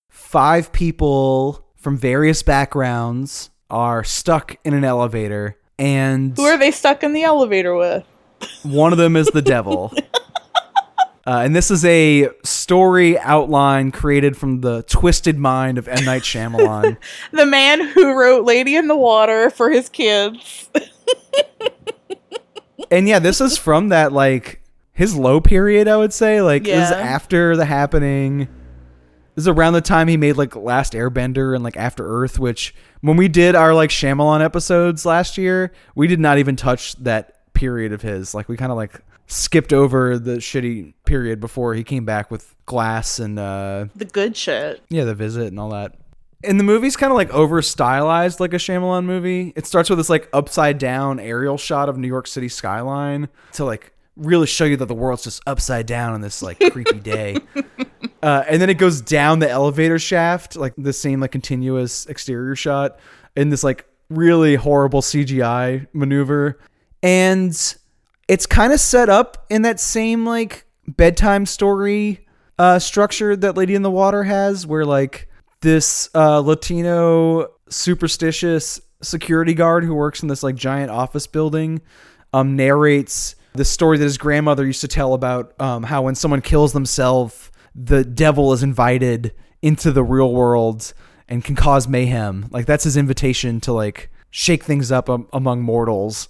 five 0.09 0.71
people 0.71 1.65
from 1.77 1.97
various 1.97 2.43
backgrounds 2.43 3.49
are 3.69 4.03
stuck 4.03 4.55
in 4.63 4.73
an 4.73 4.83
elevator 4.83 5.57
and 5.77 6.35
Who 6.37 6.45
are 6.45 6.57
they 6.57 6.71
stuck 6.71 7.03
in 7.03 7.13
the 7.13 7.23
elevator 7.23 7.75
with? 7.75 8.05
One 8.63 8.91
of 8.91 8.97
them 8.97 9.15
is 9.15 9.27
the 9.27 9.41
devil. 9.41 9.93
Uh, 11.27 11.41
and 11.43 11.55
this 11.55 11.71
is 11.71 11.83
a 11.85 12.29
story 12.43 13.17
outline 13.17 13.91
created 13.91 14.37
from 14.37 14.61
the 14.61 14.83
twisted 14.83 15.39
mind 15.39 15.79
of 15.79 15.87
M. 15.87 16.05
Night 16.05 16.21
Shyamalan. 16.21 16.97
The 17.31 17.47
man 17.47 17.81
who 17.81 18.13
wrote 18.13 18.45
Lady 18.45 18.75
in 18.75 18.87
the 18.87 18.95
Water 18.95 19.49
for 19.49 19.71
his 19.71 19.89
kids. 19.89 20.69
and 22.91 23.07
yeah, 23.07 23.17
this 23.17 23.41
is 23.41 23.57
from 23.57 23.89
that, 23.89 24.13
like, 24.13 24.61
his 24.93 25.15
low 25.15 25.41
period, 25.41 25.87
I 25.87 25.97
would 25.97 26.13
say. 26.13 26.41
Like, 26.41 26.65
this 26.65 26.89
is 26.89 26.91
after 26.91 27.57
the 27.57 27.65
happening. 27.65 28.47
This 29.33 29.43
is 29.43 29.47
around 29.47 29.73
the 29.73 29.81
time 29.81 30.07
he 30.07 30.17
made, 30.17 30.33
like, 30.37 30.55
Last 30.55 30.93
Airbender 30.93 31.55
and, 31.55 31.63
like, 31.63 31.75
After 31.75 32.05
Earth, 32.05 32.37
which, 32.37 32.75
when 33.01 33.17
we 33.17 33.27
did 33.27 33.55
our, 33.55 33.73
like, 33.73 33.89
Shyamalan 33.89 34.43
episodes 34.43 35.07
last 35.07 35.39
year, 35.39 35.73
we 35.95 36.05
did 36.05 36.19
not 36.19 36.37
even 36.37 36.55
touch 36.55 36.95
that 36.97 37.35
period 37.55 37.93
of 37.93 38.01
his. 38.01 38.35
Like, 38.35 38.47
we 38.47 38.57
kind 38.57 38.71
of, 38.71 38.77
like, 38.77 38.99
skipped 39.27 39.73
over 39.73 40.19
the 40.19 40.37
shitty 40.37 40.93
period 41.05 41.39
before 41.39 41.73
he 41.73 41.83
came 41.83 42.05
back 42.05 42.29
with 42.29 42.53
Glass 42.67 43.17
and, 43.19 43.39
uh, 43.39 43.87
The 43.95 44.05
good 44.05 44.37
shit. 44.37 44.83
Yeah, 44.89 45.05
the 45.05 45.15
visit 45.15 45.47
and 45.47 45.59
all 45.59 45.69
that. 45.69 45.95
And 46.43 46.59
the 46.59 46.63
movie's 46.63 46.95
kind 46.95 47.11
of 47.11 47.17
like 47.17 47.31
over 47.33 47.59
stylized 47.63 48.39
like 48.39 48.53
a 48.53 48.57
Shyamalan 48.57 49.05
movie. 49.05 49.51
It 49.55 49.65
starts 49.65 49.89
with 49.89 49.97
this 49.97 50.09
like 50.11 50.29
upside 50.31 50.77
down 50.77 51.19
aerial 51.19 51.57
shot 51.57 51.89
of 51.89 51.97
New 51.97 52.07
York 52.07 52.27
City 52.27 52.49
skyline 52.49 53.29
to 53.53 53.65
like 53.65 53.93
really 54.15 54.45
show 54.45 54.65
you 54.65 54.77
that 54.77 54.86
the 54.86 54.93
world's 54.93 55.23
just 55.23 55.41
upside 55.47 55.87
down 55.87 56.13
on 56.13 56.21
this 56.21 56.43
like 56.43 56.59
creepy 56.71 56.99
day. 56.99 57.37
Uh, 58.23 58.43
and 58.47 58.59
then 58.59 58.71
it 58.71 58.79
goes 58.79 59.01
down 59.01 59.37
the 59.37 59.47
elevator 59.47 59.99
shaft, 59.99 60.55
like 60.55 60.73
the 60.79 60.93
same 60.93 61.19
like 61.19 61.32
continuous 61.32 62.07
exterior 62.07 62.55
shot 62.55 62.97
in 63.36 63.49
this 63.49 63.63
like 63.63 63.86
really 64.09 64.55
horrible 64.55 65.01
CGI 65.01 65.86
maneuver. 65.93 66.57
And 67.05 67.75
it's 68.27 68.47
kind 68.47 68.73
of 68.73 68.79
set 68.79 69.09
up 69.09 69.45
in 69.51 69.61
that 69.61 69.79
same 69.79 70.25
like 70.25 70.65
bedtime 70.87 71.45
story 71.45 72.25
uh, 72.57 72.79
structure 72.79 73.36
that 73.36 73.55
Lady 73.55 73.75
in 73.75 73.83
the 73.83 73.91
Water 73.91 74.23
has, 74.23 74.65
where 74.65 74.86
like 74.86 75.29
this 75.61 76.09
uh, 76.15 76.39
Latino 76.39 77.49
superstitious 77.69 78.82
security 79.03 79.53
guard 79.53 79.83
who 79.83 79.93
works 79.93 80.23
in 80.23 80.29
this 80.29 80.41
like 80.41 80.55
giant 80.55 80.89
office 80.89 81.27
building 81.27 81.79
um, 82.33 82.55
narrates 82.55 83.36
the 83.53 83.65
story 83.65 83.99
that 83.99 84.03
his 84.03 84.17
grandmother 84.17 84.65
used 84.65 84.82
to 84.82 84.87
tell 84.87 85.13
about 85.13 85.53
um, 85.61 85.83
how 85.83 86.01
when 86.01 86.15
someone 86.15 86.41
kills 86.41 86.73
themselves, 86.73 87.51
the 87.75 88.03
devil 88.03 88.51
is 88.51 88.63
invited 88.63 89.32
into 89.61 89.91
the 89.91 90.03
real 90.03 90.33
world 90.33 90.91
and 91.29 91.43
can 91.43 91.55
cause 91.55 91.87
mayhem. 91.87 92.47
Like 92.49 92.65
that's 92.65 92.83
his 92.83 92.97
invitation 92.97 93.61
to 93.61 93.73
like 93.73 94.09
shake 94.32 94.63
things 94.63 94.91
up 94.91 95.07
um, 95.07 95.27
among 95.32 95.61
mortals 95.61 96.29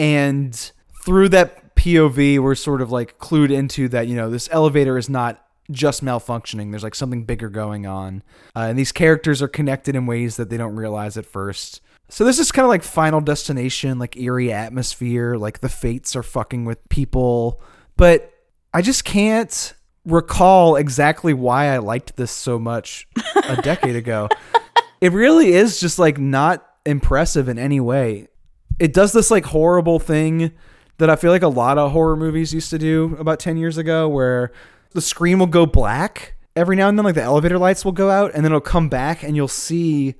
and 0.00 0.72
through 1.04 1.28
that 1.28 1.76
POV, 1.76 2.38
we're 2.38 2.54
sort 2.54 2.80
of 2.80 2.90
like 2.90 3.18
clued 3.18 3.50
into 3.50 3.86
that 3.90 4.08
you 4.08 4.16
know 4.16 4.30
this 4.30 4.48
elevator 4.50 4.96
is 4.96 5.10
not 5.10 5.44
just 5.70 6.02
malfunctioning. 6.02 6.70
There's 6.70 6.82
like 6.82 6.94
something 6.94 7.24
bigger 7.24 7.50
going 7.50 7.86
on, 7.86 8.22
uh, 8.56 8.60
and 8.60 8.78
these 8.78 8.92
characters 8.92 9.42
are 9.42 9.48
connected 9.48 9.94
in 9.94 10.06
ways 10.06 10.36
that 10.36 10.48
they 10.48 10.56
don't 10.56 10.74
realize 10.74 11.18
at 11.18 11.26
first. 11.26 11.82
So 12.08 12.24
this 12.24 12.38
is 12.38 12.50
kind 12.50 12.64
of 12.64 12.70
like 12.70 12.82
Final 12.82 13.20
Destination, 13.20 13.98
like 13.98 14.16
eerie 14.16 14.50
atmosphere. 14.50 15.36
Like 15.36 15.60
the 15.60 15.68
fates 15.68 16.16
are 16.16 16.22
fucking 16.22 16.64
with 16.64 16.88
people, 16.88 17.60
but 17.98 18.32
I 18.72 18.80
just 18.80 19.04
can't 19.04 19.74
recall 20.06 20.76
exactly 20.76 21.34
why 21.34 21.66
I 21.66 21.76
liked 21.76 22.16
this 22.16 22.30
so 22.30 22.58
much 22.58 23.06
a 23.46 23.60
decade 23.62 23.96
ago. 23.96 24.28
It 25.02 25.12
really 25.12 25.54
is 25.54 25.80
just 25.80 25.98
like 25.98 26.18
not 26.18 26.62
impressive 26.84 27.48
in 27.48 27.58
any 27.58 27.80
way 27.80 28.28
it 28.80 28.92
does 28.94 29.12
this 29.12 29.30
like 29.30 29.44
horrible 29.44 30.00
thing 30.00 30.52
that 30.98 31.10
I 31.10 31.16
feel 31.16 31.30
like 31.30 31.42
a 31.42 31.48
lot 31.48 31.78
of 31.78 31.92
horror 31.92 32.16
movies 32.16 32.52
used 32.52 32.70
to 32.70 32.78
do 32.78 33.16
about 33.18 33.38
10 33.38 33.56
years 33.56 33.78
ago 33.78 34.08
where 34.08 34.50
the 34.92 35.00
screen 35.00 35.38
will 35.38 35.46
go 35.46 35.66
black 35.66 36.34
every 36.56 36.74
now 36.74 36.88
and 36.88 36.98
then 36.98 37.04
like 37.04 37.14
the 37.14 37.22
elevator 37.22 37.58
lights 37.58 37.84
will 37.84 37.92
go 37.92 38.10
out 38.10 38.32
and 38.34 38.44
then 38.44 38.52
it'll 38.52 38.60
come 38.60 38.88
back 38.88 39.22
and 39.22 39.36
you'll 39.36 39.46
see 39.46 40.14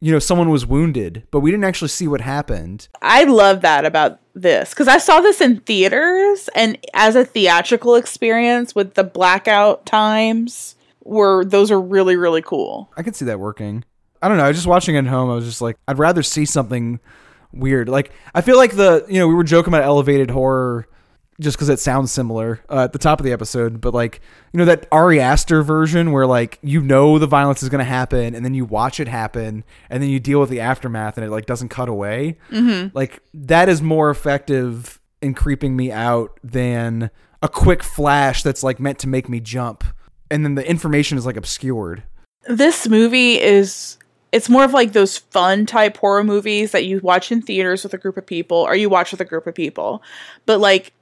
you 0.00 0.12
know 0.12 0.18
someone 0.18 0.48
was 0.48 0.64
wounded 0.64 1.26
but 1.30 1.40
we 1.40 1.50
didn't 1.50 1.64
actually 1.64 1.88
see 1.88 2.08
what 2.08 2.20
happened 2.20 2.88
I 3.02 3.24
love 3.24 3.60
that 3.62 3.84
about 3.84 4.20
this 4.34 4.70
because 4.70 4.88
I 4.88 4.98
saw 4.98 5.20
this 5.20 5.40
in 5.40 5.60
theaters 5.60 6.48
and 6.54 6.78
as 6.94 7.16
a 7.16 7.24
theatrical 7.24 7.96
experience 7.96 8.74
with 8.74 8.94
the 8.94 9.04
blackout 9.04 9.86
times 9.86 10.76
were 11.02 11.44
those 11.44 11.70
are 11.70 11.80
really 11.80 12.16
really 12.16 12.42
cool. 12.42 12.90
i 12.96 13.02
could 13.02 13.14
see 13.14 13.26
that 13.26 13.38
working 13.38 13.84
i 14.22 14.28
don't 14.28 14.38
know 14.38 14.44
i 14.44 14.48
was 14.48 14.56
just 14.56 14.66
watching 14.66 14.94
it 14.94 15.00
at 15.00 15.06
home 15.06 15.30
i 15.30 15.34
was 15.34 15.44
just 15.44 15.60
like 15.60 15.76
i'd 15.86 15.98
rather 15.98 16.22
see 16.22 16.46
something 16.46 16.98
weird. 17.54 17.88
Like 17.88 18.12
i 18.34 18.40
feel 18.40 18.56
like 18.56 18.76
the 18.76 19.04
you 19.08 19.18
know 19.18 19.28
we 19.28 19.34
were 19.34 19.44
joking 19.44 19.72
about 19.72 19.84
elevated 19.84 20.30
horror 20.30 20.86
just 21.40 21.56
because 21.56 21.68
it 21.68 21.80
sounds 21.80 22.12
similar 22.12 22.62
uh, 22.70 22.84
at 22.84 22.92
the 22.92 22.98
top 22.98 23.18
of 23.18 23.24
the 23.24 23.32
episode 23.32 23.80
but 23.80 23.92
like 23.92 24.20
you 24.52 24.58
know 24.58 24.64
that 24.64 24.86
ari 24.92 25.20
aster 25.20 25.62
version 25.62 26.12
where 26.12 26.26
like 26.26 26.58
you 26.62 26.80
know 26.80 27.18
the 27.18 27.26
violence 27.26 27.62
is 27.62 27.68
going 27.68 27.80
to 27.80 27.84
happen 27.84 28.34
and 28.34 28.44
then 28.44 28.54
you 28.54 28.64
watch 28.64 29.00
it 29.00 29.08
happen 29.08 29.64
and 29.90 30.02
then 30.02 30.10
you 30.10 30.20
deal 30.20 30.40
with 30.40 30.48
the 30.48 30.60
aftermath 30.60 31.16
and 31.16 31.26
it 31.26 31.30
like 31.30 31.46
doesn't 31.46 31.70
cut 31.70 31.88
away. 31.88 32.38
Mm-hmm. 32.50 32.96
like 32.96 33.20
that 33.32 33.68
is 33.68 33.82
more 33.82 34.10
effective 34.10 35.00
in 35.20 35.34
creeping 35.34 35.74
me 35.74 35.90
out 35.90 36.38
than 36.44 37.10
a 37.42 37.48
quick 37.48 37.82
flash 37.82 38.42
that's 38.42 38.62
like 38.62 38.78
meant 38.78 38.98
to 39.00 39.08
make 39.08 39.28
me 39.28 39.40
jump 39.40 39.84
and 40.30 40.44
then 40.44 40.54
the 40.54 40.68
information 40.68 41.18
is 41.18 41.26
like 41.26 41.36
obscured. 41.36 42.02
This 42.46 42.88
movie 42.88 43.40
is 43.40 43.98
it's 44.34 44.48
more 44.48 44.64
of 44.64 44.72
like 44.72 44.92
those 44.92 45.16
fun 45.16 45.64
type 45.64 45.96
horror 45.96 46.24
movies 46.24 46.72
that 46.72 46.84
you 46.84 46.98
watch 46.98 47.30
in 47.30 47.40
theaters 47.40 47.84
with 47.84 47.94
a 47.94 47.98
group 47.98 48.16
of 48.16 48.26
people 48.26 48.58
or 48.58 48.74
you 48.74 48.88
watch 48.88 49.12
with 49.12 49.20
a 49.20 49.24
group 49.24 49.46
of 49.46 49.54
people. 49.54 50.02
But 50.44 50.58
like 50.58 50.92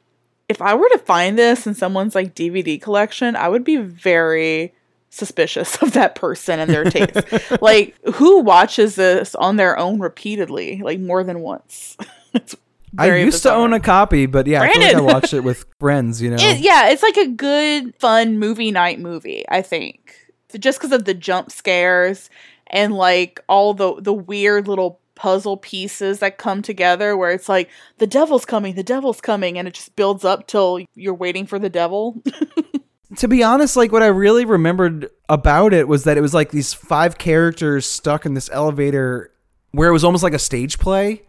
if 0.51 0.61
I 0.61 0.75
were 0.75 0.89
to 0.91 0.99
find 0.99 1.39
this 1.39 1.67
in 1.67 1.75
someone's 1.75 2.15
like 2.15 2.35
DVD 2.35 2.81
collection, 2.81 3.35
I 3.35 3.49
would 3.49 3.65
be 3.65 3.79
very 3.79 4.75
suspicious 5.09 5.77
of 5.83 5.93
that 5.95 6.15
person 6.15 6.61
and 6.61 6.71
their 6.71 6.85
taste. 6.85 7.17
like 7.63 7.97
who 8.17 8.41
watches 8.41 8.97
this 8.97 9.35
on 9.35 9.57
their 9.57 9.79
own 9.79 9.99
repeatedly, 9.99 10.83
like 10.85 11.01
more 11.01 11.25
than 11.25 11.41
once? 11.41 11.97
It's 12.35 12.57
I 12.97 13.17
used 13.17 13.43
to 13.43 13.53
own 13.53 13.75
a 13.75 13.81
copy, 13.81 14.25
but 14.25 14.47
yeah, 14.47 14.63
I 14.63 14.73
feel 14.73 14.83
like 14.83 14.95
I 14.95 15.01
watched 15.01 15.35
it 15.35 15.41
with 15.41 15.67
friends. 15.79 16.21
You 16.23 16.31
know, 16.31 16.37
It, 16.39 16.61
yeah, 16.61 16.89
it's 16.89 17.03
like 17.03 17.19
a 17.19 17.27
good, 17.27 17.95
fun 17.97 18.39
movie 18.39 18.71
night 18.71 19.01
movie. 19.01 19.45
I 19.51 19.61
think 19.61 20.15
just 20.59 20.79
because 20.79 20.93
of 20.93 21.05
the 21.05 21.13
jump 21.15 21.51
scares 21.51 22.31
and 22.73 22.95
like 22.95 23.41
all 23.49 23.75
the 23.75 24.01
the 24.01 24.13
weird 24.13 24.67
little 24.67 25.01
puzzle 25.15 25.57
pieces 25.57 26.19
that 26.21 26.39
come 26.39 26.63
together, 26.63 27.17
where 27.17 27.31
it's 27.31 27.49
like 27.49 27.69
the 27.99 28.07
devil's 28.07 28.45
coming, 28.45 28.75
the 28.75 28.83
devil's 28.83 29.21
coming, 29.21 29.59
and 29.59 29.69
it 29.69 29.75
just 29.75 29.95
builds 29.95 30.25
up 30.25 30.47
till 30.47 30.81
you're 30.95 31.15
waiting 31.15 31.47
for 31.47 31.59
the 31.59 31.71
devil. 31.71 32.23
to 33.17 33.29
be 33.29 33.43
honest, 33.43 33.77
like 33.77 33.93
what 33.93 34.03
I 34.03 34.07
really 34.07 34.45
remembered 34.45 35.11
about 35.29 35.75
it 35.75 35.87
was 35.87 36.05
that 36.05 36.17
it 36.17 36.23
was 36.23 36.35
like 36.35 36.51
these 36.51 36.73
five 36.73 37.19
characters 37.19 37.87
stuck 37.87 38.27
in 38.27 38.35
this 38.35 38.51
elevator 38.53 39.31
where 39.73 39.89
it 39.89 39.93
was 39.93 40.05
almost 40.05 40.23
like 40.23 40.35
a 40.35 40.39
stage 40.39 40.79
play. 40.79 41.23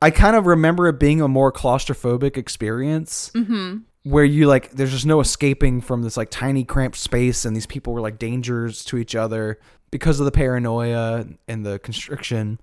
I 0.00 0.10
kind 0.10 0.36
of 0.36 0.46
remember 0.46 0.88
it 0.88 0.98
being 0.98 1.20
a 1.20 1.28
more 1.28 1.50
claustrophobic 1.50 2.36
experience 2.36 3.30
mm-hmm. 3.34 3.78
where 4.02 4.24
you 4.24 4.46
like 4.46 4.72
there's 4.72 4.92
just 4.92 5.06
no 5.06 5.20
escaping 5.20 5.80
from 5.80 6.02
this 6.02 6.16
like 6.16 6.30
tiny 6.30 6.64
cramped 6.64 6.98
space 6.98 7.44
and 7.44 7.56
these 7.56 7.66
people 7.66 7.94
were 7.94 8.02
like 8.02 8.18
dangers 8.18 8.84
to 8.86 8.98
each 8.98 9.14
other 9.14 9.58
because 9.96 10.20
of 10.20 10.26
the 10.26 10.32
paranoia 10.32 11.24
and 11.48 11.64
the 11.64 11.78
constriction. 11.78 12.60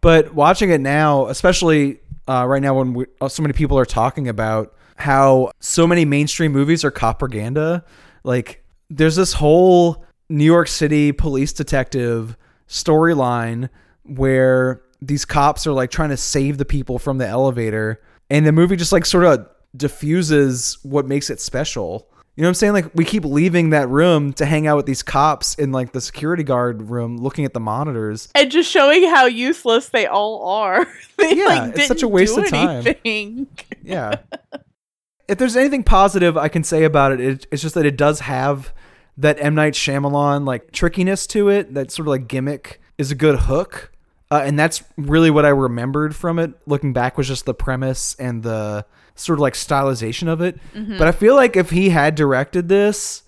But 0.00 0.34
watching 0.34 0.70
it 0.70 0.80
now, 0.80 1.28
especially 1.28 2.00
uh, 2.28 2.46
right 2.48 2.60
now 2.60 2.74
when 2.74 2.94
we, 2.94 3.06
uh, 3.20 3.28
so 3.28 3.42
many 3.42 3.52
people 3.52 3.78
are 3.78 3.84
talking 3.84 4.28
about 4.28 4.74
how 4.96 5.52
so 5.60 5.86
many 5.86 6.04
mainstream 6.04 6.50
movies 6.50 6.84
are 6.84 6.90
propaganda, 6.90 7.84
like 8.24 8.64
there's 8.90 9.14
this 9.14 9.34
whole 9.34 10.04
New 10.28 10.44
York 10.44 10.66
City 10.66 11.12
police 11.12 11.52
detective 11.52 12.36
storyline 12.68 13.68
where 14.02 14.82
these 15.00 15.24
cops 15.24 15.66
are 15.66 15.72
like 15.72 15.90
trying 15.92 16.10
to 16.10 16.16
save 16.16 16.58
the 16.58 16.64
people 16.64 16.98
from 16.98 17.18
the 17.18 17.26
elevator, 17.28 18.02
and 18.30 18.44
the 18.44 18.52
movie 18.52 18.74
just 18.74 18.92
like 18.92 19.06
sort 19.06 19.24
of 19.24 19.46
diffuses 19.76 20.78
what 20.82 21.06
makes 21.06 21.30
it 21.30 21.40
special. 21.40 22.08
You 22.36 22.42
know 22.42 22.48
what 22.48 22.50
I'm 22.50 22.54
saying? 22.54 22.72
Like 22.72 22.90
we 22.94 23.04
keep 23.04 23.24
leaving 23.24 23.70
that 23.70 23.88
room 23.88 24.32
to 24.34 24.44
hang 24.46 24.66
out 24.66 24.76
with 24.76 24.86
these 24.86 25.02
cops 25.04 25.54
in 25.54 25.70
like 25.70 25.92
the 25.92 26.00
security 26.00 26.42
guard 26.42 26.90
room 26.90 27.16
looking 27.16 27.44
at 27.44 27.54
the 27.54 27.60
monitors. 27.60 28.28
and 28.34 28.50
just 28.50 28.68
showing 28.70 29.04
how 29.08 29.26
useless 29.26 29.90
they 29.90 30.06
all 30.06 30.44
are. 30.48 30.84
they 31.16 31.36
Yeah, 31.36 31.44
like 31.44 31.76
it's 31.78 31.86
such 31.86 32.02
a 32.02 32.08
waste 32.08 32.36
of 32.36 32.48
time. 32.48 32.86
anything. 32.86 33.46
Yeah. 33.84 34.16
if 35.28 35.38
there's 35.38 35.56
anything 35.56 35.82
positive 35.84 36.36
I 36.36 36.48
can 36.48 36.64
say 36.64 36.84
about 36.84 37.12
it, 37.12 37.20
it, 37.20 37.46
it's 37.52 37.62
just 37.62 37.74
that 37.76 37.86
it 37.86 37.96
does 37.96 38.20
have 38.20 38.72
that 39.16 39.36
M 39.40 39.54
Night 39.54 39.74
Shyamalan 39.74 40.44
like 40.46 40.72
trickiness 40.72 41.26
to 41.28 41.48
it. 41.50 41.74
That 41.74 41.90
sort 41.92 42.08
of 42.08 42.10
like 42.10 42.26
gimmick 42.26 42.80
is 42.98 43.10
a 43.12 43.14
good 43.14 43.40
hook, 43.40 43.92
uh, 44.30 44.42
and 44.44 44.58
that's 44.58 44.82
really 44.96 45.30
what 45.30 45.44
I 45.44 45.50
remembered 45.50 46.16
from 46.16 46.38
it. 46.40 46.52
Looking 46.66 46.92
back, 46.92 47.16
was 47.16 47.28
just 47.28 47.44
the 47.46 47.54
premise 47.54 48.16
and 48.18 48.42
the 48.42 48.86
sort 49.14 49.38
of 49.38 49.40
like 49.40 49.54
stylization 49.54 50.28
of 50.28 50.40
it. 50.40 50.58
Mm-hmm. 50.74 50.98
But 50.98 51.08
I 51.08 51.12
feel 51.12 51.34
like 51.34 51.56
if 51.56 51.70
he 51.70 51.90
had 51.90 52.14
directed 52.14 52.68
this, 52.68 53.22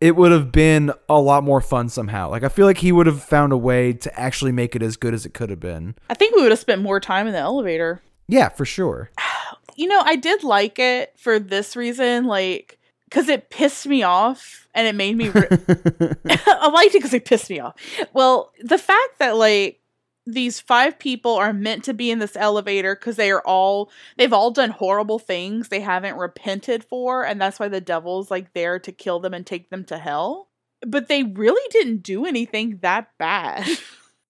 it 0.00 0.16
would 0.16 0.32
have 0.32 0.50
been 0.50 0.92
a 1.08 1.20
lot 1.20 1.44
more 1.44 1.60
fun 1.60 1.88
somehow. 1.88 2.28
Like 2.30 2.42
I 2.42 2.48
feel 2.48 2.66
like 2.66 2.78
he 2.78 2.92
would 2.92 3.06
have 3.06 3.22
found 3.22 3.52
a 3.52 3.56
way 3.56 3.92
to 3.92 4.20
actually 4.20 4.52
make 4.52 4.74
it 4.74 4.82
as 4.82 4.96
good 4.96 5.14
as 5.14 5.24
it 5.24 5.34
could 5.34 5.50
have 5.50 5.60
been. 5.60 5.94
I 6.10 6.14
think 6.14 6.34
we 6.34 6.42
would 6.42 6.50
have 6.50 6.58
spent 6.58 6.82
more 6.82 7.00
time 7.00 7.26
in 7.26 7.32
the 7.32 7.38
elevator. 7.38 8.02
Yeah, 8.28 8.48
for 8.48 8.64
sure. 8.64 9.10
you 9.76 9.86
know, 9.86 10.00
I 10.04 10.16
did 10.16 10.42
like 10.42 10.78
it 10.78 11.12
for 11.16 11.38
this 11.38 11.76
reason, 11.76 12.26
like, 12.26 12.78
because 13.04 13.28
it 13.28 13.50
pissed 13.50 13.86
me 13.86 14.02
off 14.02 14.66
and 14.74 14.86
it 14.86 14.94
made 14.94 15.16
me. 15.16 15.28
Re- 15.28 15.48
I 15.48 16.70
liked 16.72 16.94
it 16.94 16.98
because 16.98 17.14
it 17.14 17.24
pissed 17.24 17.50
me 17.50 17.60
off. 17.60 17.74
Well, 18.12 18.52
the 18.60 18.78
fact 18.78 19.18
that, 19.18 19.36
like, 19.36 19.80
these 20.26 20.60
five 20.60 20.98
people 20.98 21.34
are 21.34 21.52
meant 21.52 21.84
to 21.84 21.94
be 21.94 22.10
in 22.10 22.18
this 22.18 22.36
elevator 22.36 22.94
because 22.94 23.16
they 23.16 23.30
are 23.30 23.42
all, 23.44 23.90
they've 24.16 24.32
all 24.32 24.50
done 24.50 24.70
horrible 24.70 25.18
things 25.18 25.68
they 25.68 25.80
haven't 25.80 26.16
repented 26.16 26.84
for, 26.84 27.24
and 27.24 27.40
that's 27.40 27.58
why 27.58 27.68
the 27.68 27.80
devil's, 27.80 28.30
like, 28.30 28.52
there 28.52 28.78
to 28.78 28.92
kill 28.92 29.20
them 29.20 29.34
and 29.34 29.46
take 29.46 29.70
them 29.70 29.84
to 29.84 29.98
hell. 29.98 30.48
But 30.86 31.08
they 31.08 31.22
really 31.22 31.66
didn't 31.70 32.02
do 32.02 32.24
anything 32.26 32.78
that 32.82 33.10
bad. 33.18 33.66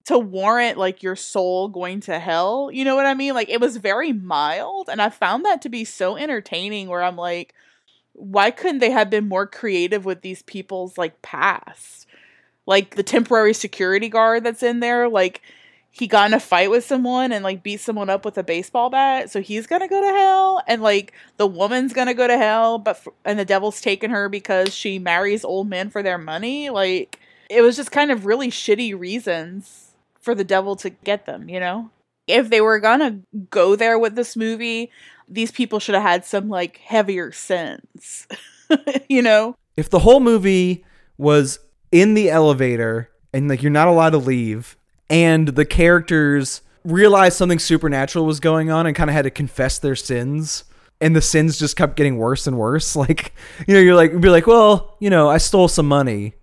to 0.04 0.18
warrant 0.18 0.78
like 0.78 1.02
your 1.02 1.16
soul 1.16 1.68
going 1.68 2.00
to 2.00 2.18
hell. 2.18 2.70
You 2.72 2.84
know 2.84 2.96
what 2.96 3.06
I 3.06 3.14
mean? 3.14 3.34
Like 3.34 3.48
it 3.48 3.60
was 3.60 3.76
very 3.76 4.12
mild 4.12 4.88
and 4.88 5.00
I 5.00 5.10
found 5.10 5.44
that 5.44 5.62
to 5.62 5.68
be 5.68 5.84
so 5.84 6.16
entertaining 6.16 6.88
where 6.88 7.02
I'm 7.02 7.16
like 7.16 7.54
why 8.14 8.50
couldn't 8.50 8.80
they 8.80 8.90
have 8.90 9.08
been 9.08 9.26
more 9.26 9.46
creative 9.46 10.04
with 10.04 10.20
these 10.20 10.42
people's 10.42 10.98
like 10.98 11.22
past? 11.22 12.06
Like 12.66 12.94
the 12.94 13.02
temporary 13.02 13.54
security 13.54 14.08
guard 14.08 14.44
that's 14.44 14.62
in 14.62 14.80
there 14.80 15.08
like 15.08 15.40
he 15.94 16.06
got 16.06 16.26
in 16.26 16.34
a 16.34 16.40
fight 16.40 16.70
with 16.70 16.84
someone 16.84 17.32
and 17.32 17.44
like 17.44 17.62
beat 17.62 17.80
someone 17.80 18.08
up 18.10 18.24
with 18.24 18.38
a 18.38 18.42
baseball 18.42 18.90
bat, 18.90 19.30
so 19.30 19.40
he's 19.40 19.66
gonna 19.66 19.88
go 19.88 20.00
to 20.00 20.18
hell, 20.18 20.62
and 20.66 20.82
like 20.82 21.12
the 21.36 21.46
woman's 21.46 21.92
gonna 21.92 22.14
go 22.14 22.26
to 22.26 22.36
hell, 22.36 22.78
but 22.78 22.96
f- 22.96 23.08
and 23.24 23.38
the 23.38 23.44
devil's 23.44 23.80
taking 23.80 24.10
her 24.10 24.28
because 24.28 24.74
she 24.74 24.98
marries 24.98 25.44
old 25.44 25.68
men 25.68 25.90
for 25.90 26.02
their 26.02 26.18
money. 26.18 26.70
Like 26.70 27.20
it 27.50 27.60
was 27.60 27.76
just 27.76 27.92
kind 27.92 28.10
of 28.10 28.24
really 28.24 28.48
shitty 28.48 28.98
reasons 28.98 29.92
for 30.20 30.34
the 30.34 30.44
devil 30.44 30.76
to 30.76 30.90
get 30.90 31.26
them, 31.26 31.48
you 31.48 31.60
know? 31.60 31.90
If 32.26 32.48
they 32.48 32.60
were 32.60 32.80
gonna 32.80 33.20
go 33.50 33.76
there 33.76 33.98
with 33.98 34.14
this 34.14 34.34
movie, 34.34 34.90
these 35.28 35.50
people 35.50 35.78
should 35.78 35.94
have 35.94 36.02
had 36.02 36.24
some 36.24 36.48
like 36.48 36.78
heavier 36.78 37.32
sins. 37.32 38.26
you 39.08 39.20
know? 39.22 39.56
if 39.76 39.90
the 39.90 39.98
whole 40.00 40.20
movie 40.20 40.84
was 41.18 41.58
in 41.90 42.14
the 42.14 42.30
elevator 42.30 43.10
and 43.32 43.48
like 43.48 43.62
you're 43.62 43.70
not 43.70 43.88
allowed 43.88 44.10
to 44.10 44.18
leave 44.18 44.76
and 45.10 45.48
the 45.48 45.64
characters 45.64 46.62
realized 46.84 47.36
something 47.36 47.58
supernatural 47.58 48.24
was 48.24 48.40
going 48.40 48.70
on 48.70 48.86
and 48.86 48.96
kind 48.96 49.08
of 49.10 49.14
had 49.14 49.22
to 49.22 49.30
confess 49.30 49.78
their 49.78 49.96
sins. 49.96 50.64
And 51.00 51.16
the 51.16 51.22
sins 51.22 51.58
just 51.58 51.76
kept 51.76 51.96
getting 51.96 52.16
worse 52.16 52.46
and 52.46 52.56
worse. 52.56 52.96
Like 53.02 53.34
you 53.66 53.74
know 53.74 53.80
you're 53.80 53.96
like 53.96 54.20
be 54.20 54.28
like 54.28 54.46
well 54.46 54.96
you 55.00 55.10
know 55.10 55.28
i 55.28 55.38
stole 55.38 55.66
some 55.66 55.88
money 55.88 56.34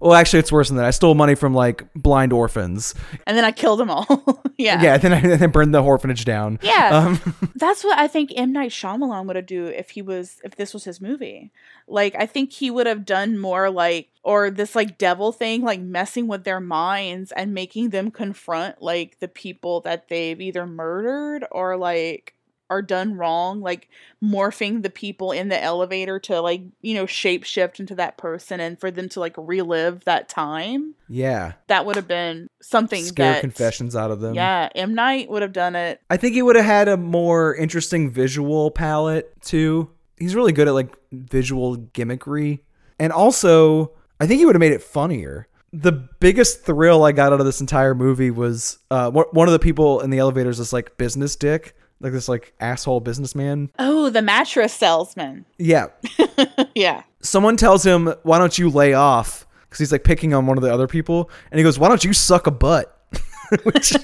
well 0.00 0.12
actually 0.14 0.38
it's 0.38 0.52
worse 0.52 0.68
than 0.68 0.76
that 0.76 0.86
i 0.86 0.90
stole 0.90 1.14
money 1.14 1.34
from 1.34 1.54
like 1.54 1.84
blind 1.94 2.32
orphans 2.32 2.94
And 3.26 3.36
then 3.36 3.44
I 3.44 3.52
killed 3.52 3.80
them 3.80 3.90
all. 3.90 4.42
yeah. 4.58 4.82
yeah 4.82 4.96
then 4.98 5.12
i 5.12 5.20
then 5.20 5.50
burned 5.50 5.74
the 5.74 5.82
orphanage 5.82 6.24
down 6.24 6.58
Yeah. 6.62 6.90
um, 6.92 7.20
That's 7.54 7.82
what 7.84 7.98
I 7.98 8.06
think 8.06 8.32
M 8.36 8.52
Night 8.52 8.70
Shyamalan 8.70 9.26
would 9.26 9.36
have 9.36 9.46
do 9.46 9.66
if 9.66 9.90
he 9.90 10.02
was 10.02 10.36
if 10.44 10.56
this 10.56 10.74
was 10.74 10.84
his 10.84 11.00
movie. 11.00 11.50
Like 11.88 12.14
I 12.18 12.26
think 12.26 12.52
he 12.52 12.70
would 12.70 12.86
have 12.86 13.04
done 13.06 13.38
more 13.38 13.70
like 13.70 14.08
or 14.22 14.50
this 14.50 14.74
like 14.76 14.98
devil 14.98 15.32
thing 15.32 15.62
like 15.62 15.80
messing 15.80 16.26
with 16.28 16.44
their 16.44 16.60
minds 16.60 17.32
and 17.32 17.54
making 17.54 17.90
them 17.90 18.10
confront 18.10 18.82
like 18.82 19.18
the 19.20 19.28
people 19.28 19.80
that 19.82 20.08
they've 20.08 20.40
either 20.40 20.66
murdered 20.66 21.44
or 21.50 21.76
like 21.76 22.34
are 22.68 22.82
done 22.82 23.14
wrong, 23.14 23.60
like 23.60 23.88
morphing 24.22 24.82
the 24.82 24.90
people 24.90 25.32
in 25.32 25.48
the 25.48 25.62
elevator 25.62 26.18
to 26.18 26.40
like, 26.40 26.62
you 26.82 26.94
know, 26.94 27.06
shape 27.06 27.44
shift 27.44 27.80
into 27.80 27.94
that 27.94 28.16
person 28.16 28.60
and 28.60 28.78
for 28.78 28.90
them 28.90 29.08
to 29.10 29.20
like 29.20 29.34
relive 29.36 30.04
that 30.04 30.28
time. 30.28 30.94
Yeah. 31.08 31.52
That 31.68 31.86
would 31.86 31.96
have 31.96 32.08
been 32.08 32.48
something 32.60 33.04
Scare 33.04 33.34
that 33.34 33.40
confessions 33.40 33.94
out 33.94 34.10
of 34.10 34.20
them. 34.20 34.34
Yeah, 34.34 34.68
M 34.74 34.94
Night 34.94 35.30
would 35.30 35.42
have 35.42 35.52
done 35.52 35.76
it. 35.76 36.00
I 36.10 36.16
think 36.16 36.34
he 36.34 36.42
would 36.42 36.56
have 36.56 36.64
had 36.64 36.88
a 36.88 36.96
more 36.96 37.54
interesting 37.54 38.10
visual 38.10 38.70
palette 38.70 39.40
too. 39.42 39.90
He's 40.16 40.34
really 40.34 40.52
good 40.52 40.68
at 40.68 40.74
like 40.74 40.94
visual 41.12 41.76
gimmickry. 41.76 42.60
And 42.98 43.12
also, 43.12 43.92
I 44.18 44.26
think 44.26 44.38
he 44.38 44.46
would 44.46 44.54
have 44.54 44.60
made 44.60 44.72
it 44.72 44.82
funnier. 44.82 45.48
The 45.72 45.92
biggest 45.92 46.64
thrill 46.64 47.04
I 47.04 47.12
got 47.12 47.34
out 47.34 47.40
of 47.40 47.44
this 47.44 47.60
entire 47.60 47.94
movie 47.94 48.30
was 48.30 48.78
uh, 48.90 49.10
one 49.10 49.26
one 49.32 49.46
of 49.46 49.52
the 49.52 49.58
people 49.58 50.00
in 50.00 50.08
the 50.08 50.18
elevator 50.18 50.48
is 50.48 50.56
this 50.56 50.72
like 50.72 50.96
business 50.96 51.36
dick, 51.36 51.76
like 52.00 52.12
this 52.12 52.28
like 52.28 52.54
asshole 52.60 53.00
businessman. 53.00 53.70
Oh, 53.78 54.10
the 54.10 54.22
mattress 54.22 54.72
salesman. 54.72 55.46
Yeah, 55.58 55.86
yeah. 56.74 57.02
someone 57.20 57.56
tells 57.56 57.84
him, 57.84 58.12
"Why 58.22 58.38
don't 58.38 58.56
you 58.58 58.70
lay 58.70 58.92
off?" 58.94 59.46
Because 59.62 59.78
he's 59.78 59.92
like 59.92 60.04
picking 60.04 60.34
on 60.34 60.46
one 60.46 60.58
of 60.58 60.62
the 60.62 60.72
other 60.72 60.86
people, 60.86 61.30
and 61.50 61.58
he 61.58 61.64
goes, 61.64 61.78
"Why 61.78 61.88
don't 61.88 62.04
you 62.04 62.12
suck 62.12 62.46
a 62.46 62.50
butt?" 62.50 62.92
Which 63.62 63.94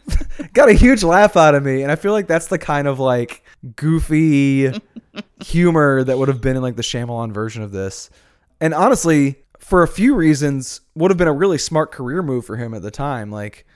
got 0.52 0.68
a 0.68 0.72
huge 0.72 1.02
laugh 1.02 1.36
out 1.36 1.54
of 1.54 1.62
me, 1.62 1.82
and 1.82 1.90
I 1.92 1.96
feel 1.96 2.12
like 2.12 2.26
that's 2.26 2.48
the 2.48 2.58
kind 2.58 2.88
of 2.88 2.98
like 2.98 3.42
goofy 3.76 4.72
humor 5.42 6.04
that 6.04 6.18
would 6.18 6.28
have 6.28 6.40
been 6.40 6.56
in 6.56 6.62
like 6.62 6.76
the 6.76 6.82
Shyamalan 6.82 7.32
version 7.32 7.62
of 7.62 7.72
this. 7.72 8.10
And 8.60 8.74
honestly, 8.74 9.36
for 9.58 9.82
a 9.82 9.88
few 9.88 10.14
reasons, 10.14 10.80
would 10.94 11.10
have 11.10 11.18
been 11.18 11.28
a 11.28 11.32
really 11.32 11.58
smart 11.58 11.92
career 11.92 12.22
move 12.22 12.44
for 12.44 12.56
him 12.56 12.74
at 12.74 12.82
the 12.82 12.90
time. 12.90 13.30
Like 13.30 13.66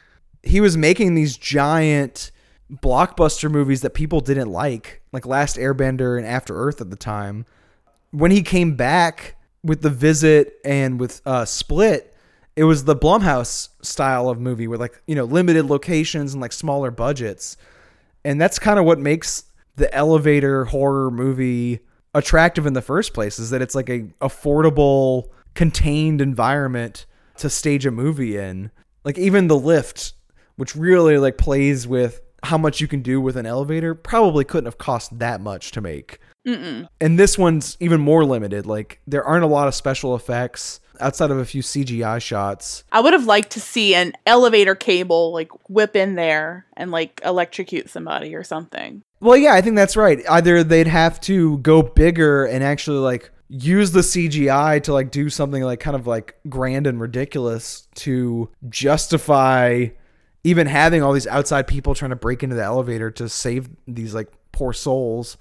he 0.43 0.61
was 0.61 0.77
making 0.77 1.15
these 1.15 1.37
giant 1.37 2.33
blockbuster 2.71 3.51
movies 3.51 3.81
that 3.83 3.95
people 3.95 4.21
didn't 4.21 4.51
like, 4.51 5.03
like 5.13 5.27
Last 5.27 5.57
Airbender 5.57 6.19
and 6.19 6.27
After 6.27 6.57
Earth 6.57 6.81
at 6.81 6.91
the 6.91 6.97
time. 6.97 7.47
When 8.11 8.31
he 8.31 8.43
came 8.43 8.77
back 8.77 9.37
with 9.63 9.83
The 9.83 9.91
Visit 9.91 10.55
and 10.65 11.01
with 11.01 11.23
uh, 11.25 11.45
Split, 11.45 12.15
it 12.57 12.65
was 12.65 12.85
the 12.85 12.97
Blumhouse 12.97 13.71
style 13.83 14.29
of 14.29 14.39
movie 14.39 14.67
with 14.67 14.81
like, 14.81 15.01
you 15.07 15.15
know, 15.15 15.25
limited 15.25 15.67
locations 15.67 16.33
and 16.35 16.41
like 16.43 16.53
smaller 16.53 16.91
budgets. 16.91 17.57
And 18.25 18.41
that's 18.41 18.59
kind 18.59 18.79
of 18.79 18.85
what 18.85 18.99
makes 18.99 19.45
the 19.77 19.93
elevator 19.95 20.67
horror 20.67 21.11
movie 21.11 21.81
attractive 22.15 22.67
in 22.67 22.75
the 22.75 22.83
first 22.83 23.15
place 23.15 23.39
is 23.39 23.51
that 23.51 23.63
it's 23.63 23.75
like 23.75 23.89
a 23.89 24.03
affordable, 24.21 25.31
contained 25.55 26.21
environment 26.21 27.07
to 27.37 27.49
stage 27.49 27.87
a 27.87 27.91
movie 27.91 28.37
in. 28.37 28.71
Like 29.05 29.19
even 29.19 29.49
the 29.49 29.57
lift, 29.57 30.13
which 30.57 30.77
really 30.77 31.19
like 31.19 31.39
plays 31.39 31.87
with 31.87 32.21
how 32.45 32.59
much 32.59 32.81
you 32.81 32.89
can 32.89 33.03
do 33.03 33.21
with 33.21 33.37
an 33.37 33.47
elevator, 33.47 33.95
probably 33.95 34.45
couldn't 34.45 34.67
have 34.67 34.79
cost 34.79 35.19
that 35.19 35.41
much 35.41 35.71
to 35.73 35.81
make. 35.81 36.19
Mm-mm. 36.47 36.89
And 37.01 37.19
this 37.19 37.39
one's 37.39 37.77
even 37.81 38.01
more 38.01 38.25
limited. 38.25 38.67
Like 38.67 39.01
there 39.07 39.25
aren't 39.25 39.45
a 39.45 39.49
lot 39.49 39.69
of 39.69 39.75
special 39.75 40.15
effects 40.15 40.81
outside 41.01 41.31
of 41.31 41.39
a 41.39 41.45
few 41.45 41.63
CGI 41.63 42.21
shots. 42.21 42.85
I 42.93 43.01
would 43.01 43.13
have 43.13 43.27
liked 43.27 43.51
to 43.53 43.61
see 43.61 43.95
an 43.95 44.13
elevator 44.27 44.75
cable 44.75 45.33
like 45.33 45.51
whip 45.69 45.97
in 45.97 46.15
there 46.17 46.67
and 46.77 46.91
like 46.91 47.21
electrocute 47.25 47.89
somebody 47.91 48.35
or 48.35 48.43
something. 48.43 49.03
Well, 49.21 49.37
yeah, 49.37 49.55
I 49.55 49.61
think 49.61 49.77
that's 49.77 49.97
right. 49.97 50.21
Either 50.29 50.65
they'd 50.65 50.89
have 50.89 51.21
to 51.23 51.59
go 51.59 51.83
bigger 51.83 52.45
and 52.45 52.65
actually 52.65 52.99
like 52.99 53.31
use 53.49 53.93
the 53.93 54.01
CGI 54.01 54.83
to 54.83 54.93
like 54.93 55.11
do 55.11 55.29
something 55.29 55.63
like 55.63 55.79
kind 55.79 55.95
of 55.95 56.07
like 56.07 56.37
grand 56.49 56.87
and 56.87 57.01
ridiculous 57.01 57.87
to 57.97 58.51
justify 58.69 59.89
even 60.45 60.67
having 60.67 61.03
all 61.03 61.13
these 61.13 61.27
outside 61.27 61.67
people 61.67 61.95
trying 61.95 62.11
to 62.11 62.17
break 62.17 62.43
into 62.43 62.57
the 62.57 62.63
elevator 62.63 63.11
to 63.11 63.29
save 63.29 63.69
these 63.87 64.15
like 64.15 64.29
poor 64.51 64.73
souls 64.73 65.37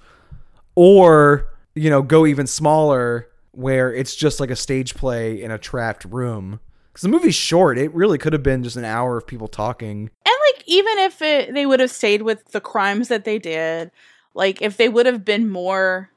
or 0.74 1.48
you 1.74 1.90
know 1.90 2.02
go 2.02 2.26
even 2.26 2.46
smaller 2.46 3.28
where 3.52 3.92
it's 3.92 4.14
just 4.16 4.40
like 4.40 4.50
a 4.50 4.56
stage 4.56 4.94
play 4.94 5.42
in 5.42 5.50
a 5.50 5.58
trapped 5.58 6.04
room. 6.06 6.60
Because 6.88 7.02
the 7.02 7.08
movie's 7.08 7.34
short. 7.34 7.78
It 7.78 7.94
really 7.94 8.18
could 8.18 8.32
have 8.32 8.42
been 8.42 8.62
just 8.62 8.76
an 8.76 8.84
hour 8.84 9.16
of 9.16 9.26
people 9.26 9.48
talking. 9.48 10.10
And 10.24 10.34
like 10.54 10.64
even 10.66 10.98
if 10.98 11.22
it, 11.22 11.54
they 11.54 11.66
would 11.66 11.80
have 11.80 11.90
stayed 11.90 12.22
with 12.22 12.52
the 12.52 12.60
crimes 12.60 13.08
that 13.08 13.24
they 13.24 13.38
did, 13.38 13.90
like 14.34 14.62
if 14.62 14.76
they 14.76 14.88
would 14.88 15.06
have 15.06 15.24
been 15.24 15.50
more 15.50 16.10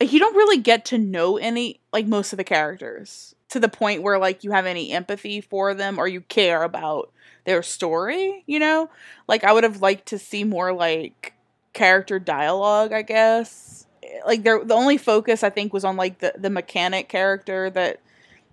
like 0.00 0.12
you 0.12 0.18
don't 0.18 0.36
really 0.36 0.58
get 0.58 0.84
to 0.86 0.98
know 0.98 1.36
any 1.38 1.80
like 1.92 2.06
most 2.06 2.32
of 2.32 2.36
the 2.36 2.44
characters 2.44 3.34
to 3.48 3.60
the 3.60 3.68
point 3.68 4.02
where 4.02 4.18
like 4.18 4.44
you 4.44 4.50
have 4.50 4.66
any 4.66 4.92
empathy 4.92 5.40
for 5.40 5.74
them 5.74 5.98
or 5.98 6.06
you 6.08 6.20
care 6.22 6.62
about 6.62 7.12
their 7.46 7.62
story, 7.62 8.44
you 8.46 8.58
know? 8.58 8.90
Like 9.26 9.44
I 9.44 9.52
would 9.52 9.64
have 9.64 9.80
liked 9.80 10.06
to 10.08 10.18
see 10.18 10.44
more 10.44 10.72
like 10.72 11.32
character 11.72 12.18
dialogue, 12.18 12.92
I 12.92 13.02
guess. 13.02 13.86
Like 14.26 14.42
there 14.42 14.62
the 14.62 14.74
only 14.74 14.98
focus 14.98 15.42
I 15.42 15.50
think 15.50 15.72
was 15.72 15.84
on 15.84 15.96
like 15.96 16.18
the 16.18 16.34
the 16.36 16.50
mechanic 16.50 17.08
character 17.08 17.70
that 17.70 18.00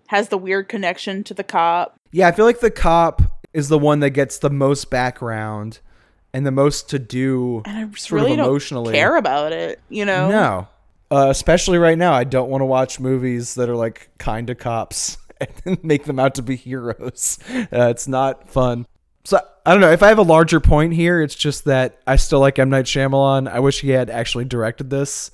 has 0.07 0.29
the 0.29 0.37
weird 0.37 0.69
connection 0.69 1.23
to 1.25 1.33
the 1.33 1.43
cop. 1.43 1.95
Yeah, 2.11 2.27
I 2.27 2.31
feel 2.31 2.45
like 2.45 2.59
the 2.59 2.71
cop 2.71 3.21
is 3.53 3.69
the 3.69 3.79
one 3.79 3.99
that 3.99 4.11
gets 4.11 4.37
the 4.37 4.49
most 4.49 4.89
background 4.89 5.79
and 6.33 6.45
the 6.45 6.51
most 6.51 6.89
to 6.89 6.99
do 6.99 7.61
And 7.65 7.77
I 7.77 7.83
just 7.85 8.07
sort 8.07 8.21
really 8.21 8.31
of 8.33 8.37
don't 8.37 8.47
emotionally. 8.47 8.93
care 8.93 9.15
about 9.15 9.51
it, 9.51 9.79
you 9.89 10.05
know? 10.05 10.29
No. 10.29 10.67
Uh, 11.11 11.29
especially 11.29 11.77
right 11.77 11.97
now, 11.97 12.13
I 12.13 12.23
don't 12.23 12.49
want 12.49 12.61
to 12.61 12.65
watch 12.65 12.99
movies 12.99 13.53
that 13.55 13.69
are 13.69 13.75
like 13.75 14.09
kind 14.17 14.49
of 14.49 14.57
cops 14.57 15.17
and 15.65 15.83
make 15.83 16.05
them 16.05 16.19
out 16.19 16.35
to 16.35 16.41
be 16.41 16.55
heroes. 16.55 17.39
Uh, 17.53 17.89
it's 17.89 18.07
not 18.07 18.49
fun. 18.49 18.85
So 19.25 19.39
I 19.65 19.71
don't 19.71 19.81
know 19.81 19.91
if 19.91 20.03
I 20.03 20.09
have 20.09 20.17
a 20.17 20.23
larger 20.23 20.59
point 20.59 20.93
here. 20.93 21.21
It's 21.21 21.35
just 21.35 21.65
that 21.65 22.01
I 22.05 22.17
still 22.17 22.39
like 22.39 22.59
M 22.59 22.69
Night 22.69 22.85
Shyamalan. 22.85 23.49
I 23.49 23.59
wish 23.59 23.81
he 23.81 23.89
had 23.91 24.09
actually 24.09 24.45
directed 24.45 24.89
this. 24.89 25.31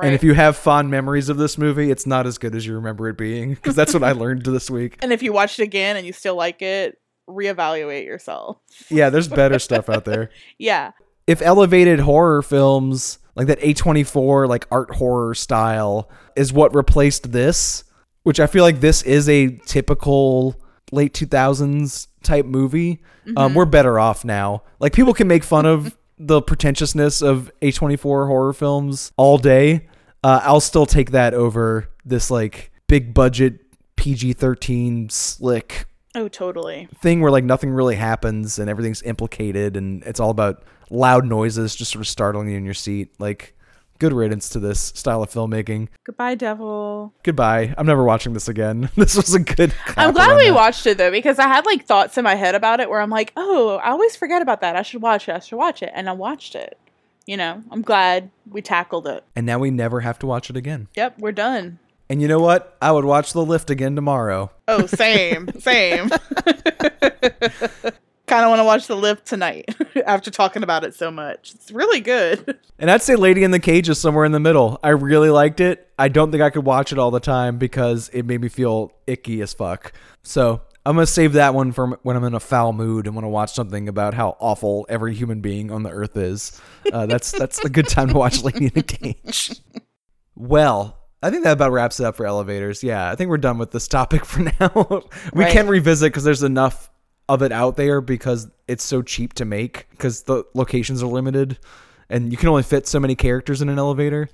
And 0.00 0.14
if 0.14 0.22
you 0.22 0.34
have 0.34 0.56
fond 0.56 0.90
memories 0.92 1.28
of 1.28 1.38
this 1.38 1.58
movie, 1.58 1.90
it's 1.90 2.06
not 2.06 2.24
as 2.24 2.38
good 2.38 2.54
as 2.54 2.64
you 2.64 2.74
remember 2.74 3.08
it 3.08 3.18
being 3.18 3.54
because 3.54 3.74
that's 3.74 3.92
what 3.92 4.04
I 4.04 4.12
learned 4.22 4.44
this 4.44 4.70
week. 4.70 4.96
And 5.02 5.12
if 5.12 5.24
you 5.24 5.32
watch 5.32 5.58
it 5.58 5.64
again 5.64 5.96
and 5.96 6.06
you 6.06 6.12
still 6.12 6.36
like 6.36 6.62
it, 6.62 6.98
reevaluate 7.28 8.04
yourself. 8.04 8.58
Yeah, 8.90 9.10
there's 9.10 9.26
better 9.42 9.58
stuff 9.58 9.88
out 9.88 10.04
there. 10.04 10.30
Yeah. 10.56 10.92
if 11.26 11.42
elevated 11.42 11.98
horror 12.00 12.42
films 12.42 13.18
like 13.34 13.48
that 13.48 13.58
A24 13.60 14.48
like 14.48 14.66
art 14.70 14.94
horror 14.94 15.34
style 15.34 16.08
is 16.36 16.52
what 16.52 16.74
replaced 16.76 17.32
this, 17.32 17.82
which 18.28 18.40
I 18.40 18.46
feel 18.46 18.62
like 18.62 18.80
this 18.80 19.00
is 19.04 19.26
a 19.26 19.56
typical 19.64 20.54
late 20.92 21.14
2000s 21.14 22.08
type 22.22 22.44
movie, 22.44 23.00
um, 23.38 23.54
we're 23.54 23.64
better 23.64 23.98
off 23.98 24.22
now. 24.22 24.64
Like 24.80 24.92
people 24.92 25.14
can 25.14 25.26
make 25.28 25.42
fun 25.42 25.64
of 25.64 25.96
the 26.18 26.42
pretentiousness 26.42 27.22
of 27.22 27.50
A24 27.62 28.26
horror 28.26 28.52
films 28.52 29.12
all 29.16 29.38
day. 29.38 29.88
Uh, 30.22 30.40
I'll 30.42 30.60
still 30.60 30.84
take 30.84 31.12
that 31.12 31.32
over 31.32 31.88
this 32.04 32.30
like 32.30 32.70
big 32.86 33.14
budget 33.14 33.60
PG-13 33.96 35.10
slick 35.10 35.86
Oh, 36.14 36.28
totally. 36.28 36.86
thing 37.00 37.22
where 37.22 37.30
like 37.30 37.44
nothing 37.44 37.70
really 37.70 37.96
happens 37.96 38.58
and 38.58 38.68
everything's 38.68 39.00
implicated 39.04 39.74
and 39.74 40.02
it's 40.02 40.20
all 40.20 40.28
about 40.30 40.64
loud 40.90 41.24
noises 41.24 41.74
just 41.74 41.92
sort 41.92 42.02
of 42.02 42.08
startling 42.08 42.50
you 42.50 42.58
in 42.58 42.66
your 42.66 42.74
seat. 42.74 43.08
Like, 43.18 43.54
good 43.98 44.12
riddance 44.12 44.48
to 44.50 44.58
this 44.58 44.80
style 44.80 45.22
of 45.22 45.30
filmmaking. 45.30 45.88
Goodbye, 46.04 46.34
devil. 46.34 47.12
Goodbye. 47.22 47.74
I'm 47.76 47.86
never 47.86 48.04
watching 48.04 48.32
this 48.32 48.48
again. 48.48 48.90
This 48.96 49.16
was 49.16 49.34
a 49.34 49.40
good. 49.40 49.72
I'm 49.96 50.12
glad 50.12 50.36
we 50.36 50.46
that. 50.48 50.54
watched 50.54 50.86
it 50.86 50.98
though, 50.98 51.10
because 51.10 51.38
I 51.38 51.48
had 51.48 51.64
like 51.64 51.86
thoughts 51.86 52.18
in 52.18 52.24
my 52.24 52.34
head 52.34 52.54
about 52.54 52.80
it 52.80 52.90
where 52.90 53.00
I'm 53.00 53.10
like, 53.10 53.32
oh, 53.36 53.76
I 53.82 53.90
always 53.90 54.16
forget 54.16 54.42
about 54.42 54.60
that. 54.60 54.76
I 54.76 54.82
should 54.82 55.00
watch 55.02 55.28
it. 55.28 55.34
I 55.34 55.38
should 55.38 55.56
watch 55.56 55.82
it. 55.82 55.90
And 55.94 56.08
I 56.08 56.12
watched 56.12 56.54
it. 56.54 56.76
You 57.26 57.36
know, 57.36 57.62
I'm 57.70 57.82
glad 57.82 58.30
we 58.50 58.60
tackled 58.62 59.06
it. 59.06 59.22
And 59.36 59.46
now 59.46 59.58
we 59.58 59.70
never 59.70 60.00
have 60.00 60.18
to 60.20 60.26
watch 60.26 60.50
it 60.50 60.56
again. 60.56 60.88
Yep, 60.94 61.18
we're 61.18 61.32
done. 61.32 61.78
And 62.10 62.22
you 62.22 62.28
know 62.28 62.40
what? 62.40 62.76
I 62.80 62.90
would 62.90 63.04
watch 63.04 63.32
The 63.34 63.44
Lift 63.44 63.68
again 63.70 63.94
tomorrow. 63.94 64.50
Oh, 64.66 64.86
same, 64.86 65.50
same. 65.60 66.10
kind 68.28 68.44
of 68.44 68.50
want 68.50 68.60
to 68.60 68.64
watch 68.64 68.86
The 68.86 68.96
Lift 68.96 69.26
tonight 69.26 69.74
after 70.06 70.30
talking 70.30 70.62
about 70.62 70.84
it 70.84 70.94
so 70.94 71.10
much. 71.10 71.52
It's 71.54 71.70
really 71.70 72.00
good. 72.00 72.58
And 72.80 72.92
I'd 72.92 73.02
say 73.02 73.16
Lady 73.16 73.42
in 73.42 73.50
the 73.50 73.58
Cage 73.58 73.88
is 73.88 74.00
somewhere 74.00 74.24
in 74.24 74.30
the 74.30 74.38
middle. 74.38 74.78
I 74.84 74.90
really 74.90 75.30
liked 75.30 75.58
it. 75.58 75.88
I 75.98 76.06
don't 76.06 76.30
think 76.30 76.44
I 76.44 76.50
could 76.50 76.64
watch 76.64 76.92
it 76.92 76.98
all 76.98 77.10
the 77.10 77.18
time 77.18 77.58
because 77.58 78.08
it 78.12 78.24
made 78.24 78.40
me 78.40 78.48
feel 78.48 78.92
icky 79.08 79.40
as 79.42 79.52
fuck. 79.52 79.92
So 80.22 80.62
I'm 80.86 80.94
gonna 80.94 81.04
save 81.06 81.32
that 81.32 81.54
one 81.54 81.72
for 81.72 81.98
when 82.04 82.14
I'm 82.16 82.22
in 82.22 82.34
a 82.34 82.38
foul 82.40 82.72
mood 82.72 83.06
and 83.08 83.16
want 83.16 83.24
to 83.24 83.28
watch 83.30 83.52
something 83.52 83.88
about 83.88 84.14
how 84.14 84.36
awful 84.38 84.86
every 84.88 85.12
human 85.12 85.40
being 85.40 85.72
on 85.72 85.82
the 85.82 85.90
earth 85.90 86.16
is. 86.16 86.60
Uh, 86.92 87.06
that's 87.06 87.32
that's 87.32 87.58
a 87.64 87.68
good 87.68 87.88
time 87.88 88.08
to 88.10 88.14
watch 88.14 88.42
Lady 88.44 88.66
in 88.66 88.72
the 88.74 88.82
Cage. 88.84 89.60
Well, 90.36 90.96
I 91.20 91.30
think 91.30 91.42
that 91.44 91.52
about 91.52 91.72
wraps 91.72 91.98
it 91.98 92.06
up 92.06 92.16
for 92.16 92.26
elevators. 92.26 92.82
Yeah, 92.84 93.10
I 93.10 93.16
think 93.16 93.28
we're 93.28 93.38
done 93.38 93.58
with 93.58 93.72
this 93.72 93.88
topic 93.88 94.24
for 94.24 94.42
now. 94.60 95.02
we 95.32 95.42
Right. 95.44 95.52
can 95.52 95.66
revisit 95.66 96.12
because 96.12 96.22
there's 96.24 96.44
enough 96.44 96.90
of 97.28 97.42
it 97.42 97.52
out 97.52 97.76
there 97.76 98.00
because 98.00 98.48
it's 98.66 98.84
so 98.84 99.02
cheap 99.02 99.34
to 99.34 99.44
make 99.44 99.88
because 99.90 100.22
the 100.22 100.44
locations 100.54 101.02
are 101.02 101.06
limited 101.06 101.58
and 102.08 102.30
you 102.32 102.38
can 102.38 102.48
only 102.48 102.62
fit 102.62 102.86
so 102.86 102.98
many 102.98 103.14
characters 103.14 103.60
in 103.60 103.68
an 103.68 103.78
elevator. 103.78 104.28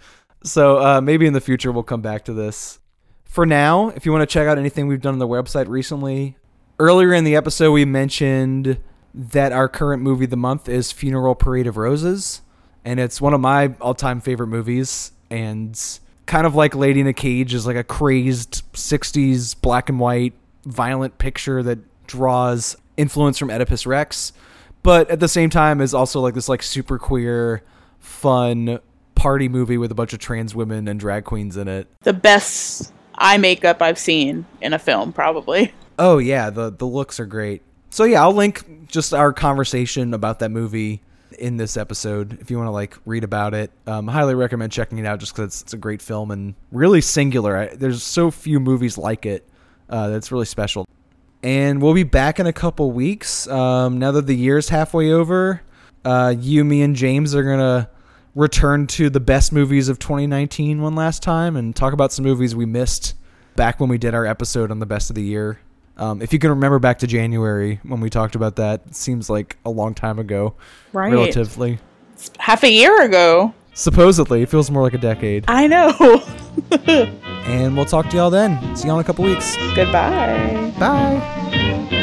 So 0.45 0.79
uh, 0.79 1.01
maybe 1.01 1.27
in 1.27 1.33
the 1.33 1.41
future 1.41 1.73
we'll 1.73 1.83
come 1.83 2.03
back 2.03 2.25
to 2.27 2.33
this. 2.33 2.79
For 3.25 3.45
now, 3.47 3.89
if 3.89 4.07
you 4.07 4.13
want 4.13 4.23
to 4.23 4.33
check 4.33 4.47
out 4.47 4.59
anything 4.59 4.87
we've 4.87 5.01
done 5.01 5.15
on 5.15 5.19
the 5.19 5.27
website 5.27 5.67
recently, 5.69 6.37
earlier 6.79 7.13
in 7.13 7.25
the 7.25 7.35
episode 7.35 7.73
we 7.73 7.85
mentioned 7.85 8.79
that 9.13 9.53
our 9.53 9.69
current 9.69 10.03
movie 10.03 10.25
of 10.25 10.31
the 10.31 10.37
month 10.37 10.69
is 10.69 10.93
Funeral 10.93 11.35
Parade 11.35 11.67
of 11.67 11.77
Roses. 11.77 12.43
and 12.85 13.01
it's 13.01 13.21
one 13.21 13.33
of 13.35 13.41
my 13.41 13.75
all-time 13.81 14.21
favorite 14.21 14.49
movies. 14.49 15.13
And 15.31 15.81
kind 16.27 16.47
of 16.47 16.55
like 16.55 16.75
Lady 16.75 17.01
in 17.01 17.07
a 17.07 17.13
Cage 17.13 17.55
is 17.55 17.67
like 17.67 17.77
a 17.77 17.85
crazed 17.85 18.63
'60s 18.73 19.61
black 19.61 19.89
and 19.89 19.99
white 19.99 20.35
violent 20.65 21.19
picture 21.19 21.63
that 21.63 21.79
draws 22.07 22.77
influence 22.97 23.39
from 23.39 23.51
Oedipus 23.51 23.87
Rex, 23.87 24.33
but 24.83 25.11
at 25.11 25.21
the 25.21 25.29
same 25.29 25.51
time 25.51 25.81
is 25.81 25.95
also 25.95 26.21
like 26.21 26.35
this 26.35 26.49
like 26.49 26.63
super 26.63 26.99
queer, 26.99 27.63
fun 27.99 28.81
party 29.15 29.49
movie 29.49 29.79
with 29.79 29.91
a 29.91 29.95
bunch 29.95 30.13
of 30.13 30.19
trans 30.19 30.55
women 30.55 30.89
and 30.89 31.01
drag 31.01 31.25
queens 31.25 31.57
in 31.57 31.69
it. 31.69 31.89
The 32.03 32.13
best 32.13 32.93
eye 33.15 33.39
makeup 33.39 33.81
I've 33.81 33.99
seen 33.99 34.45
in 34.61 34.73
a 34.73 34.79
film, 34.79 35.13
probably. 35.13 35.73
Oh 35.97 36.19
yeah, 36.19 36.51
the 36.51 36.73
the 36.73 36.87
looks 36.87 37.21
are 37.21 37.25
great. 37.25 37.63
So 37.91 38.03
yeah, 38.03 38.23
I'll 38.23 38.33
link 38.33 38.89
just 38.89 39.15
our 39.15 39.33
conversation 39.33 40.13
about 40.13 40.41
that 40.41 40.51
movie 40.51 41.03
in 41.39 41.57
this 41.57 41.77
episode 41.77 42.41
if 42.41 42.51
you 42.51 42.57
want 42.57 42.67
to 42.67 42.73
like 42.73 42.99
read 43.07 43.23
about 43.23 43.55
it. 43.55 43.71
Um, 43.87 44.09
highly 44.09 44.35
recommend 44.35 44.73
checking 44.73 44.99
it 44.99 45.07
out 45.07 45.21
just 45.21 45.33
because 45.33 45.47
it's, 45.47 45.63
it's, 45.63 45.73
a 45.73 45.77
great 45.77 46.03
film 46.03 46.33
and 46.33 46.57
really 46.73 47.01
singular. 47.01 47.57
I, 47.57 47.67
there's 47.77 48.03
so 48.03 48.33
few 48.33 48.59
movies 48.59 48.99
like 48.99 49.25
it 49.25 49.49
uh, 49.89 50.09
that's 50.09 50.33
really 50.33 50.47
special. 50.47 50.85
And 51.45 51.83
we'll 51.83 51.93
be 51.93 52.05
back 52.05 52.41
in 52.41 52.47
a 52.47 52.55
couple 52.55 52.91
weeks. 52.91 53.47
Um, 53.49 53.99
now 53.99 54.13
that 54.13 54.27
the 54.27 54.35
year's 54.35 54.71
halfway 54.71 55.13
over, 55.13 55.61
uh, 56.03 56.35
you, 56.39 56.65
me, 56.65 56.81
and 56.81 56.97
James 56.97 57.35
are 57.35 57.43
gonna 57.43 57.91
return 58.35 58.87
to 58.87 59.11
the 59.11 59.21
best 59.21 59.53
movies 59.53 59.91
of 59.91 59.99
2019 59.99 60.81
one 60.81 60.95
last 60.95 61.23
time 61.23 61.55
and 61.55 61.77
talk 61.77 61.93
about 61.93 62.15
some 62.15 62.25
movies 62.25 62.57
we 62.57 62.65
missed 62.65 63.13
back 63.57 63.79
when 63.79 63.91
we 63.91 63.99
did 63.99 64.15
our 64.15 64.25
episode 64.25 64.71
on 64.71 64.79
the 64.79 64.87
best 64.87 65.11
of 65.11 65.17
the 65.17 65.23
year. 65.23 65.61
Um, 65.99 66.23
if 66.23 66.33
you 66.33 66.39
can 66.39 66.49
remember 66.49 66.79
back 66.79 67.01
to 67.01 67.07
January 67.07 67.79
when 67.83 68.01
we 68.01 68.09
talked 68.09 68.35
about 68.35 68.57
that, 68.57 68.81
it 68.87 68.97
seems 68.97 69.29
like 69.29 69.59
a 69.67 69.71
long 69.71 69.93
time 69.93 70.19
ago, 70.19 70.55
right? 70.95 71.13
Relatively, 71.13 71.79
it's 72.15 72.31
half 72.39 72.65
a 72.65 72.71
year 72.71 73.03
ago. 73.03 73.53
Supposedly, 73.75 74.43
it 74.43 74.49
feels 74.49 74.71
more 74.71 74.83
like 74.83 74.95
a 74.95 74.99
decade. 74.99 75.45
I 75.49 75.67
know. 75.67 76.23
and 77.47 77.77
we'll 77.77 77.85
talk 77.85 78.09
to 78.11 78.17
y'all 78.17 78.31
then. 78.31 78.77
See 78.77 78.87
y'all 78.87 78.99
in 78.99 79.03
a 79.03 79.05
couple 79.05 79.25
weeks. 79.25 79.57
Goodbye. 79.75 80.73
Bye. 80.79 82.01